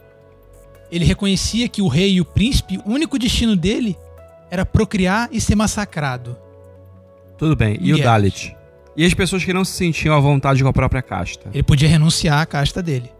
Ele 0.92 1.04
reconhecia 1.06 1.68
que 1.68 1.82
o 1.82 1.88
rei 1.88 2.14
e 2.14 2.22
o 2.22 2.26
príncipe, 2.26 2.80
o 2.86 2.90
único 2.92 3.20
destino 3.20 3.56
dele 3.56 3.96
era 4.50 4.66
procriar 4.66 5.28
e 5.32 5.40
ser 5.42 5.56
massacrado. 5.56 6.38
Tudo 7.38 7.56
bem. 7.56 7.78
E 7.82 7.92
o 7.94 7.98
Yes. 7.98 8.04
Dalit? 8.06 8.57
E 8.98 9.06
as 9.06 9.14
pessoas 9.14 9.46
que 9.46 9.54
não 9.54 9.64
se 9.64 9.74
sentiam 9.74 10.16
à 10.16 10.20
vontade 10.20 10.64
com 10.64 10.70
a 10.70 10.74
própria 10.74 11.04
casta? 11.04 11.52
Ele 11.54 11.62
podia 11.62 11.88
renunciar 11.88 12.42
à 12.42 12.46
casta 12.48 12.82
dele. 12.82 13.12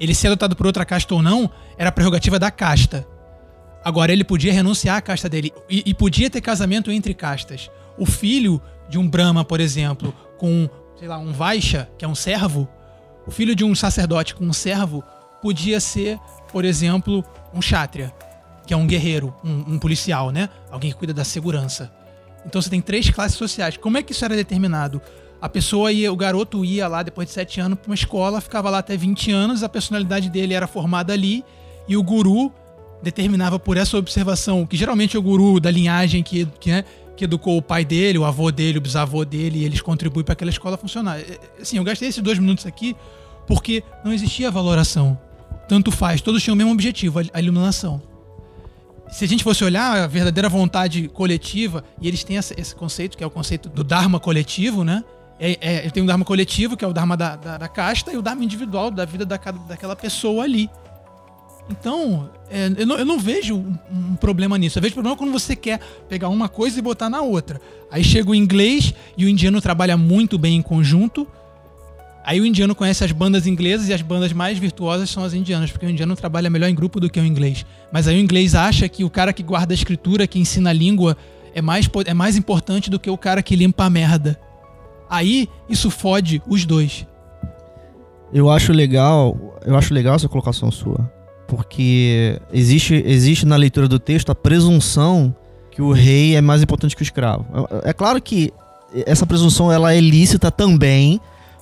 Ele 0.00 0.12
ser 0.12 0.26
adotado 0.26 0.56
por 0.56 0.66
outra 0.66 0.84
casta 0.84 1.14
ou 1.14 1.22
não 1.22 1.48
era 1.78 1.92
prerrogativa 1.92 2.40
da 2.40 2.50
casta. 2.50 3.06
Agora 3.84 4.12
ele 4.12 4.24
podia 4.24 4.52
renunciar 4.52 4.96
à 4.96 5.00
casta 5.00 5.28
dele 5.28 5.52
e, 5.68 5.84
e 5.86 5.94
podia 5.94 6.28
ter 6.28 6.40
casamento 6.40 6.90
entre 6.90 7.14
castas. 7.14 7.70
O 7.96 8.04
filho 8.04 8.60
de 8.88 8.98
um 8.98 9.08
Brahma, 9.08 9.44
por 9.44 9.60
exemplo, 9.60 10.12
com, 10.36 10.68
sei 10.98 11.06
lá, 11.06 11.18
um 11.18 11.30
Vaisha, 11.30 11.88
que 11.96 12.04
é 12.04 12.08
um 12.08 12.14
servo, 12.16 12.68
o 13.24 13.30
filho 13.30 13.54
de 13.54 13.62
um 13.62 13.76
sacerdote 13.76 14.34
com 14.34 14.44
um 14.44 14.52
servo 14.52 15.04
podia 15.40 15.78
ser, 15.78 16.18
por 16.50 16.64
exemplo, 16.64 17.24
um 17.54 17.60
Kshatriya, 17.60 18.12
que 18.66 18.74
é 18.74 18.76
um 18.76 18.88
guerreiro, 18.88 19.32
um, 19.44 19.74
um 19.74 19.78
policial, 19.78 20.32
né? 20.32 20.48
Alguém 20.68 20.90
que 20.90 20.96
cuida 20.96 21.14
da 21.14 21.22
segurança. 21.22 21.92
Então 22.46 22.60
você 22.60 22.70
tem 22.70 22.80
três 22.80 23.10
classes 23.10 23.36
sociais. 23.36 23.76
Como 23.76 23.98
é 23.98 24.02
que 24.02 24.12
isso 24.12 24.24
era 24.24 24.34
determinado? 24.34 25.00
A 25.40 25.48
pessoa 25.48 25.90
ia, 25.92 26.12
o 26.12 26.16
garoto 26.16 26.64
ia 26.64 26.86
lá 26.86 27.02
depois 27.02 27.28
de 27.28 27.34
7 27.34 27.60
anos 27.60 27.78
para 27.78 27.88
uma 27.88 27.94
escola, 27.94 28.40
ficava 28.40 28.68
lá 28.68 28.78
até 28.78 28.96
20 28.96 29.30
anos, 29.32 29.62
a 29.62 29.68
personalidade 29.68 30.28
dele 30.28 30.52
era 30.52 30.66
formada 30.66 31.12
ali, 31.12 31.42
e 31.88 31.96
o 31.96 32.02
guru 32.02 32.52
determinava 33.02 33.58
por 33.58 33.76
essa 33.78 33.96
observação, 33.96 34.66
que 34.66 34.76
geralmente 34.76 35.16
é 35.16 35.18
o 35.18 35.22
guru 35.22 35.58
da 35.58 35.70
linhagem 35.70 36.22
que, 36.22 36.46
que, 36.60 36.70
né, 36.70 36.84
que 37.16 37.24
educou 37.24 37.56
o 37.56 37.62
pai 37.62 37.84
dele, 37.86 38.18
o 38.18 38.24
avô 38.26 38.50
dele, 38.50 38.76
o 38.76 38.80
bisavô 38.82 39.24
dele, 39.24 39.60
e 39.60 39.64
eles 39.64 39.80
contribuem 39.80 40.22
para 40.24 40.34
aquela 40.34 40.50
escola 40.50 40.76
funcionar. 40.76 41.18
É, 41.18 41.22
é, 41.22 41.38
Assim, 41.62 41.78
eu 41.78 41.84
gastei 41.84 42.08
esses 42.08 42.22
dois 42.22 42.38
minutos 42.38 42.66
aqui 42.66 42.94
porque 43.46 43.82
não 44.04 44.12
existia 44.12 44.50
valoração. 44.50 45.18
Tanto 45.66 45.90
faz, 45.90 46.20
todos 46.20 46.42
tinham 46.42 46.54
o 46.54 46.58
mesmo 46.58 46.72
objetivo, 46.72 47.18
a- 47.18 47.24
a 47.32 47.40
iluminação 47.40 48.02
se 49.10 49.24
a 49.24 49.28
gente 49.28 49.42
fosse 49.42 49.64
olhar 49.64 50.04
a 50.04 50.06
verdadeira 50.06 50.48
vontade 50.48 51.08
coletiva, 51.08 51.84
e 52.00 52.08
eles 52.08 52.24
têm 52.24 52.36
esse 52.36 52.74
conceito, 52.74 53.16
que 53.16 53.24
é 53.24 53.26
o 53.26 53.30
conceito 53.30 53.68
do 53.68 53.82
Dharma 53.82 54.20
coletivo, 54.20 54.84
né? 54.84 55.04
É, 55.38 55.86
é, 55.86 55.90
tem 55.90 56.02
um 56.02 56.06
Dharma 56.06 56.24
coletivo, 56.24 56.76
que 56.76 56.84
é 56.84 56.88
o 56.88 56.92
Dharma 56.92 57.16
da, 57.16 57.34
da, 57.34 57.58
da 57.58 57.68
casta, 57.68 58.12
e 58.12 58.16
o 58.16 58.22
Dharma 58.22 58.44
individual, 58.44 58.90
da 58.90 59.04
vida 59.04 59.24
da, 59.24 59.36
daquela 59.36 59.96
pessoa 59.96 60.44
ali. 60.44 60.70
Então, 61.70 62.30
é, 62.50 62.70
eu, 62.76 62.86
não, 62.86 62.98
eu 62.98 63.04
não 63.04 63.18
vejo 63.18 63.56
um, 63.56 63.78
um 63.90 64.16
problema 64.16 64.58
nisso. 64.58 64.78
Eu 64.78 64.82
vejo 64.82 64.94
problema 64.94 65.16
quando 65.16 65.32
você 65.32 65.54
quer 65.54 65.80
pegar 66.08 66.28
uma 66.28 66.48
coisa 66.48 66.78
e 66.78 66.82
botar 66.82 67.08
na 67.08 67.22
outra. 67.22 67.60
Aí 67.90 68.02
chega 68.02 68.30
o 68.30 68.34
inglês 68.34 68.92
e 69.16 69.24
o 69.24 69.28
indiano 69.28 69.60
trabalha 69.60 69.96
muito 69.96 70.36
bem 70.36 70.56
em 70.56 70.62
conjunto. 70.62 71.26
Aí 72.24 72.40
o 72.40 72.46
indiano 72.46 72.74
conhece 72.74 73.02
as 73.02 73.12
bandas 73.12 73.46
inglesas 73.46 73.88
e 73.88 73.94
as 73.94 74.02
bandas 74.02 74.32
mais 74.32 74.58
virtuosas 74.58 75.08
são 75.08 75.24
as 75.24 75.32
indianas, 75.32 75.70
porque 75.70 75.86
o 75.86 75.90
indiano 75.90 76.14
trabalha 76.14 76.50
melhor 76.50 76.68
em 76.68 76.74
grupo 76.74 77.00
do 77.00 77.08
que 77.08 77.18
o 77.18 77.24
inglês. 77.24 77.64
Mas 77.90 78.06
aí 78.06 78.16
o 78.16 78.20
inglês 78.20 78.54
acha 78.54 78.88
que 78.88 79.04
o 79.04 79.10
cara 79.10 79.32
que 79.32 79.42
guarda 79.42 79.72
a 79.72 79.74
escritura, 79.74 80.26
que 80.26 80.38
ensina 80.38 80.70
a 80.70 80.72
língua, 80.72 81.16
é 81.54 81.62
mais, 81.62 81.88
é 82.06 82.14
mais 82.14 82.36
importante 82.36 82.90
do 82.90 82.98
que 82.98 83.10
o 83.10 83.16
cara 83.16 83.42
que 83.42 83.56
limpa 83.56 83.84
a 83.84 83.90
merda. 83.90 84.38
Aí 85.08 85.48
isso 85.68 85.90
fode 85.90 86.42
os 86.46 86.64
dois. 86.64 87.06
Eu 88.32 88.48
acho 88.48 88.72
legal, 88.72 89.58
eu 89.66 89.76
acho 89.76 89.92
legal 89.92 90.14
essa 90.14 90.28
colocação 90.28 90.70
sua, 90.70 91.10
porque 91.48 92.40
existe, 92.52 92.94
existe 92.94 93.44
na 93.44 93.56
leitura 93.56 93.88
do 93.88 93.98
texto 93.98 94.30
a 94.30 94.34
presunção 94.34 95.34
que 95.70 95.82
o 95.82 95.90
rei 95.90 96.36
é 96.36 96.40
mais 96.40 96.62
importante 96.62 96.94
que 96.94 97.02
o 97.02 97.04
escravo. 97.04 97.44
É 97.84 97.90
é 97.90 97.92
claro 97.92 98.20
que 98.22 98.52
essa 99.06 99.26
presunção 99.26 99.72
ela 99.72 99.92
é 99.92 100.00
lícita 100.00 100.50
também, 100.50 101.20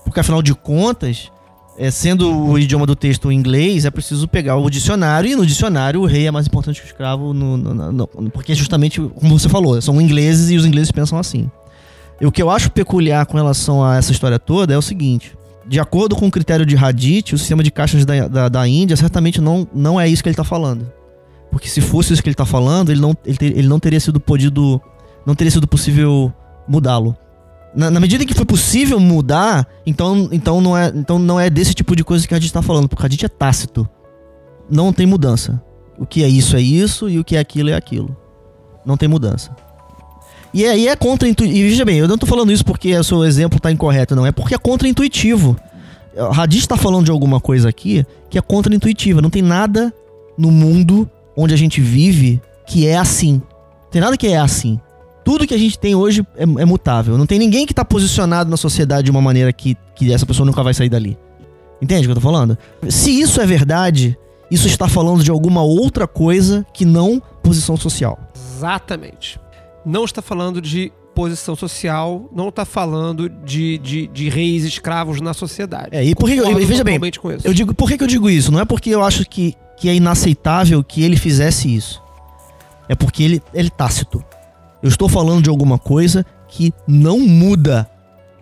porque 0.08 0.20
afinal 0.20 0.42
de 0.42 0.54
contas, 0.54 1.30
é, 1.78 1.90
sendo 1.90 2.34
o 2.34 2.58
idioma 2.58 2.86
do 2.86 2.96
texto 2.96 3.28
o 3.28 3.32
inglês, 3.32 3.84
é 3.84 3.90
preciso 3.90 4.26
pegar 4.26 4.56
o 4.56 4.68
dicionário 4.68 5.30
e 5.30 5.36
no 5.36 5.46
dicionário 5.46 6.00
o 6.00 6.06
rei 6.06 6.26
é 6.26 6.30
mais 6.30 6.46
importante 6.46 6.80
que 6.80 6.86
o 6.86 6.90
escravo, 6.90 7.32
no, 7.32 7.56
no- 7.56 7.92
no- 7.92 8.08
porque 8.32 8.54
justamente 8.54 9.00
como 9.00 9.38
você 9.38 9.48
falou, 9.48 9.80
são 9.80 10.00
ingleses 10.00 10.50
e 10.50 10.56
os 10.56 10.64
ingleses 10.66 10.90
pensam 10.90 11.18
assim. 11.18 11.50
E 12.20 12.26
o 12.26 12.32
que 12.32 12.42
eu 12.42 12.50
acho 12.50 12.70
peculiar 12.72 13.24
com 13.26 13.36
relação 13.36 13.84
a 13.84 13.96
essa 13.96 14.10
história 14.10 14.38
toda 14.40 14.74
é 14.74 14.76
o 14.78 14.82
seguinte: 14.82 15.36
de 15.66 15.78
acordo 15.78 16.16
com 16.16 16.26
o 16.26 16.30
critério 16.30 16.66
de 16.66 16.76
Hadith, 16.76 17.32
o 17.34 17.38
sistema 17.38 17.62
de 17.62 17.70
caixas 17.70 18.04
da, 18.04 18.26
da, 18.26 18.48
da 18.48 18.66
Índia 18.66 18.96
certamente 18.96 19.40
não, 19.40 19.68
não 19.72 20.00
é 20.00 20.08
isso 20.08 20.22
que 20.22 20.28
ele 20.28 20.32
está 20.34 20.42
falando. 20.44 20.90
Porque 21.50 21.68
se 21.68 21.80
fosse 21.80 22.12
isso 22.12 22.22
que 22.22 22.28
ele 22.28 22.34
está 22.34 22.44
falando, 22.44 22.90
ele 22.90 23.00
não, 23.00 23.16
ele, 23.24 23.36
ter- 23.38 23.56
ele 23.56 23.68
não 23.68 23.78
teria 23.78 24.00
sido 24.00 24.18
podido. 24.18 24.80
Não 25.24 25.34
teria 25.34 25.50
sido 25.50 25.66
possível 25.68 26.32
mudá-lo. 26.66 27.16
Na, 27.74 27.90
na 27.90 28.00
medida 28.00 28.24
que 28.24 28.34
foi 28.34 28.44
possível 28.44 28.98
mudar, 28.98 29.66
então, 29.86 30.28
então, 30.32 30.60
não 30.60 30.76
é, 30.76 30.92
então 30.94 31.18
não 31.18 31.38
é 31.38 31.50
desse 31.50 31.74
tipo 31.74 31.94
de 31.94 32.02
coisa 32.02 32.26
que 32.26 32.34
a 32.34 32.36
Hadith 32.36 32.48
está 32.48 32.62
falando, 32.62 32.88
porque 32.88 33.02
a 33.02 33.06
Hadith 33.06 33.24
é 33.24 33.28
tácito. 33.28 33.88
Não 34.70 34.92
tem 34.92 35.06
mudança. 35.06 35.62
O 35.98 36.06
que 36.06 36.22
é 36.22 36.28
isso 36.28 36.56
é 36.56 36.60
isso 36.60 37.08
e 37.08 37.18
o 37.18 37.24
que 37.24 37.36
é 37.36 37.38
aquilo 37.38 37.70
é 37.70 37.74
aquilo. 37.74 38.16
Não 38.84 38.96
tem 38.96 39.08
mudança. 39.08 39.54
E 40.52 40.64
aí 40.64 40.88
é 40.88 40.96
contra-intuitivo. 40.96 41.58
E 41.58 41.68
veja 41.68 41.84
bem, 41.84 41.98
eu 41.98 42.08
não 42.08 42.16
tô 42.16 42.26
falando 42.26 42.52
isso 42.52 42.64
porque 42.64 42.96
o 42.96 43.04
seu 43.04 43.24
exemplo 43.24 43.60
tá 43.60 43.70
incorreto, 43.70 44.16
não. 44.16 44.24
É 44.24 44.32
porque 44.32 44.54
é 44.54 44.58
contra-intuitivo. 44.58 45.56
Hadith 46.36 46.66
tá 46.66 46.76
falando 46.76 47.04
de 47.04 47.10
alguma 47.10 47.40
coisa 47.40 47.68
aqui 47.68 48.04
que 48.30 48.38
é 48.38 48.40
contra-intuitiva. 48.40 49.20
Não 49.20 49.30
tem 49.30 49.42
nada 49.42 49.92
no 50.36 50.50
mundo 50.50 51.08
onde 51.36 51.54
a 51.54 51.56
gente 51.56 51.80
vive 51.80 52.40
que 52.66 52.86
é 52.86 52.96
assim. 52.96 53.42
Tem 53.90 54.00
nada 54.00 54.16
que 54.16 54.26
é 54.26 54.38
assim. 54.38 54.80
Tudo 55.28 55.46
que 55.46 55.52
a 55.52 55.58
gente 55.58 55.78
tem 55.78 55.94
hoje 55.94 56.26
é, 56.38 56.44
é 56.44 56.64
mutável. 56.64 57.18
Não 57.18 57.26
tem 57.26 57.38
ninguém 57.38 57.66
que 57.66 57.74
tá 57.74 57.84
posicionado 57.84 58.48
na 58.48 58.56
sociedade 58.56 59.04
de 59.04 59.10
uma 59.10 59.20
maneira 59.20 59.52
que, 59.52 59.76
que 59.94 60.10
essa 60.10 60.24
pessoa 60.24 60.46
nunca 60.46 60.62
vai 60.62 60.72
sair 60.72 60.88
dali. 60.88 61.18
Entende 61.82 62.00
o 62.00 62.04
que 62.06 62.10
eu 62.12 62.14
tô 62.14 62.20
falando? 62.22 62.56
Se 62.88 63.10
isso 63.10 63.38
é 63.38 63.44
verdade, 63.44 64.16
isso 64.50 64.66
está 64.66 64.88
falando 64.88 65.22
de 65.22 65.30
alguma 65.30 65.60
outra 65.62 66.06
coisa 66.06 66.64
que 66.72 66.86
não 66.86 67.20
posição 67.42 67.76
social. 67.76 68.18
Exatamente. 68.34 69.38
Não 69.84 70.06
está 70.06 70.22
falando 70.22 70.62
de 70.62 70.90
posição 71.14 71.54
social, 71.54 72.30
não 72.34 72.48
está 72.48 72.64
falando 72.64 73.28
de, 73.28 73.76
de, 73.76 74.06
de 74.06 74.30
reis 74.30 74.64
escravos 74.64 75.20
na 75.20 75.34
sociedade. 75.34 75.88
É, 75.92 76.02
e 76.02 76.14
por 76.14 76.26
que 76.26 76.36
eu- 76.36 76.54
veja 76.54 76.82
bem, 76.82 76.94
totalmente 76.94 77.20
com 77.20 77.30
isso. 77.30 77.46
Eu 77.46 77.52
digo, 77.52 77.74
por 77.74 77.86
que, 77.90 77.98
que 77.98 78.04
eu 78.04 78.08
digo 78.08 78.30
isso? 78.30 78.50
Não 78.50 78.60
é 78.60 78.64
porque 78.64 78.88
eu 78.88 79.02
acho 79.04 79.28
que, 79.28 79.52
que 79.76 79.90
é 79.90 79.94
inaceitável 79.94 80.82
que 80.82 81.02
ele 81.02 81.18
fizesse 81.18 81.68
isso. 81.74 82.02
É 82.88 82.94
porque 82.94 83.22
ele, 83.22 83.42
ele 83.52 83.68
é 83.68 83.70
tácito. 83.70 84.24
Eu 84.82 84.88
estou 84.88 85.08
falando 85.08 85.42
de 85.42 85.50
alguma 85.50 85.78
coisa 85.78 86.24
que 86.48 86.72
não 86.86 87.18
muda, 87.20 87.88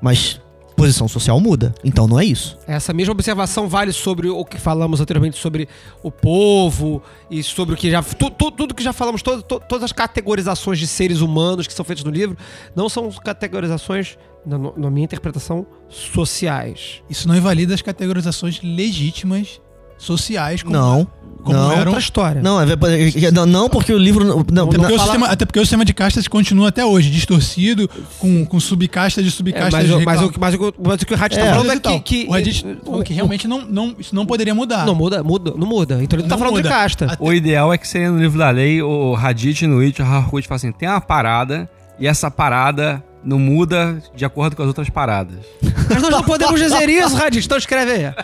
mas 0.01 0.41
posição 0.77 1.09
social 1.09 1.41
muda. 1.41 1.75
Então 1.83 2.07
não 2.07 2.21
é 2.21 2.25
isso. 2.27 2.59
Essa 2.67 2.93
mesma 2.93 3.13
observação 3.13 3.67
vale 3.67 3.93
sobre 3.93 4.29
o 4.29 4.45
que 4.45 4.59
falamos 4.59 5.01
anteriormente 5.01 5.39
sobre 5.39 5.67
o 6.03 6.11
povo 6.11 7.03
e 7.31 7.43
sobre 7.43 7.75
o 7.75 7.79
que 7.79 7.91
já. 7.91 8.03
tu- 8.03 8.29
tu- 8.31 8.51
tudo 8.51 8.75
que 8.75 8.83
já 8.83 8.93
falamos, 8.93 9.23
todo- 9.23 9.43
to- 9.43 9.61
todas 9.67 9.85
as 9.85 9.93
categorizações 9.93 10.79
de 10.79 10.87
seres 10.87 11.23
humanos 11.23 11.67
que 11.67 11.73
são 11.73 11.83
feitas 11.85 12.05
no 12.05 12.11
livro, 12.11 12.37
não 12.75 12.91
são 12.91 13.11
categorizações, 13.11 14.19
na, 14.45 14.59
na 14.59 14.91
minha 14.91 15.05
interpretação, 15.07 15.67
sociais. 15.89 17.03
Isso 17.09 17.27
não 17.27 17.35
invalida 17.35 17.73
as 17.75 17.81
categorizações 17.81 18.61
legítimas 18.63 19.61
sociais 19.99 20.63
como, 20.63 20.75
não. 20.77 21.07
como 21.43 21.57
não. 21.59 21.73
eram. 21.73 21.85
Outra 21.87 21.99
história. 22.01 22.43
Não, 22.43 22.61
é, 22.61 22.65
é- 22.65 23.31
não, 23.31 23.47
não, 23.47 23.69
porque 23.69 23.93
o 23.93 23.99
livro. 23.99 24.25
Não, 24.25 24.45
não, 24.53 24.67
Porque 24.69 24.77
o 24.93 24.97
fala- 24.97 25.03
sistema- 25.05 25.27
até 25.29 25.45
porque 25.45 25.59
o 25.59 25.63
sistema 25.63 25.85
de 25.85 25.95
castas 25.95 26.27
continua 26.29 26.69
até 26.69 26.85
hoje, 26.85 27.11
distorcido, 27.11 27.89
com, 28.19 28.45
com 28.45 28.59
subcastas 28.61 29.25
de 29.25 29.31
É, 29.31 29.33
subcastas 29.33 29.73
mas, 29.73 29.91
o- 29.91 30.01
mas, 30.05 30.23
o, 30.23 30.33
mas, 30.39 30.55
o, 30.55 30.75
mas 30.85 31.03
o 31.03 31.07
que 31.07 31.15
o 31.15 31.17
Rádio 31.17 31.39
É. 31.39 31.41
está 31.43 31.55
falando 31.55 31.71
é 31.73 31.75
e 31.77 31.81
tal. 31.81 32.01
que. 32.01 32.25
que 32.25 32.29
o 32.31 32.85
falou 32.85 33.03
que 33.03 33.13
realmente 33.15 33.47
não, 33.49 33.63
não, 33.67 33.95
isso 33.99 34.15
não 34.15 34.27
poderia 34.27 34.55
mudar. 34.55 34.85
Não 34.87 34.95
muda, 34.95 35.23
muda, 35.23 35.53
não 35.57 35.67
muda. 35.67 36.03
Então 36.03 36.19
ele 36.19 36.23
não 36.25 36.29
tá 36.29 36.35
Não 36.37 36.39
falando 36.39 36.57
muda. 36.57 36.69
de 36.69 36.75
casta. 36.75 37.05
Até- 37.13 37.17
O 37.25 37.33
ideal 37.33 37.73
é 37.73 37.79
que 37.79 37.87
seria 37.87 38.11
no 38.11 38.19
livro 38.19 38.39
da 38.39 38.51
lei 38.51 38.83
o 38.83 39.15
Hadith 39.17 39.63
no 39.63 39.81
It, 39.81 40.01
o 40.01 40.05
Harkut 40.05 40.47
fala 40.47 40.57
assim: 40.57 40.73
tem 40.73 40.89
uma 40.89 41.01
parada 41.01 41.69
e 41.99 42.07
essa 42.07 42.31
parada 42.31 43.03
não 43.27 43.39
muda 43.39 44.01
de 44.15 44.25
acordo 44.25 44.55
com 44.57 44.63
as 44.63 44.69
outras 44.69 44.89
paradas. 44.89 45.45
Mas 45.91 46.01
nós 46.01 46.11
não 46.11 46.23
podemos 46.23 46.61
dizer 46.61 46.89
isso, 46.89 47.17
Raditz, 47.17 47.45
então 47.45 47.59
escreve 47.59 47.93
aí. 47.93 48.05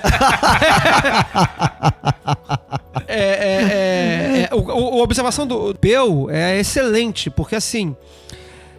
É, 3.08 3.18
é, 3.18 3.62
é, 3.62 4.48
é, 4.50 4.54
o, 4.54 4.58
o- 4.60 5.00
a 5.00 5.02
observação 5.02 5.46
do 5.46 5.74
Peu 5.74 6.28
é 6.30 6.58
excelente, 6.58 7.28
porque 7.30 7.54
assim, 7.56 7.96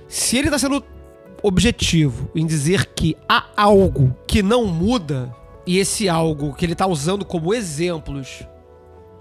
se 0.08 0.38
ele 0.38 0.48
está 0.48 0.58
sendo 0.58 0.84
objetivo 1.41 2.30
em 2.36 2.45
dizer 2.45 2.86
que 2.95 3.16
há 3.28 3.45
algo 3.56 4.16
que 4.28 4.41
não 4.41 4.66
muda, 4.66 5.34
e 5.68 5.78
esse 5.78 6.08
algo 6.10 6.54
que 6.54 6.66
ele 6.66 6.74
está 6.74 6.88
usando 6.88 7.26
como 7.26 7.54
exemplos, 7.54 8.44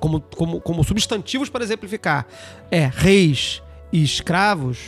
como, 0.01 0.20
como, 0.20 0.61
como 0.61 0.85
substantivos 0.85 1.49
para 1.49 1.65
exemplificar, 1.65 2.27
é 2.70 2.89
reis 2.93 3.62
e 3.93 4.03
escravos, 4.03 4.79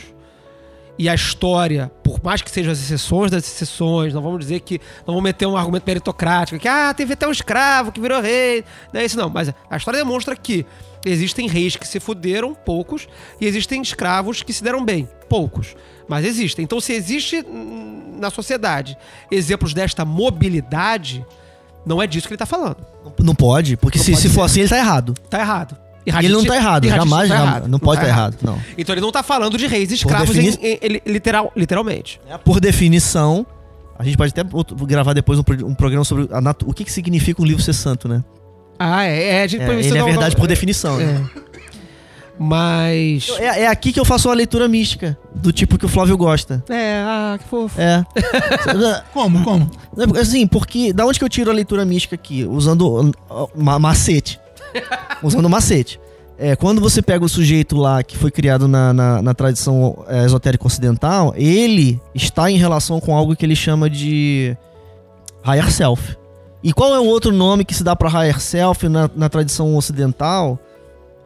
e 0.97 1.09
a 1.09 1.15
história, 1.15 1.91
por 2.03 2.23
mais 2.23 2.41
que 2.41 2.49
sejam 2.49 2.71
as 2.71 2.79
exceções 2.79 3.29
das 3.29 3.43
exceções, 3.43 4.13
não 4.13 4.21
vamos 4.21 4.39
dizer 4.39 4.61
que. 4.61 4.79
Não 4.99 5.13
vamos 5.13 5.23
meter 5.23 5.45
um 5.45 5.57
argumento 5.57 5.83
meritocrático, 5.85 6.59
que 6.59 6.67
ah, 6.67 6.93
teve 6.93 7.13
até 7.13 7.27
um 7.27 7.31
escravo 7.31 7.91
que 7.91 7.99
virou 7.99 8.21
rei. 8.21 8.63
Não 8.93 9.01
é 9.01 9.05
isso, 9.05 9.17
não. 9.17 9.29
Mas 9.29 9.53
a 9.69 9.77
história 9.77 9.99
demonstra 9.99 10.35
que 10.35 10.65
existem 11.05 11.47
reis 11.47 11.75
que 11.75 11.87
se 11.87 11.99
fuderam, 11.99 12.55
poucos, 12.55 13.07
e 13.39 13.45
existem 13.45 13.81
escravos 13.81 14.41
que 14.41 14.53
se 14.53 14.63
deram 14.63 14.83
bem, 14.83 15.07
poucos. 15.27 15.75
Mas 16.07 16.25
existem. 16.25 16.63
Então, 16.63 16.79
se 16.79 16.93
existe 16.93 17.45
na 18.17 18.29
sociedade 18.29 18.97
exemplos 19.29 19.73
desta 19.73 20.05
mobilidade, 20.05 21.25
não 21.85 22.01
é 22.01 22.07
disso 22.07 22.27
que 22.27 22.33
ele 22.33 22.39
tá 22.39 22.45
falando. 22.45 22.77
Não 23.19 23.35
pode, 23.35 23.75
porque 23.75 23.99
se, 23.99 24.11
pode 24.11 24.21
se 24.21 24.29
for 24.29 24.43
assim, 24.43 24.61
ele 24.61 24.69
tá 24.69 24.77
errado. 24.77 25.13
Tá 25.29 25.39
errado. 25.39 25.84
E 26.05 26.11
ele 26.25 26.29
não 26.29 26.45
tá 26.45 26.55
errado, 26.55 26.87
jamais, 26.87 27.29
tá 27.29 27.35
jamais. 27.37 27.67
Não 27.67 27.79
pode 27.79 27.99
tá 28.01 28.07
errado, 28.07 28.37
não. 28.43 28.59
Então 28.77 28.93
ele 28.93 29.01
não 29.01 29.11
tá 29.11 29.23
falando 29.23 29.57
de 29.57 29.65
reis 29.67 29.91
escravos 29.91 30.35
defini- 30.35 30.57
em- 30.61 30.79
em- 30.81 31.01
em- 31.05 31.11
literal, 31.11 31.51
literalmente. 31.55 32.21
Por 32.43 32.59
definição, 32.59 33.45
a 33.97 34.03
gente 34.03 34.15
pode 34.17 34.31
até 34.37 34.43
gravar 34.85 35.13
depois 35.13 35.39
um, 35.39 35.43
um 35.65 35.73
programa 35.73 36.03
sobre 36.05 36.27
a 36.31 36.39
natu- 36.39 36.69
o 36.69 36.73
que, 36.73 36.83
que 36.83 36.91
significa 36.91 37.41
um 37.41 37.45
livro 37.45 37.61
ser 37.63 37.73
santo, 37.73 38.07
né? 38.07 38.23
Ah, 38.77 39.03
é. 39.05 39.37
é, 39.37 39.43
a 39.43 39.47
gente 39.47 39.61
É, 39.63 39.73
ele 39.73 39.87
é 39.87 39.99
não- 39.99 40.05
verdade 40.05 40.35
não- 40.35 40.41
por 40.41 40.47
definição. 40.47 40.97
né? 40.97 41.25
É. 41.41 41.45
Mas. 42.37 43.29
É, 43.39 43.61
é 43.61 43.67
aqui 43.67 43.93
que 43.93 43.99
eu 43.99 44.03
faço 44.05 44.27
uma 44.27 44.35
leitura 44.35 44.67
mística, 44.67 45.17
do 45.33 45.51
tipo 45.53 45.77
que 45.77 45.85
o 45.85 45.89
Flávio 45.89 46.17
gosta. 46.17 46.61
É, 46.69 47.01
ah, 47.05 47.37
que 47.41 47.47
fofo. 47.47 47.79
É. 47.79 48.03
Como? 49.13 49.41
Como? 49.43 49.71
Assim, 50.19 50.45
porque. 50.45 50.91
Da 50.91 51.05
onde 51.05 51.17
que 51.17 51.23
eu 51.23 51.29
tiro 51.29 51.49
a 51.49 51.53
leitura 51.53 51.85
mística 51.85 52.15
aqui? 52.15 52.43
Usando 52.43 53.13
uh, 53.29 53.49
ma- 53.55 53.79
macete. 53.79 54.37
Usando 55.23 55.49
macete. 55.49 55.99
É, 56.37 56.55
quando 56.55 56.81
você 56.81 57.01
pega 57.01 57.23
o 57.23 57.29
sujeito 57.29 57.77
lá 57.77 58.03
que 58.03 58.17
foi 58.17 58.29
criado 58.29 58.67
na, 58.67 58.93
na, 58.93 59.21
na 59.21 59.33
tradição 59.33 60.03
é, 60.07 60.25
esotérica 60.25 60.67
ocidental, 60.67 61.33
ele 61.37 61.99
está 62.13 62.51
em 62.51 62.57
relação 62.57 62.99
com 62.99 63.15
algo 63.15 63.35
que 63.35 63.45
ele 63.45 63.55
chama 63.55 63.89
de 63.89 64.55
higher 65.45 65.71
self. 65.71 66.17
E 66.61 66.73
qual 66.73 66.93
é 66.93 66.99
o 66.99 67.05
outro 67.05 67.31
nome 67.31 67.63
que 67.63 67.73
se 67.73 67.83
dá 67.83 67.95
para 67.95 68.09
higher 68.09 68.41
self 68.41 68.89
na, 68.89 69.09
na 69.15 69.29
tradição 69.29 69.75
ocidental? 69.75 70.59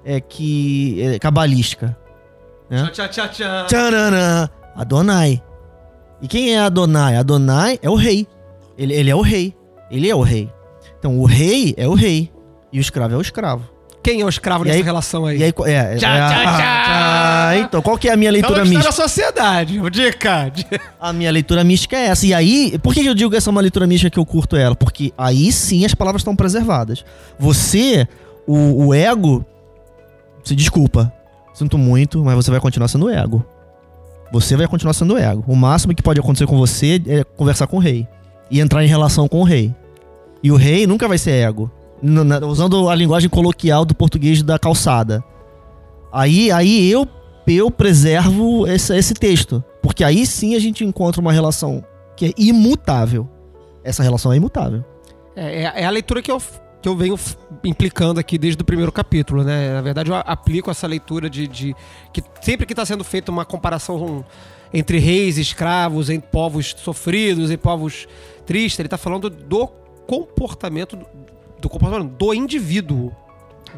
É 0.06 0.20
que. 0.20 1.02
é 1.02 1.20
cabalística. 1.20 1.98
Né? 2.70 2.90
Tchau, 2.92 3.08
tchau, 3.08 3.28
tchau. 3.30 3.66
Tchananã, 3.66 4.50
Adonai. 4.76 5.42
E 6.22 6.28
quem 6.28 6.54
é 6.54 6.60
Adonai? 6.60 7.16
Adonai 7.16 7.80
é 7.82 7.90
o 7.90 7.96
rei. 7.96 8.28
Ele, 8.78 8.94
ele 8.94 9.10
é 9.10 9.16
o 9.16 9.22
rei. 9.22 9.56
Ele 9.90 10.10
é 10.10 10.16
o 10.16 10.22
rei. 10.22 10.52
Então, 11.00 11.20
o 11.20 11.26
rei 11.26 11.74
é 11.78 11.88
o 11.88 11.94
rei. 11.94 12.32
E 12.72 12.80
o 12.80 12.82
escravo 12.82 13.14
é 13.14 13.18
o 13.18 13.22
escravo. 13.22 13.64
Quem 14.02 14.22
é 14.22 14.26
o 14.26 14.30
escravo 14.30 14.64
E 14.64 14.68
nessa 14.68 14.80
aí- 14.80 14.84
relação 14.84 15.26
aí? 15.26 15.38
E 15.40 15.44
aí, 15.44 15.54
é, 15.66 15.72
é, 15.74 15.96
Tchá, 15.98 16.16
é 16.16 16.20
tchá, 16.30 16.44
tchá. 16.84 17.58
Então, 17.58 17.82
qual 17.82 17.98
que 17.98 18.08
é 18.08 18.14
a 18.14 18.18
minha 18.18 18.32
leitura 18.32 18.62
está 18.62 18.64
na 18.64 18.70
mística? 18.70 18.92
sociedade, 18.94 19.80
o 19.82 19.90
dica. 19.90 20.52
A 21.00 21.12
minha 21.12 21.30
leitura 21.32 21.64
mística 21.66 21.98
é 21.98 22.06
essa. 22.06 22.26
E 22.26 22.34
aí, 22.34 22.80
por 22.82 22.94
que 22.94 23.06
eu 23.06 23.14
digo 23.14 23.30
que 23.30 23.36
essa 23.38 23.50
é 23.50 23.52
uma 23.52 23.60
leitura 23.62 23.86
mística 23.86 24.10
que 24.10 24.18
eu 24.20 24.26
curto 24.26 24.56
ela? 24.56 24.74
Porque 24.76 25.12
aí 25.18 25.52
sim 25.52 25.84
as 25.84 25.94
palavras 25.94 26.22
estão 26.22 26.34
preservadas. 26.36 27.04
Você, 27.38 28.08
o, 28.48 28.86
o 28.88 28.94
ego, 28.94 29.46
se 30.46 30.56
desculpa. 30.56 31.12
Sinto 31.54 31.78
muito, 31.78 32.24
mas 32.24 32.36
você 32.36 32.50
vai 32.50 32.60
continuar 32.62 32.88
sendo 32.88 33.10
ego. 33.10 33.46
Você 34.32 34.56
vai 34.56 34.68
continuar 34.68 34.94
sendo 34.94 35.18
ego. 35.18 35.44
O 35.46 35.56
máximo 35.58 35.94
que 35.94 36.02
pode 36.02 36.20
acontecer 36.22 36.46
com 36.48 36.58
você 36.58 37.02
é 37.06 37.24
conversar 37.24 37.68
com 37.68 37.76
o 37.78 37.80
rei. 37.82 38.08
E 38.50 38.62
entrar 38.62 38.82
em 38.84 38.88
relação 38.88 39.28
com 39.28 39.42
o 39.42 39.44
rei. 39.44 39.76
E 40.42 40.52
o 40.52 40.56
rei 40.56 40.88
nunca 40.88 41.06
vai 41.08 41.18
ser 41.18 41.32
ego. 41.32 41.70
Na- 42.02 42.40
usando 42.46 42.90
a 42.90 42.96
linguagem 42.96 43.30
coloquial 43.30 43.84
do 43.86 43.94
português 43.96 44.42
da 44.42 44.58
calçada. 44.58 45.24
Aí, 46.12 46.52
aí 46.52 46.90
eu, 46.92 47.08
eu 47.48 47.70
preservo 47.70 48.66
esse, 48.68 48.96
esse 48.96 49.14
texto. 49.14 49.64
Porque 49.82 50.04
aí 50.04 50.26
sim 50.26 50.56
a 50.56 50.60
gente 50.60 50.84
encontra 50.84 51.22
uma 51.22 51.32
relação 51.32 51.84
que 52.16 52.28
é 52.28 52.34
imutável. 52.38 53.28
Essa 53.84 54.04
relação 54.04 54.32
é 54.34 54.38
imutável. 54.38 54.84
É, 55.36 55.64
é- 55.64 55.74
é 55.82 55.86
a 55.86 55.90
leitura 55.90 56.22
que 56.22 56.32
eu, 56.32 56.42
que 56.82 56.88
eu 56.90 56.96
venho 56.96 57.18
implicando 57.64 58.20
aqui 58.20 58.38
desde 58.38 58.62
o 58.62 58.66
primeiro 58.66 58.92
capítulo, 58.92 59.44
né? 59.44 59.74
Na 59.74 59.82
verdade, 59.82 60.10
eu 60.10 60.16
aplico 60.16 60.70
essa 60.72 60.86
leitura 60.88 61.30
de. 61.30 61.48
de- 61.48 61.76
que 62.14 62.22
sempre 62.42 62.66
que 62.66 62.74
está 62.74 62.86
sendo 62.86 63.04
feita 63.04 63.32
uma 63.32 63.46
comparação 63.46 64.26
entre 64.74 65.00
reis 65.00 65.38
escravos, 65.38 66.10
em 66.10 66.20
povos 66.20 66.76
sofridos, 66.78 67.50
em 67.52 67.58
povos 67.58 68.08
tristes, 68.46 68.80
ele 68.80 68.88
está 68.88 68.98
falando 68.98 69.30
do 69.30 69.68
comportamento 70.06 70.98
do, 71.60 71.70
comportamento 71.70 72.12
do 72.18 72.34
indivíduo. 72.34 73.12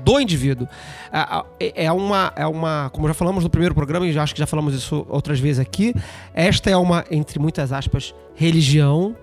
Do 0.06 0.20
indivíduo. 0.20 0.68
A- 1.12 1.46
É 1.60 1.86
é 1.86 1.92
uma, 1.92 2.32
é 2.36 2.48
uma. 2.48 2.90
Como 2.94 3.08
já 3.08 3.14
falamos 3.14 3.44
no 3.44 3.50
primeiro 3.50 3.76
programa, 3.76 4.08
e 4.08 4.18
acho 4.18 4.34
que 4.34 4.40
já 4.40 4.48
falamos 4.48 4.74
isso 4.74 5.06
outras 5.10 5.40
vezes 5.40 5.60
aqui. 5.60 5.94
Esta 6.34 6.70
é 6.70 6.78
uma, 6.78 7.04
entre 7.12 7.40
muitas 7.40 7.72
aspas, 7.74 8.16
religião. 8.36 9.16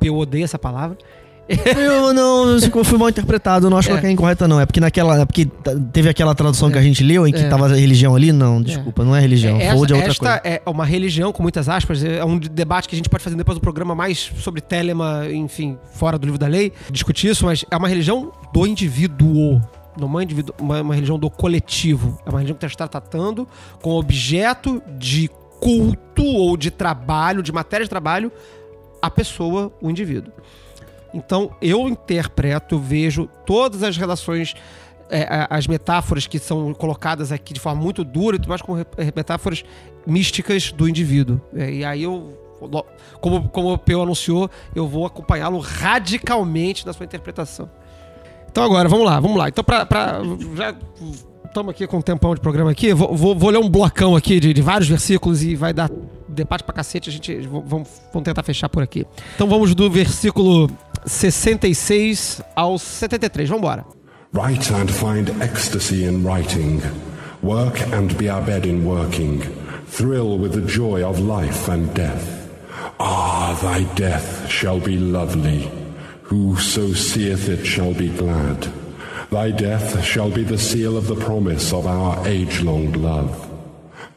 Eu 0.00 0.16
odeio 0.16 0.44
essa 0.44 0.58
palavra. 0.58 0.96
Eu 1.48 2.12
não, 2.12 2.56
eu 2.58 2.84
fui 2.84 2.98
mal 2.98 3.08
interpretado, 3.08 3.66
eu 3.66 3.70
não 3.70 3.78
acho 3.78 3.90
É. 3.92 4.00
que 4.00 4.06
é 4.06 4.10
incorreta, 4.10 4.48
não. 4.48 4.60
É 4.60 4.66
porque 4.66 4.80
naquela. 4.80 5.20
É 5.20 5.24
porque 5.24 5.46
teve 5.92 6.08
aquela 6.08 6.34
tradução 6.34 6.70
que 6.70 6.78
a 6.78 6.82
gente 6.82 7.04
leu 7.04 7.26
em 7.26 7.32
que 7.32 7.40
É. 7.40 7.48
tava 7.48 7.66
a 7.66 7.74
religião 7.74 8.14
ali. 8.16 8.32
Não, 8.32 8.60
desculpa, 8.60 9.04
não 9.04 9.14
é 9.14 9.20
religião. 9.20 9.56
É, 9.56 9.66
é 9.66 9.74
outra 9.74 9.96
esta 9.98 10.40
coisa. 10.40 10.40
é 10.44 10.60
uma 10.66 10.84
religião, 10.84 11.32
com 11.32 11.42
muitas 11.42 11.68
aspas, 11.68 12.02
é 12.02 12.24
um 12.24 12.38
debate 12.38 12.88
que 12.88 12.94
a 12.94 12.98
gente 12.98 13.08
pode 13.08 13.22
fazer 13.22 13.36
depois 13.36 13.56
do 13.56 13.60
programa 13.60 13.94
mais 13.94 14.32
sobre 14.38 14.60
Telema, 14.60 15.26
enfim, 15.30 15.78
fora 15.92 16.18
do 16.18 16.24
livro 16.24 16.38
da 16.38 16.46
lei, 16.48 16.72
discutir 16.90 17.28
isso, 17.28 17.44
mas 17.46 17.64
é 17.70 17.76
uma 17.76 17.88
religião 17.88 18.32
do 18.52 18.66
indivíduo. 18.66 19.60
Não 19.98 20.06
é 20.06 20.06
uma, 20.06 20.22
uma, 20.60 20.80
uma 20.82 20.94
religião 20.94 21.18
do 21.18 21.30
coletivo. 21.30 22.18
É 22.26 22.28
uma 22.28 22.38
religião 22.40 22.56
que 22.58 22.66
está 22.66 22.86
tratando 22.88 23.46
com 23.80 23.90
objeto 23.92 24.82
de 24.98 25.30
culto 25.60 26.24
ou 26.24 26.56
de 26.56 26.70
trabalho, 26.70 27.42
de 27.42 27.52
matéria 27.52 27.84
de 27.84 27.90
trabalho, 27.90 28.30
a 29.00 29.08
pessoa, 29.10 29.72
o 29.80 29.88
indivíduo. 29.88 30.32
Então, 31.14 31.50
eu 31.62 31.88
interpreto, 31.88 32.74
eu 32.74 32.78
vejo 32.78 33.28
todas 33.46 33.82
as 33.82 33.96
relações, 33.96 34.54
é, 35.08 35.46
as 35.48 35.66
metáforas 35.66 36.26
que 36.26 36.38
são 36.38 36.74
colocadas 36.74 37.32
aqui 37.32 37.54
de 37.54 37.60
forma 37.60 37.80
muito 37.80 38.04
dura 38.04 38.38
mais 38.46 38.60
como 38.60 38.84
metáforas 39.14 39.64
místicas 40.06 40.72
do 40.72 40.88
indivíduo. 40.88 41.40
É, 41.54 41.70
e 41.72 41.84
aí 41.84 42.02
eu, 42.02 42.36
como, 43.20 43.48
como 43.48 43.72
o 43.72 43.78
Peu 43.78 44.02
anunciou, 44.02 44.50
eu 44.74 44.86
vou 44.86 45.06
acompanhá-lo 45.06 45.58
radicalmente 45.58 46.84
na 46.86 46.92
sua 46.92 47.04
interpretação. 47.04 47.68
Então 48.50 48.64
agora, 48.64 48.88
vamos 48.88 49.04
lá, 49.06 49.20
vamos 49.20 49.36
lá. 49.36 49.48
Então, 49.48 49.62
pra- 49.62 49.86
já 50.54 50.74
estamos 51.44 51.70
aqui 51.70 51.86
com 51.86 51.98
um 51.98 52.02
tempão 52.02 52.34
de 52.34 52.40
programa 52.40 52.70
aqui, 52.70 52.92
vou, 52.92 53.14
vou, 53.14 53.34
vou 53.36 53.50
ler 53.50 53.58
um 53.58 53.68
blocão 53.68 54.16
aqui 54.16 54.40
de, 54.40 54.52
de 54.52 54.62
vários 54.62 54.88
versículos 54.88 55.42
e 55.42 55.54
vai 55.54 55.72
dar 55.72 55.90
debate 56.28 56.64
pra 56.64 56.74
cacete, 56.74 57.08
a 57.08 57.12
gente 57.12 57.34
vamos, 57.46 57.68
vamos 58.12 58.24
tentar 58.24 58.42
fechar 58.42 58.68
por 58.68 58.82
aqui. 58.82 59.06
Então 59.34 59.48
vamos 59.48 59.74
do 59.74 59.90
versículo 59.90 60.68
66 61.06 62.42
ao 62.54 62.78
73, 62.78 63.48
vamos 63.48 63.58
embora. 63.58 63.84
Write 64.32 64.70
and 64.72 64.90
find 64.90 65.30
ecstasy 65.40 66.04
in 66.04 66.24
writing. 66.24 66.82
Work 67.42 67.80
and 67.92 68.16
be 68.18 68.28
abed 68.28 68.66
in 68.66 68.84
working. 68.84 69.40
Thrill 69.86 70.36
with 70.36 70.52
the 70.52 70.66
joy 70.66 71.02
of 71.04 71.20
life 71.20 71.68
and 71.68 71.94
death. 71.94 72.50
Ah, 72.98 73.56
thy 73.62 73.84
death 73.94 74.48
shall 74.50 74.80
be 74.80 74.98
lovely. 74.98 75.70
Whoso 76.22 76.92
seeth 76.92 77.48
it 77.48 77.64
shall 77.64 77.94
be 77.94 78.08
glad. 78.08 78.66
Thy 79.30 79.52
death 79.52 80.04
shall 80.04 80.30
be 80.30 80.42
the 80.42 80.58
seal 80.58 80.96
of 80.96 81.06
the 81.06 81.14
promise 81.14 81.72
of 81.72 81.86
our 81.86 82.26
age 82.26 82.62
long 82.62 82.92
love. 82.92 83.48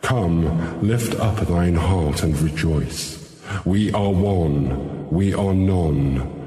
Come, 0.02 0.82
lift 0.82 1.14
up 1.20 1.36
thine 1.48 1.76
heart 1.76 2.24
and 2.24 2.36
rejoice. 2.42 3.18
We 3.64 3.92
are 3.94 4.12
one, 4.12 5.08
we 5.12 5.34
are 5.36 5.54
none. 5.54 6.39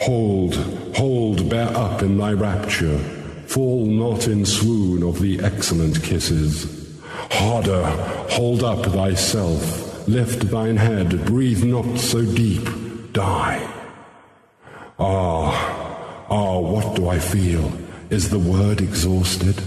Hold, 0.00 0.54
hold, 0.94 1.48
bear 1.48 1.68
up 1.76 2.02
in 2.02 2.18
thy 2.18 2.32
rapture. 2.32 2.98
Fall 3.46 3.86
not 3.86 4.28
in 4.28 4.44
swoon 4.44 5.02
of 5.02 5.20
the 5.20 5.40
excellent 5.40 6.02
kisses. 6.02 7.00
Harder, 7.30 7.84
hold 8.30 8.62
up 8.62 8.84
thyself. 8.86 10.08
Lift 10.08 10.50
thine 10.50 10.76
head, 10.76 11.24
breathe 11.24 11.64
not 11.64 11.98
so 11.98 12.24
deep. 12.24 12.68
Die. 13.12 13.72
Ah, 14.98 16.26
ah, 16.28 16.58
what 16.58 16.96
do 16.96 17.08
I 17.08 17.18
feel? 17.18 17.72
Is 18.10 18.30
the 18.30 18.38
word 18.38 18.80
exhausted? 18.80 19.62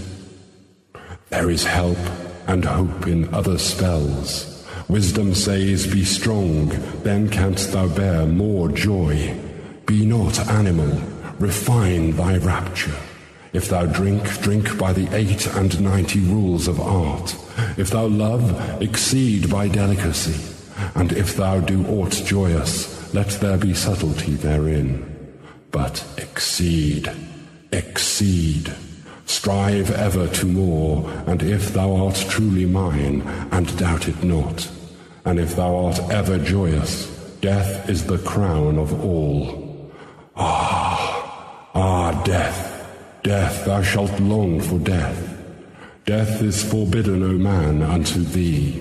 There 1.30 1.50
is 1.50 1.64
help 1.64 1.98
and 2.46 2.64
hope 2.64 3.06
in 3.06 3.32
other 3.34 3.58
spells. 3.58 4.66
Wisdom 4.88 5.34
says, 5.34 5.86
Be 5.86 6.04
strong, 6.04 6.68
then 7.02 7.28
canst 7.28 7.72
thou 7.72 7.88
bear 7.88 8.26
more 8.26 8.68
joy. 8.68 9.36
Be 9.90 10.06
not 10.06 10.38
animal, 10.46 11.02
refine 11.40 12.12
thy 12.12 12.36
rapture. 12.36 12.94
If 13.52 13.70
thou 13.70 13.86
drink, 13.86 14.22
drink 14.40 14.78
by 14.78 14.92
the 14.92 15.12
eight 15.12 15.48
and 15.48 15.80
ninety 15.80 16.20
rules 16.20 16.68
of 16.68 16.78
art. 16.78 17.36
If 17.76 17.90
thou 17.90 18.06
love, 18.06 18.80
exceed 18.80 19.50
by 19.50 19.66
delicacy. 19.66 20.54
And 20.94 21.10
if 21.10 21.34
thou 21.34 21.58
do 21.58 21.84
aught 21.88 22.12
joyous, 22.12 23.12
let 23.12 23.30
there 23.40 23.58
be 23.58 23.74
subtlety 23.74 24.34
therein. 24.34 25.34
But 25.72 26.06
exceed, 26.18 27.10
exceed. 27.72 28.72
Strive 29.26 29.90
ever 29.90 30.28
to 30.28 30.46
more, 30.46 31.10
and 31.26 31.42
if 31.42 31.72
thou 31.72 31.96
art 31.96 32.24
truly 32.28 32.64
mine, 32.64 33.22
and 33.50 33.76
doubt 33.76 34.06
it 34.06 34.22
not, 34.22 34.70
and 35.24 35.40
if 35.40 35.56
thou 35.56 35.74
art 35.74 35.98
ever 36.12 36.38
joyous, 36.38 37.08
death 37.40 37.90
is 37.90 38.06
the 38.06 38.18
crown 38.18 38.78
of 38.78 39.04
all. 39.04 39.69
Death, 42.30 42.86
death, 43.24 43.64
thou 43.64 43.82
shalt 43.82 44.20
long 44.20 44.60
for 44.60 44.78
death. 44.78 45.18
Death 46.06 46.40
is 46.42 46.62
forbidden, 46.62 47.24
O 47.24 47.36
man, 47.36 47.82
unto 47.82 48.22
thee. 48.22 48.80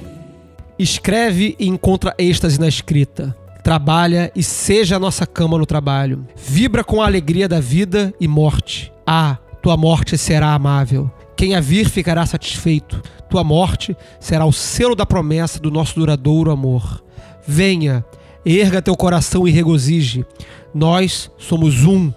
Escreve 0.78 1.56
e 1.58 1.68
encontra 1.68 2.14
êxtase 2.20 2.60
na 2.60 2.68
escrita. 2.68 3.36
Trabalha 3.64 4.32
e 4.36 4.44
seja 4.44 4.98
a 4.98 5.00
nossa 5.00 5.26
cama 5.26 5.58
no 5.58 5.66
trabalho. 5.66 6.28
Vibra 6.36 6.84
com 6.84 7.02
a 7.02 7.08
alegria 7.08 7.48
da 7.48 7.60
vida 7.60 8.14
e 8.22 8.28
morte. 8.28 8.94
Ah, 9.04 9.40
tua 9.64 9.76
morte 9.76 10.16
será 10.16 10.54
amável. 10.54 11.10
Quem 11.36 11.56
a 11.56 11.60
vir 11.60 11.90
ficará 11.90 12.28
satisfeito. 12.28 13.02
Tua 13.32 13.44
morte 13.44 13.98
será 14.20 14.46
o 14.46 14.54
selo 14.54 14.96
da 14.96 15.08
promessa 15.08 15.60
do 15.60 15.72
nosso 15.72 15.96
duradouro 15.96 16.52
amor. 16.52 17.04
Venha, 17.48 18.06
erga 18.46 18.80
teu 18.80 18.96
coração 18.96 19.48
e 19.48 19.52
regozije. 19.52 20.24
Nós 20.72 21.32
somos 21.40 21.84
um, 21.84 22.14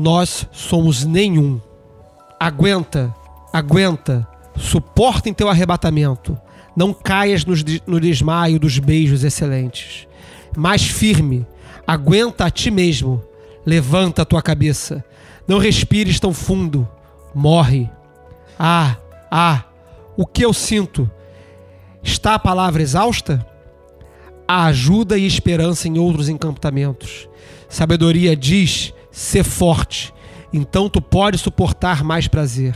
nós 0.00 0.46
somos 0.50 1.04
nenhum. 1.04 1.60
Aguenta, 2.40 3.14
aguenta, 3.52 4.26
suporta 4.56 5.28
em 5.28 5.34
teu 5.34 5.46
arrebatamento. 5.46 6.38
Não 6.74 6.94
caias 6.94 7.44
no 7.44 8.00
desmaio 8.00 8.58
dos 8.58 8.78
beijos 8.78 9.24
excelentes. 9.24 10.08
Mais 10.56 10.86
firme, 10.86 11.46
aguenta 11.86 12.46
a 12.46 12.50
ti 12.50 12.70
mesmo. 12.70 13.22
Levanta 13.66 14.22
a 14.22 14.24
tua 14.24 14.40
cabeça. 14.40 15.04
Não 15.46 15.58
respires 15.58 16.18
tão 16.18 16.32
fundo. 16.32 16.88
Morre. 17.34 17.90
Ah, 18.58 18.96
ah, 19.30 19.64
o 20.16 20.24
que 20.24 20.42
eu 20.42 20.54
sinto? 20.54 21.10
Está 22.02 22.36
a 22.36 22.38
palavra 22.38 22.80
exausta? 22.80 23.46
Há 24.48 24.64
ajuda 24.64 25.18
e 25.18 25.26
esperança 25.26 25.88
em 25.88 25.98
outros 25.98 26.30
encampamentos. 26.30 27.28
Sabedoria 27.68 28.34
diz: 28.34 28.94
ser 29.20 29.44
forte, 29.44 30.14
então 30.50 30.88
tu 30.88 31.02
podes 31.02 31.42
suportar 31.42 32.02
mais 32.02 32.26
prazer. 32.26 32.74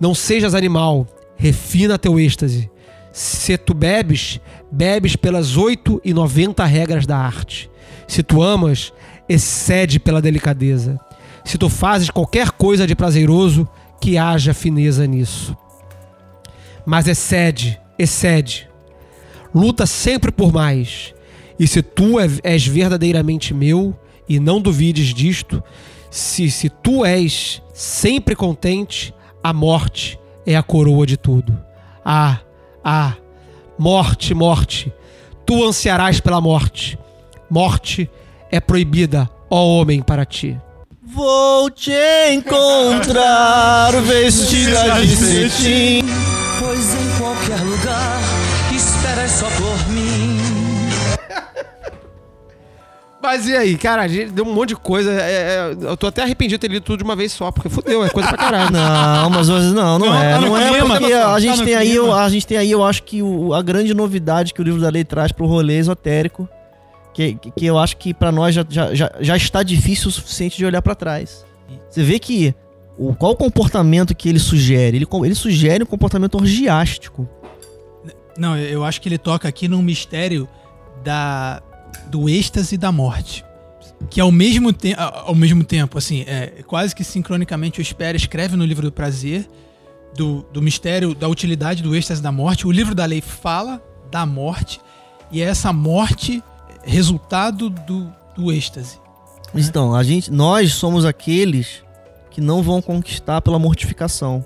Não 0.00 0.14
sejas 0.14 0.54
animal, 0.54 1.06
refina 1.36 1.98
teu 1.98 2.20
êxtase. 2.20 2.70
Se 3.12 3.58
tu 3.58 3.74
bebes, 3.74 4.40
bebes 4.70 5.16
pelas 5.16 5.56
oito 5.56 6.00
e 6.04 6.14
noventa 6.14 6.64
regras 6.64 7.04
da 7.04 7.18
arte. 7.18 7.68
Se 8.06 8.22
tu 8.22 8.42
amas, 8.42 8.92
excede 9.28 9.98
pela 9.98 10.22
delicadeza. 10.22 10.98
Se 11.44 11.58
tu 11.58 11.68
fazes 11.68 12.10
qualquer 12.10 12.52
coisa 12.52 12.86
de 12.86 12.94
prazeroso, 12.94 13.68
que 14.00 14.16
haja 14.16 14.54
fineza 14.54 15.04
nisso. 15.06 15.56
Mas 16.86 17.08
excede, 17.08 17.78
excede. 17.98 18.68
Luta 19.52 19.84
sempre 19.84 20.30
por 20.30 20.52
mais. 20.52 21.12
E 21.58 21.66
se 21.66 21.82
tu 21.82 22.18
é- 22.20 22.28
és 22.42 22.66
verdadeiramente 22.66 23.52
meu, 23.52 23.94
e 24.28 24.38
não 24.38 24.60
duvides 24.60 25.12
disto, 25.14 25.62
se, 26.10 26.50
se 26.50 26.68
tu 26.68 27.04
és 27.04 27.62
sempre 27.72 28.36
contente, 28.36 29.14
a 29.42 29.52
morte 29.52 30.18
é 30.46 30.56
a 30.56 30.62
coroa 30.62 31.06
de 31.06 31.16
tudo. 31.16 31.58
Ah, 32.04 32.40
ah, 32.84 33.14
morte, 33.78 34.34
morte, 34.34 34.92
tu 35.46 35.64
ansiarás 35.64 36.20
pela 36.20 36.40
morte. 36.40 36.98
Morte 37.50 38.10
é 38.50 38.60
proibida, 38.60 39.28
ó 39.50 39.64
homem, 39.64 40.02
para 40.02 40.24
ti. 40.24 40.58
Vou 41.14 41.68
te 41.70 41.92
encontrar 42.32 43.92
vestida 44.02 45.00
de 45.00 45.16
cetim. 45.16 46.31
Mas 53.22 53.46
e 53.46 53.54
aí, 53.56 53.76
cara, 53.78 54.02
a 54.02 54.08
gente 54.08 54.32
deu 54.32 54.44
um 54.44 54.52
monte 54.52 54.70
de 54.70 54.76
coisa. 54.76 55.12
é, 55.12 55.14
é, 55.30 55.76
eu 55.80 55.96
tô 55.96 56.08
até 56.08 56.22
arrependido 56.22 56.58
de 56.58 56.66
ter 56.66 56.72
lido 56.72 56.82
tudo 56.82 56.98
de 56.98 57.04
uma 57.04 57.14
vez 57.14 57.30
só, 57.32 57.52
porque 57.52 57.68
fudeu, 57.68 58.04
é 58.04 58.08
coisa 58.10 58.28
pra 58.28 58.36
caralho. 58.38 58.70
Não, 58.72 59.30
mas 59.30 59.48
hoje 59.48 59.68
não, 59.68 59.98
não, 59.98 60.06
Não, 60.08 60.22
é. 60.22 60.32
tá 60.34 60.40
Não 60.40 60.56
é 60.58 60.68
clima, 60.70 60.98
porque 60.98 61.12
tá 61.12 61.32
a 61.34 61.38
gente 61.40 61.58
no 61.58 61.64
tem 61.64 61.74
aí, 61.76 61.94
eu- 61.94 62.12
a 62.12 62.28
gente 62.28 62.46
tem 62.46 62.58
aí, 62.58 62.70
eu 62.70 62.82
acho 62.84 63.04
que 63.04 63.22
o- 63.22 63.54
a 63.54 63.62
grande 63.62 63.94
novidade 63.94 64.52
que 64.52 64.60
o 64.60 64.64
livro 64.64 64.80
da 64.80 64.88
lei 64.90 65.04
traz 65.04 65.30
pro 65.30 65.46
rolê 65.46 65.78
esotérico, 65.78 66.48
que, 67.14 67.34
que, 67.56 67.64
eu 67.66 67.78
acho 67.78 67.96
que 67.96 68.12
pra 68.12 68.32
nós 68.32 68.54
já, 68.54 68.66
já, 68.68 68.92
já, 69.20 69.36
está 69.36 69.62
difícil 69.62 70.08
o 70.08 70.10
suficiente 70.10 70.56
de 70.56 70.64
olhar 70.66 70.82
pra 70.82 70.94
trás. 70.94 71.44
Você 71.88 72.02
vê 72.02 72.18
que 72.18 72.52
o, 72.98 73.14
qual 73.14 73.32
o 73.32 73.36
comportamento 73.36 74.14
que 74.16 74.28
ele 74.28 74.38
sugere? 74.40 74.96
Ele, 74.96 75.06
ele 75.24 75.34
sugere 75.34 75.82
um 75.84 75.86
comportamento 75.86 76.34
orgiástico. 76.36 77.28
Não, 78.36 78.56
eu 78.56 78.64
eu 78.68 78.84
acho 78.84 79.00
que 79.00 79.08
ele 79.08 79.18
toca 79.18 79.46
aqui 79.46 79.68
num 79.68 79.82
mistério 79.82 80.48
da 81.04 81.62
do 82.08 82.28
êxtase 82.28 82.76
da 82.76 82.92
morte. 82.92 83.44
Que 84.10 84.20
ao 84.20 84.32
mesmo, 84.32 84.72
te 84.72 84.94
ao 84.96 85.34
mesmo 85.34 85.62
tempo, 85.62 85.96
assim, 85.96 86.24
é, 86.26 86.62
quase 86.66 86.94
que 86.94 87.04
sincronicamente 87.04 87.80
o 87.80 87.82
Espera 87.82 88.16
escreve 88.16 88.56
no 88.56 88.64
livro 88.64 88.86
do 88.86 88.92
prazer, 88.92 89.48
do, 90.14 90.42
do 90.52 90.60
mistério 90.60 91.14
da 91.14 91.28
utilidade 91.28 91.82
do 91.82 91.94
êxtase 91.94 92.20
da 92.20 92.32
morte. 92.32 92.66
O 92.66 92.72
livro 92.72 92.94
da 92.94 93.04
lei 93.04 93.20
fala 93.20 93.82
da 94.10 94.26
morte, 94.26 94.80
e 95.30 95.40
é 95.40 95.44
essa 95.44 95.72
morte 95.72 96.42
resultado 96.84 97.70
do, 97.70 98.12
do 98.36 98.52
êxtase. 98.52 99.00
Então, 99.54 99.94
a 99.94 100.02
gente, 100.02 100.30
nós 100.30 100.74
somos 100.74 101.04
aqueles 101.04 101.82
que 102.30 102.40
não 102.40 102.62
vão 102.62 102.80
conquistar 102.80 103.40
pela 103.40 103.58
mortificação. 103.58 104.44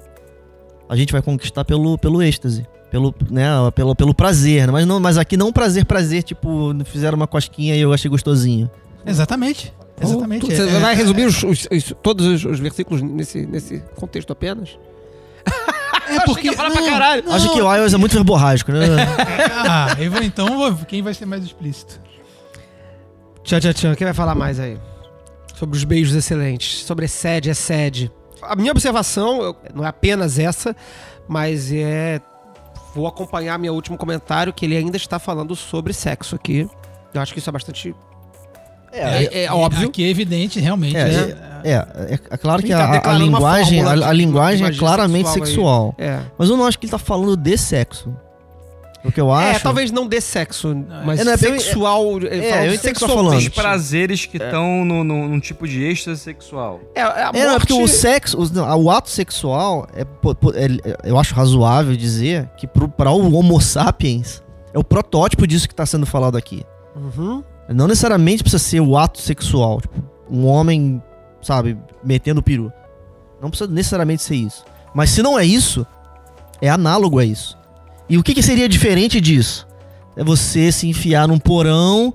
A 0.88 0.96
gente 0.96 1.12
vai 1.12 1.22
conquistar 1.22 1.64
pelo, 1.64 1.96
pelo 1.96 2.22
êxtase. 2.22 2.66
Pelo, 2.90 3.14
né, 3.30 3.48
pelo, 3.74 3.94
pelo 3.96 4.14
prazer. 4.14 4.66
né? 4.66 4.72
Mas, 4.72 4.86
não, 4.86 5.00
mas 5.00 5.18
aqui 5.18 5.36
não 5.36 5.52
prazer, 5.52 5.84
prazer, 5.84 6.22
tipo, 6.22 6.72
fizeram 6.84 7.16
uma 7.16 7.26
cosquinha 7.26 7.74
e 7.74 7.80
eu 7.80 7.92
achei 7.92 8.08
gostosinho. 8.10 8.70
Exatamente. 9.04 9.72
Exatamente. 10.00 10.46
Tu- 10.46 10.52
é- 10.52 10.56
Você 10.56 10.76
é- 10.76 10.78
vai 10.80 10.94
resumir 10.94 11.24
os- 11.26 11.42
os- 11.42 11.68
os- 11.70 11.94
todos 12.02 12.26
os, 12.26 12.44
os 12.44 12.58
versículos 12.60 13.02
nesse, 13.02 13.46
nesse 13.46 13.82
contexto 13.96 14.32
apenas? 14.32 14.78
É 16.08 16.20
porque. 16.20 16.52
falar 16.52 16.70
pra 16.70 16.80
não, 16.80 16.88
caralho. 16.88 17.24
não. 17.24 17.32
Acho 17.34 17.52
que 17.52 17.60
o 17.60 17.74
iOS 17.74 17.94
é 17.94 17.96
muito 17.96 18.12
verborrágico, 18.12 18.70
né? 18.72 18.78
Ah, 19.68 19.96
eu 19.98 20.10
vou, 20.10 20.22
então 20.22 20.74
quem 20.86 21.02
vai 21.02 21.12
ser 21.14 21.26
mais 21.26 21.42
explícito? 21.44 22.00
Tchan, 23.42 23.58
tchan, 23.60 23.72
tchan. 23.72 23.94
Quem 23.94 24.04
vai 24.04 24.14
falar 24.14 24.34
mais 24.34 24.60
aí? 24.60 24.78
Sobre 25.56 25.76
os 25.76 25.84
beijos 25.84 26.14
excelentes. 26.14 26.84
Sobre 26.84 27.06
excede, 27.06 27.50
excede. 27.50 28.10
A 28.42 28.54
minha 28.54 28.70
observação 28.70 29.42
eu- 29.42 29.56
não 29.74 29.84
é 29.84 29.88
apenas 29.88 30.38
essa, 30.38 30.76
mas 31.26 31.72
é. 31.72 32.20
Vou 32.96 33.06
acompanhar 33.06 33.58
meu 33.58 33.74
último 33.74 33.98
comentário, 33.98 34.54
que 34.54 34.64
ele 34.64 34.74
ainda 34.74 34.96
está 34.96 35.18
falando 35.18 35.54
sobre 35.54 35.92
sexo 35.92 36.34
aqui. 36.34 36.66
Eu 37.12 37.20
acho 37.20 37.30
que 37.34 37.38
isso 37.38 37.50
é 37.50 37.52
bastante. 37.52 37.94
É, 38.90 39.44
é 39.44 39.52
óbvio. 39.52 39.88
Aqui 39.88 40.02
é 40.02 40.08
evidente, 40.08 40.58
realmente. 40.58 40.96
É, 40.96 41.04
né? 41.04 41.60
É, 41.62 41.72
é, 41.74 42.20
é 42.30 42.36
claro 42.38 42.62
que 42.62 42.70
tá 42.70 42.84
a, 42.84 43.10
a 43.10 43.18
linguagem, 43.18 43.82
a, 43.82 43.90
a 43.90 44.12
linguagem 44.14 44.66
é 44.66 44.72
claramente 44.72 45.28
sexual 45.28 45.46
sexual. 45.46 45.94
É. 45.98 46.20
Mas 46.38 46.48
eu 46.48 46.56
não 46.56 46.64
acho 46.64 46.78
que 46.78 46.86
ele 46.86 46.90
tá 46.90 46.98
falando 46.98 47.36
de 47.36 47.58
sexo. 47.58 48.16
O 49.04 49.12
que 49.12 49.20
eu 49.20 49.32
acho. 49.32 49.56
É, 49.56 49.58
talvez 49.60 49.90
não 49.92 50.06
dê 50.06 50.20
sexo, 50.20 50.74
mas 51.04 51.20
É, 51.20 51.24
não, 51.24 51.32
é, 51.32 51.36
sexual. 51.36 52.18
é, 52.22 52.50
falando 52.50 52.66
eu 52.66 52.74
entendo 52.74 52.90
o 52.90 52.94
que 52.94 52.98
você 53.00 53.06
tá 53.06 53.08
falando. 53.08 53.38
Os 53.38 53.48
prazeres 53.48 54.26
que 54.26 54.36
estão 54.36 54.84
no, 54.84 55.04
no- 55.04 55.28
num 55.28 55.38
tipo 55.40 55.66
de 55.68 55.82
êxtase 55.84 56.20
sexual. 56.20 56.80
É, 56.94 57.00
é 57.00 57.04
a 57.04 57.30
É, 57.32 57.44
não, 57.46 57.54
é 57.54 57.58
porque 57.58 57.72
o 57.72 57.78
morte- 57.78 57.94
sexo, 57.94 58.38
os- 58.40 58.50
não, 58.50 58.82
o 58.82 58.90
ato 58.90 59.08
sexual, 59.08 59.86
é, 59.94 60.00
é- 60.02 60.90
é- 60.90 61.10
eu 61.10 61.18
acho 61.18 61.34
razoável 61.34 61.96
dizer 61.96 62.48
que 62.56 62.66
pro, 62.66 62.88
para 62.88 63.10
o 63.10 63.32
Homo 63.34 63.60
sapiens 63.60 64.42
é 64.74 64.78
o 64.78 64.84
protótipo 64.84 65.46
disso 65.46 65.68
que 65.68 65.74
tá 65.74 65.86
sendo 65.86 66.04
falado 66.06 66.36
aqui. 66.36 66.64
Uhum. 66.96 67.44
Não 67.68 67.86
necessariamente 67.86 68.42
precisa 68.42 68.62
ser 68.62 68.80
o 68.80 68.96
ato 68.96 69.20
sexual, 69.20 69.80
tipo, 69.80 70.02
um 70.30 70.46
homem, 70.46 71.02
sabe, 71.42 71.76
metendo 72.02 72.42
peru. 72.42 72.72
Não 73.40 73.50
precisa 73.50 73.70
necessariamente 73.70 74.22
ser 74.22 74.36
isso. 74.36 74.64
Mas 74.94 75.10
se 75.10 75.22
não 75.22 75.38
é 75.38 75.44
isso, 75.44 75.86
é 76.60 76.68
análogo 76.68 77.18
a 77.18 77.24
isso. 77.24 77.56
E 78.08 78.16
o 78.18 78.22
que, 78.22 78.34
que 78.34 78.42
seria 78.42 78.68
diferente 78.68 79.20
disso? 79.20 79.66
É 80.16 80.22
você 80.24 80.70
se 80.72 80.88
enfiar 80.88 81.26
num 81.28 81.38
porão 81.38 82.14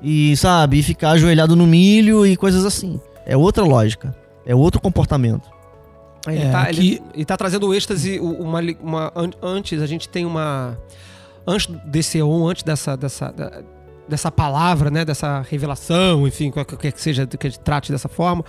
e, 0.00 0.36
sabe, 0.36 0.78
e 0.78 0.82
ficar 0.82 1.10
ajoelhado 1.10 1.54
no 1.56 1.66
milho 1.66 2.24
e 2.26 2.36
coisas 2.36 2.64
assim. 2.64 3.00
É 3.26 3.36
outra 3.36 3.64
lógica. 3.64 4.14
É 4.46 4.54
outro 4.54 4.80
comportamento. 4.80 5.48
Ele, 6.26 6.38
É, 6.42 6.50
tá, 6.50 6.62
aqui- 6.62 6.78
ele, 6.78 7.02
ele 7.14 7.24
tá 7.24 7.36
trazendo 7.36 7.66
o 7.68 7.74
êxtase, 7.74 8.18
uma, 8.20 8.60
uma- 8.80 9.12
an- 9.14 9.30
antes, 9.42 9.80
a 9.82 9.86
gente 9.86 10.08
tem 10.08 10.24
uma. 10.24 10.78
Antes 11.46 11.66
desse 11.86 12.22
on, 12.22 12.46
antes 12.48 12.62
dessa, 12.62 12.96
dessa, 12.96 13.30
da- 13.32 13.62
dessa 14.08 14.30
palavra, 14.30 14.90
né? 14.90 15.04
Dessa 15.04 15.44
revelação, 15.48 16.26
enfim, 16.26 16.50
qualquer 16.52 16.92
que 16.92 17.00
seja 17.02 17.26
que 17.26 17.46
a 17.46 17.50
gente 17.50 17.60
trate 17.60 17.90
dessa 17.90 18.08
forma. 18.08 18.44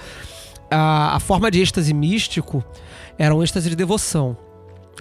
A, 0.70 1.16
a 1.16 1.20
forma 1.20 1.50
de 1.52 1.62
êxtase 1.62 1.94
místico 1.94 2.64
era 3.18 3.34
um 3.34 3.42
êxtase 3.44 3.70
de 3.70 3.76
devoção. 3.76 4.38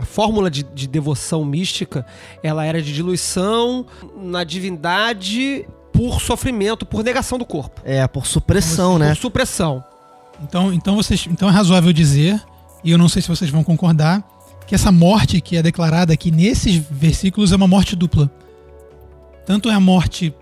A 0.01 0.05
fórmula 0.05 0.51
de, 0.51 0.62
de 0.62 0.86
devoção 0.86 1.44
mística, 1.44 2.05
ela 2.43 2.64
era 2.64 2.81
de 2.81 2.93
diluição 2.94 3.85
na 4.16 4.43
divindade 4.44 5.66
por 5.93 6.20
sofrimento, 6.20 6.86
por 6.86 7.05
negação 7.05 7.39
do 7.39 7.44
corpo. 7.44 7.81
É, 7.85 8.06
por 8.09 8.27
supressão, 8.27 8.98
né? 8.98 9.09
Por 9.10 9.16
supressão. 9.20 9.85
Então, 10.43 10.73
então, 10.73 10.97
vocês, 10.97 11.27
então 11.31 11.48
é 11.48 11.52
razoável 11.52 11.93
dizer, 11.93 12.43
e 12.82 12.90
eu 12.90 12.97
não 12.98 13.09
sei 13.09 13.20
se 13.20 13.28
vocês 13.28 13.51
vão 13.51 13.62
concordar, 13.62 14.27
que 14.66 14.74
essa 14.74 14.90
morte 14.90 15.40
que 15.40 15.56
é 15.56 15.62
declarada 15.62 16.12
aqui 16.14 16.31
nesses 16.31 16.77
versículos 16.77 17.52
é 17.52 17.56
uma 17.56 17.69
morte 17.69 17.94
dupla. 17.94 18.31
Tanto 19.44 19.69
é 19.69 19.74
a 19.74 19.81
morte 19.81 20.35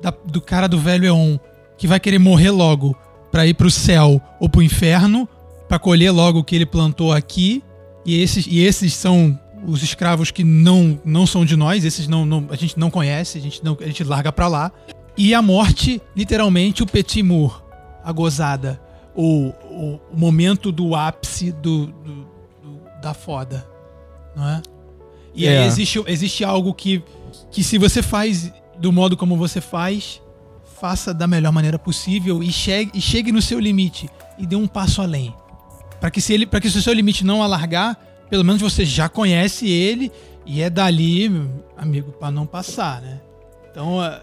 da- 0.00 0.14
do 0.24 0.40
cara 0.40 0.68
do 0.68 0.78
velho 0.78 1.06
Eon, 1.06 1.38
que 1.76 1.86
vai 1.88 1.98
querer 1.98 2.18
morrer 2.20 2.50
logo 2.50 2.96
pra 3.32 3.46
ir 3.46 3.54
pro 3.54 3.70
céu 3.70 4.20
ou 4.38 4.48
pro 4.48 4.62
inferno, 4.62 5.28
pra 5.68 5.78
colher 5.78 6.12
logo 6.12 6.38
o 6.38 6.44
que 6.44 6.54
ele 6.54 6.66
plantou 6.66 7.12
aqui, 7.12 7.62
e 8.04 8.20
esses, 8.20 8.46
e 8.46 8.60
esses 8.60 8.94
são 8.94 9.38
os 9.66 9.82
escravos 9.82 10.30
que 10.30 10.42
não, 10.42 11.00
não 11.04 11.26
são 11.26 11.44
de 11.44 11.54
nós, 11.56 11.84
esses 11.84 12.08
não, 12.08 12.26
não- 12.26 12.46
a 12.50 12.56
gente 12.56 12.78
não 12.78 12.90
conhece, 12.90 13.38
a 13.38 13.40
gente, 13.40 13.62
não, 13.64 13.76
a 13.80 13.86
gente 13.86 14.02
larga 14.04 14.32
pra 14.32 14.48
lá. 14.48 14.72
E 15.16 15.34
a 15.34 15.42
morte, 15.42 16.00
literalmente, 16.16 16.82
o 16.82 16.86
petit 16.86 17.22
mur, 17.22 17.62
a 18.02 18.10
gozada, 18.12 18.80
o, 19.14 19.48
o, 19.70 20.00
o 20.12 20.16
momento 20.18 20.72
do 20.72 20.94
ápice 20.96 21.52
do, 21.52 21.86
do- 21.86 22.26
do- 22.62 22.80
da 23.00 23.14
foda, 23.14 23.66
não 24.34 24.48
é? 24.48 24.62
E 25.34 25.46
É. 25.46 25.58
aí 25.60 25.66
existe, 25.66 26.02
existe 26.06 26.44
algo 26.44 26.74
que, 26.74 27.02
que 27.50 27.62
se 27.62 27.78
você 27.78 28.02
faz 28.02 28.52
do 28.78 28.90
modo 28.90 29.16
como 29.16 29.36
você 29.36 29.60
faz, 29.60 30.20
faça 30.80 31.14
da 31.14 31.26
melhor 31.26 31.52
maneira 31.52 31.78
possível 31.78 32.42
e 32.42 32.50
chegue, 32.50 32.90
e 32.94 33.00
chegue 33.00 33.30
no 33.30 33.40
seu 33.40 33.60
limite 33.60 34.08
e 34.38 34.46
dê 34.46 34.56
um 34.56 34.66
passo 34.66 35.00
além. 35.00 35.32
Para 36.02 36.10
que, 36.10 36.20
se 36.20 36.32
ele, 36.34 36.46
pra 36.46 36.60
que 36.60 36.68
se 36.68 36.76
o 36.76 36.82
seu 36.82 36.92
limite 36.92 37.24
não 37.24 37.44
alargar, 37.44 37.96
pelo 38.28 38.44
menos 38.44 38.60
você 38.60 38.84
já 38.84 39.08
conhece 39.08 39.68
ele 39.70 40.10
e 40.44 40.60
é 40.60 40.68
dali, 40.68 41.30
amigo, 41.78 42.10
para 42.10 42.28
não 42.32 42.44
passar, 42.44 43.00
né? 43.00 43.20
Então, 43.70 44.00
a, 44.00 44.20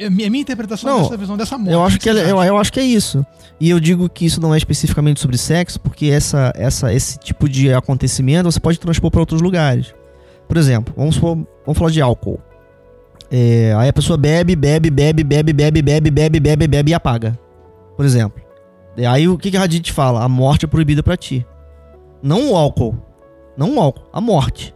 a 0.00 0.08
minha 0.10 0.28
a 0.28 0.30
minha 0.30 0.42
interpretação 0.42 0.88
Não, 0.88 1.02
dessa 1.02 1.16
visão 1.16 1.36
dessa 1.36 1.58
morte. 1.58 1.72
Eu 1.72 1.82
acho 1.84 1.98
que, 1.98 2.04
vocês 2.04 2.16
ela- 2.28 2.28
eu, 2.46 2.54
eu 2.54 2.56
acho 2.56 2.72
que 2.72 2.78
é 2.78 2.84
isso. 2.84 3.26
E 3.60 3.68
eu 3.68 3.80
digo 3.80 4.08
que 4.08 4.24
isso 4.26 4.40
não 4.40 4.54
é 4.54 4.58
especificamente 4.58 5.18
sobre 5.18 5.36
sexo, 5.36 5.80
porque 5.80 6.06
essa, 6.06 6.52
essa, 6.54 6.94
esse 6.94 7.18
tipo 7.18 7.48
de 7.48 7.74
acontecimento 7.74 8.44
você 8.52 8.60
pode 8.60 8.78
transpor 8.78 9.10
para 9.10 9.18
outros 9.18 9.42
lugares. 9.42 9.92
Por 10.46 10.56
exemplo, 10.56 10.94
vamos, 10.96 11.16
supor- 11.16 11.36
vamos 11.66 11.76
falar 11.76 11.90
de 11.90 12.00
álcool. 12.00 12.38
É, 13.28 13.74
aí 13.76 13.88
a 13.88 13.92
pessoa 13.92 14.16
bebe, 14.16 14.54
bebe, 14.54 14.88
bebe, 14.88 15.24
bebe, 15.24 15.52
bebe, 15.52 15.82
bebe, 15.82 16.10
bebe, 16.12 16.38
bebe, 16.40 16.68
bebe 16.68 16.90
e 16.92 16.94
apaga. 16.94 17.36
Por 17.96 18.06
exemplo. 18.06 18.40
Aí 19.06 19.28
o 19.28 19.38
que, 19.38 19.50
que 19.50 19.56
a 19.56 19.62
Hadith 19.62 19.92
fala? 19.92 20.22
A 20.24 20.28
morte 20.28 20.64
é 20.64 20.68
proibida 20.68 21.02
para 21.02 21.16
ti. 21.16 21.46
Não 22.22 22.50
o 22.52 22.56
álcool. 22.56 22.96
Não 23.56 23.76
o 23.76 23.80
álcool, 23.80 24.02
a 24.12 24.20
morte. 24.20 24.74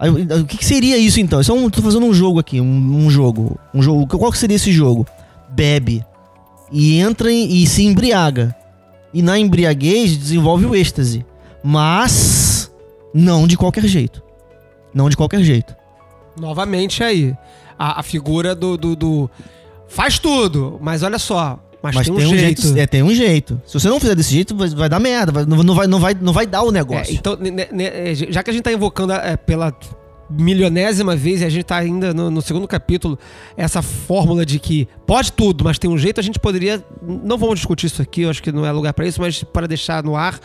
Aí, 0.00 0.10
o 0.10 0.44
que, 0.46 0.58
que 0.58 0.64
seria 0.64 0.96
isso 0.96 1.20
então? 1.20 1.40
Isso 1.40 1.50
é 1.50 1.54
um, 1.54 1.68
tô 1.68 1.82
fazendo 1.82 2.06
um 2.06 2.14
jogo 2.14 2.38
aqui, 2.38 2.60
um, 2.60 2.66
um 3.06 3.10
jogo. 3.10 3.58
Um 3.74 3.82
jogo. 3.82 4.06
Qual 4.06 4.30
que 4.30 4.38
seria 4.38 4.54
esse 4.56 4.70
jogo? 4.72 5.06
Bebe 5.50 6.04
e 6.70 6.98
entra 7.00 7.32
em- 7.32 7.48
e 7.62 7.66
se 7.66 7.82
embriaga. 7.84 8.54
E 9.12 9.22
na 9.22 9.38
embriaguez 9.38 10.16
desenvolve 10.16 10.66
o 10.66 10.74
êxtase. 10.76 11.24
Mas 11.64 12.70
não 13.14 13.46
de 13.46 13.56
qualquer 13.56 13.84
jeito. 13.86 14.22
Não 14.94 15.08
de 15.08 15.16
qualquer 15.16 15.42
jeito. 15.42 15.74
Novamente 16.38 17.02
aí. 17.02 17.34
A, 17.78 18.00
a 18.00 18.02
figura 18.02 18.54
do, 18.54 18.76
do, 18.76 18.94
do- 18.94 19.30
Faz 19.88 20.18
tudo, 20.18 20.78
mas 20.80 21.02
olha 21.02 21.18
só. 21.18 21.58
Mas, 21.82 21.94
Mas 21.94 22.06
tem, 22.08 22.14
um 22.16 22.36
jeito. 22.36 22.78
É, 22.78 22.86
tem 22.86 23.02
um 23.04 23.14
jeito. 23.14 23.60
Se 23.64 23.74
você 23.78 23.88
não 23.88 24.00
fizer 24.00 24.14
desse 24.16 24.34
jeito, 24.34 24.54
vai, 24.56 24.68
vai 24.68 24.88
dar 24.88 24.98
merda. 24.98 25.30
vai- 25.30 25.44
não, 25.46 25.74
vai, 25.74 25.86
não, 25.86 26.00
vai, 26.00 26.14
não 26.20 26.32
vai 26.32 26.46
dar 26.46 26.62
o 26.62 26.70
É, 26.70 26.72
negócio. 26.72 27.14
então, 27.14 27.36
ne- 27.36 27.50
ne- 27.52 27.68
ne- 27.70 28.14
já 28.32 28.42
que 28.42 28.50
a 28.50 28.52
gente 28.52 28.62
tá 28.64 28.72
invocando 28.72 29.12
é, 29.12 29.36
pela 29.36 29.72
milionésima 30.30 31.16
vez 31.16 31.40
e 31.40 31.44
a 31.44 31.48
gente 31.48 31.64
tá 31.64 31.76
ainda 31.76 32.12
no, 32.12 32.30
no 32.30 32.42
segundo 32.42 32.66
capítulo, 32.68 33.18
essa 33.56 33.80
fórmula 33.80 34.44
de 34.44 34.58
que 34.58 34.86
pode 35.06 35.32
tudo, 35.32 35.64
mas 35.64 35.78
tem 35.78 35.88
um 35.90 35.96
jeito, 35.96 36.20
a 36.20 36.22
gente 36.22 36.38
poderia. 36.38 36.84
Não 37.02 37.38
vamos 37.38 37.56
discutir 37.60 37.86
isso 37.86 38.02
aqui, 38.02 38.22
eu 38.22 38.30
acho 38.30 38.42
que 38.42 38.52
não 38.52 38.66
é 38.66 38.72
lugar 38.72 38.92
pra 38.92 39.06
isso, 39.06 39.20
mas 39.20 39.42
para 39.42 39.66
deixar 39.66 40.02
no 40.02 40.16
ar, 40.16 40.38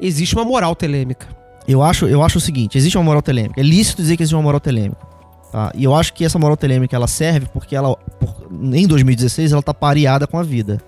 existe 0.00 0.34
uma 0.34 0.44
moral 0.44 0.76
telêmica. 0.76 1.26
Eu 1.66 1.82
acho, 1.82 2.06
eu 2.06 2.22
acho 2.22 2.38
o 2.38 2.40
seguinte, 2.40 2.76
existe 2.78 2.96
uma 2.96 3.04
moral 3.04 3.22
telêmica. 3.22 3.60
É 3.60 3.64
lícito 3.64 4.02
dizer 4.02 4.16
que 4.16 4.22
existe 4.22 4.34
uma 4.34 4.42
moral 4.42 4.60
telêmica. 4.60 5.09
Tá? 5.50 5.72
E 5.74 5.82
eu 5.84 5.94
acho 5.94 6.12
que 6.14 6.24
essa 6.24 6.38
moral 6.38 6.56
telêmica 6.56 6.94
ela 6.94 7.06
serve 7.08 7.46
porque 7.52 7.74
ela, 7.74 7.96
por- 7.96 8.46
em 8.72 8.86
2016, 8.86 9.52
ela 9.52 9.62
tá 9.62 9.74
pareada 9.74 10.26
com 10.26 10.38
a 10.38 10.42
vida. 10.42 10.80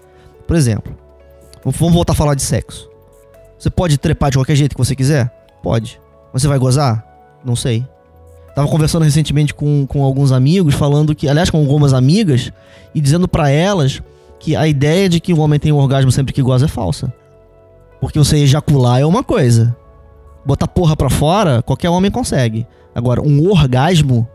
Por 0.47 0.57
exemplo, 0.57 0.95
vamos 1.65 1.93
voltar 1.95 2.13
a 2.13 2.17
falar 2.17 2.35
de 2.35 2.43
sexo. 2.43 2.89
Você 3.59 3.71
pode 3.71 3.99
trepar 3.99 4.31
de 4.31 4.39
qualquer 4.39 4.55
jeito 4.57 4.75
que 4.77 4.85
você 4.85 4.95
quiser? 4.95 5.31
Pode. 5.63 6.01
Você 6.33 6.47
vai 6.49 6.59
gozar? 6.59 7.05
Não 7.45 7.57
sei. 7.57 7.87
Tava 8.55 8.69
conversando 8.69 9.03
recentemente 9.05 9.55
com, 9.55 9.87
com 9.87 10.03
alguns 10.05 10.31
amigos, 10.31 10.75
falando 10.75 11.15
que, 11.15 11.29
aliás, 11.29 11.49
com 11.49 11.59
algumas 11.59 11.93
amigas, 11.93 12.53
e 12.95 13.01
dizendo 13.01 13.27
pra 13.27 13.49
elas 13.49 14.03
que 14.39 14.55
a 14.55 14.67
ideia 14.67 15.09
de 15.09 15.21
que 15.21 15.33
o 15.33 15.41
homem 15.41 15.59
tem 15.59 15.73
um 15.73 15.77
orgasmo 15.79 16.13
sempre 16.13 16.33
que 16.33 16.43
goza 16.43 16.67
é 16.67 16.69
falsa. 16.69 17.13
Porque 18.01 18.19
você 18.19 18.39
ejacular 18.39 19.01
é 19.01 19.07
uma 19.07 19.23
coisa. 19.25 19.75
Botar 20.45 20.67
porra 20.69 20.97
pra 20.97 21.09
fora, 21.09 21.63
qualquer 21.63 21.89
homem 21.89 22.11
consegue. 22.11 22.67
Agora, 22.95 23.23
um 23.23 23.49
orgasmo, 23.49 24.29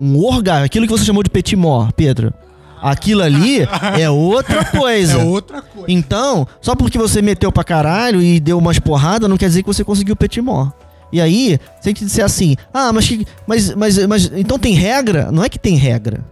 um 0.00 0.18
orgasmo, 0.24 0.64
aquilo 0.64 0.86
que 0.86 0.92
você 0.92 1.04
chamou 1.04 1.22
de 1.22 1.30
petit 1.30 1.54
mort, 1.56 1.92
Pedro, 1.94 2.32
aquilo 2.80 3.22
ali 3.22 3.60
é 3.98 4.08
outra 4.08 4.64
coisa. 4.70 5.20
É 5.20 5.24
outra 5.24 5.60
coisa. 5.62 5.86
Então, 5.90 6.46
só 6.60 6.74
porque 6.74 6.96
você 6.98 7.20
meteu 7.20 7.52
pra 7.52 7.62
caralho 7.64 8.22
e 8.22 8.40
deu 8.40 8.58
umas 8.58 8.78
porradas, 8.78 9.28
não 9.28 9.36
quer 9.36 9.46
dizer 9.48 9.62
que 9.62 9.68
você 9.68 9.84
conseguiu 9.84 10.14
o 10.14 10.16
petit 10.16 10.40
mort. 10.40 10.72
E 11.12 11.20
aí, 11.20 11.58
se 11.80 11.88
a 11.88 11.90
gente 11.90 12.04
disser 12.04 12.24
assim, 12.24 12.56
ah, 12.72 12.92
mas, 12.92 13.08
que- 13.08 13.26
mas, 13.46 13.74
mas, 13.74 14.06
mas 14.06 14.30
então 14.36 14.58
tem 14.58 14.74
regra? 14.74 15.30
Não 15.32 15.42
é 15.44 15.48
que 15.48 15.58
tem 15.58 15.74
regra. 15.76 16.24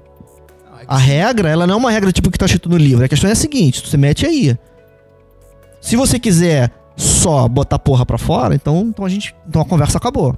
A 0.86 0.96
regra, 0.96 1.50
ela 1.50 1.66
não 1.66 1.74
é 1.74 1.76
uma 1.76 1.90
regra 1.90 2.10
tipo 2.12 2.30
que 2.30 2.38
tá 2.38 2.46
escrito 2.46 2.68
no 2.70 2.76
livro. 2.76 3.04
A 3.04 3.08
questão 3.08 3.28
é 3.28 3.32
a 3.32 3.36
seguinte, 3.36 3.86
você 3.86 3.96
mete 3.96 4.24
aí. 4.24 4.56
Se 5.80 5.96
você 5.96 6.18
quiser 6.18 6.70
só 6.96 7.46
botar 7.48 7.78
porra 7.78 8.06
pra 8.06 8.16
fora, 8.18 8.54
então, 8.54 8.86
então 8.88 9.04
a 9.04 9.08
gente, 9.08 9.34
então 9.46 9.60
a 9.60 9.64
conversa 9.64 9.98
acabou. 9.98 10.36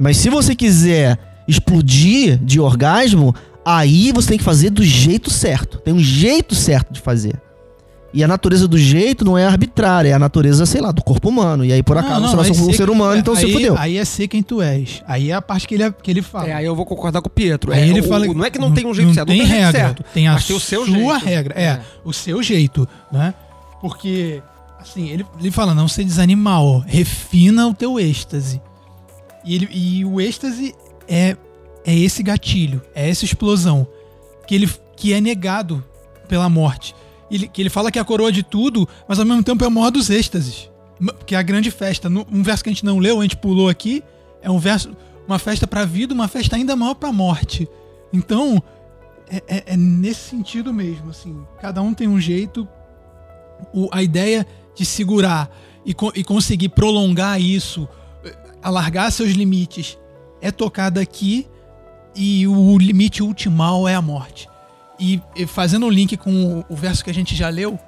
Mas 0.00 0.16
se 0.16 0.28
você 0.30 0.54
quiser 0.54 1.18
explodir 1.52 2.38
de 2.42 2.58
orgasmo, 2.60 3.34
aí 3.64 4.10
você 4.12 4.30
tem 4.30 4.38
que 4.38 4.44
fazer 4.44 4.70
do 4.70 4.82
jeito 4.84 5.30
certo. 5.30 5.78
Tem 5.78 5.94
um 5.94 5.98
jeito 6.00 6.54
certo 6.54 6.92
de 6.92 7.00
fazer. 7.00 7.40
E 8.14 8.22
a 8.22 8.28
natureza 8.28 8.68
do 8.68 8.76
jeito 8.76 9.24
não 9.24 9.38
é 9.38 9.46
arbitrária, 9.46 10.10
é 10.10 10.12
a 10.12 10.18
natureza, 10.18 10.66
sei 10.66 10.82
lá, 10.82 10.92
do 10.92 11.02
corpo 11.02 11.30
humano. 11.30 11.64
E 11.64 11.72
aí, 11.72 11.82
por 11.82 11.96
acaso, 11.96 12.20
você 12.28 12.36
aí 12.36 12.48
nasceu 12.50 12.68
um 12.68 12.72
ser 12.74 12.90
humano, 12.90 13.12
tu 13.12 13.16
é. 13.16 13.20
então 13.20 13.34
aí, 13.34 13.40
você 13.40 13.52
fudeu. 13.52 13.78
Aí 13.78 13.96
é 13.96 14.04
ser 14.04 14.28
quem 14.28 14.42
tu 14.42 14.60
és. 14.60 15.02
Aí 15.06 15.30
é 15.30 15.34
a 15.34 15.40
parte 15.40 15.66
que 15.66 15.74
ele, 15.76 15.90
que 15.92 16.10
ele 16.10 16.20
fala. 16.20 16.48
É, 16.48 16.52
aí 16.52 16.66
eu 16.66 16.76
vou 16.76 16.84
concordar 16.84 17.22
com 17.22 17.28
o 17.28 17.30
Pietro. 17.30 17.72
Aí 17.72 17.80
É, 17.80 17.88
ele 17.88 18.00
o- 18.00 18.04
fala 18.04 18.26
o- 18.28 18.34
não 18.34 18.44
é 18.44 18.50
que 18.50 18.58
não 18.58 18.70
tem 18.70 18.84
um 18.86 18.92
jeito 18.92 19.06
não 19.08 19.14
certo, 19.14 19.28
tem 19.28 19.38
não 19.38 19.44
tem 19.46 19.50
jeito 19.54 19.64
regra, 19.64 19.80
certo. 19.80 20.04
tem 20.12 20.28
a 20.28 20.32
mas 20.34 20.46
tem 20.46 20.54
o 20.56 20.60
seu 20.60 20.84
sua 20.84 20.94
jeito. 20.94 21.24
regra, 21.24 21.54
é, 21.58 21.64
É. 21.64 21.80
o 22.04 22.12
seu 22.12 22.42
jeito, 22.42 22.86
né? 23.10 23.32
Porque 23.80 24.42
assim, 24.78 25.08
ele, 25.08 25.24
ele 25.40 25.50
fala 25.50 25.74
não 25.74 25.88
ser 25.88 26.04
desanimal, 26.04 26.84
refina 26.86 27.66
o 27.66 27.72
teu 27.72 27.98
êxtase. 27.98 28.60
E, 29.42 29.54
ele, 29.54 29.68
e 29.72 30.04
o 30.04 30.20
êxtase 30.20 30.74
é 31.12 31.36
é 31.84 31.94
esse 31.98 32.22
gatilho, 32.22 32.80
é 32.94 33.10
essa 33.10 33.24
explosão 33.24 33.86
que 34.46 34.54
ele 34.54 34.70
que 34.96 35.12
é 35.12 35.20
negado 35.20 35.82
pela 36.28 36.48
morte. 36.48 36.94
Ele, 37.30 37.48
que 37.48 37.60
ele 37.60 37.70
fala 37.70 37.90
que 37.90 37.98
é 37.98 38.02
a 38.02 38.04
coroa 38.04 38.30
de 38.30 38.42
tudo, 38.42 38.88
mas 39.08 39.18
ao 39.18 39.24
mesmo 39.24 39.42
tempo 39.42 39.64
é 39.64 39.66
o 39.66 39.70
maior 39.70 39.90
dos 39.90 40.08
êxtases. 40.10 40.70
Que 41.26 41.34
é 41.34 41.38
a 41.38 41.42
grande 41.42 41.70
festa. 41.72 42.08
Um 42.08 42.42
verso 42.42 42.62
que 42.62 42.70
a 42.70 42.72
gente 42.72 42.84
não 42.84 42.98
leu, 43.00 43.18
a 43.18 43.22
gente 43.22 43.36
pulou 43.36 43.68
aqui, 43.68 44.02
é 44.40 44.48
um 44.50 44.58
verso 44.58 44.94
uma 45.26 45.38
festa 45.38 45.66
pra 45.66 45.84
vida, 45.84 46.12
uma 46.14 46.28
festa 46.28 46.54
ainda 46.56 46.76
maior 46.76 46.94
pra 46.94 47.10
morte. 47.12 47.68
Então, 48.12 48.62
é, 49.28 49.42
é- 49.48 49.62
é 49.72 49.76
nesse 49.76 50.20
sentido 50.30 50.72
mesmo, 50.72 51.10
assim. 51.10 51.36
Cada 51.60 51.80
um 51.82 51.92
tem 51.94 52.06
um 52.06 52.20
jeito. 52.20 52.68
O- 53.72 53.88
a 53.90 54.02
ideia 54.02 54.46
de 54.74 54.84
segurar 54.84 55.50
e, 55.84 55.92
co- 55.94 56.12
e 56.14 56.22
conseguir 56.22 56.68
prolongar 56.70 57.40
isso, 57.40 57.88
eh, 58.24 58.34
alargar 58.62 59.10
seus 59.10 59.30
limites, 59.30 59.96
é 60.42 60.50
tocada 60.50 61.00
aqui 61.00 61.46
e 62.14 62.46
o 62.46 62.76
limite 62.76 63.22
ultimal 63.22 63.88
é 63.88 63.94
a 63.94 64.02
morte. 64.02 64.48
E, 65.00 65.20
e 65.34 65.46
fazendo 65.46 65.86
o 65.86 65.90
link 65.90 66.16
com 66.16 66.58
o, 66.58 66.64
o 66.68 66.76
verso 66.76 67.02
que 67.02 67.10
a 67.10 67.14
gente 67.14 67.34
já 67.34 67.48
leu, 67.48 67.78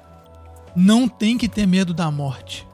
não 0.75 1.07
tem 1.07 1.37
que 1.37 1.47
ter 1.47 1.67
medo 1.67 1.93
da 1.93 2.09
morte. 2.09 2.65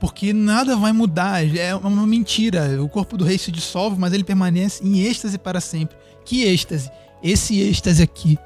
Porque 0.00 0.32
nada 0.32 0.76
vai 0.76 0.92
mudar, 0.92 1.44
é 1.56 1.74
uma 1.74 2.06
mentira. 2.06 2.82
O 2.82 2.88
corpo 2.88 3.18
do 3.18 3.24
rei 3.24 3.36
se 3.36 3.52
dissolve, 3.52 3.98
mas 3.98 4.14
ele 4.14 4.24
permanece 4.24 4.82
em 4.82 5.00
êxtase 5.02 5.36
para 5.36 5.60
sempre. 5.60 5.94
Que 6.24 6.44
êxtase? 6.44 6.90
Esse 7.22 7.60
êxtase 7.60 8.02
aqui, 8.02 8.38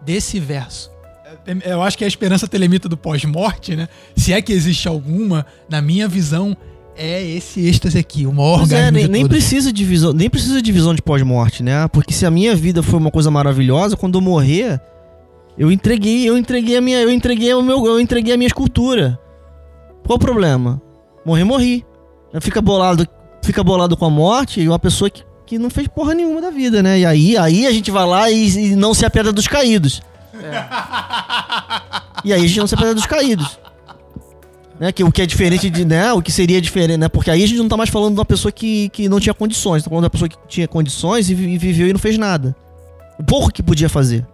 desse 0.00 0.40
verso. 0.40 0.90
É- 1.46 1.72
Eu 1.72 1.82
acho 1.82 1.98
que 1.98 2.04
é 2.04 2.06
a 2.06 2.08
esperança 2.08 2.48
telemita 2.48 2.88
do 2.88 2.96
pós-morte, 2.96 3.76
né? 3.76 3.88
Se 4.16 4.32
é 4.32 4.40
que 4.40 4.52
existe 4.52 4.88
alguma, 4.88 5.44
na 5.68 5.82
minha 5.82 6.08
visão, 6.08 6.56
é 6.96 7.22
esse 7.22 7.66
êxtase 7.66 7.98
aqui, 7.98 8.26
o 8.26 8.32
maior 8.32 8.58
Pois 8.58 8.72
é, 8.72 8.90
nem, 8.90 9.04
de 9.04 9.10
nem 9.10 9.26
precisa 9.26 9.72
de 9.72 9.84
visão, 9.84 10.12
nem 10.12 10.30
precisa 10.30 10.60
de 10.62 10.72
visão 10.72 10.94
de 10.94 11.02
pós-morte, 11.02 11.62
né? 11.62 11.86
Porque 11.88 12.12
se 12.12 12.24
a 12.24 12.30
minha 12.30 12.54
vida 12.54 12.82
foi 12.82 12.98
uma 12.98 13.10
coisa 13.10 13.30
maravilhosa, 13.30 13.96
quando 13.96 14.16
eu 14.16 14.22
morrer, 14.22 14.80
eu 15.58 15.70
entreguei, 15.70 16.28
eu 16.28 16.36
entreguei 16.36 16.76
a 16.76 16.80
minha, 16.80 17.00
eu 17.00 17.10
entreguei 17.10 17.52
o 17.54 17.62
meu, 17.62 17.86
eu 17.86 18.00
entreguei 18.00 18.34
a 18.34 18.36
minha 18.36 18.46
escultura. 18.46 19.18
Qual 20.06 20.16
o 20.16 20.20
problema? 20.20 20.80
Morrer, 21.24 21.44
morri. 21.44 21.84
Fica 22.40 22.60
bolado, 22.60 23.06
fica 23.42 23.62
bolado 23.62 23.96
com 23.96 24.04
a 24.04 24.10
morte 24.10 24.60
e 24.60 24.68
uma 24.68 24.78
pessoa 24.78 25.10
que, 25.10 25.22
que 25.46 25.58
não 25.58 25.70
fez 25.70 25.88
porra 25.88 26.14
nenhuma 26.14 26.40
da 26.40 26.50
vida, 26.50 26.82
né? 26.82 26.98
E 27.00 27.06
aí, 27.06 27.36
aí 27.36 27.66
a 27.66 27.70
gente 27.72 27.90
vai 27.90 28.06
lá 28.06 28.30
e, 28.30 28.72
e 28.72 28.76
não 28.76 28.94
se 28.94 29.04
apega 29.04 29.32
dos 29.32 29.46
caídos. 29.46 30.02
E 32.24 32.32
aí 32.32 32.44
a 32.44 32.46
gente 32.46 32.58
não 32.58 32.66
se 32.66 32.74
apega 32.74 32.94
dos 32.94 33.06
caídos. 33.06 33.58
Né, 34.78 34.92
que, 34.92 35.02
o 35.02 35.10
que 35.10 35.22
é 35.22 35.26
diferente 35.26 35.70
de, 35.70 35.84
né? 35.84 36.12
O 36.12 36.20
que 36.20 36.30
seria 36.30 36.60
diferente, 36.60 36.98
né? 36.98 37.08
Porque 37.08 37.30
aí 37.30 37.42
a 37.42 37.46
gente 37.46 37.58
não 37.58 37.68
tá 37.68 37.76
mais 37.76 37.88
falando 37.88 38.14
de 38.14 38.20
uma 38.20 38.26
pessoa 38.26 38.52
que, 38.52 38.90
que 38.90 39.08
não 39.08 39.18
tinha 39.18 39.32
condições, 39.32 39.82
tá 39.82 39.88
falando 39.88 40.02
de 40.02 40.06
uma 40.06 40.10
pessoa 40.10 40.28
que 40.28 40.36
tinha 40.46 40.68
condições 40.68 41.30
e, 41.30 41.32
e 41.32 41.58
viveu 41.58 41.88
e 41.88 41.92
não 41.92 41.98
fez 41.98 42.18
nada. 42.18 42.54
O 43.18 43.24
pouco 43.24 43.50
que 43.50 43.62
podia 43.62 43.88
fazer. 43.88 44.26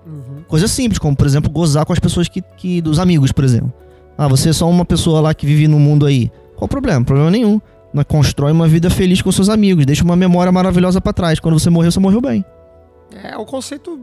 Coisa 0.48 0.66
simples, 0.68 0.98
como, 0.98 1.16
por 1.16 1.26
exemplo, 1.26 1.50
gozar 1.50 1.86
com 1.86 1.92
as 1.92 1.98
pessoas 1.98 2.28
que, 2.28 2.42
que. 2.56 2.80
dos 2.80 2.98
amigos, 2.98 3.32
por 3.32 3.44
exemplo. 3.44 3.72
Ah, 4.18 4.28
você 4.28 4.50
é 4.50 4.52
só 4.52 4.68
uma 4.68 4.84
pessoa 4.84 5.20
lá 5.20 5.32
que 5.32 5.46
vive 5.46 5.66
no 5.68 5.78
mundo 5.78 6.04
aí. 6.04 6.30
Qual 6.56 6.66
o 6.66 6.68
problema? 6.68 7.04
Problema 7.04 7.30
nenhum. 7.30 7.60
Né, 7.94 8.04
Constrói 8.04 8.52
uma 8.52 8.66
vida 8.66 8.90
feliz 8.90 9.22
com 9.22 9.30
seus 9.30 9.48
amigos, 9.48 9.86
deixa 9.86 10.02
uma 10.02 10.16
memória 10.16 10.50
maravilhosa 10.50 11.00
pra 11.00 11.12
trás. 11.12 11.38
Quando 11.38 11.58
você 11.58 11.70
morreu, 11.70 11.90
você 11.90 12.00
morreu 12.00 12.20
bem. 12.20 12.44
É 13.22 13.36
o 13.36 13.44
conceito 13.44 13.98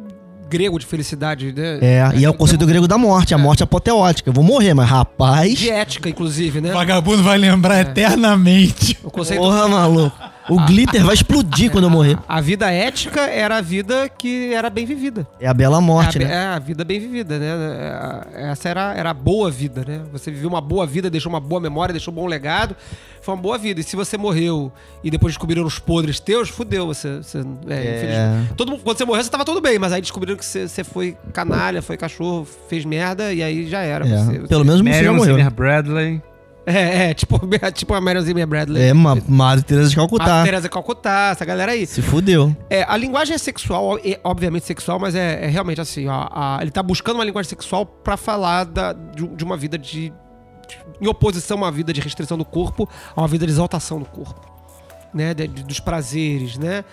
grego 0.50 0.80
de 0.80 0.86
felicidade, 0.86 1.54
né? 1.54 1.80
É, 1.82 2.12
e 2.16 2.26
é 2.26 2.30
o 2.30 2.34
conceito 2.34 2.66
grego 2.66 2.88
da 2.88 2.98
morte, 2.98 3.34
a 3.34 3.38
morte 3.38 3.64
apoteótica. 3.64 4.30
Eu 4.30 4.34
vou 4.34 4.44
morrer, 4.44 4.74
mas 4.74 4.90
rapaz. 4.90 5.58
De 5.58 5.70
ética, 5.70 6.10
inclusive, 6.10 6.60
né? 6.60 6.72
O 6.72 6.74
vagabundo 6.74 7.22
vai 7.22 7.38
lembrar 7.38 7.80
eternamente. 7.80 8.98
O 9.04 9.12
conceito 9.12 9.42
Porra, 9.42 9.68
maluco. 9.68 10.18
O 10.50 10.60
glitter 10.66 11.06
vai 11.06 11.14
explodir 11.14 11.70
quando 11.70 11.84
eu 11.84 11.90
morrer. 11.92 12.18
A 12.28 12.42
vida 12.42 12.72
ética 12.72 13.22
era 13.22 13.58
a 13.58 13.62
vida 13.62 14.10
que 14.10 14.52
era 14.52 14.68
bem 14.70 14.84
vivida. 14.84 15.28
É 15.40 15.48
a 15.48 15.54
bela 15.54 15.80
morte, 15.80 16.18
é, 16.18 16.26
a, 16.26 16.28
né? 16.28 16.34
é 16.34 16.48
a 16.48 16.60
vida 16.60 16.84
bem 16.84 17.00
vivida, 17.00 17.38
né? 17.38 17.48
É, 18.34 18.50
Essa 18.50 18.70
era, 18.70 18.94
era 18.96 19.12
a 19.12 19.14
boa 19.14 19.52
vida, 19.52 19.86
né? 19.88 20.02
Você 20.12 20.32
viveu 20.32 20.50
uma 20.50 20.60
boa 20.60 20.88
vida, 20.88 21.08
deixou 21.08 21.32
uma 21.32 21.40
boa 21.40 21.62
memória, 21.62 21.94
deixou 21.94 22.12
um 22.12 22.16
bom 22.16 22.26
legado. 22.26 22.76
Foi 23.30 23.36
uma 23.36 23.42
boa 23.42 23.58
vida. 23.60 23.80
E 23.80 23.84
se 23.84 23.96
você 23.96 24.18
morreu 24.18 24.72
e 25.04 25.12
depois 25.12 25.34
descobriram 25.34 25.64
os 25.64 25.78
podres 25.78 26.20
teus, 26.20 26.50
fudeu. 26.50 26.88
Você, 26.88 27.18
você 27.18 27.38
é, 27.38 27.42
infelizmente. 27.42 28.54
Todo 28.58 28.72
mundo, 28.72 28.82
quando 28.84 28.98
você 28.98 29.06
morreu, 29.06 29.24
você 29.24 29.30
tava 29.30 29.46
tudo 29.46 29.62
bem, 29.62 29.78
mas 29.78 29.94
aí 29.94 30.02
descobriram 30.02 30.36
que 30.36 30.44
você, 30.46 30.68
você 30.68 30.84
foi 30.84 31.16
canalha, 31.32 31.82
foi 31.82 31.96
cachorro, 31.96 32.48
fez 32.68 32.84
merda 32.86 33.32
e 33.32 33.44
aí 33.44 33.68
já 33.70 33.82
era. 33.82 34.08
É, 34.08 34.18
Você- 34.24 34.40
Pelo 34.48 34.66
menos 34.66 34.82
você 34.82 34.90
já 34.90 34.96
Marion 34.96 35.14
morreu. 35.14 35.36
Zimmer 35.36 35.52
Bradley. 35.52 36.22
É, 36.66 37.10
é, 37.10 37.14
tipo, 37.14 37.40
tipo 37.74 37.94
a 37.94 38.02
Marion 38.02 38.22
Zimmer 38.22 38.48
Bradley. 38.48 38.82
É, 38.84 38.94
ma 38.94 39.16
Madre 39.28 39.64
Teresa 39.64 39.90
de 39.90 39.96
Calcutá. 39.96 40.44
Teresa 40.44 40.68
Calcutá, 40.70 41.30
essa 41.32 41.46
galera 41.46 41.72
aí. 41.74 41.86
Se 41.86 42.02
fudeu. 42.02 42.56
É, 42.70 42.84
a 42.88 42.98
linguagem 42.98 43.36
é 43.36 43.38
sexual, 43.38 43.98
é 44.04 44.20
obviamente 44.24 44.66
sexual, 44.66 45.00
mas 45.00 45.14
é, 45.16 45.46
é 45.46 45.48
realmente 45.48 45.80
assim, 45.82 46.08
ó, 46.08 46.28
a- 46.32 46.60
ele 46.62 46.72
tá 46.72 46.82
buscando 46.84 47.16
uma 47.18 47.26
linguagem 47.26 47.50
sexual 47.50 47.86
pra 47.86 48.18
falar 48.18 48.64
da- 48.66 48.94
de, 48.94 49.28
de 49.28 49.44
uma 49.44 49.56
vida 49.58 49.78
de, 49.78 50.10
de- 50.10 50.14
em 51.02 51.08
oposição 51.08 51.58
a 51.58 51.62
uma 51.62 51.72
vida 51.72 51.92
de 51.94 52.02
restrição 52.02 52.38
do 52.38 52.46
corpo, 52.46 52.88
a 53.16 53.22
uma 53.22 53.28
vida 53.28 53.46
de 53.46 53.52
exaltação 53.52 54.00
do 54.00 54.06
corpo, 54.06 54.42
né, 55.14 55.34
de- 55.34 55.48
de- 55.48 55.64
dos 55.64 55.80
prazeres, 55.80 56.58
né? 56.58 56.84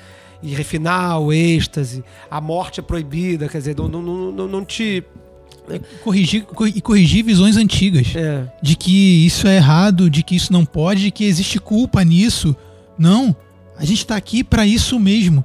E 0.43 0.55
refinar 0.55 1.19
o 1.21 1.33
êxtase, 1.33 2.05
a 2.31 2.41
morte 2.41 2.79
é 2.81 2.83
proibida, 2.83 3.49
quer 3.49 3.59
dizer, 3.59 3.77
não, 3.77 3.89
não, 3.89 4.03
não, 4.33 4.47
não- 4.49 4.65
te 4.65 5.03
Corrigir, 6.05 6.45
cor- 6.45 6.69
e 6.69 6.81
corrigir 6.81 7.25
visões 7.25 7.57
antigas. 7.57 8.15
é, 8.15 8.47
De 8.63 8.77
que 8.77 9.27
isso 9.27 9.49
é 9.49 9.57
errado, 9.57 10.09
de 10.09 10.23
que 10.23 10.37
isso 10.37 10.53
não 10.53 10.65
pode, 10.65 11.03
de 11.03 11.11
que 11.11 11.25
existe 11.25 11.59
culpa 11.59 12.05
nisso. 12.05 12.55
Não. 12.97 13.35
A 13.77 13.85
gente 13.85 14.07
tá 14.07 14.15
aqui 14.15 14.45
pra 14.45 14.65
isso 14.65 14.97
mesmo. 15.01 15.45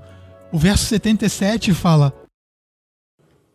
O 0.52 0.60
verso 0.60 0.86
77 0.86 1.74
fala: 1.74 2.14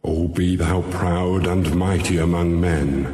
Oh, 0.03 0.27
be 0.27 0.57
thou 0.57 0.83
proud 0.83 1.49
and 1.49 1.73
mighty 1.75 2.19
among 2.19 2.49
men. 2.51 3.07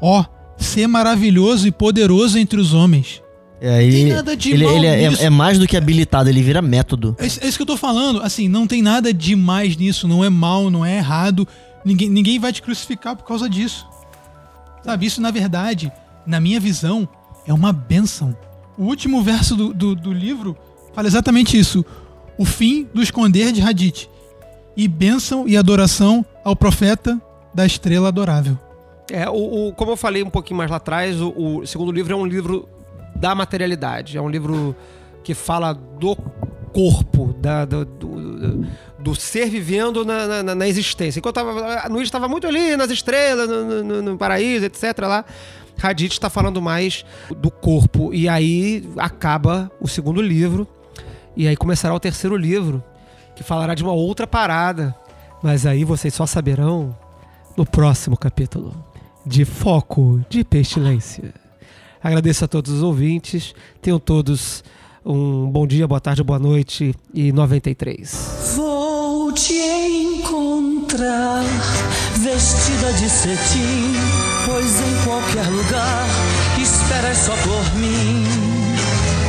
Ó, 0.00 0.24
ser 0.56 0.86
maravilhoso 0.86 1.66
e 1.66 1.70
poderoso 1.70 2.38
entre 2.38 2.60
os 2.60 2.74
homens. 2.74 3.22
É, 3.60 3.82
ele, 3.82 4.12
nada 4.12 4.36
de 4.36 4.52
ele, 4.52 4.64
mal 4.64 4.76
ele 4.76 4.86
é, 4.86 5.08
nisso. 5.08 5.22
é 5.22 5.28
mais 5.28 5.58
do 5.58 5.66
que 5.66 5.76
habilitado, 5.76 6.28
ele 6.28 6.42
vira 6.42 6.62
método. 6.62 7.16
É 7.18 7.26
isso, 7.26 7.40
é 7.42 7.48
isso 7.48 7.58
que 7.58 7.62
eu 7.62 7.66
tô 7.66 7.76
falando. 7.76 8.22
Assim, 8.22 8.48
não 8.48 8.66
tem 8.66 8.82
nada 8.82 9.12
demais 9.12 9.76
nisso. 9.76 10.06
Não 10.06 10.24
é 10.24 10.30
mal, 10.30 10.70
não 10.70 10.84
é 10.84 10.96
errado. 10.96 11.46
Ninguém, 11.84 12.08
ninguém 12.08 12.38
vai 12.38 12.52
te 12.52 12.62
crucificar 12.62 13.16
por 13.16 13.24
causa 13.24 13.48
disso. 13.48 13.86
Sabe, 14.84 15.06
isso 15.06 15.20
na 15.20 15.30
verdade, 15.30 15.92
na 16.24 16.40
minha 16.40 16.60
visão, 16.60 17.08
é 17.46 17.52
uma 17.52 17.72
bênção. 17.72 18.36
O 18.76 18.84
último 18.84 19.22
verso 19.22 19.56
do, 19.56 19.74
do, 19.74 19.94
do 19.94 20.12
livro 20.12 20.56
fala 20.94 21.08
exatamente 21.08 21.58
isso. 21.58 21.84
O 22.36 22.44
fim 22.44 22.86
do 22.94 23.02
esconder 23.02 23.50
de 23.50 23.60
Hadith. 23.60 24.08
E 24.76 24.86
bênção 24.86 25.48
e 25.48 25.56
adoração 25.56 26.24
ao 26.44 26.54
profeta 26.54 27.20
da 27.52 27.66
estrela 27.66 28.06
adorável. 28.06 28.56
É, 29.10 29.28
o, 29.28 29.68
o- 29.68 29.72
como 29.72 29.92
eu 29.92 29.96
falei 29.96 30.22
um 30.22 30.30
pouquinho 30.30 30.58
mais 30.58 30.70
lá 30.70 30.76
atrás, 30.76 31.20
o, 31.20 31.32
o 31.60 31.66
segundo 31.66 31.90
livro 31.92 32.12
é 32.12 32.16
um 32.16 32.26
livro 32.26 32.68
da 33.16 33.34
materialidade. 33.34 34.16
É 34.18 34.20
um 34.22 34.28
livro 34.28 34.74
que 35.24 35.34
fala 35.34 35.72
do 35.72 36.14
corpo, 36.72 37.34
da, 37.40 37.64
do, 37.64 37.84
do, 37.84 38.66
do 38.98 39.14
ser 39.14 39.48
vivendo 39.48 40.04
na, 40.04 40.42
na, 40.42 40.54
na 40.54 40.68
existência. 40.68 41.18
Enquanto 41.18 41.34
tava, 41.36 41.74
a 41.80 41.88
Luiz 41.88 42.04
estava 42.08 42.28
muito 42.28 42.46
ali 42.46 42.76
nas 42.76 42.90
estrelas, 42.90 43.48
no, 43.48 43.82
no- 43.82 44.02
no 44.02 44.18
paraíso, 44.18 44.66
etc. 44.66 44.98
lá. 45.00 45.24
Hadith 45.80 46.12
está 46.12 46.28
falando 46.28 46.60
mais 46.60 47.04
do 47.36 47.50
corpo. 47.50 48.12
E 48.12 48.28
aí 48.28 48.88
acaba 48.98 49.70
o 49.80 49.88
segundo 49.88 50.20
livro. 50.20 50.66
E 51.36 51.46
aí 51.46 51.56
começará 51.56 51.94
o 51.94 52.00
terceiro 52.00 52.36
livro, 52.36 52.82
que 53.36 53.42
falará 53.44 53.74
de 53.74 53.82
uma 53.82 53.92
outra 53.92 54.26
parada. 54.26 54.94
Mas 55.42 55.64
aí 55.64 55.84
vocês 55.84 56.12
só 56.12 56.26
saberão 56.26 56.96
no 57.56 57.64
próximo 57.64 58.16
capítulo 58.16 58.74
de 59.28 59.44
Foco 59.44 60.20
de 60.30 60.42
Pestilência. 60.42 61.34
Agradeço 62.02 62.44
a 62.44 62.48
todos 62.48 62.72
os 62.72 62.82
ouvintes. 62.82 63.54
Tenham 63.82 63.98
todos 63.98 64.64
um 65.04 65.46
bom 65.46 65.66
dia, 65.66 65.86
boa 65.86 66.00
tarde, 66.00 66.22
boa 66.22 66.38
noite 66.38 66.94
e 67.12 67.30
93. 67.30 68.54
Vou 68.56 69.30
te 69.32 69.54
encontrar 69.54 71.44
vestida 72.16 72.92
de 72.94 73.08
cetim, 73.08 73.92
pois 74.46 74.80
em 74.80 75.04
qualquer 75.04 75.46
lugar 75.50 76.06
esperas 76.60 77.18
só 77.18 77.36
por 77.36 77.78
mim. 77.78 78.24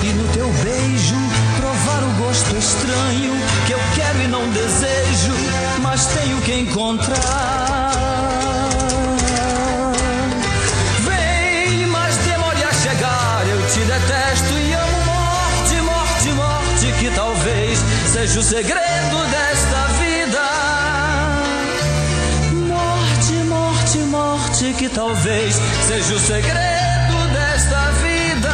E 0.02 0.14
no 0.14 0.28
teu 0.34 0.48
beijo 0.64 1.16
provar 1.58 2.04
o 2.04 2.26
gosto 2.26 2.56
estranho 2.56 3.34
que 3.68 3.74
eu 3.74 3.80
quero 3.96 4.22
e 4.24 4.28
não 4.28 4.50
desejo, 4.52 5.34
mas 5.82 6.06
tenho 6.08 6.42
que 6.42 6.54
encontrar. 6.54 8.19
Seja 18.12 18.40
o 18.40 18.44
segredo 18.44 19.18
desta 19.30 19.88
vida. 20.00 20.42
Morte, 22.68 23.34
morte, 23.48 23.98
morte, 24.00 24.74
que 24.74 24.90
talvez 24.90 25.56
seja 25.88 26.16
o 26.16 26.20
segredo 26.20 27.28
desta 27.32 27.92
vida. 27.92 28.50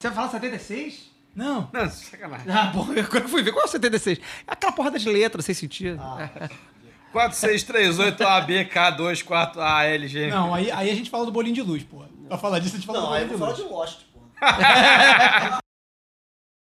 Você 0.00 0.08
vai 0.08 0.14
falar 0.14 0.30
76? 0.30 1.10
Não. 1.36 1.68
Não, 1.72 1.90
sacanagem. 1.90 2.50
Ah, 2.50 2.70
porra, 2.72 3.00
agora 3.00 3.24
eu 3.24 3.28
fui 3.28 3.42
ver 3.42 3.52
qual 3.52 3.64
é 3.64 3.68
o 3.68 3.70
76. 3.70 4.18
É 4.18 4.22
aquela 4.46 4.72
porrada 4.72 4.98
de 4.98 5.08
letra, 5.10 5.42
sem 5.42 5.54
sentido. 5.54 6.00
Ah. 6.02 6.48
4638 7.12 8.22
ABK24ALG. 8.24 10.30
Não, 10.30 10.54
aí, 10.54 10.70
aí 10.70 10.90
a 10.90 10.94
gente 10.94 11.10
fala 11.10 11.26
do 11.26 11.32
bolinho 11.32 11.54
de 11.54 11.62
luz, 11.62 11.82
pô. 11.82 12.02
Pra 12.28 12.38
falar 12.38 12.60
disso, 12.60 12.76
a 12.76 12.78
gente 12.78 12.86
fala 12.86 13.00
do 13.00 13.06
Não, 13.06 13.12
aí 13.12 13.24
bolinho 13.26 13.44
eu 13.44 13.48
de 13.48 13.62
vou 13.68 13.68
falar 13.68 13.68
luz. 13.68 13.68
de 13.68 13.72
Lost, 13.72 13.98
pô. 14.12 14.20